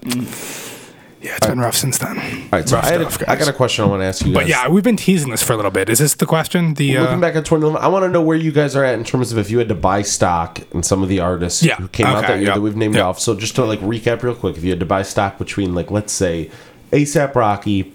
yeah, 1.22 1.34
it's 1.36 1.46
been 1.46 1.58
rough 1.58 1.74
since 1.74 1.98
then. 1.98 2.16
All 2.18 2.48
right, 2.52 2.68
so 2.68 2.76
Rough 2.76 2.84
I, 2.84 2.88
had 2.92 3.00
a- 3.00 3.10
stuff, 3.10 3.22
I 3.28 3.34
guys. 3.34 3.46
got 3.46 3.48
a 3.54 3.56
question 3.56 3.84
I 3.84 3.88
want 3.88 4.00
to 4.02 4.04
ask 4.06 4.24
you 4.24 4.32
guys. 4.32 4.42
But 4.44 4.48
yeah, 4.48 4.68
we've 4.68 4.84
been 4.84 4.96
teasing 4.96 5.30
this 5.30 5.42
for 5.42 5.54
a 5.54 5.56
little 5.56 5.70
bit. 5.70 5.88
Is 5.88 5.98
this 5.98 6.14
the 6.14 6.26
question? 6.26 6.74
The 6.74 6.98
Looking 6.98 7.16
uh, 7.16 7.20
back 7.20 7.34
at 7.34 7.44
2011, 7.44 7.84
I 7.84 7.88
want 7.88 8.04
to 8.04 8.08
know 8.10 8.22
where 8.22 8.36
you 8.36 8.52
guys 8.52 8.76
are 8.76 8.84
at 8.84 8.94
in 8.98 9.04
terms 9.04 9.32
of 9.32 9.38
if 9.38 9.50
you 9.50 9.58
had 9.58 9.68
to 9.68 9.74
buy 9.74 10.02
stock 10.02 10.60
in 10.72 10.82
some 10.82 11.02
of 11.02 11.08
the 11.08 11.20
artists 11.20 11.62
Yeah, 11.62 11.76
who 11.76 11.88
came 11.88 12.06
out 12.06 12.18
okay, 12.18 12.26
that 12.34 12.38
year 12.38 12.48
yeah, 12.48 12.54
that 12.54 12.60
we've 12.60 12.76
named 12.76 12.94
yeah. 12.94 13.02
off. 13.02 13.18
So 13.18 13.34
just 13.34 13.56
to 13.56 13.64
like 13.64 13.80
recap 13.80 14.22
real 14.22 14.34
quick, 14.34 14.56
if 14.56 14.62
you 14.62 14.70
had 14.70 14.80
to 14.80 14.86
buy 14.86 15.02
stock 15.02 15.36
between 15.38 15.74
like 15.74 15.90
let's 15.90 16.12
say 16.12 16.50
ASAP 16.92 17.34
Rocky, 17.34 17.92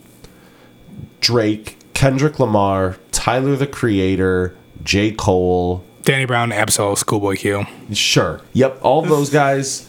Drake, 1.20 1.78
Kendrick 1.94 2.40
Lamar, 2.40 2.98
Tyler 3.12 3.56
the 3.56 3.68
Creator, 3.68 4.56
J 4.84 5.12
Cole, 5.12 5.86
Danny 6.04 6.26
Brown, 6.26 6.52
Ab-Soul, 6.52 6.96
Schoolboy 6.96 7.36
Q, 7.36 7.66
sure, 7.94 8.42
yep, 8.54 8.80
all 8.82 9.02
those 9.02 9.30
guys. 9.30 9.88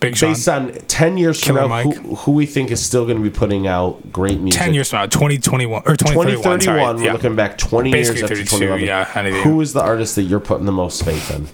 Big 0.00 0.16
Sean. 0.16 0.30
Based 0.30 0.48
on 0.48 0.72
ten 0.86 1.18
years 1.18 1.40
Killer 1.40 1.62
from 1.62 1.70
now, 1.70 1.82
Mike. 1.84 1.96
who, 1.96 2.14
who 2.14 2.32
we 2.32 2.46
think 2.46 2.70
is 2.70 2.80
still 2.84 3.04
going 3.04 3.16
to 3.16 3.22
be 3.22 3.30
putting 3.30 3.66
out 3.66 4.12
great 4.12 4.38
music? 4.38 4.60
Ten 4.60 4.72
years 4.72 4.90
from 4.90 5.00
now, 5.00 5.06
twenty 5.06 5.38
twenty 5.38 5.66
one 5.66 5.82
or 5.86 5.96
twenty 5.96 6.14
thirty 6.14 6.36
one. 6.36 6.60
2031, 6.60 6.60
Sorry, 6.60 6.94
we're 6.94 7.02
yeah. 7.04 7.12
looking 7.14 7.34
back 7.34 7.58
20 7.58 7.90
Basically 7.90 8.20
years 8.20 8.30
after 8.30 8.36
32, 8.36 8.44
2011. 8.78 8.86
yeah, 8.86 9.10
anything. 9.16 9.42
Who 9.42 9.60
is 9.60 9.72
the 9.72 9.82
artist 9.82 10.14
that 10.14 10.22
you're 10.22 10.38
putting 10.38 10.66
the 10.66 10.72
most 10.72 11.04
faith 11.04 11.30
in? 11.34 11.48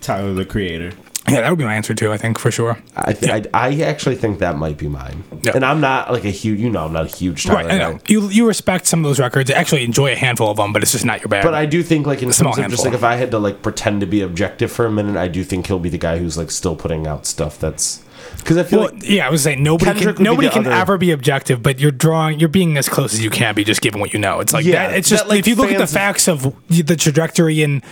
Tyler 0.00 0.32
the 0.32 0.46
Creator. 0.46 0.92
Yeah, 1.30 1.40
that 1.42 1.50
would 1.50 1.58
be 1.58 1.64
my 1.64 1.74
answer 1.74 1.94
too. 1.94 2.12
I 2.12 2.16
think 2.16 2.38
for 2.38 2.50
sure. 2.50 2.78
I, 2.96 3.12
th- 3.12 3.46
I 3.52 3.68
I 3.68 3.80
actually 3.82 4.16
think 4.16 4.38
that 4.40 4.56
might 4.56 4.76
be 4.78 4.88
mine. 4.88 5.24
Yeah. 5.42 5.52
And 5.54 5.64
I'm 5.64 5.80
not 5.80 6.12
like 6.12 6.24
a 6.24 6.30
huge, 6.30 6.60
you 6.60 6.70
know, 6.70 6.84
I'm 6.84 6.92
not 6.92 7.04
a 7.06 7.16
huge 7.16 7.44
Tyler 7.44 7.68
Right, 7.68 7.74
I 7.74 7.78
know. 7.78 7.98
You 8.08 8.28
you 8.28 8.46
respect 8.46 8.86
some 8.86 9.00
of 9.00 9.08
those 9.08 9.18
records. 9.20 9.50
I 9.50 9.54
Actually, 9.54 9.84
enjoy 9.84 10.12
a 10.12 10.16
handful 10.16 10.50
of 10.50 10.56
them, 10.56 10.72
but 10.72 10.82
it's 10.82 10.92
just 10.92 11.04
not 11.04 11.20
your 11.20 11.28
bag. 11.28 11.42
But 11.44 11.54
I 11.54 11.66
do 11.66 11.82
think 11.82 12.06
like 12.06 12.22
in 12.22 12.32
Small 12.32 12.52
terms 12.54 12.66
of 12.66 12.70
just 12.72 12.84
like 12.84 12.94
if 12.94 13.04
I 13.04 13.16
had 13.16 13.30
to 13.32 13.38
like 13.38 13.62
pretend 13.62 14.00
to 14.00 14.06
be 14.06 14.22
objective 14.22 14.72
for 14.72 14.86
a 14.86 14.90
minute, 14.90 15.16
I 15.16 15.28
do 15.28 15.44
think 15.44 15.66
he'll 15.66 15.78
be 15.78 15.88
the 15.88 15.98
guy 15.98 16.18
who's 16.18 16.36
like 16.36 16.50
still 16.50 16.76
putting 16.76 17.06
out 17.06 17.26
stuff 17.26 17.58
that's 17.58 18.02
because 18.38 18.56
I 18.56 18.62
feel 18.64 18.80
well, 18.80 18.90
like 18.92 19.08
yeah, 19.08 19.26
I 19.26 19.30
was 19.30 19.42
saying 19.42 19.62
nobody 19.62 19.92
Kendrick 19.92 20.16
can 20.16 20.24
nobody 20.24 20.48
can 20.48 20.66
other- 20.66 20.72
ever 20.72 20.98
be 20.98 21.10
objective, 21.10 21.62
but 21.62 21.78
you're 21.78 21.90
drawing, 21.90 22.38
you're 22.38 22.48
being 22.48 22.76
as 22.76 22.88
close 22.88 23.12
as 23.14 23.22
you 23.22 23.30
can 23.30 23.54
be, 23.54 23.64
just 23.64 23.80
given 23.80 24.00
what 24.00 24.12
you 24.12 24.18
know. 24.18 24.40
It's 24.40 24.52
like 24.52 24.64
Yeah, 24.64 24.88
that, 24.88 24.96
it's 24.98 25.08
just 25.08 25.24
that, 25.24 25.30
like, 25.30 25.40
if 25.40 25.46
you 25.46 25.54
look 25.54 25.70
at 25.70 25.78
the 25.78 25.86
facts 25.86 26.28
of 26.28 26.54
the 26.68 26.96
trajectory 26.96 27.62
and. 27.62 27.82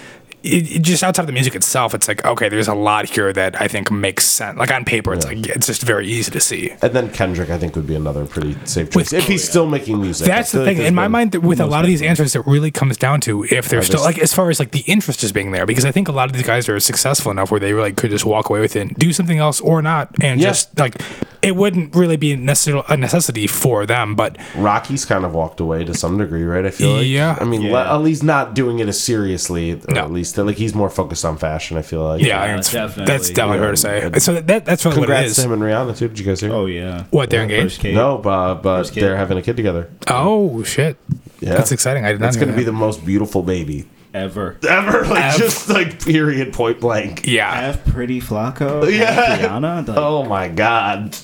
It, 0.45 0.77
it 0.77 0.83
just 0.83 1.03
outside 1.03 1.23
of 1.23 1.27
the 1.27 1.33
music 1.33 1.55
itself, 1.57 1.95
it's 1.95 2.07
like 2.07 2.25
okay. 2.25 2.49
There's 2.49 2.69
a 2.69 2.75
lot 2.75 3.07
here 3.11 3.33
that 3.33 3.61
I 3.61 3.67
think 3.67 3.91
makes 3.91 4.25
sense. 4.25 4.57
Like 4.57 4.71
on 4.71 4.85
paper, 4.85 5.13
it's 5.13 5.27
like 5.27 5.45
it's 5.49 5.67
just 5.67 5.83
very 5.83 6.07
easy 6.07 6.31
to 6.31 6.41
see. 6.41 6.71
and 6.81 6.93
then 6.93 7.11
Kendrick 7.11 7.51
I 7.51 7.59
think 7.59 7.75
would 7.75 7.87
be 7.89 7.97
another 7.97 8.25
pretty 8.25 8.55
safe 8.65 8.91
choice 8.91 9.11
With- 9.11 9.13
if 9.15 9.27
he's 9.27 9.49
still 9.49 9.67
making 9.67 10.01
music. 10.01 10.27
That's 10.29 10.53
the 10.53 10.65
thing. 10.65 10.77
there's 10.77 10.89
In 10.89 10.95
my 10.95 11.09
mind, 11.09 11.35
with 11.35 11.59
a 11.61 11.67
lot 11.67 11.81
of 11.85 11.89
these 11.89 12.03
answers, 12.03 12.37
it 12.37 12.47
really 12.47 12.71
comes 12.71 12.97
down 12.97 13.21
to 13.23 13.45
if 13.45 13.69
they're 13.69 13.83
still 13.83 14.03
like 14.03 14.19
as 14.19 14.33
far 14.33 14.49
as 14.49 14.59
like 14.61 14.71
the 14.71 14.85
interest 14.87 15.25
is 15.25 15.33
being 15.33 15.51
there. 15.51 15.67
Because 15.67 15.85
I 15.85 15.91
think 15.91 16.07
a 16.09 16.13
lot 16.13 16.29
of 16.31 16.33
these 16.35 16.47
guys 16.47 16.69
are 16.69 16.79
successful 16.79 17.33
enough 17.33 17.51
where 17.51 17.61
they 17.61 17.73
really 17.73 17.93
could 17.93 18.11
just 18.11 18.25
walk 18.25 18.49
away 18.49 18.61
with 18.61 18.77
it, 18.77 18.81
and 18.83 18.95
do 18.95 19.13
something 19.13 19.39
else 19.39 19.61
or 19.61 19.83
not, 19.83 20.15
and 20.21 20.41
Yeah. 20.41 20.49
just 20.51 20.79
like 20.79 20.95
it 21.43 21.57
wouldn't 21.57 21.95
really 21.95 22.17
be 22.17 22.35
necessarily 22.37 22.85
a 22.89 22.97
necessity 22.97 23.47
for 23.47 23.87
them. 23.87 24.15
But 24.15 24.37
Rocky's 24.57 25.05
kind 25.05 25.25
of 25.25 25.33
walked 25.35 25.61
away 25.61 25.85
to 25.85 25.95
some 25.95 26.19
degree, 26.19 26.43
right? 26.45 26.65
I 26.67 26.71
feel 26.71 26.97
like. 26.97 27.07
Yeah. 27.07 27.37
I 27.41 27.45
mean, 27.45 27.63
Yeah. 27.63 27.73
le- 27.73 27.95
at 27.95 28.03
least 28.03 28.23
not 28.23 28.55
doing 28.55 28.79
it 28.79 28.89
as 28.89 29.01
seriously. 29.01 29.73
Or 29.73 29.95
No. 29.95 30.01
At 30.05 30.13
least 30.13 30.37
like 30.39 30.57
he's 30.57 30.75
more 30.75 30.91
focused 30.91 31.25
on 31.25 31.37
fashion. 31.39 31.77
I 31.77 31.83
feel 31.83 32.05
like. 32.05 32.23
yeah, 32.23 32.43
I 32.43 32.47
think 32.49 32.59
it's, 32.61 32.73
definitely. 32.73 33.13
that's 33.13 33.31
definitely 33.31 33.59
fair 33.61 33.71
to 33.71 33.77
say. 33.77 34.01
Yeah. 34.13 34.19
So 34.19 34.41
that 34.41 34.65
that's 34.65 34.85
really 34.85 34.99
what 34.99 35.11
it 35.11 35.13
Congrats 35.15 35.37
to 35.37 35.43
him 35.43 35.53
and 35.53 35.63
Rihanna 35.63 35.97
too. 35.97 36.09
Did 36.09 36.19
you 36.19 36.25
guys 36.25 36.41
hear? 36.41 36.53
Oh 36.53 36.67
yeah. 36.67 37.05
What 37.11 37.31
they're 37.31 37.43
engaged? 37.43 37.81
kid. 37.81 37.95
No, 37.95 38.19
but, 38.19 38.57
but 38.57 38.89
they're 38.93 39.17
having 39.17 39.39
a 39.39 39.43
kid 39.43 39.57
together. 39.57 39.89
Oh 40.09 40.63
shit, 40.63 40.97
Yeah, 41.41 41.55
that's 41.55 41.73
exciting. 41.73 42.05
I 42.05 42.13
did 42.13 42.21
not. 42.21 42.27
That's 42.27 42.37
going 42.37 42.51
to 42.51 42.57
be 42.57 42.65
the 42.65 42.73
most 42.73 43.05
beautiful 43.05 43.43
baby 43.43 43.87
ever. 44.19 44.57
ever. 44.69 45.05
Like 45.07 45.35
Ev- 45.35 45.39
just 45.39 45.69
like 45.69 46.05
period, 46.05 46.53
point 46.53 46.81
blank. 46.81 47.27
yeah. 47.27 47.53
Have 47.55 47.85
pretty 47.87 48.21
Flacko. 48.21 48.91
Yeah. 48.91 49.15
Yeah. 49.39 49.49
Rihanna. 49.49 49.89
Like, 49.89 49.97
Oh 49.99 50.25
my 50.25 50.49
god, 50.49 51.17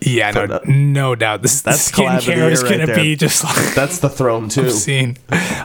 Yeah, 0.00 0.30
no, 0.32 0.46
that- 0.46 0.66
no 0.66 1.14
doubt. 1.14 1.42
This 1.42 1.62
That's 1.62 1.90
collab 1.90 2.18
of 2.18 2.24
skincare 2.24 2.50
is 2.50 2.62
year 2.62 2.70
gonna 2.72 2.86
there. 2.86 2.96
be 2.96 3.16
just 3.16 3.44
like 3.44 3.74
that's 3.74 3.98
the 3.98 4.08
throne 4.08 4.48
too. 4.50 4.62
obscene. 4.66 5.16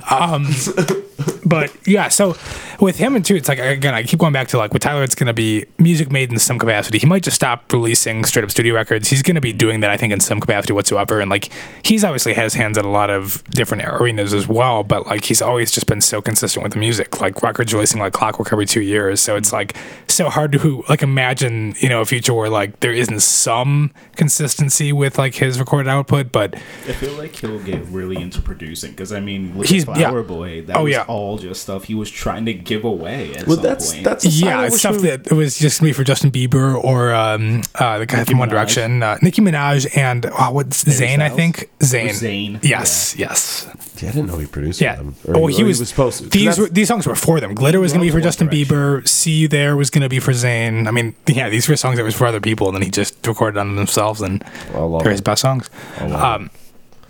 Um, 0.10 0.46
but 1.46 1.72
yeah, 1.88 2.10
so 2.10 2.36
with 2.80 2.98
him 2.98 3.16
and 3.16 3.26
too, 3.26 3.36
it's 3.36 3.48
like 3.50 3.60
again, 3.60 3.94
I 3.94 4.04
keep 4.04 4.20
going 4.20 4.34
back 4.34 4.48
to 4.50 4.58
like 4.58 4.74
with 4.74 4.82
Tyler, 4.82 5.04
it's 5.04 5.16
going 5.16 5.28
to 5.28 5.34
be 5.34 5.66
music 5.80 6.12
made 6.12 6.32
in 6.32 6.38
some 6.40 6.60
capacity. 6.60 7.00
He 7.00 7.08
might 7.08 7.24
just 7.24 7.36
stop 7.36 7.72
releasing 7.74 8.24
straight 8.26 8.44
up 8.44 8.52
studio 8.52 8.76
records. 8.76 9.10
He's 9.10 9.22
going 9.24 9.36
to 9.36 9.42
be 9.42 9.54
doing 9.54 9.80
that, 9.80 9.90
I 9.90 9.98
think, 9.98 10.14
in 10.14 10.20
some 10.20 10.40
capacity 10.40 10.74
whatsoever. 10.74 11.20
And 11.20 11.30
like 11.32 11.52
he's 11.84 12.04
obviously 12.04 12.34
has 12.34 12.54
hands 12.54 12.78
in 12.78 12.86
a 12.86 12.90
lot 12.92 13.10
of 13.10 13.44
different 13.46 13.84
arenas 13.86 14.34
as 14.34 14.48
well. 14.48 14.84
But 14.84 15.08
like 15.08 15.24
he's 15.26 15.42
always 15.42 15.72
just 15.72 15.88
been 15.88 16.02
so 16.02 16.22
consistent 16.22 16.64
with 16.64 16.74
the 16.74 16.80
music, 16.80 17.20
like 17.20 17.42
records 17.42 17.74
releasing 17.74 18.00
like 18.00 18.14
clockwork 18.14 18.52
every 18.54 18.66
two 18.66 18.82
years. 18.82 19.20
So 19.22 19.36
it's 19.36 19.52
like 19.52 19.76
so 20.08 20.30
hard 20.30 20.52
to 20.52 20.84
like 20.90 21.02
imagine, 21.02 21.74
you 21.80 21.90
know, 21.90 22.02
a 22.02 22.06
future 22.06 22.34
where 22.34 22.50
like 22.50 22.80
there 22.82 22.94
isn't 22.94 23.22
some 23.22 23.92
consistency 24.16 24.92
with 24.94 25.18
like 25.18 25.36
his 25.36 25.60
recorded 25.60 25.90
output, 25.90 26.32
but 26.32 26.54
I 26.88 26.92
feel 26.94 27.14
like 27.14 27.36
he'll 27.36 27.60
get 27.64 27.84
really 27.86 28.18
into 28.22 28.42
producing 28.42 28.92
because 28.92 29.12
I 29.12 29.20
mean, 29.22 29.56
with 29.56 29.70
He's- 29.70 29.86
He's, 29.88 29.98
yeah. 30.00 30.12
Boy, 30.12 30.64
that 30.64 30.76
Oh, 30.76 30.86
yeah. 30.88 31.06
All 31.08 31.38
just 31.38 31.62
stuff 31.64 31.86
he 31.86 31.96
was 31.96 32.10
trying 32.12 32.46
to 32.46 32.54
give 32.54 32.84
away 32.84 33.34
at 33.36 33.48
Well, 33.48 33.56
some 33.58 33.64
that's 33.64 33.92
point. 33.94 34.04
that's 34.04 34.26
Yeah, 34.26 34.60
I 34.60 34.70
stuff 34.70 35.02
we- 35.02 35.10
that 35.10 35.32
was 35.32 35.58
just 35.58 35.82
me 35.82 35.92
for 35.94 36.04
Justin 36.04 36.32
Bieber 36.32 36.82
or 36.84 37.14
um, 37.14 37.62
uh, 37.76 38.00
the 38.00 38.06
guy 38.06 38.18
Nicki 38.20 38.32
from 38.32 38.40
One 38.40 38.50
Minaj. 38.50 38.52
Direction, 38.52 39.04
uh, 39.04 39.18
Nicki 39.22 39.42
Minaj, 39.42 39.98
and 39.98 40.26
oh, 40.28 40.52
what's 40.52 40.84
Zayn? 40.84 41.20
I 41.22 41.30
think 41.30 41.70
Zayn. 41.80 42.10
Zayn, 42.10 42.60
Yes, 42.64 43.16
yes. 43.18 43.68
Yeah, 44.02 44.10
I 44.10 44.12
didn't 44.12 44.28
know 44.28 44.38
he 44.38 44.46
produced 44.46 44.80
Yeah. 44.80 44.96
them. 44.98 45.16
oh, 45.28 45.40
or 45.42 45.50
he, 45.50 45.64
was, 45.64 45.80
supposed 45.90 46.20
to. 46.24 46.30
These 46.30 46.60
were, 46.60 46.68
these 46.68 46.88
songs 46.88 47.08
were 47.08 47.16
for 47.16 47.40
them. 47.40 47.56
Glitter 47.56 47.80
was 47.80 47.94
going 47.94 48.02
to 48.02 48.06
be 48.06 48.12
for 48.12 48.22
Justin 48.22 48.48
Direction. 48.48 48.76
Bieber. 48.78 49.08
See 49.08 49.32
You 49.32 49.48
There 49.48 49.76
was 49.76 49.90
going 49.90 50.04
to 50.04 50.10
be 50.10 50.20
for 50.20 50.34
Zayn. 50.34 50.88
I 50.88 50.92
mean, 50.92 51.16
yeah, 51.28 51.50
these 51.50 51.68
were 51.68 51.76
songs 51.76 51.98
that 51.98 52.04
was 52.04 52.14
for 52.14 52.28
other 52.28 52.40
people, 52.40 52.68
and 52.68 52.76
then 52.76 52.84
he 52.84 52.92
just 52.92 53.26
recorded 53.26 53.58
on 53.60 53.68
them 53.70 53.76
themselves, 53.76 54.22
and 54.22 54.44
I 54.76 55.00
they're 55.02 55.12
his 55.12 55.22
best 55.22 55.42
songs. 55.42 55.70
Um, 56.00 56.52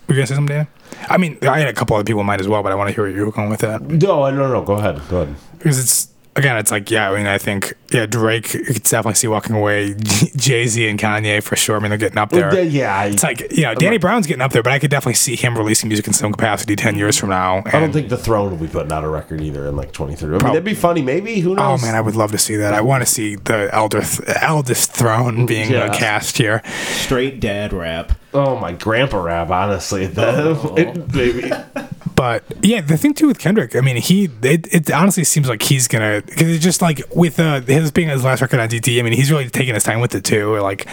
were 0.06 0.14
you 0.14 0.20
gonna 0.20 0.26
say 0.26 0.34
something, 0.34 0.56
Dan? 0.56 0.66
I 1.08 1.16
mean, 1.16 1.38
I 1.42 1.58
had 1.60 1.68
a 1.68 1.72
couple 1.72 1.96
other 1.96 2.04
people 2.04 2.20
in 2.20 2.26
mind 2.26 2.40
as 2.40 2.48
well, 2.48 2.62
but 2.62 2.72
I 2.72 2.74
want 2.74 2.88
to 2.88 2.94
hear 2.94 3.04
where 3.04 3.12
you're 3.12 3.30
going 3.30 3.48
with 3.50 3.60
that. 3.60 3.80
no, 3.82 4.30
no, 4.30 4.52
no. 4.52 4.62
Go 4.62 4.74
ahead. 4.74 5.00
Go 5.08 5.22
ahead. 5.22 5.34
because 5.58 5.78
it's 5.78 6.08
again, 6.38 6.56
it's 6.56 6.70
like 6.70 6.90
yeah. 6.90 7.10
I 7.10 7.16
mean, 7.16 7.26
I 7.26 7.36
think 7.38 7.74
yeah, 7.92 8.06
Drake. 8.06 8.54
You 8.54 8.64
could 8.64 8.82
definitely 8.82 9.14
see 9.14 9.28
walking 9.28 9.54
away. 9.56 9.94
Jay 10.36 10.66
Z 10.66 10.88
and 10.88 10.98
Kanye 10.98 11.42
for 11.42 11.56
sure. 11.56 11.76
I 11.76 11.80
mean, 11.80 11.90
they're 11.90 11.98
getting 11.98 12.18
up 12.18 12.30
there. 12.30 12.54
Yeah, 12.54 12.60
yeah, 12.62 12.96
I, 12.96 13.06
It's 13.06 13.22
like 13.22 13.40
you 13.52 13.62
know, 13.64 13.74
Danny 13.74 13.98
Brown's 13.98 14.26
getting 14.26 14.40
up 14.42 14.52
there, 14.52 14.62
but 14.62 14.72
I 14.72 14.78
could 14.78 14.90
definitely 14.90 15.14
see 15.14 15.36
him 15.36 15.56
releasing 15.58 15.88
music 15.88 16.06
in 16.06 16.12
some 16.12 16.32
capacity 16.32 16.76
ten 16.76 16.96
years 16.96 17.18
from 17.18 17.30
now. 17.30 17.62
I 17.66 17.72
don't 17.80 17.92
think 17.92 18.08
the 18.08 18.16
throne 18.16 18.50
will 18.50 18.58
be 18.58 18.68
putting 18.68 18.92
out 18.92 19.04
a 19.04 19.08
record 19.08 19.40
either 19.40 19.66
in 19.66 19.76
like 19.76 19.92
23. 19.92 20.28
I 20.28 20.30
mean, 20.30 20.40
Prob- 20.40 20.52
that'd 20.52 20.64
be 20.64 20.74
funny. 20.74 21.02
Maybe 21.02 21.40
who 21.40 21.54
knows? 21.54 21.82
Oh 21.82 21.84
man, 21.84 21.94
I 21.94 22.00
would 22.00 22.16
love 22.16 22.30
to 22.32 22.38
see 22.38 22.56
that. 22.56 22.72
I 22.72 22.80
want 22.80 23.02
to 23.02 23.06
see 23.06 23.34
the 23.36 23.68
elder 23.72 24.02
eldest 24.40 24.92
throne 24.92 25.46
being 25.46 25.70
Yeah. 25.72 25.84
uh, 25.84 25.94
cast 25.98 26.38
here. 26.38 26.62
straight 26.92 27.40
dad 27.40 27.72
rap. 27.72 28.12
Oh 28.32 28.58
my 28.58 28.72
grandpa 28.72 29.22
rap, 29.22 29.50
honestly. 29.50 30.06
The, 30.06 30.52
it, 30.76 31.14
maybe. 31.14 31.50
But 32.18 32.42
yeah, 32.62 32.80
the 32.80 32.96
thing 32.96 33.14
too 33.14 33.28
with 33.28 33.38
Kendrick, 33.38 33.76
I 33.76 33.80
mean, 33.80 33.94
he 33.94 34.24
it, 34.42 34.74
it 34.74 34.90
honestly 34.90 35.22
seems 35.22 35.48
like 35.48 35.62
he's 35.62 35.86
gonna 35.86 36.20
because 36.26 36.48
it's 36.48 36.64
just 36.64 36.82
like 36.82 37.00
with 37.14 37.38
uh, 37.38 37.60
his 37.60 37.92
being 37.92 38.08
his 38.08 38.24
last 38.24 38.40
record 38.40 38.58
on 38.58 38.68
DT. 38.68 38.98
I 38.98 39.02
mean, 39.02 39.12
he's 39.12 39.30
really 39.30 39.48
taking 39.48 39.72
his 39.72 39.84
time 39.84 40.00
with 40.00 40.16
it 40.16 40.24
too. 40.24 40.58
Like 40.58 40.88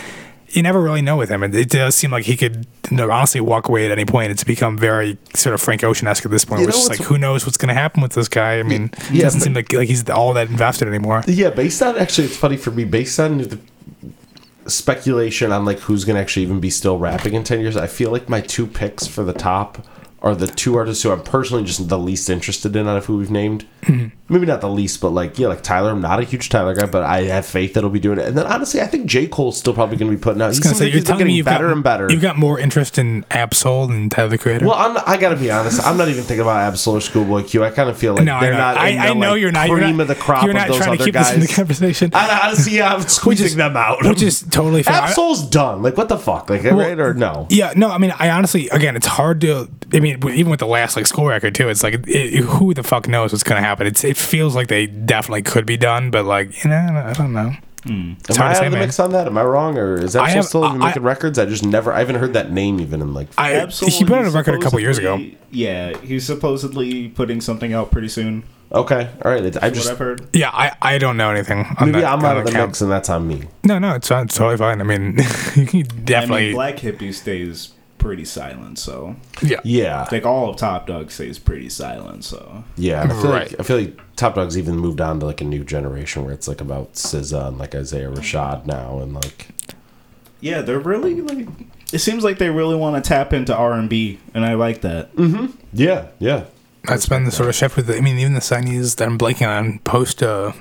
you 0.50 0.62
never 0.62 0.80
really 0.80 1.02
know 1.02 1.18
with 1.18 1.30
him, 1.30 1.42
and 1.42 1.56
it 1.56 1.72
does 1.72 1.96
seem 1.96 2.12
like 2.12 2.26
he 2.26 2.38
could 2.38 2.68
you 2.92 2.98
know, 2.98 3.10
honestly 3.10 3.42
walk 3.42 3.70
away 3.70 3.88
at 3.88 3.92
any 3.92 4.06
point. 4.06 4.32
It's 4.32 4.44
become 4.44 4.78
very 4.78 5.18
sort 5.34 5.56
of 5.56 5.62
Frank 5.62 5.84
Ocean 5.84 6.08
esque 6.08 6.26
at 6.26 6.32
this 6.32 6.46
point. 6.46 6.62
You 6.62 6.68
know 6.68 6.74
just 6.74 6.90
like 6.90 7.00
who 7.00 7.18
knows 7.18 7.44
what's 7.44 7.58
gonna 7.58 7.74
happen 7.74 8.04
with 8.04 8.14
this 8.14 8.28
guy. 8.28 8.60
I 8.60 8.64
mean, 8.64 8.92
it 9.12 9.22
doesn't 9.22 9.40
but- 9.40 9.44
seem 9.46 9.54
like 9.56 9.74
like 9.74 9.88
he's 9.88 10.08
all 10.08 10.32
that 10.34 10.52
invested 10.52 10.88
anymore. 10.88 11.24
Yeah, 11.26 11.50
based 11.50 11.82
on 11.82 11.98
actually, 11.98 12.26
it's 12.28 12.38
funny 12.38 12.58
for 12.58 12.70
me. 12.70 12.84
Based 12.84 13.20
on 13.20 13.40
the 13.40 13.60
speculation 14.68 15.52
on 15.52 15.66
like 15.66 15.80
who's 15.80 16.06
gonna 16.06 16.20
actually 16.20 16.44
even 16.44 16.60
be 16.60 16.70
still 16.70 17.00
rapping 17.00 17.34
in 17.34 17.44
10 17.44 17.62
years, 17.62 17.76
I 17.76 17.88
feel 17.88 18.12
like 18.12 18.30
my 18.30 18.42
two 18.42 18.68
picks 18.68 19.08
for 19.08 19.24
the 19.24 19.34
top 19.34 19.84
are 20.22 20.34
the 20.34 20.48
two 20.48 20.76
artists 20.76 21.04
who 21.04 21.12
I'm 21.12 21.22
personally 21.22 21.64
just 21.64 21.88
the 21.88 22.00
least 22.00 22.30
interested 22.30 22.76
in 22.76 22.88
out 22.88 22.98
of 22.98 23.06
who 23.06 23.18
we've 23.18 23.30
named. 23.30 23.66
Mm-hmm. 23.84 24.08
Maybe 24.34 24.48
not 24.48 24.60
the 24.62 24.70
least, 24.70 25.00
but 25.02 25.10
like 25.12 25.38
yeah, 25.38 25.48
like 25.50 25.62
Tyler. 25.62 25.92
I'm 25.92 26.02
not 26.02 26.20
a 26.20 26.24
huge 26.24 26.50
Tyler 26.50 26.74
guy, 26.74 26.88
but 26.88 27.04
I 27.04 27.24
have 27.24 27.46
faith 27.46 27.76
that 27.76 27.82
he'll 27.82 27.92
be 27.92 28.00
doing 28.00 28.18
it. 28.18 28.26
And 28.26 28.36
then 28.36 28.48
honestly, 28.48 28.82
I 28.82 28.88
think 28.88 29.06
J 29.06 29.28
Cole's 29.28 29.56
still 29.58 29.74
probably 29.76 29.98
going 29.98 30.10
to 30.10 30.18
be 30.18 30.22
putting 30.22 30.42
out. 30.42 30.52
He 30.52 30.60
Gonna 30.60 30.70
seems 30.70 30.78
say, 30.80 30.86
you're 30.86 30.96
he's 30.96 31.10
me 31.10 31.18
getting 31.20 31.36
you've 31.36 31.46
better 31.46 31.68
got, 31.68 31.74
and 31.74 31.84
better. 31.84 32.12
You've 32.12 32.24
got 32.24 32.36
more 32.36 32.60
interest 32.60 32.98
in 32.98 33.24
Ab-Soul 33.30 33.86
than 33.88 34.10
Tyler 34.10 34.30
the 34.30 34.38
Creator. 34.40 34.66
Well, 34.66 34.74
I'm, 34.76 34.98
I 35.06 35.18
gotta 35.18 35.36
be 35.36 35.52
honest. 35.52 35.86
I'm 35.86 35.96
not 35.98 36.08
even 36.08 36.24
thinking 36.24 36.42
about 36.42 36.58
Ab-Soul 36.58 36.96
or 36.96 37.02
Schoolboy 37.02 37.44
Q. 37.44 37.64
I 37.64 37.70
kind 37.70 37.88
of 37.88 37.98
feel 37.98 38.16
like 38.16 38.24
no, 38.24 38.40
they're 38.40 38.54
know. 38.54 38.58
not. 38.58 38.78
I, 38.78 38.94
the, 38.94 38.98
I 38.98 39.14
know 39.14 39.32
like, 39.34 39.42
you're 39.42 39.52
not. 39.52 39.68
You're 39.68 39.80
not, 39.80 40.00
of 40.00 40.08
the 40.08 40.16
crop 40.16 40.42
you're 40.42 40.52
of 40.52 40.56
not 40.56 40.68
those 40.70 40.78
trying 40.78 40.98
to 40.98 41.04
keep 41.04 41.14
guys. 41.14 41.28
this 41.28 41.36
in 41.36 41.42
the 41.42 41.48
conversation. 41.48 42.10
I 42.16 42.46
honestly, 42.46 42.78
yeah, 42.78 42.96
I'm 42.96 43.02
squeezing 43.08 43.46
is- 43.46 43.56
them 43.56 43.78
out. 43.78 44.04
which 44.04 44.24
is 44.24 44.42
totally 44.42 44.82
fair. 44.82 44.96
I- 44.96 45.10
Ab-Soul's 45.10 45.48
done. 45.50 45.84
Like, 45.84 45.98
what 45.98 46.10
the 46.10 46.18
fuck? 46.18 46.50
Like, 46.50 46.64
right 46.64 47.00
or 47.00 47.14
no? 47.14 47.46
Yeah, 47.52 47.74
no, 47.76 47.92
I 47.92 48.00
mean, 48.00 48.12
I 48.18 48.32
honestly, 48.32 48.70
again, 48.70 48.96
it's 48.96 49.06
hard 49.06 49.42
to. 49.42 49.70
I 49.94 50.00
mean, 50.00 50.05
w- 50.14 50.36
even 50.36 50.50
with 50.52 50.60
the 50.60 50.68
last 50.68 50.96
like 50.96 51.08
school 51.08 51.26
record 51.28 51.56
too, 51.56 51.70
it's 51.70 51.84
like 51.84 52.06
it, 52.08 52.42
who 52.44 52.74
the 52.74 52.84
fuck 52.84 53.08
knows 53.08 53.32
what's 53.32 53.44
gonna 53.44 53.62
happen. 53.62 53.88
It's 53.88 54.04
it 54.04 54.18
feels 54.18 54.56
like 54.56 54.68
they 54.68 54.88
definitely 54.88 55.42
could 55.44 55.66
be 55.66 55.78
done, 55.78 56.12
but 56.12 56.26
like 56.26 56.64
you 56.64 56.70
know, 56.70 57.04
I 57.06 57.14
don't 57.14 57.34
know. 57.34 57.52
Hmm. 57.86 58.14
It's 58.28 58.38
Am 58.40 58.42
I 58.42 58.46
hard 58.46 58.56
to 58.56 58.58
out 58.58 58.58
say, 58.62 58.66
of 58.66 58.72
the 58.72 58.78
man. 58.80 58.88
mix 58.88 59.00
on 59.00 59.12
that? 59.12 59.28
Am 59.28 59.38
I 59.38 59.44
wrong, 59.44 59.78
or 59.78 59.96
is 60.00 60.16
I 60.16 60.30
have- 60.30 60.46
still 60.46 60.66
even 60.66 60.82
I- 60.82 60.88
making 60.88 61.04
records? 61.04 61.38
I 61.38 61.46
just 61.46 61.64
never. 61.64 61.94
I 61.94 62.00
haven't 62.00 62.16
heard 62.16 62.34
that 62.34 62.52
name 62.52 62.80
even 62.80 63.00
in 63.02 63.14
like. 63.14 63.28
I 63.38 63.56
absolutely. 63.58 63.98
he 64.00 64.06
put 64.06 64.18
out 64.18 64.26
a 64.26 64.32
record 64.32 64.56
a 64.56 64.60
couple 64.60 64.80
years 64.80 64.98
ago. 64.98 65.24
Yeah, 65.52 65.96
he's 66.00 66.26
supposedly 66.26 67.10
putting 67.10 67.42
something 67.42 67.74
out 67.74 67.92
pretty 67.92 68.08
soon. 68.08 68.44
okay, 68.72 69.12
all 69.24 69.30
right. 69.32 69.44
I 69.58 69.68
What 69.68 69.74
just 69.76 69.88
I've 69.92 70.00
heard. 70.00 70.28
Yeah, 70.34 70.50
I, 70.52 70.72
I 70.82 70.98
don't 70.98 71.16
know 71.16 71.30
anything. 71.30 71.60
On 71.80 71.92
maybe 71.92 72.02
that, 72.02 72.12
I'm 72.12 72.26
out 72.26 72.38
of 72.38 72.46
the 72.48 72.52
count. 72.52 72.70
mix, 72.70 72.82
and 72.82 72.92
that's 72.92 73.08
on 73.10 73.28
me. 73.28 73.44
No, 73.64 73.78
no, 73.78 73.94
it's, 73.94 74.08
fine. 74.08 74.26
it's 74.26 74.36
totally 74.36 74.58
fine. 74.58 74.82
I 74.82 74.84
mean, 74.84 75.18
you 75.56 75.68
can 75.68 75.80
I 75.82 75.84
definitely. 76.04 76.46
mean, 76.48 76.56
Black 76.56 76.80
Hippy 76.80 77.12
stays 77.14 77.72
pretty 78.06 78.24
silent, 78.26 78.78
so 78.78 79.16
yeah, 79.42 79.60
Yeah, 79.64 80.08
like 80.12 80.28
all 80.28 80.50
of 80.52 80.58
Top 80.58 80.86
Dawg 80.86 81.10
stays 81.10 81.40
pretty 81.40 81.70
silent. 81.70 82.24
So 82.24 82.64
yeah. 82.78 83.02
I 83.02 83.08
feel 83.08 83.32
Right. 83.32 83.50
like 83.50 83.60
I 83.60 83.64
feel 83.64 83.78
like 83.78 84.00
Top 84.16 84.36
Dawg's 84.36 84.58
even 84.60 84.78
moved 84.78 85.02
on 85.02 85.20
to 85.22 85.26
like 85.26 85.42
a 85.42 85.44
new 85.44 85.64
generation 85.64 86.24
where 86.24 86.32
it's 86.34 86.48
like 86.48 86.62
about 86.62 86.94
SZA 86.94 87.48
and 87.48 87.58
like 87.58 87.74
Isaiah 87.74 88.12
Rashad 88.12 88.68
now, 88.68 89.00
and 89.00 89.16
like 89.16 89.48
yeah, 90.40 90.62
they're 90.62 90.80
really 90.80 91.20
like. 91.22 91.48
It 91.92 92.00
seems 92.00 92.24
like 92.24 92.38
they 92.38 92.50
really 92.52 92.76
want 92.76 93.04
to 93.04 93.08
tap 93.08 93.34
into 93.34 93.56
R 93.56 93.74
and 93.74 93.90
B, 93.90 94.20
and 94.36 94.46
I 94.46 94.54
like 94.54 94.82
that. 94.82 95.16
Mm-hmm. 95.16 95.48
Yeah, 95.74 96.08
yeah. 96.20 96.46
that's 96.84 97.08
been 97.08 97.24
the 97.24 97.32
sort 97.32 97.50
of 97.50 97.56
shift 97.56 97.76
with. 97.76 97.88
The, 97.88 97.98
I 97.98 98.02
mean, 98.02 98.20
even 98.20 98.34
the 98.34 98.40
signees 98.40 98.98
that 98.98 99.08
I'm 99.08 99.18
blanking 99.18 99.48
on 99.48 99.80
post 99.80 100.22
uh, 100.22 100.52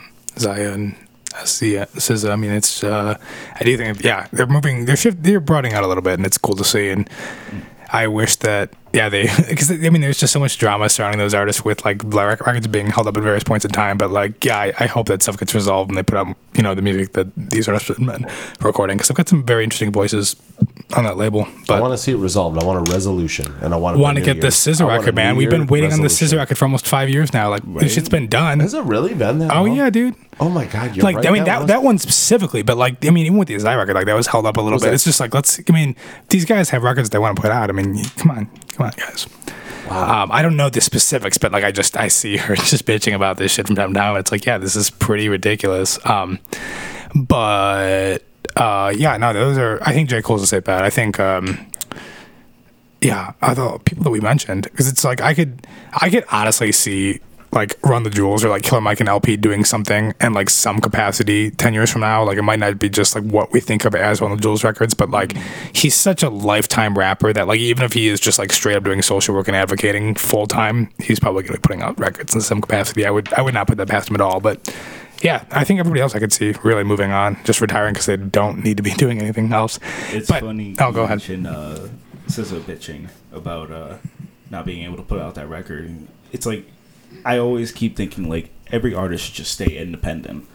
Zaya 1.47 1.81
and 1.83 1.89
SZA. 1.91 2.17
SZA, 2.17 2.31
I 2.31 2.37
mean, 2.37 2.51
it's. 2.51 2.85
Uh, 2.85 3.19
I 3.59 3.65
do 3.65 3.77
think, 3.77 4.03
yeah, 4.03 4.27
they're 4.33 4.47
moving. 4.47 4.85
They're 4.85 4.97
shift. 4.97 5.23
They're 5.23 5.41
broadening 5.41 5.75
out 5.75 5.85
a 5.85 5.87
little 5.87 6.03
bit, 6.03 6.15
and 6.15 6.27
it's 6.27 6.39
cool 6.39 6.57
to 6.57 6.65
see. 6.65 6.89
And 6.89 7.09
I 7.93 8.09
wish 8.09 8.37
that, 8.37 8.73
yeah, 8.93 9.09
they 9.09 9.29
because 9.49 9.71
I 9.71 9.77
mean, 9.77 10.01
there's 10.01 10.19
just 10.19 10.33
so 10.33 10.41
much 10.41 10.59
drama 10.59 10.89
surrounding 10.89 11.19
those 11.19 11.35
artists 11.35 11.65
with 11.65 11.85
like 11.85 12.03
records 12.05 12.67
being 12.67 12.87
held 12.87 13.07
up 13.07 13.17
at 13.17 13.23
various 13.23 13.45
points 13.45 13.65
in 13.65 13.71
time. 13.71 13.99
But 13.99 14.11
like, 14.11 14.45
yeah, 14.45 14.59
I, 14.59 14.73
I 14.81 14.87
hope 14.87 15.07
that 15.07 15.23
stuff 15.23 15.39
gets 15.39 15.55
resolved 15.55 15.91
and 15.91 15.99
they 15.99 16.03
put 16.03 16.19
out, 16.19 16.37
you 16.55 16.63
know, 16.63 16.75
the 16.75 16.83
music 16.83 17.13
that 17.13 17.29
these 17.37 17.69
artists 17.69 17.99
been 17.99 18.27
recording 18.61 18.97
because 18.97 19.11
I've 19.11 19.17
got 19.17 19.29
some 19.29 19.45
very 19.45 19.65
interesting 19.65 19.93
voices 19.93 20.37
on 20.97 21.05
that 21.05 21.17
label. 21.17 21.49
But 21.67 21.79
I 21.79 21.81
want 21.81 21.93
to 21.93 21.99
see 21.99 22.13
it 22.13 22.17
resolved. 22.17 22.63
I 22.63 22.65
want 22.65 22.89
a 22.89 22.93
resolution, 22.93 23.53
and 23.63 23.73
I 23.75 23.77
want. 23.77 23.99
want 23.99 24.17
to 24.19 24.23
get 24.23 24.41
the 24.41 24.49
SZA 24.49 24.87
record, 24.87 25.15
man. 25.15 25.37
We've 25.37 25.51
been 25.51 25.67
waiting 25.67 25.93
on 25.93 26.01
the 26.03 26.09
SZA 26.09 26.37
record 26.37 26.59
for 26.59 26.65
almost 26.67 26.87
five 26.87 27.09
years 27.09 27.33
now. 27.33 27.51
Like 27.51 27.63
this 27.75 27.95
shit's 27.95 28.09
been 28.09 28.29
done. 28.29 28.61
Has 28.61 28.75
it 28.75 28.85
really 28.85 29.15
been 29.15 29.39
that? 29.41 29.51
Oh 29.51 29.65
long? 29.65 29.77
yeah, 29.77 29.91
dude. 29.91 30.15
Oh 30.41 30.49
my 30.49 30.67
god, 30.67 30.95
you're 30.97 31.05
Like 31.05 31.17
right. 31.17 31.27
I 31.27 31.31
mean 31.31 31.45
that 31.45 31.61
was- 31.61 31.69
that 31.69 31.83
one 31.83 31.99
specifically, 31.99 32.63
but 32.63 32.77
like 32.77 33.05
I 33.07 33.11
mean 33.11 33.27
even 33.27 33.39
with 33.39 33.49
the 33.49 33.59
Zai 33.59 33.75
record, 33.77 33.95
like 33.95 34.07
that 34.07 34.15
was 34.15 34.27
held 34.27 34.47
up 34.47 34.57
a 34.57 34.61
little 34.61 34.79
bit. 34.79 34.87
that- 34.87 34.95
It's 34.95 35.05
just 35.05 35.21
like 35.21 35.33
let's. 35.35 35.59
I 35.69 35.73
mean 35.73 35.97
these 36.29 36.45
guys 36.45 36.71
have 36.71 36.83
records 36.83 37.11
they 37.11 37.19
want 37.19 37.37
to 37.37 37.43
put 37.43 37.51
out. 37.51 37.71
I 37.71 37.73
mean 37.73 38.05
come 38.17 38.31
on, 38.31 38.47
come 38.73 38.87
on, 38.87 38.93
guys. 38.97 39.27
Um, 39.89 40.33
I 40.33 40.41
don't 40.41 40.57
know 40.57 40.71
the 40.71 40.81
specifics, 40.81 41.37
but 41.39 41.53
like 41.53 41.63
I 41.63 41.71
just 41.71 41.97
I 41.97 42.09
see 42.09 42.37
her 42.39 42.55
just 42.57 42.85
bitching 42.87 43.15
about 43.15 43.37
this 43.37 43.53
shit 43.53 43.67
from 43.67 43.77
time 43.77 43.93
to 43.93 43.99
time. 44.01 44.17
It's 44.17 44.33
like 44.33 44.45
yeah, 44.47 44.59
this 44.59 44.77
is 44.77 44.91
pretty 44.91 45.29
ridiculous. 45.29 45.99
Um, 46.07 46.39
but 47.15 48.19
uh, 48.57 48.93
yeah, 48.97 49.17
no, 49.17 49.33
those 49.33 49.59
are. 49.59 49.79
I 49.83 49.93
think 49.93 50.09
J 50.09 50.23
Cole's 50.23 50.43
a 50.43 50.47
safe 50.47 50.65
bet. 50.65 50.83
I 50.83 50.91
think. 50.91 51.19
Um, 51.19 51.67
yeah, 53.01 53.35
the 53.43 53.79
people 53.85 54.03
that 54.05 54.11
we 54.11 54.21
mentioned, 54.21 54.63
because 54.63 54.89
it's 54.89 55.05
like 55.05 55.21
I 55.21 55.35
could, 55.35 55.67
I 55.93 56.09
could 56.09 56.25
honestly 56.33 56.73
see 56.73 57.21
like 57.55 57.79
Run 57.85 58.03
the 58.03 58.11
Jewels 58.11 58.45
or 58.45 58.49
like 58.49 58.63
Killer 58.63 58.81
Mike 58.81 59.01
and 59.01 59.09
El-P 59.09 59.37
doing 59.37 59.65
something 59.65 60.13
and 60.21 60.35
like 60.35 60.51
some 60.51 60.81
capacity 60.81 61.51
10 61.53 61.73
years 61.73 61.91
from 61.91 62.01
now. 62.01 62.25
Like 62.25 62.37
it 62.37 62.43
might 62.43 62.59
not 62.59 62.79
be 62.79 62.89
just 62.89 63.15
like 63.15 63.25
what 63.25 63.53
we 63.53 63.61
think 63.61 63.85
of 63.85 63.95
as 63.95 64.21
Run 64.21 64.33
the 64.33 64.37
Jewels 64.37 64.65
records, 64.65 64.93
but 64.93 65.11
like 65.11 65.37
he's 65.73 65.95
such 65.95 66.23
a 66.23 66.29
lifetime 66.29 66.99
rapper 66.99 67.33
that 67.33 67.47
like 67.47 67.61
even 67.61 67.85
if 67.85 67.93
he 67.93 68.09
is 68.09 68.21
just 68.21 68.39
like 68.39 68.53
straight 68.53 68.77
up 68.77 68.85
doing 68.85 69.01
social 69.03 69.35
work 69.35 69.47
and 69.49 69.57
advocating 69.57 70.15
full 70.15 70.47
time, 70.47 70.91
he's 70.99 71.21
probably 71.21 71.43
going 71.43 71.55
to 71.55 71.61
be 71.61 71.63
putting 71.63 71.83
out 71.83 71.99
records 71.99 72.35
in 72.35 72.41
some 72.41 72.61
capacity. 72.61 73.07
I 73.07 73.11
would 73.11 73.33
I 73.35 73.43
would 73.43 73.55
not 73.55 73.69
put 73.69 73.79
that 73.79 73.89
past 73.89 74.09
him 74.09 74.17
at 74.17 74.21
all, 74.21 74.41
but 74.41 74.75
yeah, 75.23 75.45
I 75.51 75.65
think 75.65 75.81
everybody 75.81 76.01
else 76.01 76.15
I 76.15 76.19
could 76.19 76.33
see 76.33 76.55
really 76.63 76.85
moving 76.85 77.11
on, 77.13 77.37
just 77.45 77.61
retiring 77.61 77.95
because 77.95 78.07
they 78.07 78.17
don't 78.17 78.63
need 78.65 78.77
to 78.77 78.83
be 78.83 78.91
doing 78.97 79.21
anything 79.21 79.53
else. 79.53 79.79
It's 80.11 80.29
But- 80.29 80.43
funny. 80.43 80.75
Oh, 80.81 80.93
go 80.93 81.03
ahead. 81.05 81.19
mentioned, 81.19 81.47
Uh, 81.47 81.89
SZA 82.29 82.61
bitching 82.61 83.09
about 83.33 83.71
uh, 83.71 83.97
not 84.51 84.65
being 84.67 84.85
able 84.85 84.97
to 84.97 85.03
put 85.03 85.21
out 85.21 85.35
that 85.35 85.49
record. 85.49 85.95
It's 86.33 86.47
like 86.47 86.67
I 87.25 87.39
always 87.39 87.71
keep 87.73 87.97
thinking 87.97 88.29
like 88.29 88.51
every 88.73 88.95
artist 88.95 89.27
should 89.27 89.35
just 89.35 89.53
stay 89.53 89.77
independent 89.77 90.47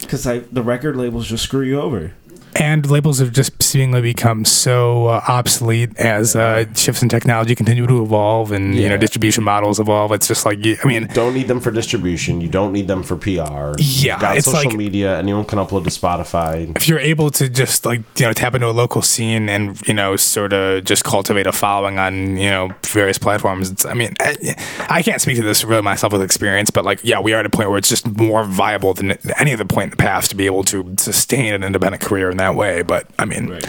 because 0.00 0.24
the 0.24 0.62
record 0.62 0.96
labels 0.96 1.26
just 1.28 1.44
screw 1.44 1.62
you 1.64 1.80
over. 1.80 2.12
And 2.58 2.88
labels 2.90 3.18
have 3.18 3.32
just 3.32 3.62
seemingly 3.62 4.00
become 4.00 4.44
so 4.44 5.06
uh, 5.08 5.22
obsolete 5.28 5.96
as 5.98 6.34
uh, 6.36 6.64
shifts 6.74 7.02
in 7.02 7.08
technology 7.08 7.54
continue 7.54 7.86
to 7.86 8.02
evolve 8.02 8.52
and 8.52 8.74
you 8.74 8.88
know 8.88 8.96
distribution 8.96 9.44
models 9.44 9.78
evolve. 9.80 10.12
It's 10.12 10.28
just 10.28 10.46
like 10.46 10.58
I 10.64 10.86
mean, 10.86 11.06
Don't 11.08 11.34
need 11.34 11.48
them 11.48 11.60
for 11.60 11.70
distribution. 11.70 12.40
You 12.40 12.48
don't 12.48 12.72
need 12.72 12.88
them 12.88 13.02
for 13.02 13.16
PR. 13.16 13.74
Yeah, 13.78 14.32
it's 14.34 14.46
social 14.46 14.70
like- 14.70 14.76
media. 14.76 15.18
Anyone 15.18 15.44
can 15.44 15.58
upload 15.58 15.84
to 15.84 15.90
Spotify. 15.90 16.74
if 16.76 16.88
you're 16.88 16.98
able 16.98 17.30
to 17.30 17.48
just 17.48 17.84
like 17.84 18.00
you 18.18 18.26
know 18.26 18.32
tap 18.32 18.54
into 18.54 18.68
a 18.68 18.70
local 18.72 19.02
scene 19.02 19.48
and 19.48 19.80
you 19.86 19.94
know 19.94 20.16
sort 20.16 20.52
of 20.52 20.84
just 20.84 21.04
cultivate 21.04 21.46
a 21.46 21.52
following 21.52 21.98
on 21.98 22.36
you 22.36 22.50
know 22.50 22.70
various 22.84 23.18
platforms 23.18 23.70
it's, 23.70 23.84
i 23.84 23.94
mean 23.94 24.14
I, 24.20 24.56
I 24.88 25.02
can't 25.02 25.20
speak 25.20 25.36
to 25.36 25.42
this 25.42 25.64
really 25.64 25.82
myself 25.82 26.12
with 26.12 26.22
experience 26.22 26.70
but 26.70 26.84
like 26.84 27.00
yeah 27.02 27.20
we 27.20 27.32
are 27.32 27.40
at 27.40 27.46
a 27.46 27.50
point 27.50 27.68
where 27.68 27.78
it's 27.78 27.88
just 27.88 28.06
more 28.16 28.44
viable 28.44 28.94
than 28.94 29.12
any 29.38 29.52
other 29.52 29.64
point 29.64 29.84
in 29.84 29.90
the 29.90 29.96
past 29.96 30.30
to 30.30 30.36
be 30.36 30.46
able 30.46 30.64
to 30.64 30.94
sustain 30.98 31.54
an 31.54 31.62
independent 31.62 32.02
career 32.02 32.30
in 32.30 32.36
that 32.38 32.45
way 32.54 32.82
but 32.82 33.06
i 33.18 33.24
mean 33.24 33.48
Right. 33.48 33.64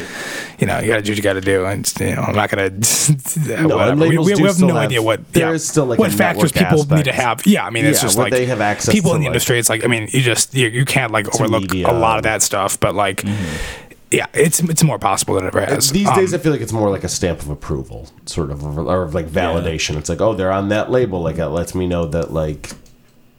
you 0.60 0.68
know 0.68 0.80
you 0.80 0.88
gotta 0.88 1.02
do 1.02 1.12
what 1.12 1.18
you 1.18 1.24
gotta 1.24 1.42
do 1.42 1.66
and 1.66 1.92
you 2.00 2.16
know 2.16 2.22
i'm 2.22 2.36
not 2.36 2.50
gonna 2.50 2.70
whatever. 2.70 3.92
and 3.92 4.00
we, 4.00 4.18
we, 4.18 4.36
we 4.36 4.42
have 4.44 4.60
no 4.60 4.68
have- 4.68 4.78
idea 4.78 5.02
what 5.02 5.32
there 5.34 5.48
yeah, 5.48 5.54
is 5.54 5.68
still, 5.68 5.86
like, 5.86 6.00
what 6.00 6.12
factors 6.12 6.54
network 6.56 6.82
people 6.82 6.96
need 6.98 7.06
to 7.06 7.12
have 7.14 7.46
yeah 7.46 7.66
i 7.66 7.70
mean 7.70 7.86
it's 7.86 8.00
Yeah, 8.00 8.04
just 8.04 8.18
like 8.18 8.32
they 8.32 8.46
have 8.46 8.62
access 8.62 8.94
people 8.94 9.12
to, 9.12 9.16
in 9.16 9.22
the 9.22 9.26
like- 9.28 9.34
industry 9.34 9.60
it's 9.60 9.70
like 9.70 9.84
i 9.84 9.88
mean 9.88 10.10
you 10.12 10.22
just 10.22 10.54
you, 10.54 10.68
you 10.68 10.86
can't 10.86 11.12
like 11.12 11.34
overlook 11.34 11.62
media. 11.64 11.90
a 11.90 11.94
lot 11.94 12.18
of 12.18 12.24
that 12.24 12.42
stuff 12.42 12.80
but 12.80 12.96
like 12.96 13.22
mm-hmm. 13.22 13.94
yeah 14.12 14.26
it's 14.34 14.60
it's 14.62 14.84
more 14.84 15.00
possible 15.00 15.36
than 15.36 15.46
it 15.46 15.48
ever 15.48 15.62
uh, 15.62 15.68
has 15.76 15.92
These 15.92 16.08
Um, 16.08 16.16
days, 16.16 16.34
I 16.34 16.38
um, 16.38 16.44
feel 16.44 16.52
like 16.52 16.62
it's 16.62 16.74
more 16.74 16.90
like 16.90 17.04
a 17.04 17.10
stamp 17.10 17.42
of 17.42 17.50
approval, 17.50 18.08
sort 18.26 18.52
of, 18.52 18.64
or, 18.66 18.82
or 19.04 19.08
like 19.10 19.28
validation. 19.28 19.98
It's 19.98 20.08
like, 20.10 20.22
oh, 20.22 20.34
they're 20.34 20.52
on 20.52 20.70
that 20.70 20.90
label. 20.92 21.22
Like 21.22 21.36
that 21.38 21.50
lets 21.50 21.74
me 21.76 21.88
know 21.88 22.06
that, 22.08 22.32
like, 22.32 22.72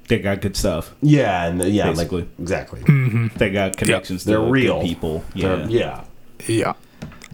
They 0.09 0.19
got 0.19 0.41
good 0.41 0.57
stuff. 0.57 0.95
yeah, 1.03 1.47
and 1.47 1.63
yeah, 1.63 1.91
Basically. 1.91 2.23
like 2.23 2.31
exactly. 2.41 2.81
Mm-hmm. 2.81 3.37
They 3.39 3.51
got 3.51 3.77
connections. 3.77 4.25
They're 4.25 4.39
to 4.39 4.43
good 4.45 4.51
real 4.53 4.83
people. 4.83 5.25
They're- 5.35 5.67
Yeah. 5.69 6.05
yeah. 6.49 6.73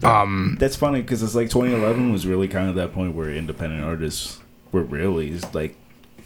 yeah 0.03 0.20
um, 0.22 0.57
That's 0.59 0.77
funny 0.77 1.01
because 1.01 1.22
it's 1.22 1.35
like 1.35 1.51
2011 1.51 2.12
was 2.12 2.27
really 2.27 2.49
kind 2.49 2.68
of 2.68 2.75
that 2.75 2.93
point 2.93 3.14
where 3.14 3.31
independent 3.31 3.85
artists 3.85 4.41
were 4.72 4.83
really 4.83 5.31
like 5.55 5.77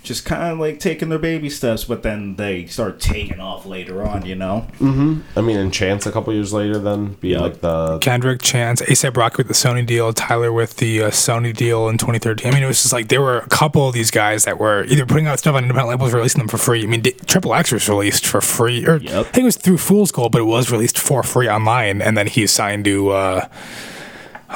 just 0.09 0.25
kind 0.25 0.53
of 0.53 0.59
like 0.59 0.81
taking 0.81 1.09
their 1.11 1.19
baby 1.19 1.49
steps, 1.51 1.85
but 1.85 2.03
then 2.03 2.35
they 2.37 2.67
start 2.67 2.99
taking 2.99 3.39
off 3.39 3.65
later 3.67 4.03
on. 4.03 4.27
You 4.27 4.35
know. 4.35 4.67
I 4.81 5.41
mean, 5.41 5.57
and 5.59 5.73
Chance 5.73 6.07
a 6.07 6.11
couple 6.13 6.33
years 6.33 6.53
later, 6.53 6.79
then 6.79 7.13
be 7.21 7.29
Yeah. 7.29 7.41
like 7.41 7.61
the 7.61 7.99
Kendrick, 7.99 8.43
Chance, 8.43 8.83
ASAP 8.83 9.17
Rocky 9.17 9.37
with 9.39 9.49
the 9.49 9.55
Sony 9.55 9.87
deal, 9.87 10.13
Tyler 10.13 10.53
with 10.53 10.77
the 10.79 11.05
uh, 11.05 11.11
Sony 11.11 11.55
deal 11.55 11.89
in 11.89 11.99
2013. 11.99 12.51
I 12.51 12.55
mean, 12.55 12.65
it 12.65 12.67
was 12.67 12.83
just 12.83 12.93
like 12.93 13.09
there 13.09 13.21
were 13.23 13.39
a 13.39 13.49
couple 13.49 13.87
of 13.87 13.95
these 13.95 14.11
guys 14.11 14.45
that 14.45 14.59
were 14.59 14.85
either 14.85 15.07
putting 15.07 15.27
out 15.29 15.39
stuff 15.39 15.55
on 15.55 15.63
independent 15.63 15.91
labels, 15.91 16.13
or 16.13 16.17
releasing 16.17 16.41
them 16.41 16.49
for 16.49 16.59
free. 16.59 16.83
I 16.83 16.87
mean, 16.87 17.03
Triple 17.27 17.55
X 17.55 17.71
was 17.71 17.89
released 17.89 18.27
for 18.27 18.41
free, 18.41 18.85
or 18.87 18.97
Yep. 18.97 19.13
I 19.13 19.23
think 19.25 19.39
it 19.39 19.45
was 19.45 19.57
through 19.57 19.79
Fool's 19.79 20.11
Gold, 20.11 20.33
but 20.33 20.41
it 20.41 20.45
was 20.47 20.73
released 20.73 20.99
for 20.99 21.23
free 21.23 21.49
online, 21.49 22.01
and 22.03 22.17
then 22.17 22.27
he 22.27 22.47
signed 22.47 22.85
to. 22.87 23.11
Uh, 23.11 23.49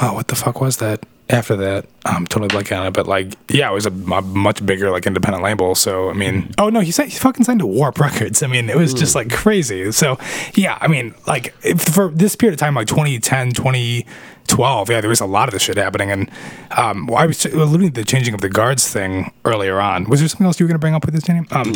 oh, 0.00 0.14
what 0.14 0.28
the 0.28 0.34
fuck 0.34 0.61
was 0.61 0.78
that? 0.78 1.05
After 1.30 1.56
that, 1.56 1.86
I'm 2.04 2.26
totally 2.26 2.48
blanking 2.48 2.78
on 2.78 2.86
it, 2.86 2.90
but 2.92 3.06
like, 3.06 3.32
yeah, 3.48 3.70
it 3.70 3.72
was 3.72 3.86
a, 3.86 3.90
mu- 3.90 4.20
much 4.20 4.64
bigger 4.66 4.90
like 4.90 5.06
independent 5.06 5.42
label. 5.42 5.74
So 5.74 6.10
I 6.10 6.14
mean, 6.14 6.52
oh 6.58 6.68
no, 6.68 6.80
he 6.80 6.90
signed, 6.90 7.12
he 7.12 7.18
fucking 7.18 7.44
signed 7.44 7.60
to 7.60 7.66
Warp 7.66 7.98
Records. 8.00 8.42
I 8.42 8.48
mean, 8.48 8.68
it 8.68 8.76
was 8.76 8.92
just 8.92 9.14
like 9.14 9.30
crazy. 9.30 9.92
So 9.92 10.18
yeah, 10.54 10.76
I 10.80 10.88
mean, 10.88 11.14
like 11.26 11.54
if 11.62 11.80
for 11.80 12.08
this 12.08 12.36
period 12.36 12.54
of 12.54 12.60
time, 12.60 12.74
like 12.74 12.88
2010, 12.88 13.52
2012, 13.52 14.90
yeah, 14.90 15.00
there 15.00 15.08
was 15.08 15.20
a 15.20 15.26
lot 15.26 15.48
of 15.48 15.52
this 15.52 15.62
shit 15.62 15.76
happening. 15.76 16.10
And 16.10 16.30
um, 16.72 17.06
well, 17.06 17.18
I 17.18 17.26
was 17.26 17.46
alluding 17.46 17.92
to 17.92 18.00
the 18.00 18.04
changing 18.04 18.34
of 18.34 18.40
the 18.40 18.50
guards 18.50 18.88
thing 18.88 19.32
earlier 19.44 19.80
on. 19.80 20.04
Was 20.10 20.20
there 20.20 20.28
something 20.28 20.46
else 20.46 20.58
you 20.58 20.66
were 20.66 20.68
going 20.68 20.74
to 20.74 20.80
bring 20.80 20.94
up 20.94 21.06
with 21.06 21.14
this, 21.14 21.22
Danny? 21.24 21.46
Um, 21.52 21.72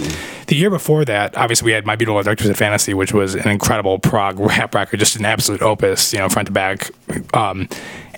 the 0.48 0.56
year 0.56 0.70
before 0.70 1.04
that, 1.04 1.36
obviously, 1.38 1.66
we 1.66 1.72
had 1.72 1.86
My 1.86 1.94
Beautiful 1.96 2.22
Dark 2.22 2.38
Twisted 2.38 2.58
Fantasy, 2.58 2.94
which 2.94 3.12
was 3.14 3.36
an 3.36 3.48
incredible 3.48 4.00
prog 4.00 4.38
rap 4.40 4.74
record, 4.74 4.98
just 4.98 5.16
an 5.16 5.24
absolute 5.24 5.62
opus, 5.62 6.12
you 6.12 6.18
know, 6.18 6.28
front 6.28 6.46
to 6.46 6.52
back. 6.52 6.90
Um, 7.32 7.68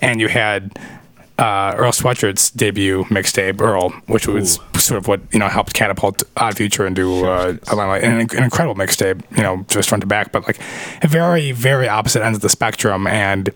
and 0.01 0.21
you 0.21 0.29
had 0.29 0.79
uh, 1.39 1.75
Earl 1.77 1.93
Sweatshirt's 1.93 2.51
debut 2.51 3.05
mixtape, 3.05 3.61
Earl, 3.61 3.91
which 4.07 4.27
was 4.27 4.59
sort 4.75 4.99
of 4.99 5.07
what 5.07 5.21
you 5.33 5.39
know 5.39 5.49
helped 5.49 5.73
catapult 5.73 6.23
Odd 6.37 6.57
Future 6.57 6.87
into 6.87 7.25
uh. 7.27 7.57
And 8.03 8.21
an, 8.21 8.39
an 8.39 8.45
incredible 8.45 8.75
mixtape, 8.75 9.23
you 9.37 9.43
know, 9.43 9.65
just 9.69 9.89
front 9.89 10.03
to 10.03 10.07
back, 10.07 10.33
but 10.33 10.47
like 10.47 10.59
a 11.03 11.09
very, 11.09 11.53
very 11.53 11.89
opposite 11.89 12.23
ends 12.23 12.39
of 12.39 12.43
the 12.43 12.49
spectrum, 12.49 13.07
and 13.07 13.51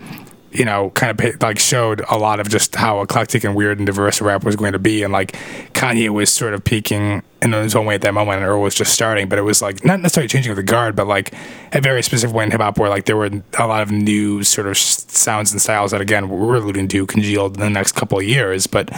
you 0.52 0.64
know, 0.64 0.90
kind 0.90 1.18
of 1.18 1.42
like 1.42 1.58
showed 1.58 2.02
a 2.10 2.18
lot 2.18 2.40
of 2.40 2.48
just 2.48 2.74
how 2.76 3.00
eclectic 3.00 3.44
and 3.44 3.54
weird 3.54 3.78
and 3.78 3.86
diverse 3.86 4.20
rap 4.20 4.44
was 4.44 4.56
going 4.56 4.72
to 4.72 4.78
be, 4.78 5.02
and 5.02 5.12
like 5.12 5.32
Kanye 5.72 6.08
was 6.10 6.30
sort 6.30 6.54
of 6.54 6.64
peaking 6.64 7.22
in 7.40 7.52
his 7.52 7.74
own 7.74 7.86
way 7.86 7.94
at 7.94 8.02
that 8.02 8.14
moment, 8.14 8.38
and 8.38 8.46
Earl 8.46 8.60
was 8.60 8.74
just 8.74 8.92
starting, 8.92 9.28
but 9.28 9.38
it 9.38 9.42
was 9.42 9.60
like 9.60 9.84
not 9.84 10.00
necessarily 10.00 10.28
changing 10.28 10.54
the 10.54 10.62
guard, 10.62 10.94
but 10.94 11.06
like 11.06 11.34
a 11.72 11.80
very 11.80 12.02
specific 12.02 12.34
way 12.34 12.44
in 12.44 12.50
hip 12.50 12.60
hop 12.60 12.78
where 12.78 12.88
like 12.88 13.06
there 13.06 13.16
were 13.16 13.30
a 13.58 13.66
lot 13.66 13.82
of 13.82 13.90
new 13.90 14.42
sort 14.44 14.66
of 14.66 14.76
sounds 14.76 15.52
and 15.52 15.60
styles 15.60 15.90
that 15.90 16.00
again 16.00 16.28
we're 16.28 16.56
alluding 16.56 16.88
to 16.88 17.06
congealed 17.06 17.54
in 17.54 17.60
the 17.60 17.70
next 17.70 17.92
couple 17.92 18.18
of 18.18 18.24
years. 18.24 18.66
But 18.66 18.90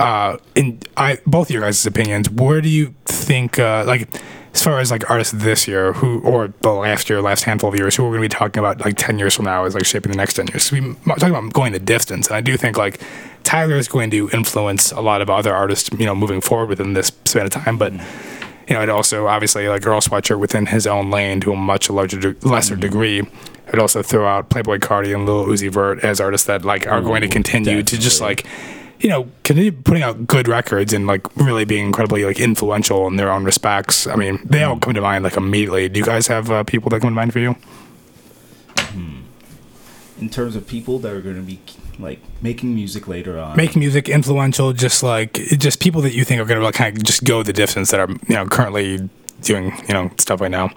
uh, 0.00 0.38
in 0.54 0.80
I 0.96 1.18
both 1.26 1.48
of 1.48 1.54
your 1.54 1.62
guys' 1.62 1.84
opinions, 1.84 2.30
where 2.30 2.60
do 2.60 2.68
you 2.68 2.94
think 3.04 3.58
uh, 3.58 3.84
like 3.86 4.08
as 4.56 4.62
far 4.62 4.80
as 4.80 4.90
like 4.90 5.10
artists 5.10 5.34
this 5.34 5.68
year 5.68 5.92
who 5.92 6.18
or 6.20 6.48
the 6.62 6.72
last 6.72 7.10
year, 7.10 7.20
last 7.20 7.44
handful 7.44 7.68
of 7.68 7.78
years, 7.78 7.94
who 7.94 8.04
we're 8.04 8.16
going 8.16 8.22
to 8.22 8.34
be 8.34 8.38
talking 8.38 8.58
about 8.58 8.82
like 8.82 8.96
ten 8.96 9.18
years 9.18 9.34
from 9.34 9.44
now 9.44 9.66
is 9.66 9.74
like 9.74 9.84
shaping 9.84 10.12
the 10.12 10.16
next 10.16 10.32
ten 10.32 10.46
years? 10.46 10.64
So 10.64 10.76
We 10.76 10.94
talking 11.04 11.28
about 11.28 11.52
going 11.52 11.72
the 11.72 11.78
distance, 11.78 12.28
and 12.28 12.36
I 12.36 12.40
do 12.40 12.56
think 12.56 12.78
like 12.78 12.98
Tyler 13.44 13.76
is 13.76 13.86
going 13.86 14.10
to 14.12 14.30
influence 14.32 14.92
a 14.92 15.02
lot 15.02 15.20
of 15.20 15.28
other 15.28 15.54
artists, 15.54 15.90
you 15.98 16.06
know, 16.06 16.14
moving 16.14 16.40
forward 16.40 16.70
within 16.70 16.94
this 16.94 17.12
span 17.26 17.44
of 17.44 17.50
time, 17.50 17.76
but. 17.76 17.92
You 18.68 18.74
know, 18.74 18.82
it 18.82 18.88
also 18.88 19.28
obviously 19.28 19.68
like 19.68 19.86
Earl 19.86 20.00
Sweatshirt 20.00 20.40
within 20.40 20.66
his 20.66 20.88
own 20.88 21.08
lane 21.08 21.38
to 21.42 21.52
a 21.52 21.56
much 21.56 21.88
larger, 21.88 22.18
de- 22.18 22.48
lesser 22.48 22.74
mm-hmm. 22.74 22.80
degree. 22.80 23.22
I'd 23.68 23.78
also 23.78 24.02
throw 24.02 24.26
out 24.26 24.50
Playboi 24.50 24.80
Carti 24.80 25.14
and 25.14 25.24
Lil 25.24 25.46
Uzi 25.46 25.70
Vert 25.70 26.02
as 26.02 26.20
artists 26.20 26.48
that 26.48 26.64
like 26.64 26.84
are 26.88 27.00
going 27.00 27.20
to 27.20 27.28
continue 27.28 27.84
to 27.84 27.96
just 27.96 28.20
like, 28.20 28.44
you 29.00 29.08
know, 29.08 29.28
continue 29.44 29.72
putting 29.72 30.02
out 30.02 30.26
good 30.26 30.48
records 30.48 30.92
and 30.92 31.06
like 31.06 31.34
really 31.36 31.64
being 31.64 31.86
incredibly 31.86 32.24
like 32.24 32.40
influential 32.40 33.06
in 33.06 33.16
their 33.16 33.30
own 33.30 33.44
respects. 33.44 34.06
I 34.06 34.16
mean, 34.16 34.40
they 34.44 34.62
all 34.62 34.78
come 34.78 34.94
to 34.94 35.00
mind 35.00 35.24
like 35.24 35.36
immediately. 35.36 35.88
Do 35.88 36.00
you 36.00 36.06
guys 36.06 36.26
have 36.28 36.50
uh, 36.50 36.64
people 36.64 36.90
that 36.90 37.00
come 37.00 37.10
to 37.10 37.14
mind 37.14 37.32
for 37.32 37.38
you? 37.40 37.56
In 40.18 40.30
terms 40.30 40.56
of 40.56 40.66
people 40.66 40.98
that 41.00 41.12
are 41.12 41.20
going 41.20 41.36
to 41.36 41.42
be 41.42 41.60
like 41.98 42.20
making 42.40 42.74
music 42.74 43.06
later 43.06 43.38
on, 43.38 43.54
Make 43.54 43.76
music 43.76 44.08
influential, 44.08 44.72
just 44.72 45.02
like 45.02 45.34
just 45.34 45.78
people 45.78 46.00
that 46.02 46.14
you 46.14 46.24
think 46.24 46.40
are 46.40 46.46
going 46.46 46.58
to 46.58 46.64
like 46.64 46.74
kind 46.74 46.96
of 46.96 47.04
just 47.04 47.24
go 47.24 47.42
the 47.42 47.52
distance 47.52 47.90
that 47.90 48.00
are 48.00 48.08
you 48.08 48.34
know 48.34 48.46
currently 48.46 49.10
doing 49.42 49.76
you 49.86 49.92
know 49.92 50.10
stuff 50.16 50.40
right 50.40 50.50
now. 50.50 50.70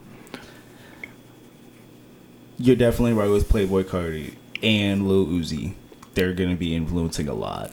you're 2.57 2.76
definitely 2.76 3.13
right 3.13 3.30
with 3.30 3.47
Playboi 3.47 3.86
Carti 3.86 4.34
and 4.61 5.07
Lil 5.07 5.26
Uzi. 5.28 5.76
They're 6.15 6.34
going 6.34 6.49
to 6.49 6.57
be 6.57 6.76
influencing 6.76 7.30
a 7.30 7.34
lot. 7.34 7.72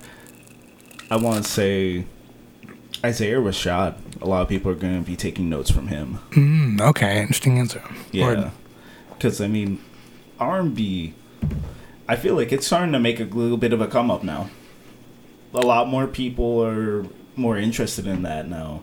I 1.10 1.16
want 1.16 1.44
to 1.44 1.50
say 1.50 2.04
Isaiah 3.04 3.38
Rashad. 3.38 4.20
A 4.20 4.26
lot 4.26 4.42
of 4.42 4.48
people 4.48 4.70
are 4.70 4.76
going 4.76 5.02
to 5.02 5.06
be 5.06 5.16
taking 5.16 5.48
notes 5.48 5.70
from 5.70 5.88
him. 5.88 6.18
Mm, 6.30 6.80
okay, 6.80 7.20
interesting 7.20 7.58
answer. 7.58 7.82
Yeah, 8.12 8.50
because 9.10 9.40
I 9.40 9.48
mean, 9.48 9.80
R 10.40 10.60
and 10.60 10.74
B. 10.74 11.14
I 12.08 12.16
feel 12.16 12.34
like 12.34 12.52
it's 12.52 12.66
starting 12.66 12.92
to 12.92 13.00
make 13.00 13.18
a 13.20 13.24
little 13.24 13.56
bit 13.56 13.72
of 13.72 13.80
a 13.80 13.86
come 13.88 14.10
up 14.10 14.22
now. 14.22 14.48
A 15.54 15.60
lot 15.60 15.88
more 15.88 16.06
people 16.06 16.62
are 16.64 17.06
more 17.34 17.56
interested 17.56 18.06
in 18.06 18.22
that 18.22 18.48
now, 18.48 18.82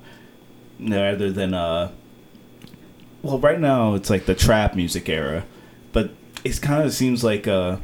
rather 0.80 1.32
than 1.32 1.54
uh. 1.54 1.92
Well, 3.22 3.40
right 3.40 3.60
now 3.60 3.94
it's 3.96 4.10
like 4.10 4.26
the 4.26 4.36
trap 4.36 4.76
music 4.76 5.08
era, 5.08 5.46
but 5.94 6.12
it 6.44 6.62
kind 6.62 6.84
of 6.84 6.94
seems 6.94 7.24
like 7.24 7.48
uh, 7.48 7.78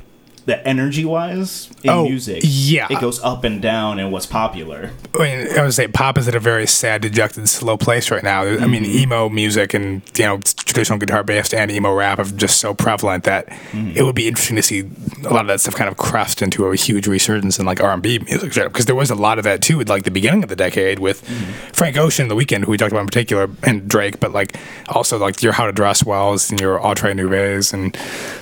the 0.49 0.67
energy 0.67 1.05
wise 1.05 1.69
in 1.83 1.91
Oh, 1.91 2.03
music, 2.05 2.41
yeah. 2.43 2.87
it 2.89 2.99
goes 2.99 3.21
up 3.23 3.43
and 3.43 3.61
down 3.61 3.99
in 3.99 4.09
what's 4.09 4.25
popular. 4.25 4.89
I 5.17 5.21
mean, 5.21 5.57
I 5.57 5.61
would 5.61 5.73
say 5.75 5.87
pop 5.87 6.17
is 6.17 6.27
at 6.27 6.33
a 6.33 6.39
very 6.39 6.65
sad, 6.65 7.03
dejected, 7.03 7.47
slow 7.47 7.77
place 7.77 8.09
right 8.09 8.23
now. 8.23 8.41
I 8.41 8.65
mean, 8.65 8.83
mm-hmm. 8.83 8.97
emo 8.97 9.29
music 9.29 9.75
and 9.75 10.01
you 10.17 10.25
know 10.25 10.39
traditional 10.39 10.97
guitar 10.97 11.23
based 11.23 11.53
and 11.53 11.69
emo 11.69 11.93
rap 11.93 12.17
are 12.17 12.23
just 12.23 12.59
so 12.59 12.73
prevalent 12.73 13.25
that 13.25 13.47
mm-hmm. 13.47 13.91
it 13.95 14.03
would 14.03 14.15
be 14.15 14.27
interesting 14.27 14.55
to 14.55 14.63
see 14.63 14.89
a 15.23 15.31
lot 15.31 15.41
of 15.41 15.47
that 15.47 15.61
stuff 15.61 15.75
kind 15.75 15.87
of 15.87 15.97
crest 15.97 16.41
into 16.41 16.65
a 16.65 16.75
huge 16.75 17.07
resurgence 17.07 17.59
in 17.59 17.65
like 17.65 17.81
R 17.81 17.91
and 17.91 18.01
B 18.01 18.17
music 18.19 18.53
because 18.53 18.85
there 18.85 18.95
was 18.95 19.11
a 19.11 19.15
lot 19.15 19.37
of 19.37 19.43
that 19.43 19.61
too 19.61 19.79
at 19.81 19.87
like 19.87 20.03
the 20.03 20.11
beginning 20.11 20.41
of 20.41 20.49
the 20.49 20.55
decade 20.55 20.97
with 20.97 21.23
mm-hmm. 21.25 21.51
Frank 21.73 21.95
Ocean, 21.97 22.27
The 22.27 22.35
Weeknd, 22.35 22.65
who 22.65 22.71
we 22.71 22.77
talked 22.77 22.91
about 22.91 23.01
in 23.01 23.07
particular, 23.07 23.49
and 23.63 23.87
Drake, 23.87 24.19
but 24.19 24.31
like 24.31 24.57
also 24.87 25.19
like 25.19 25.43
your 25.43 25.53
How 25.53 25.67
to 25.67 25.71
Dress 25.71 26.03
Wells 26.03 26.49
and 26.49 26.59
your 26.59 26.83
Outre 26.83 27.13
Nouvelles 27.13 27.71
and 27.71 27.95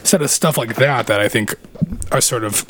sort 0.03 0.21
of 0.21 0.29
stuff 0.29 0.57
like 0.57 0.75
that 0.75 1.07
that 1.07 1.19
I 1.19 1.27
think 1.27 1.55
are 2.11 2.21
sort 2.21 2.43
of 2.43 2.65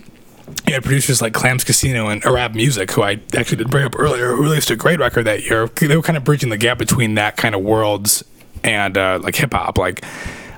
you 0.65 0.73
had 0.73 0.83
producers 0.83 1.21
like 1.21 1.33
Clams 1.33 1.63
Casino 1.63 2.07
and 2.07 2.21
Araabmuzik, 2.23 2.91
who 2.91 3.03
I 3.03 3.19
actually 3.35 3.57
did 3.57 3.69
bring 3.69 3.85
up 3.85 3.97
earlier, 3.97 4.35
who 4.35 4.43
released 4.43 4.71
a 4.71 4.75
great 4.75 4.99
record 4.99 5.23
that 5.23 5.43
year. 5.43 5.67
They 5.67 5.95
were 5.95 6.01
kind 6.01 6.17
of 6.17 6.23
bridging 6.23 6.49
the 6.49 6.57
gap 6.57 6.77
between 6.77 7.15
that 7.15 7.37
kind 7.37 7.53
of 7.53 7.61
worlds 7.61 8.23
and 8.63 8.97
uh, 8.97 9.19
like 9.21 9.35
hip 9.35 9.53
hop, 9.53 9.77
like 9.77 10.03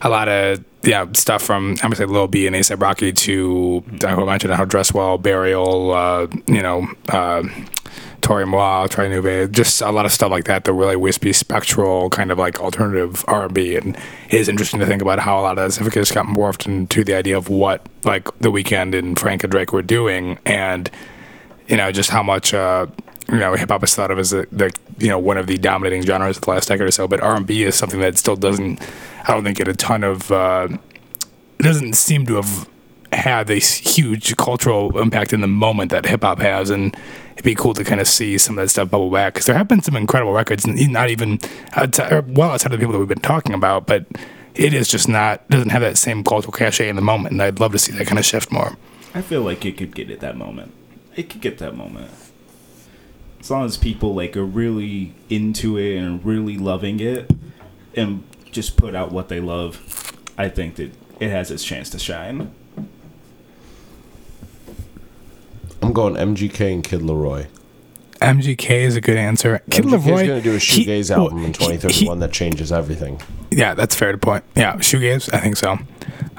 a 0.02 0.10
lot 0.10 0.28
of 0.30 0.64
yeah 0.84 1.08
stuff 1.14 1.42
from 1.42 1.72
I'm 1.72 1.76
gonna 1.78 1.96
say 1.96 2.06
Lil 2.06 2.28
B 2.28 2.48
and 2.48 2.56
ASAP 2.56 2.82
Rocky 2.82 3.12
to 3.12 3.84
I 4.04 4.16
mentioned 4.24 4.54
how 4.54 4.66
Dress 4.66 4.94
Well, 4.94 5.18
Burial, 5.18 5.92
uh, 5.92 6.28
you 6.48 6.62
know. 6.62 6.88
Uh, 7.08 7.44
Toro 8.22 8.44
y 8.44 8.50
Moi, 8.50 8.88
Nuve, 8.88 9.52
just 9.52 9.82
a 9.82 9.92
lot 9.92 10.06
of 10.06 10.12
stuff 10.12 10.32
like 10.32 10.46
that. 10.46 10.64
The 10.64 10.74
really 10.74 10.96
wispy, 10.96 11.34
spectral 11.34 12.10
kind 12.10 12.32
of 12.32 12.38
like 12.38 12.60
alternative 12.60 13.24
R 13.28 13.46
and 13.46 13.58
it 13.58 13.98
is 14.30 14.48
interesting 14.48 14.80
to 14.80 14.86
think 14.86 15.02
about 15.02 15.20
how 15.20 15.40
a 15.40 15.42
lot 15.42 15.58
of 15.58 15.66
that 15.66 15.72
stuff 15.72 15.92
just 15.94 16.14
got 16.14 16.26
morphed 16.26 16.66
into 16.68 17.04
the 17.04 17.14
idea 17.16 17.38
of 17.38 17.50
what 17.50 17.86
like 18.04 18.26
the 18.40 18.52
Weeknd 18.52 18.98
and 18.98 19.18
Frank 19.18 19.44
and 19.44 19.52
Drake 19.52 19.74
were 19.74 19.82
doing, 19.82 20.38
and 20.46 20.90
you 21.68 21.78
know 21.78 21.92
just 21.92 22.10
how 22.10 22.24
much 22.24 22.54
uh, 22.54 22.86
you 23.30 23.40
know 23.40 23.56
hip 23.56 23.70
hop 23.70 23.84
is 23.84 23.96
thought 23.96 24.12
of 24.12 24.20
as 24.20 24.32
the, 24.32 24.48
the 24.52 24.72
you 24.98 25.08
know 25.08 25.20
one 25.20 25.38
of 25.38 25.48
the 25.48 25.58
dominating 25.58 26.02
genres 26.02 26.38
of 26.38 26.44
the 26.44 26.50
last 26.52 26.68
decade 26.68 26.88
or 26.88 26.92
so, 26.92 27.08
but 27.08 27.22
R 27.22 27.36
and 27.36 27.48
B 27.48 27.64
is 27.64 27.76
something 27.76 28.00
that 28.00 28.18
still 28.18 28.36
doesn't, 28.36 28.82
I 29.28 29.34
don't 29.34 29.44
think, 29.44 29.58
get 29.58 29.68
a 29.68 29.76
ton 29.76 30.04
of. 30.04 30.32
Uh, 30.32 30.68
doesn't 31.60 31.94
seem 31.94 32.26
to 32.26 32.36
have 32.36 32.70
had 33.12 33.48
this 33.48 33.76
huge 33.76 34.36
cultural 34.38 34.98
impact 35.00 35.34
in 35.34 35.42
the 35.42 35.48
moment 35.48 35.92
that 35.92 36.06
hip 36.06 36.24
hop 36.24 36.40
has, 36.40 36.70
and 36.70 36.96
it'd 37.34 37.44
be 37.44 37.56
cool 37.56 37.74
to 37.74 37.84
kind 37.84 38.02
of 38.02 38.08
see 38.08 38.38
some 38.38 38.58
of 38.58 38.64
that 38.64 38.70
stuff 38.70 38.90
bubble 38.90 39.10
back 39.10 39.34
because 39.34 39.46
there 39.46 39.58
have 39.58 39.68
been 39.68 39.82
some 39.82 39.96
incredible 39.96 40.34
records, 40.34 40.68
not 40.68 41.10
even 41.10 41.40
uh, 41.76 41.82
outside, 41.82 42.12
er, 42.12 42.24
well 42.28 42.52
outside 42.52 42.72
of 42.72 42.80
the 42.80 42.84
people 42.84 42.94
that 42.94 43.00
we've 43.00 43.08
been 43.08 43.20
talking 43.20 43.54
about, 43.54 43.86
but 43.86 44.06
it 44.56 44.74
is 44.74 44.88
just 44.88 45.08
not 45.08 45.48
doesn't 45.50 45.70
have 45.70 45.82
that 45.82 45.98
same 45.98 46.24
cultural 46.24 46.52
cachet 46.52 46.90
in 46.90 46.96
the 46.96 47.02
moment, 47.02 47.34
and 47.34 47.42
I'd 47.42 47.60
love 47.60 47.72
to 47.72 47.80
see 47.80 47.92
that 47.94 48.06
kind 48.08 48.20
of 48.20 48.26
shift 48.26 48.52
more. 48.52 48.78
I 49.14 49.22
feel 49.22 49.42
like 49.42 49.66
it 49.66 49.78
could 49.78 49.96
get 49.96 50.12
it 50.12 50.20
that 50.20 50.38
moment. 50.38 50.74
It 51.16 51.30
could 51.30 51.42
get 51.42 51.58
that 51.58 51.76
moment. 51.76 52.12
As 53.40 53.50
long 53.50 53.66
as 53.66 53.78
people 53.78 54.14
like 54.14 54.36
are 54.38 54.46
really 54.46 55.14
into 55.30 55.78
it 55.78 55.98
and 55.98 56.24
really 56.24 56.58
loving 56.58 57.00
it 57.00 57.32
and 57.96 58.24
just 58.52 58.78
put 58.78 58.96
out 58.96 59.12
what 59.12 59.30
they 59.30 59.40
love, 59.40 60.14
I 60.38 60.50
think 60.50 60.76
that 60.76 60.92
it 61.20 61.30
has 61.30 61.50
its 61.52 61.64
chance 61.64 61.90
to 61.92 62.00
shine. 62.00 62.52
I'm 65.90 65.94
going 65.94 66.14
MGK 66.14 66.72
and 66.72 66.84
Kid 66.84 67.02
LAROI. 67.02 67.48
MGK 68.22 68.70
is 68.84 68.96
a 68.96 69.02
good 69.02 69.18
answer. 69.18 69.64
Kid 69.72 69.86
MGK's 69.86 70.04
LAROI 70.06 70.28
going 70.28 70.28
to 70.28 70.42
do 70.42 70.56
a 70.56 70.60
he- 70.60 70.86
shoegaze 70.86 71.10
well, 71.10 71.22
album 71.24 71.44
in 71.46 71.52
2031 71.54 72.18
he- 72.18 72.20
that 72.22 72.32
changes 72.32 72.72
everything. 72.72 73.20
yeah, 73.50 73.74
that's 73.74 73.96
fair 73.96 74.12
to 74.12 74.18
point. 74.20 74.44
Yeah, 74.56 74.76
shoegaze, 74.76 75.34
I 75.34 75.40
think 75.40 75.58
so. 75.58 75.80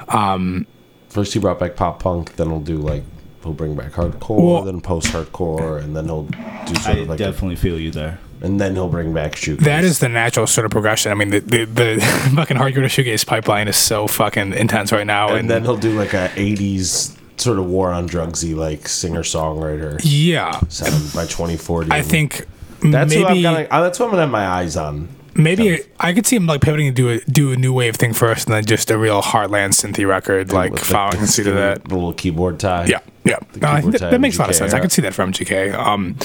Um, 0.07 0.65
First 1.09 1.33
he 1.33 1.39
brought 1.41 1.59
back 1.59 1.75
pop 1.75 2.01
punk, 2.01 2.37
then 2.37 2.47
he'll 2.47 2.61
do 2.61 2.77
like 2.77 3.03
he'll 3.43 3.51
bring 3.51 3.75
back 3.75 3.91
hardcore, 3.91 4.53
Well- 4.53 4.61
then 4.63 4.79
post 4.79 5.07
hardcore, 5.07 5.83
and 5.83 5.97
then 5.97 6.05
he'll 6.05 6.23
do 6.23 6.75
sort 6.75 6.95
I 6.95 6.99
of 6.99 7.09
like 7.09 7.19
a- 7.19 7.25
definitely 7.25 7.57
feel 7.57 7.77
you 7.77 7.91
there. 7.91 8.19
and 8.41 8.57
then 8.61 8.75
he'll 8.75 8.87
bring 8.87 9.13
back 9.13 9.33
shoegaze. 9.33 9.65
That 9.65 9.83
is 9.83 9.99
the 9.99 10.07
natural 10.07 10.47
sort 10.47 10.63
of 10.63 10.71
progression. 10.71 11.11
I 11.11 11.15
mean, 11.15 11.31
the 11.31 11.39
the, 11.41 11.65
the 11.65 12.31
fucking 12.35 12.55
hardcore 12.55 12.89
to 12.89 13.03
shoegaze 13.03 13.25
pipeline 13.27 13.67
is 13.67 13.75
so 13.75 14.07
fucking 14.07 14.53
intense 14.53 14.93
right 14.93 15.05
now, 15.05 15.27
and 15.31 15.39
and, 15.39 15.49
then 15.49 15.63
he'll 15.63 15.75
do 15.75 15.91
like 15.99 16.13
a 16.13 16.29
80s 16.35 17.17
sort 17.41 17.57
of 17.59 17.65
war 17.65 17.91
on 17.91 18.07
drugsy 18.07 18.55
like 18.55 18.87
singer 18.87 19.23
songwriter 19.23 19.99
yeah, 20.03 20.59
sound 20.69 21.13
by 21.13 21.25
2040. 21.25 21.91
I 21.91 22.01
think 22.01 22.47
that's 22.83 23.09
maybe 23.11 23.23
what 23.23 23.31
I'm 23.31 23.41
gonna. 23.41 23.67
uh, 23.69 23.81
That's 23.81 23.99
what 23.99 24.05
I'm 24.05 24.11
gonna 24.11 24.21
have 24.23 24.31
my 24.31 24.45
eyes 24.47 24.77
on. 24.77 25.07
maybe 25.35 25.79
I 25.99 26.13
could 26.13 26.25
see 26.25 26.35
him 26.35 26.45
like 26.45 26.61
pivoting 26.61 26.87
to 26.87 26.91
do 26.93 27.09
a 27.09 27.19
do 27.31 27.51
a 27.51 27.55
new 27.55 27.73
wave 27.73 27.95
thing 27.95 28.13
first, 28.13 28.47
and 28.47 28.55
then 28.55 28.65
just 28.65 28.89
a 28.91 28.97
real 28.97 29.21
Heartland 29.21 29.73
synthy 29.73 30.07
record, 30.07 30.51
like 30.51 30.71
With, 30.73 30.83
following 30.83 31.21
the 31.21 31.27
suit 31.27 31.47
of 31.47 31.55
that. 31.55 31.83
the 31.85 31.93
little 31.95 32.13
keyboard 32.13 32.59
tie. 32.59 32.85
Yeah, 32.85 32.99
yeah. 33.23 33.37
No, 33.61 33.67
I 33.69 33.81
think 33.81 33.93
that, 33.99 34.11
that 34.11 34.19
makes 34.21 34.37
a 34.37 34.39
lot 34.41 34.49
of 34.49 34.55
sense. 34.55 34.73
I 34.73 34.79
could 34.79 34.91
see 34.91 35.01
that 35.03 35.13
from 35.13 35.31
GK. 35.31 35.73
Um, 35.73 36.17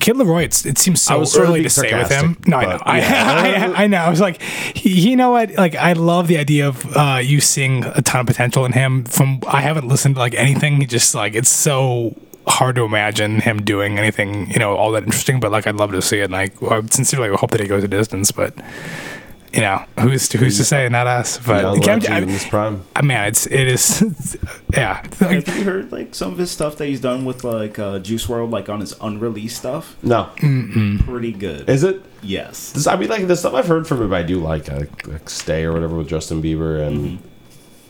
Kid 0.00 0.16
LAROI, 0.16 0.44
it's, 0.44 0.66
it 0.66 0.78
seems 0.78 1.06
I 1.08 1.22
so 1.24 1.42
early 1.42 1.62
to 1.62 1.70
say 1.70 1.96
with 1.96 2.10
him. 2.10 2.36
No, 2.46 2.56
I 2.56 2.64
know. 2.64 2.78
but, 2.78 2.86
I, 2.86 2.98
yeah. 2.98 3.72
I, 3.76 3.84
I, 3.84 3.86
know. 3.86 3.98
I 3.98 4.10
was 4.10 4.20
like, 4.20 4.40
you 4.84 5.16
know 5.16 5.30
what? 5.30 5.52
Like, 5.54 5.74
I 5.74 5.92
love 5.92 6.28
the 6.28 6.38
idea 6.38 6.68
of 6.68 6.96
uh, 6.96 7.20
you 7.22 7.40
seeing 7.40 7.84
a 7.84 8.02
ton 8.02 8.22
of 8.22 8.26
potential 8.26 8.64
in 8.64 8.72
him. 8.72 9.04
From 9.04 9.40
I 9.46 9.60
haven't 9.60 9.88
listened 9.88 10.16
to 10.16 10.20
like 10.20 10.34
anything. 10.34 10.86
Just 10.86 11.14
like 11.14 11.34
it's 11.34 11.50
so 11.50 12.16
hard 12.46 12.76
to 12.76 12.84
imagine 12.84 13.40
him 13.40 13.62
doing 13.62 13.98
anything, 13.98 14.50
you 14.50 14.58
know, 14.58 14.76
all 14.76 14.92
that 14.92 15.04
interesting. 15.04 15.40
But 15.40 15.52
like, 15.52 15.66
I'd 15.66 15.76
love 15.76 15.92
to 15.92 16.02
see 16.02 16.20
it. 16.20 16.24
And 16.24 16.32
like, 16.32 16.62
I 16.62 16.80
sincerely 16.90 17.34
hope 17.36 17.50
that 17.50 17.60
he 17.60 17.66
goes 17.66 17.84
a 17.84 17.88
distance. 17.88 18.32
But 18.32 18.54
you 19.52 19.60
know, 19.60 19.84
who's 20.00 20.30
who's 20.32 20.56
to 20.58 20.64
say? 20.64 20.88
Not 20.88 21.06
us. 21.06 21.38
But 21.38 21.62
Young 21.62 21.80
Cam- 21.80 21.98
legend 22.00 22.14
I, 22.14 22.18
in 22.20 22.28
his 22.28 22.44
prime. 22.44 22.82
I 22.94 23.02
mean, 23.02 23.18
it's 23.18 23.46
it 23.46 23.66
is, 23.68 24.36
yeah. 24.74 25.02
Like, 25.20 25.46
Have 25.46 25.56
you 25.58 25.64
heard 25.64 25.90
like 25.92 26.14
some 26.14 26.32
of 26.32 26.38
his 26.38 26.50
stuff 26.50 26.76
that 26.76 26.86
he's 26.86 27.00
done 27.00 27.24
with 27.24 27.44
like 27.44 27.78
uh, 27.78 27.98
Juice 28.00 28.26
WRLD, 28.26 28.50
like 28.50 28.68
on 28.68 28.80
his 28.80 28.94
unreleased 29.00 29.56
stuff? 29.56 29.96
No, 30.02 30.30
Pretty 30.36 31.32
good. 31.32 31.68
is 31.68 31.82
it? 31.84 32.02
yes. 32.22 32.72
This, 32.72 32.86
I 32.86 32.96
mean, 32.96 33.08
like 33.08 33.26
the 33.26 33.36
stuff 33.36 33.54
I've 33.54 33.66
heard 33.68 33.86
from 33.86 34.02
him, 34.02 34.12
I 34.12 34.22
do 34.22 34.38
like, 34.40 34.68
uh, 34.68 34.84
like 35.06 35.28
"Stay" 35.30 35.64
or 35.64 35.72
whatever 35.72 35.96
with 35.96 36.08
Justin 36.08 36.42
Bieber, 36.42 36.86
and 36.86 37.18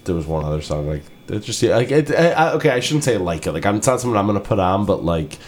there 0.05 0.15
was 0.15 0.27
one 0.27 0.45
other 0.45 0.63
song 0.63 0.87
like 0.89 1.03
it 1.29 1.41
just 1.41 1.61
yeah, 1.63 1.77
like 1.77 1.91
it. 1.91 2.11
I, 2.11 2.31
I- 2.33 2.53
okay, 2.55 2.71
I 2.71 2.81
shouldn't 2.81 3.05
say 3.05 3.19
like 3.19 3.47
it. 3.47 3.53
Like 3.53 3.67
I'm, 3.67 3.77
it's 3.77 3.87
not 3.87 4.01
something 4.01 4.17
I'm 4.17 4.27
gonna 4.27 4.41
put 4.41 4.59
on, 4.59 4.87
but 4.87 5.05
like 5.05 5.39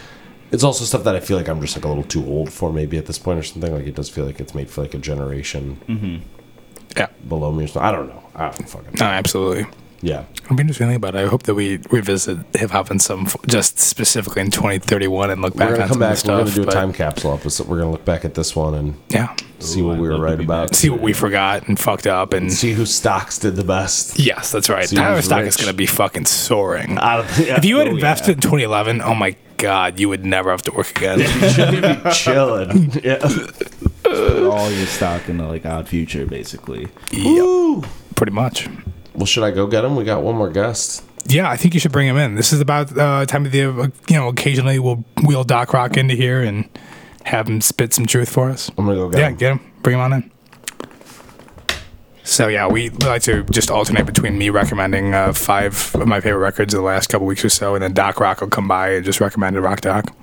it's 0.52 0.64
also 0.64 0.84
stuff 0.84 1.04
that 1.04 1.14
I 1.14 1.20
feel 1.20 1.36
like 1.36 1.48
I'm 1.48 1.60
just 1.60 1.76
like 1.76 1.84
a 1.84 1.88
little 1.88 2.02
too 2.04 2.24
old 2.26 2.52
for 2.52 2.72
maybe 2.72 2.98
at 2.98 3.06
this 3.06 3.18
point 3.18 3.38
or 3.38 3.42
something. 3.42 3.72
Like 3.72 3.86
it 3.86 3.94
does 3.94 4.08
feel 4.08 4.24
like 4.24 4.40
it's 4.40 4.54
made 4.54 4.70
for 4.70 4.82
like 4.82 4.94
a 4.94 4.98
generation 4.98 5.80
mm-hmm. 5.86 6.16
yeah. 6.96 7.08
below 7.28 7.52
me 7.52 7.64
or 7.64 7.66
something. 7.68 7.82
I 7.82 7.92
don't 7.92 8.08
know. 8.08 8.22
I 8.34 8.42
don't 8.50 8.68
fucking. 8.68 8.94
No, 8.98 9.06
absolutely. 9.06 9.66
Yeah. 10.02 10.24
I'll 10.48 10.56
be 10.56 10.62
interesting 10.62 10.94
about 10.94 11.14
it. 11.14 11.18
I 11.18 11.26
hope 11.26 11.42
that 11.42 11.54
we 11.54 11.76
revisit 11.90 12.38
hip 12.56 12.70
hop 12.70 12.90
in 12.90 12.98
some, 12.98 13.28
just 13.46 13.78
specifically 13.78 14.40
in 14.40 14.50
2031 14.50 15.30
and 15.30 15.42
look 15.42 15.54
back 15.54 15.68
We're 15.68 15.76
gonna 15.76 15.82
on 15.82 15.88
come 15.88 15.94
some 15.94 16.02
of 16.02 16.08
the 16.08 16.12
back. 16.12 16.18
stuff. 16.18 16.38
We're 16.38 16.44
gonna 16.44 16.54
do 16.54 16.62
a 16.62 16.66
but, 16.66 16.72
time 16.72 16.92
capsule 16.94 17.34
episode. 17.34 17.68
We're 17.68 17.78
gonna 17.80 17.90
look 17.90 18.04
back 18.06 18.24
at 18.24 18.34
this 18.34 18.56
one 18.56 18.74
and 18.74 18.94
Yeah. 19.10 19.36
see 19.58 19.80
Ooh, 19.80 19.88
what 19.88 19.98
we 19.98 20.08
I'd 20.08 20.12
were 20.12 20.12
love 20.12 20.20
to 20.20 20.24
right 20.24 20.38
be 20.38 20.44
about. 20.44 20.70
back. 20.70 20.76
See 20.76 20.88
what 20.88 21.00
we 21.02 21.12
forgot 21.12 21.68
and 21.68 21.78
fucked 21.78 22.06
up. 22.06 22.32
And 22.32 22.50
See 22.50 22.72
who 22.72 22.86
stocks 22.86 23.38
did 23.38 23.56
the 23.56 23.64
best. 23.64 24.18
yes, 24.18 24.50
that's 24.50 24.70
right. 24.70 24.88
See 24.88 24.96
Tyler 24.96 25.16
who's 25.16 25.26
stock 25.26 25.40
is 25.40 25.46
rich. 25.54 25.56
going 25.58 25.70
to 25.72 25.76
be 25.76 25.86
fucking 25.86 26.24
soaring. 26.24 26.96
I 26.98 27.16
don't, 27.18 27.46
yeah. 27.46 27.58
if 27.58 27.64
you 27.66 27.76
had 27.76 27.88
oh, 27.88 27.90
invested 27.90 28.36
in 28.36 28.40
2011, 28.40 29.02
oh 29.02 29.14
my 29.14 29.36
God, 29.60 30.00
you 30.00 30.08
would 30.08 30.24
never 30.24 30.50
have 30.50 30.62
to 30.62 30.72
work 30.72 30.90
again. 30.96 31.20
should 31.52 31.82
be 31.82 32.10
chilling. 32.12 32.90
Yeah. 33.04 33.18
Put 34.02 34.42
all 34.50 34.70
your 34.70 34.86
stock 34.86 35.28
in 35.28 35.38
the 35.38 35.46
like 35.46 35.64
odd 35.66 35.88
future, 35.88 36.26
basically. 36.26 36.88
yep. 37.12 37.84
Pretty 38.16 38.32
much. 38.32 38.68
Well, 39.14 39.26
should 39.26 39.44
I 39.44 39.50
go 39.50 39.66
get 39.66 39.84
him? 39.84 39.96
We 39.96 40.04
got 40.04 40.22
one 40.22 40.34
more 40.36 40.50
guest. 40.50 41.04
Yeah, 41.26 41.48
I 41.50 41.56
think 41.56 41.74
you 41.74 41.80
should 41.80 41.92
bring 41.92 42.08
him 42.08 42.16
in. 42.16 42.34
This 42.34 42.52
is 42.52 42.60
about 42.60 42.96
uh, 42.96 43.26
time 43.26 43.46
of 43.46 43.52
the 43.52 43.64
uh, 43.64 43.88
you 44.08 44.16
know. 44.16 44.28
Occasionally, 44.28 44.78
we'll 44.78 45.04
wheel 45.24 45.44
Doc 45.44 45.72
Rock 45.74 45.96
into 45.96 46.14
here 46.14 46.42
and 46.42 46.68
have 47.24 47.48
him 47.48 47.60
spit 47.60 47.92
some 47.92 48.06
truth 48.06 48.28
for 48.30 48.48
us. 48.50 48.70
I'm 48.78 48.86
gonna 48.86 48.96
go 48.96 49.10
get 49.10 49.18
Yeah, 49.20 49.28
him. 49.28 49.36
get 49.36 49.52
him. 49.52 49.60
Bring 49.82 49.94
him 49.96 50.00
on 50.00 50.12
in. 50.14 50.30
So 52.22 52.48
yeah, 52.48 52.66
we 52.66 52.90
we 52.90 53.06
like 53.06 53.22
to 53.22 53.44
just 53.44 53.70
alternate 53.70 54.06
between 54.06 54.38
me 54.38 54.50
recommending 54.50 55.14
uh, 55.14 55.32
five 55.32 55.94
of 55.94 56.06
my 56.06 56.20
favorite 56.20 56.40
records 56.40 56.74
of 56.74 56.78
the 56.78 56.86
last 56.86 57.08
couple 57.08 57.26
weeks 57.26 57.44
or 57.44 57.48
so, 57.48 57.74
and 57.74 57.82
then 57.82 57.92
Doc 57.92 58.20
Rock 58.20 58.40
will 58.40 58.48
come 58.48 58.68
by 58.68 58.90
and 58.90 59.04
just 59.04 59.20
recommend 59.20 59.56
a 59.56 59.60
rock 59.60 59.80
doc. 59.80 60.14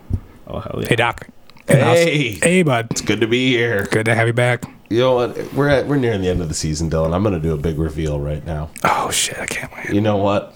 Oh 0.48 0.60
hell 0.60 0.80
yeah! 0.82 0.90
Hey 0.90 0.96
Doc. 0.96 1.28
In 1.68 1.80
the 1.80 1.86
house. 1.86 1.98
Hey. 1.98 2.32
Hey 2.42 2.64
bud. 2.64 2.88
It's 2.92 3.02
good 3.02 3.20
to 3.22 3.28
be 3.28 3.50
here. 3.50 3.88
Good 3.92 4.06
to 4.06 4.16
have 4.16 4.28
you 4.28 4.34
back. 4.34 4.64
You 4.90 5.00
know 5.00 5.16
what? 5.16 5.54
We're 5.54 5.68
at, 5.68 5.88
we're 5.88 5.98
nearing 5.98 6.22
the 6.22 6.30
end 6.30 6.42
of 6.42 6.48
the 6.48 6.54
season, 6.56 6.90
Dylan. 6.90 7.14
I'm 7.14 7.24
gonna 7.24 7.40
do 7.40 7.54
a 7.54 7.58
big 7.58 7.78
reveal 7.78 8.20
right 8.20 8.46
now. 8.46 8.70
Oh 8.86 9.12
shit, 9.12 9.38
I 9.38 9.46
can't 9.46 9.74
wait. 9.76 9.90
You 9.90 10.00
know 10.00 10.18
what? 10.18 10.56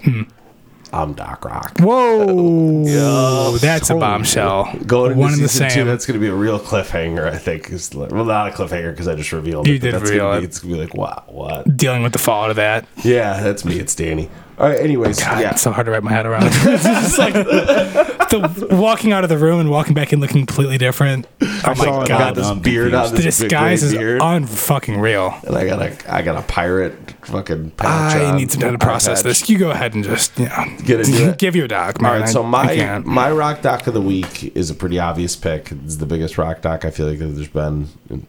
I'm 0.92 1.14
Doc 1.14 1.44
Rock. 1.44 1.78
Whoa, 1.78 3.56
that's 3.58 3.88
a 3.90 3.94
bombshell. 3.94 4.76
Going 4.86 5.16
One 5.16 5.32
and 5.32 5.42
the 5.42 5.48
season 5.48 5.68
two, 5.68 5.74
same. 5.74 5.86
that's 5.86 6.04
going 6.06 6.18
to 6.18 6.24
be 6.24 6.28
a 6.30 6.34
real 6.34 6.58
cliffhanger. 6.60 7.26
I 7.32 7.38
think. 7.38 7.70
It's 7.70 7.94
like, 7.94 8.10
well, 8.10 8.24
not 8.26 8.48
a 8.48 8.50
cliffhanger 8.50 8.90
because 8.90 9.08
I 9.08 9.14
just 9.14 9.32
revealed 9.32 9.66
You 9.66 9.76
it. 9.76 9.78
did 9.80 9.94
that's 9.94 10.02
reveal 10.10 10.26
gonna 10.28 10.38
it. 10.38 10.44
It's 10.44 10.58
going 10.58 10.74
to 10.74 10.78
be 10.78 10.84
like, 10.84 10.94
wow, 10.94 11.24
what? 11.28 11.76
Dealing 11.76 12.02
with 12.02 12.12
the 12.12 12.18
fallout 12.18 12.50
of 12.50 12.56
that. 12.56 12.86
Yeah, 13.04 13.40
that's 13.42 13.64
me. 13.64 13.78
It's 13.78 13.94
Danny. 13.94 14.28
All 14.62 14.68
right. 14.68 14.78
Anyways, 14.78 15.18
God, 15.18 15.40
yeah. 15.40 15.50
it's 15.50 15.62
so 15.62 15.72
hard 15.72 15.86
to 15.86 15.90
wrap 15.90 16.04
my 16.04 16.12
head 16.12 16.24
around. 16.24 16.44
it's 16.46 16.84
just 16.84 17.18
like 17.18 17.32
the 17.34 18.68
walking 18.70 19.12
out 19.12 19.24
of 19.24 19.28
the 19.28 19.36
room 19.36 19.58
and 19.58 19.68
walking 19.68 19.92
back 19.92 20.12
in 20.12 20.20
looking 20.20 20.46
completely 20.46 20.78
different. 20.78 21.26
Oh 21.42 21.74
my 21.76 21.84
god, 21.84 22.06
got 22.06 22.34
this 22.36 22.50
beard 22.60 22.94
on. 22.94 23.10
This 23.10 23.18
the 23.18 23.22
disguise 23.22 23.82
is 23.82 23.92
beard, 23.92 24.20
unfucking 24.20 25.00
real. 25.00 25.34
and 25.44 25.56
I 25.56 25.66
got 25.66 25.82
a 25.82 26.14
I 26.14 26.22
got 26.22 26.36
a 26.36 26.46
pirate 26.46 26.94
fucking 27.26 27.72
patch 27.72 28.14
I 28.14 28.24
on, 28.26 28.36
need 28.36 28.52
some 28.52 28.60
time 28.60 28.72
to 28.72 28.78
process 28.78 29.22
this. 29.22 29.50
You 29.50 29.58
go 29.58 29.70
ahead 29.72 29.94
and 29.94 30.04
just 30.04 30.38
you 30.38 30.44
know, 30.46 30.76
Get 30.84 31.00
into 31.00 31.28
it. 31.30 31.38
give 31.38 31.56
your 31.56 31.66
doc. 31.66 32.00
Man. 32.00 32.12
All 32.12 32.20
right, 32.20 32.28
so 32.28 32.44
my 32.44 33.00
my 33.00 33.32
rock 33.32 33.62
doc 33.62 33.88
of 33.88 33.94
the 33.94 34.00
week 34.00 34.56
is 34.56 34.70
a 34.70 34.76
pretty 34.76 35.00
obvious 35.00 35.34
pick. 35.34 35.72
It's 35.72 35.96
the 35.96 36.06
biggest 36.06 36.38
rock 36.38 36.60
doc 36.60 36.84
I 36.84 36.90
feel 36.90 37.08
like 37.08 37.18
there's 37.18 37.48
been 37.48 37.88
in 38.08 38.28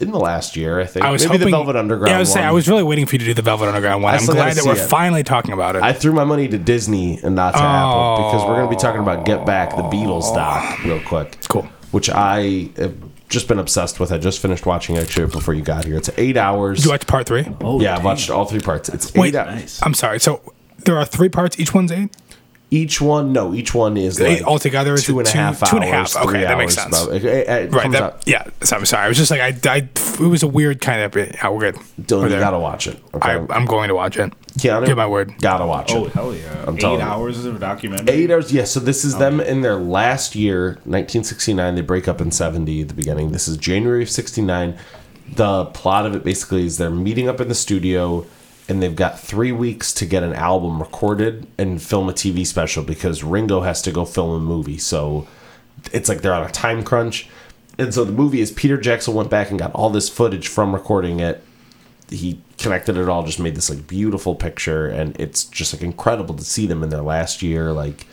in 0.00 0.10
the 0.10 0.18
last 0.18 0.56
year. 0.56 0.80
I 0.80 0.86
think 0.86 1.04
I 1.04 1.10
was 1.10 1.22
maybe 1.22 1.38
hoping 1.38 1.46
the 1.46 1.56
Velvet 1.56 1.76
Underground. 1.76 2.10
Yeah, 2.10 2.16
I 2.16 2.20
was 2.20 2.32
saying 2.32 2.46
I 2.46 2.52
was 2.52 2.68
really 2.68 2.82
waiting 2.82 3.06
for 3.06 3.14
you 3.14 3.20
to 3.20 3.24
do 3.24 3.34
the 3.34 3.42
Velvet 3.42 3.68
Underground 3.68 4.02
one. 4.02 4.14
I 4.14 4.18
I'm 4.18 4.26
glad 4.26 4.56
that 4.56 4.64
we're 4.64 4.74
it. 4.74 4.88
finally 4.88 5.22
talking 5.22 5.52
about 5.52 5.76
it. 5.76 5.82
I 5.82 5.92
threw 5.92 6.12
my 6.12 6.24
money 6.24 6.48
to 6.48 6.58
Disney 6.58 7.18
and 7.22 7.34
not 7.34 7.52
to 7.52 7.60
oh. 7.60 7.62
Apple 7.62 8.30
because 8.30 8.48
we're 8.48 8.56
going 8.56 8.68
to 8.68 8.76
be 8.76 8.80
talking 8.80 9.00
about 9.00 9.24
Get 9.24 9.46
Back, 9.46 9.70
the 9.70 9.82
Beatles 9.82 10.34
doc, 10.34 10.82
real 10.84 11.00
quick. 11.00 11.38
Cool. 11.48 11.68
Which 11.92 12.10
I 12.10 12.70
have 12.76 12.96
just 13.28 13.48
been 13.48 13.58
obsessed 13.58 14.00
with. 14.00 14.12
I 14.12 14.18
just 14.18 14.40
finished 14.40 14.66
watching 14.66 14.96
it 14.96 15.02
actually 15.02 15.26
before 15.26 15.54
you 15.54 15.62
got 15.62 15.84
here. 15.84 15.96
It's 15.96 16.10
eight 16.16 16.36
hours. 16.36 16.78
Did 16.78 16.84
you 16.86 16.90
watch 16.90 17.06
part 17.06 17.26
three? 17.26 17.46
Oh, 17.60 17.80
yeah, 17.80 17.96
I've 17.96 18.04
watched 18.04 18.30
all 18.30 18.44
three 18.44 18.60
parts. 18.60 18.88
It's 18.88 19.12
Wait, 19.14 19.34
eight 19.34 19.38
hours. 19.38 19.54
nice. 19.54 19.82
I'm 19.82 19.94
sorry. 19.94 20.20
So 20.20 20.52
there 20.84 20.96
are 20.96 21.04
three 21.04 21.28
parts. 21.28 21.58
Each 21.58 21.74
one's 21.74 21.92
eight. 21.92 22.14
Each 22.72 23.02
one, 23.02 23.34
no, 23.34 23.52
each 23.52 23.74
one 23.74 23.98
is 23.98 24.18
like 24.18 24.42
altogether 24.44 24.94
is 24.94 25.04
two 25.04 25.18
and 25.18 25.28
a 25.28 25.30
two- 25.30 25.36
half 25.36 25.60
two 25.68 25.76
hours, 25.76 26.14
half. 26.14 26.24
Okay, 26.26 26.40
that 26.40 26.56
makes 26.56 26.74
sense. 26.74 27.02
about- 27.02 27.14
it- 27.14 27.22
it- 27.22 27.46
it 27.48 27.70
Right. 27.74 27.92
That, 27.92 28.22
yeah. 28.24 28.44
So 28.62 28.76
I'm 28.76 28.86
sorry. 28.86 29.04
I 29.04 29.08
was 29.08 29.18
just 29.18 29.30
like 29.30 29.42
I, 29.42 29.54
I. 29.70 29.76
It 29.76 30.20
was 30.20 30.42
a 30.42 30.46
weird 30.46 30.80
kind 30.80 31.02
of. 31.02 31.14
Yeah, 31.14 31.50
we're 31.50 31.70
good. 31.70 31.74
Dylan, 32.00 32.22
We're 32.22 32.28
you 32.30 32.38
gotta 32.38 32.58
watch 32.58 32.86
it. 32.86 32.98
Okay? 33.12 33.32
I, 33.32 33.46
I'm 33.50 33.66
going 33.66 33.88
to 33.88 33.94
watch 33.94 34.16
it. 34.16 34.32
Keanu, 34.58 34.86
Give 34.86 34.96
my 34.96 35.06
word. 35.06 35.34
Gotta 35.42 35.66
watch 35.66 35.92
Oh 35.92 36.06
it. 36.06 36.16
Oh 36.16 36.30
hell 36.30 36.34
yeah! 36.34 36.64
I'm 36.66 36.76
Eight 36.76 36.80
telling 36.80 37.00
you. 37.00 37.04
hours 37.06 37.44
of 37.44 37.56
a 37.56 37.58
documentary. 37.58 38.14
Eight 38.14 38.30
hours. 38.30 38.50
Yeah. 38.50 38.64
So 38.64 38.80
this 38.80 39.04
is 39.04 39.16
oh. 39.16 39.18
them 39.18 39.38
in 39.40 39.60
their 39.60 39.76
last 39.76 40.34
year, 40.34 40.78
1969. 40.84 41.74
They 41.74 41.82
break 41.82 42.08
up 42.08 42.22
in 42.22 42.30
70 42.30 42.80
at 42.80 42.88
the 42.88 42.94
beginning. 42.94 43.32
This 43.32 43.48
is 43.48 43.58
January 43.58 44.02
of 44.02 44.08
69. 44.08 44.78
The 45.34 45.66
plot 45.66 46.06
of 46.06 46.14
it 46.16 46.24
basically 46.24 46.64
is 46.64 46.78
they're 46.78 46.90
meeting 46.90 47.28
up 47.28 47.38
in 47.38 47.48
the 47.48 47.54
studio, 47.54 48.24
and 48.72 48.82
they've 48.82 48.96
got 48.96 49.20
three 49.20 49.52
weeks 49.52 49.92
to 49.92 50.06
get 50.06 50.22
an 50.22 50.32
album 50.32 50.80
recorded 50.80 51.46
and 51.58 51.80
film 51.80 52.08
a 52.08 52.12
TV 52.12 52.46
special 52.46 52.82
because 52.82 53.22
Ringo 53.22 53.60
has 53.60 53.82
to 53.82 53.92
go 53.92 54.06
film 54.06 54.30
a 54.34 54.40
movie. 54.42 54.78
So 54.78 55.28
it's 55.92 56.08
like 56.08 56.22
they're 56.22 56.32
on 56.32 56.46
a 56.48 56.50
time 56.50 56.82
crunch. 56.82 57.28
And 57.78 57.92
so 57.92 58.02
the 58.02 58.12
movie 58.12 58.40
is 58.40 58.50
Peter 58.50 58.78
Jackson 58.78 59.12
went 59.12 59.28
back 59.28 59.50
and 59.50 59.58
got 59.58 59.72
all 59.72 59.90
this 59.90 60.08
footage 60.08 60.48
from 60.48 60.72
recording 60.72 61.20
it. 61.20 61.44
He 62.08 62.40
connected 62.56 62.96
it 62.96 63.10
all, 63.10 63.24
just 63.24 63.38
made 63.38 63.56
this 63.56 63.68
like 63.68 63.86
beautiful 63.86 64.34
picture, 64.34 64.86
and 64.86 65.18
it's 65.20 65.44
just 65.44 65.74
like 65.74 65.82
incredible 65.82 66.34
to 66.34 66.44
see 66.44 66.66
them 66.66 66.82
in 66.82 66.88
their 66.88 67.02
last 67.02 67.42
year. 67.42 67.72
Like 67.72 68.06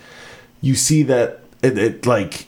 you 0.59 0.75
see 0.75 1.03
that 1.03 1.39
it, 1.63 1.77
it 1.77 2.05
like 2.05 2.47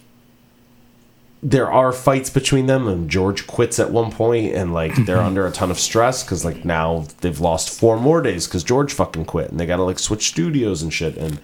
there 1.44 1.72
are 1.72 1.92
fights 1.92 2.30
between 2.30 2.68
them 2.68 2.88
and 2.88 3.10
george 3.10 3.48
quits 3.48 3.80
at 3.80 3.90
one 3.92 4.12
point 4.12 4.54
and 4.54 4.74
like 4.74 4.94
they're 5.06 5.18
mm-hmm. 5.18 5.26
under 5.26 5.48
a 5.48 5.52
ton 5.52 5.72
of 5.72 5.80
stress 5.80 6.24
because 6.24 6.46
like 6.46 6.64
now 6.64 7.06
they've 7.22 7.40
lost 7.40 7.70
four 7.70 8.00
more 8.00 8.22
days 8.22 8.48
because 8.48 8.64
george 8.64 8.94
fucking 8.94 9.26
quit 9.26 9.50
and 9.50 9.60
they 9.60 9.66
gotta 9.66 9.84
like 9.84 9.98
switch 9.98 10.28
studios 10.28 10.82
and 10.82 10.94
shit 10.94 11.18
and 11.18 11.40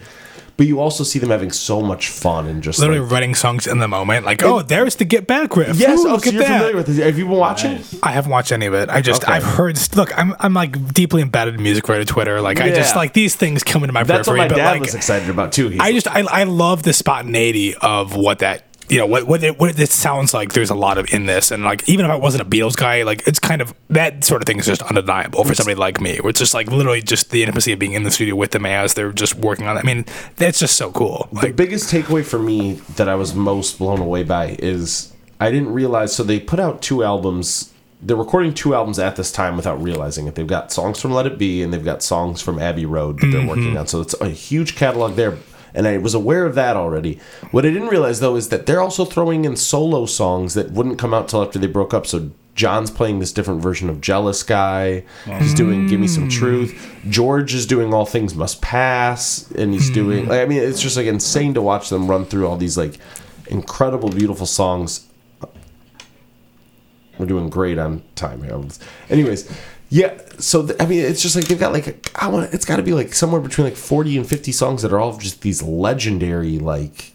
but 0.58 0.66
you 0.66 0.80
also 0.80 1.04
see 1.04 1.20
them 1.20 1.30
having 1.30 1.52
so 1.52 1.82
much 1.82 2.10
fun 2.10 2.48
and 2.48 2.64
just 2.64 2.80
Literally 2.80 3.00
like, 3.02 3.12
writing 3.12 3.36
songs 3.36 3.68
in 3.68 3.78
the 3.78 3.88
moment. 3.88 4.26
Like, 4.26 4.42
oh, 4.42 4.64
there's 4.64 4.96
the 4.96 5.06
Get 5.06 5.28
Back 5.28 5.56
riff. 5.56 5.78
yes 5.78 6.00
Ooh, 6.00 6.08
oh, 6.08 6.14
look 6.14 6.24
so 6.24 6.30
at 6.30 6.34
you're 6.34 6.44
that. 6.44 6.58
familiar 6.58 6.76
with 6.76 6.88
this 6.88 6.98
have 6.98 7.18
you 7.18 7.26
been 7.26 7.38
watching 7.38 7.74
Nice. 7.74 8.00
I 8.02 8.12
haven't 8.12 8.32
watched 8.32 8.52
any 8.52 8.66
of 8.66 8.74
it. 8.74 8.90
I 8.90 9.02
just 9.02 9.24
Okay. 9.24 9.34
I've 9.34 9.44
heard. 9.44 9.78
Look, 9.96 10.18
I'm 10.18 10.36
I'm 10.40 10.56
like 10.56 10.94
deeply 10.94 11.22
embedded 11.22 11.56
in 11.56 11.64
music 11.64 11.88
right 11.88 12.06
Twitter. 12.08 12.42
Like 12.42 12.60
I 12.60 12.70
just 12.70 12.96
like 12.96 13.14
these 13.14 13.36
things 13.36 13.64
come 13.64 13.84
into 13.84 13.94
my 13.94 14.04
that's 14.04 14.28
what 14.28 14.36
periphery. 14.36 14.40
my 14.40 14.48
but 14.48 14.56
dad 14.56 14.72
like 14.72 14.82
was 14.82 14.96
excited 14.96 15.30
about 15.30 15.52
too 15.52 15.70
He's 15.70 15.80
I 15.80 15.92
just 15.92 16.08
I, 16.08 16.22
I 16.22 16.44
love 16.46 16.82
the 16.82 16.94
spontaneity 16.94 17.76
of 17.76 18.16
what 18.16 18.40
that 18.40 18.67
you 18.90 18.98
know 18.98 19.06
what 19.06 19.28
what 19.28 19.44
it, 19.44 19.60
what 19.60 19.78
it 19.78 19.90
sounds 19.90 20.34
like. 20.34 20.54
There's 20.54 20.70
a 20.70 20.76
lot 20.76 20.98
of 20.98 21.14
in 21.14 21.26
this, 21.26 21.52
and 21.52 21.64
like 21.64 21.88
even 21.90 22.06
if 22.06 22.12
I 22.12 22.16
wasn't 22.16 22.44
a 22.44 22.46
Beatles 22.46 22.76
guy, 22.76 23.04
like 23.04 23.28
it's 23.28 23.40
kind 23.40 23.62
of 23.62 23.74
that 23.90 24.24
sort 24.24 24.42
of 24.42 24.46
thing 24.46 24.60
is 24.60 24.66
just 24.66 24.82
undeniable 24.82 25.44
for 25.44 25.54
somebody 25.56 25.76
like 25.76 26.00
me. 26.00 26.18
Where 26.20 26.30
it's 26.30 26.40
just 26.40 26.54
like 26.54 26.72
literally 26.72 27.02
just 27.02 27.32
the 27.32 27.44
intimacy 27.44 27.74
of 27.74 27.80
being 27.80 27.94
in 27.94 28.04
the 28.04 28.12
studio 28.12 28.36
with 28.36 28.52
them 28.52 28.66
as 28.66 28.94
they're 28.94 29.12
just 29.12 29.36
working 29.36 29.68
on 29.68 29.78
it. 29.78 29.82
I 29.82 29.84
mean, 29.84 30.06
that's 30.38 30.60
just 30.60 30.78
so 30.78 30.92
cool. 30.92 31.28
the 31.34 31.52
biggest 31.52 31.92
takeaway 31.92 32.24
for 32.24 32.40
me 32.40 32.74
that 32.96 33.10
I 33.10 33.16
was 33.16 33.36
most 33.36 33.78
blown 33.78 34.00
away 34.00 34.24
by 34.24 34.56
is 34.60 35.14
I 35.40 35.52
didn't 35.52 35.74
realize. 35.74 36.16
So 36.16 36.24
they 36.24 36.40
put 36.40 36.60
out 36.60 36.82
two 36.82 37.04
albums. 37.04 37.74
They're 38.02 38.16
recording 38.16 38.54
two 38.54 38.76
albums 38.76 39.00
at 39.00 39.16
this 39.16 39.32
time 39.32 39.58
without 39.58 39.82
realizing 39.82 40.28
it. 40.28 40.36
They've 40.36 40.48
got 40.48 40.72
songs 40.72 41.02
from 41.02 41.12
Let 41.12 41.26
It 41.26 41.38
Be 41.38 41.64
and 41.64 41.74
they've 41.74 41.84
got 41.84 42.04
songs 42.04 42.42
from 42.42 42.60
Abbey 42.60 42.86
Road 42.86 43.20
that 43.20 43.28
they're 43.28 43.40
mm-hmm. 43.42 43.50
working 43.50 43.78
on. 43.78 43.88
So 43.88 44.02
it's 44.02 44.14
a 44.22 44.30
huge 44.30 44.76
catalog 44.76 45.16
there. 45.16 45.38
And 45.78 45.88
I 45.88 46.00
was 46.00 46.16
aware 46.16 46.46
of 46.48 46.56
that 46.56 46.76
already. 46.76 47.20
What 47.52 47.64
I 47.64 47.70
didn't 47.70 47.90
realize 47.90 48.20
though 48.20 48.36
is 48.36 48.50
that 48.50 48.66
they're 48.66 48.82
also 48.82 49.06
throwing 49.06 49.46
in 49.46 49.56
solo 49.56 50.08
songs 50.08 50.56
that 50.56 50.72
wouldn't 50.72 50.98
come 50.98 51.14
out 51.14 51.30
till 51.30 51.44
after 51.44 51.60
they 51.60 51.68
broke 51.68 51.94
up. 51.94 52.08
So 52.08 52.32
John's 52.56 52.90
playing 52.90 53.20
this 53.20 53.32
different 53.32 53.62
version 53.62 53.88
of 53.88 54.02
Jealous 54.02 54.42
Guy. 54.42 55.04
He's 55.38 55.54
doing 55.54 55.86
Give 55.86 56.00
Me 56.00 56.08
Some 56.08 56.30
mm. 56.30 56.32
Truth. 56.32 56.98
George 57.08 57.54
is 57.54 57.68
doing 57.68 57.94
All 57.94 58.08
Things 58.08 58.34
Must 58.34 58.60
Pass. 58.60 59.52
And 59.52 59.72
he's 59.72 59.92
mm. 59.92 59.94
doing, 59.94 60.28
like, 60.28 60.42
I 60.42 60.46
mean, 60.46 60.64
it's 60.64 60.82
just 60.82 60.98
like 60.98 61.06
insane 61.06 61.54
to 61.54 61.62
watch 61.62 61.90
them 61.90 62.10
run 62.10 62.26
through 62.26 62.48
all 62.48 62.58
these 62.58 62.76
like 62.76 62.98
incredible, 63.46 64.10
beautiful 64.10 64.48
songs. 64.48 65.08
We're 67.20 67.28
doing 67.28 67.52
great 67.52 67.78
on 67.78 68.02
time 68.16 68.42
here. 68.42 68.60
Anyways, 69.12 69.48
yeah. 69.90 70.20
So 70.40 70.66
th- 70.68 70.82
I 70.82 70.86
mean, 70.86 71.00
it's 71.00 71.22
just 71.22 71.36
like 71.36 71.48
they've 71.48 71.60
got 71.60 71.74
like 71.74 72.12
I 72.22 72.28
want. 72.28 72.54
It's 72.54 72.66
got 72.66 72.78
to 72.78 72.84
be 72.84 72.94
like 72.94 73.14
somewhere 73.14 73.42
between 73.42 73.66
like 73.66 73.76
forty 73.76 74.18
and 74.18 74.28
fifty 74.28 74.52
songs 74.52 74.82
that 74.82 74.92
are 74.94 75.00
all 75.00 75.18
just 75.18 75.42
these 75.42 75.62
legendary, 75.64 76.60
like 76.60 77.14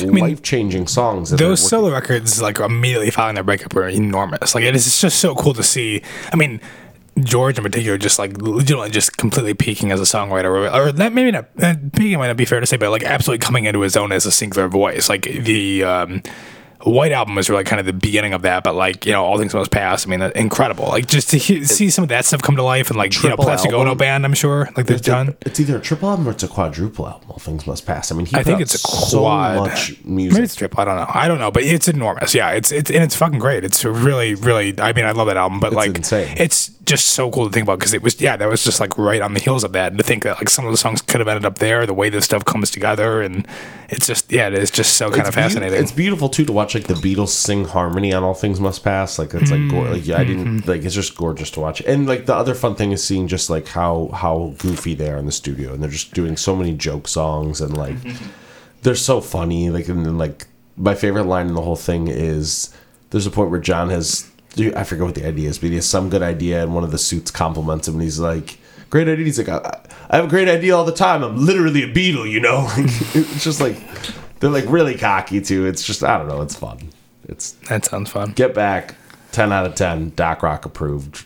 life 0.00 0.42
changing 0.42 0.86
songs. 0.86 1.30
That 1.30 1.38
those 1.38 1.66
solo 1.66 1.92
records, 1.92 2.40
like 2.40 2.58
immediately 2.60 3.10
following 3.10 3.34
their 3.34 3.44
breakup, 3.44 3.74
were 3.74 3.88
enormous. 3.88 4.54
Like 4.54 4.64
it 4.64 4.74
is 4.76 4.86
it's 4.86 5.00
just 5.00 5.18
so 5.18 5.34
cool 5.34 5.54
to 5.54 5.62
see. 5.62 6.02
I 6.32 6.36
mean. 6.36 6.60
George 7.18 7.58
in 7.58 7.64
particular, 7.64 7.98
just 7.98 8.18
like 8.18 8.40
legitimately, 8.40 8.88
just 8.88 9.16
completely 9.18 9.52
peaking 9.52 9.90
as 9.90 10.00
a 10.00 10.04
songwriter, 10.04 10.44
or, 10.44 10.68
or 10.70 10.92
that 10.92 11.12
maybe 11.12 11.30
not 11.32 11.48
uh, 11.60 11.74
peaking 11.92 12.16
might 12.16 12.28
not 12.28 12.36
be 12.36 12.46
fair 12.46 12.60
to 12.60 12.66
say, 12.66 12.78
but 12.78 12.90
like 12.90 13.02
absolutely 13.02 13.44
coming 13.44 13.64
into 13.64 13.80
his 13.80 13.94
own 13.96 14.10
as 14.12 14.24
a 14.24 14.32
singular 14.32 14.68
voice. 14.68 15.08
Like 15.10 15.22
the 15.22 15.84
um, 15.84 16.22
White 16.84 17.12
Album 17.12 17.36
is 17.38 17.50
really 17.50 17.64
kind 17.64 17.78
of 17.80 17.86
the 17.86 17.92
beginning 17.92 18.32
of 18.32 18.42
that, 18.42 18.64
but 18.64 18.74
like 18.74 19.04
you 19.06 19.12
know, 19.12 19.24
All 19.24 19.36
Things 19.38 19.52
Must 19.54 19.70
Pass. 19.70 20.06
I 20.06 20.10
mean, 20.10 20.22
incredible. 20.34 20.86
Like 20.88 21.06
just 21.06 21.30
to 21.30 21.36
he- 21.38 21.64
see 21.64 21.90
some 21.90 22.02
of 22.02 22.08
that 22.08 22.24
stuff 22.24 22.42
come 22.42 22.56
to 22.56 22.62
life, 22.62 22.88
and 22.90 22.96
like 22.98 23.12
you 23.14 23.18
know, 23.28 23.36
Triple 23.36 23.44
Plastic 23.44 23.72
album. 23.72 23.88
Ono 23.88 23.94
Band. 23.94 24.24
I'm 24.24 24.34
sure 24.34 24.68
like 24.76 24.88
It's, 24.90 25.06
a- 25.08 25.36
it's 25.42 25.60
either 25.60 25.76
a 25.76 25.80
triple 25.80 26.08
album 26.10 26.26
or 26.28 26.30
it's 26.32 26.42
a 26.42 26.48
quadruple 26.48 27.06
album. 27.08 27.30
All 27.30 27.38
things 27.38 27.66
must 27.66 27.86
pass. 27.86 28.10
I 28.10 28.14
mean, 28.14 28.26
he 28.26 28.36
I 28.36 28.42
think 28.42 28.60
it's 28.60 28.74
a 28.74 28.78
so 28.78 29.20
quad. 29.20 29.56
much 29.58 30.02
music. 30.04 30.34
Maybe 30.34 30.44
it's 30.44 30.54
triple. 30.54 30.80
I 30.80 30.84
don't 30.84 30.96
know. 30.96 31.06
I 31.12 31.28
don't 31.28 31.38
know, 31.38 31.50
but 31.50 31.62
it's 31.64 31.88
enormous. 31.88 32.34
Yeah, 32.34 32.50
it's 32.52 32.72
it's 32.72 32.90
and 32.90 33.02
it's 33.04 33.14
fucking 33.16 33.38
great. 33.38 33.64
It's 33.64 33.84
really 33.84 34.34
really. 34.34 34.78
I 34.80 34.92
mean, 34.92 35.04
I 35.04 35.12
love 35.12 35.26
that 35.26 35.36
album, 35.36 35.60
but 35.60 35.72
like 35.72 35.96
insane. 35.96 36.34
it's 36.38 36.68
just 36.86 37.10
so 37.10 37.30
cool 37.30 37.46
to 37.46 37.52
think 37.52 37.64
about 37.64 37.78
because 37.78 37.92
it 37.94 38.02
was 38.02 38.20
yeah, 38.20 38.36
that 38.36 38.48
was 38.48 38.64
just 38.64 38.80
like 38.80 38.96
right 38.98 39.20
on 39.22 39.34
the 39.34 39.40
heels 39.40 39.64
of 39.64 39.72
that, 39.72 39.92
and 39.92 39.98
to 39.98 40.04
think 40.04 40.22
that 40.24 40.38
like 40.38 40.48
some 40.48 40.64
of 40.66 40.72
the 40.72 40.78
songs 40.78 41.02
could 41.02 41.20
have 41.20 41.28
ended 41.28 41.44
up 41.44 41.58
there, 41.58 41.84
the 41.86 41.94
way 41.94 42.08
this 42.08 42.24
stuff 42.24 42.44
comes 42.44 42.70
together, 42.70 43.20
and 43.20 43.46
it's 43.90 44.06
just 44.06 44.30
yeah, 44.32 44.46
it 44.48 44.54
is 44.54 44.70
just 44.70 44.94
so 44.96 45.08
kind 45.10 45.20
It's 45.20 45.28
of 45.30 45.34
beau- 45.34 45.42
fascinating. 45.42 45.80
It's 45.82 45.92
beautiful 45.92 46.28
too 46.28 46.44
to 46.44 46.52
watch 46.52 46.74
like 46.74 46.86
the 46.86 46.94
Beatles 46.94 47.28
sing 47.28 47.64
harmony 47.64 48.12
on 48.12 48.22
All 48.22 48.34
Things 48.34 48.60
Must 48.60 48.82
Pass. 48.82 49.18
Like 49.18 49.34
it's 49.34 49.50
like, 49.50 49.68
gor- 49.68 49.88
like 49.90 50.06
yeah, 50.06 50.18
I 50.18 50.24
Mm-hmm. 50.24 50.44
didn't 50.44 50.68
like 50.68 50.84
it's 50.84 50.94
just 50.94 51.16
gorgeous 51.16 51.50
to 51.52 51.60
watch. 51.60 51.80
And 51.82 52.06
like 52.06 52.26
the 52.26 52.34
other 52.34 52.54
fun 52.54 52.74
thing 52.76 52.92
is 52.92 53.02
seeing 53.04 53.28
just 53.28 53.50
like 53.50 53.68
how 53.68 54.10
how 54.14 54.54
goofy 54.58 54.94
they 54.94 55.10
are 55.10 55.16
in 55.18 55.26
the 55.26 55.32
studio, 55.32 55.74
and 55.74 55.82
they're 55.82 55.90
just 55.90 56.14
doing 56.14 56.36
so 56.36 56.54
many 56.56 56.72
joke 56.74 57.08
songs 57.08 57.60
and 57.60 57.76
like 57.76 57.96
they're 58.82 58.94
so 58.94 59.20
funny. 59.20 59.70
Like 59.70 59.88
and 59.88 60.06
then 60.06 60.16
like 60.18 60.46
my 60.76 60.94
favorite 60.94 61.24
line 61.24 61.48
in 61.48 61.54
the 61.54 61.62
whole 61.62 61.76
thing 61.76 62.08
is 62.08 62.72
there's 63.10 63.26
a 63.26 63.30
point 63.30 63.50
where 63.50 63.60
John 63.60 63.90
has 63.90 64.30
I 64.76 64.84
forget 64.84 65.04
what 65.04 65.14
the 65.16 65.26
idea 65.26 65.48
is, 65.48 65.58
but 65.58 65.70
he 65.70 65.74
has 65.76 65.86
some 65.86 66.10
good 66.10 66.22
idea, 66.22 66.62
and 66.62 66.74
one 66.74 66.84
of 66.84 66.90
the 66.92 66.98
suits 66.98 67.30
compliments 67.32 67.88
him, 67.88 67.94
and 67.94 68.02
he's 68.02 68.20
like. 68.20 68.58
Great 68.90 69.08
idea. 69.08 69.24
He's 69.24 69.38
like, 69.38 69.48
I, 69.48 69.80
I 70.10 70.16
have 70.16 70.24
a 70.24 70.28
great 70.28 70.48
idea 70.48 70.76
all 70.76 70.84
the 70.84 70.92
time. 70.92 71.22
I'm 71.22 71.36
literally 71.36 71.84
a 71.84 71.92
Beatle, 71.92 72.28
you 72.28 72.40
know. 72.40 72.68
it's 72.76 73.44
just 73.44 73.60
like 73.60 73.76
they're 74.40 74.50
like 74.50 74.64
really 74.68 74.96
cocky 74.96 75.40
too. 75.40 75.66
It's 75.66 75.82
just 75.84 76.02
I 76.02 76.18
don't 76.18 76.28
know. 76.28 76.42
It's 76.42 76.56
fun. 76.56 76.90
It's 77.28 77.52
that 77.68 77.84
sounds 77.84 78.10
fun. 78.10 78.32
get 78.32 78.54
back. 78.54 78.96
Ten 79.32 79.52
out 79.52 79.64
of 79.64 79.76
ten. 79.76 80.12
Doc 80.16 80.42
Rock 80.42 80.64
approved. 80.66 81.24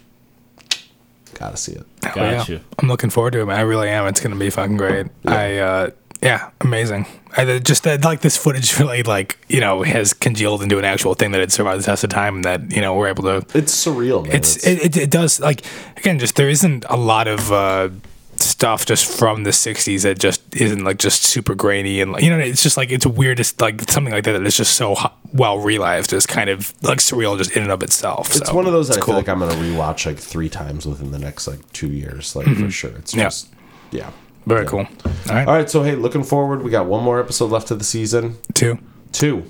Gotta 1.35 1.57
see 1.57 1.73
it. 1.73 1.87
Hell 2.03 2.13
yeah. 2.17 2.37
Gotcha. 2.37 2.61
I'm 2.79 2.89
looking 2.89 3.11
forward 3.11 3.33
to 3.33 3.41
it. 3.41 3.47
Man. 3.47 3.59
I 3.59 3.63
really 3.63 3.89
am. 3.89 4.07
It's 4.07 4.21
gonna 4.21 4.37
be 4.37 4.51
fucking 4.51 4.77
great. 4.77 5.07
I 5.25 5.59
uh, 5.59 5.91
yeah, 6.23 6.51
amazing. 6.61 7.07
I 7.37 7.59
just 7.59 7.87
uh, 7.87 7.99
like 8.03 8.21
this 8.21 8.37
footage 8.37 8.79
really 8.81 9.03
like 9.03 9.39
you 9.49 9.61
know 9.61 9.83
has 9.83 10.13
congealed 10.13 10.63
into 10.63 10.79
an 10.79 10.85
actual 10.85 11.15
thing 11.15 11.33
that 11.33 11.41
it 11.41 11.53
survived 11.53 11.81
the 11.83 11.87
test 11.87 12.05
of 12.05 12.11
time 12.11 12.37
and 12.37 12.45
that 12.45 12.71
you 12.73 12.81
know 12.81 12.95
we're 12.95 13.09
able 13.09 13.25
to 13.25 13.37
It's 13.59 13.75
surreal, 13.75 14.25
man. 14.27 14.37
it's 14.37 14.65
it, 14.67 14.79
it, 14.85 14.97
it 14.97 15.11
does 15.11 15.41
like 15.41 15.63
again 15.97 16.19
just 16.19 16.37
there 16.37 16.49
isn't 16.49 16.85
a 16.89 16.97
lot 16.97 17.27
of 17.29 17.51
uh 17.53 17.89
stuff 18.37 18.85
just 18.85 19.07
from 19.19 19.45
the 19.45 19.51
60s 19.51 20.03
that 20.03 20.19
just 20.19 20.43
isn't 20.57 20.85
like 20.85 20.99
just 20.99 21.23
super 21.23 21.55
grainy 21.55 22.01
and 22.01 22.13
like 22.13 22.23
you 22.23 22.29
know 22.31 22.39
it's 22.39 22.63
just 22.65 22.77
like 22.77 22.91
it's 22.91 23.07
weird 23.07 23.39
it's 23.39 23.59
like 23.61 23.81
something 23.89 24.13
like 24.13 24.25
that 24.25 24.33
that 24.33 24.45
is 24.45 24.57
just 24.57 24.75
so 24.75 24.97
well 25.33 25.59
realized 25.59 26.13
is 26.13 26.27
kind 26.27 26.51
of 26.51 26.73
like 26.83 26.99
surreal 26.99 27.39
just 27.39 27.53
in 27.57 27.63
and 27.63 27.71
of 27.73 27.83
itself 27.83 28.35
it's 28.37 28.49
so 28.49 28.55
one 28.55 28.67
of 28.67 28.73
those 28.73 28.89
that 28.89 28.99
I 28.99 29.07
feel 29.07 29.15
like 29.15 29.29
I'm 29.29 29.39
gonna 29.39 29.55
rewatch 29.55 30.05
like 30.07 30.19
three 30.19 30.49
times 30.49 30.85
within 30.85 31.11
the 31.13 31.19
next 31.19 31.47
like 31.47 31.61
two 31.73 31.89
years, 31.89 32.35
like 32.37 32.47
for 32.57 32.71
sure. 32.71 32.91
It's 32.97 33.13
Mm-hmm. 33.13 33.19
Yeah. 33.21 33.25
just 33.27 33.49
yeah. 33.93 34.11
Very 34.47 34.67
cool 34.67 34.81
all 34.81 35.35
right, 35.35 35.49
All 35.49 35.55
right, 35.55 35.71
so 35.71 35.83
hey, 35.83 35.95
looking 35.95 36.23
forward. 36.23 36.63
We 36.63 36.71
got 36.71 36.87
one 36.87 37.03
more 37.03 37.19
episode 37.19 37.51
left 37.51 37.71
of 37.71 37.79
the 37.79 37.85
season. 37.85 38.37
two 38.53 38.79
Two. 39.13 39.45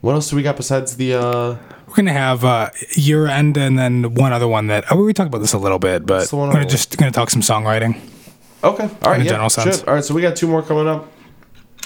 What 0.00 0.14
else 0.14 0.28
do 0.30 0.36
we 0.36 0.42
got 0.42 0.56
besides 0.56 0.96
the? 0.96 1.14
uh 1.14 1.56
we're 1.86 1.94
gonna 1.94 2.12
have 2.12 2.44
uh 2.44 2.70
year 2.96 3.26
end 3.28 3.56
and 3.56 3.78
then 3.78 4.14
one 4.14 4.32
other 4.32 4.48
one 4.48 4.66
that 4.66 4.84
oh, 4.90 5.04
we 5.04 5.12
talked 5.12 5.28
about 5.28 5.38
this 5.38 5.52
a 5.52 5.58
little 5.58 5.78
bit 5.78 6.04
but 6.04 6.32
we're 6.32 6.50
gonna 6.52 6.66
just 6.66 6.96
gonna 6.96 7.12
talk 7.12 7.30
some 7.30 7.42
songwriting 7.42 8.00
Okay. 8.64 8.84
All 8.84 9.10
right. 9.10 9.16
In 9.16 9.20
a 9.20 9.24
yeah, 9.24 9.30
general 9.32 9.50
sense. 9.50 9.76
shit. 9.80 9.88
All 9.88 9.94
right. 9.94 10.02
So 10.04 10.14
we 10.14 10.22
got 10.22 10.36
two 10.36 10.48
more 10.48 10.62
coming 10.62 10.88
up. 10.88 11.10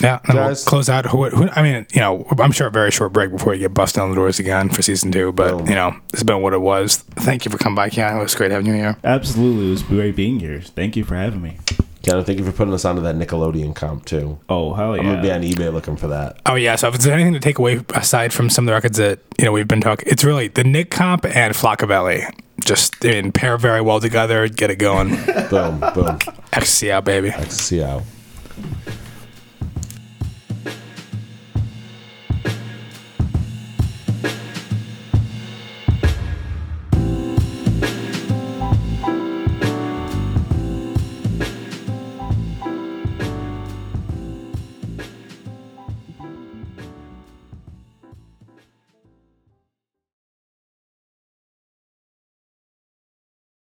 Yeah, 0.01 0.21
and 0.29 0.39
we'll 0.39 0.47
Guys. 0.49 0.65
close 0.65 0.89
out. 0.89 1.07
Who, 1.07 1.29
who, 1.29 1.49
I 1.49 1.61
mean, 1.61 1.85
you 1.93 2.01
know, 2.01 2.25
I'm 2.39 2.53
sure 2.53 2.69
a 2.69 2.71
very 2.71 2.93
short 2.93 3.13
break 3.13 3.33
before 3.33 3.53
you 3.55 3.61
get 3.63 3.75
busted 3.75 4.01
on 4.01 4.11
the 4.11 4.15
doors 4.15 4.39
again 4.39 4.69
for 4.71 4.81
season 4.81 5.11
two. 5.11 5.33
But 5.33 5.59
Boom. 5.59 5.67
you 5.69 5.75
know, 5.75 5.97
it's 6.13 6.23
been 6.23 6.41
what 6.41 6.53
it 6.53 6.61
was. 6.61 6.99
Thank 6.99 7.45
you 7.45 7.51
for 7.51 7.59
coming 7.59 7.75
by, 7.75 7.91
Keanu. 7.91 8.21
It 8.21 8.23
was 8.23 8.35
great 8.37 8.53
having 8.53 8.67
you 8.69 8.75
here. 8.75 8.97
Absolutely, 9.03 9.67
it 9.67 9.71
was 9.71 9.83
great 9.83 10.15
being 10.15 10.39
here. 10.39 10.61
Thank 10.61 10.95
you 10.97 11.03
for 11.03 11.17
having 11.17 11.43
me. 11.43 11.59
Keanu, 12.03 12.25
thank 12.25 12.39
you 12.39 12.45
for 12.45 12.53
putting 12.53 12.73
us 12.73 12.85
onto 12.85 13.03
that 13.03 13.17
Nickelodeon 13.17 13.75
comp 13.75 14.05
too. 14.05 14.39
Oh 14.49 14.73
hell 14.75 14.95
yeah! 14.97 15.03
I'm 15.03 15.09
gonna 15.09 15.23
be 15.23 15.31
on 15.33 15.43
eBay 15.43 15.73
looking 15.73 15.97
for 15.97 16.09
that. 16.09 16.41
Oh 16.47 16.55
yeah. 16.55 16.77
So 16.77 16.89
if 16.89 16.95
there's 16.95 17.07
anything 17.07 17.33
to 17.33 17.41
take 17.41 17.59
away 17.59 17.81
aside 17.95 18.33
from 18.33 18.51
some 18.51 18.65
of 18.65 18.67
the 18.67 18.73
records 18.75 18.99
that 18.99 19.19
you 19.39 19.45
know 19.45 19.53
we've 19.53 19.67
been 19.69 19.81
talking, 19.81 20.07
it's 20.11 20.23
really 20.25 20.49
the 20.49 20.65
Nick 20.65 20.91
comp 20.91 21.25
and 21.25 21.55
Flockaveli. 21.55 22.33
Just 22.65 23.05
I 23.05 23.11
mean, 23.11 23.33
pair 23.33 23.57
very 23.59 23.81
well 23.81 24.01
together. 24.01 24.49
Get 24.49 24.71
it 24.71 24.77
going. 24.77 25.09
Boom, 25.51 25.81
boom. 25.95 26.19
Ecstasy 26.53 26.93
out, 26.93 27.05
baby. 27.05 27.31
See 27.49 27.77
you 27.79 27.85
out. 27.85 28.03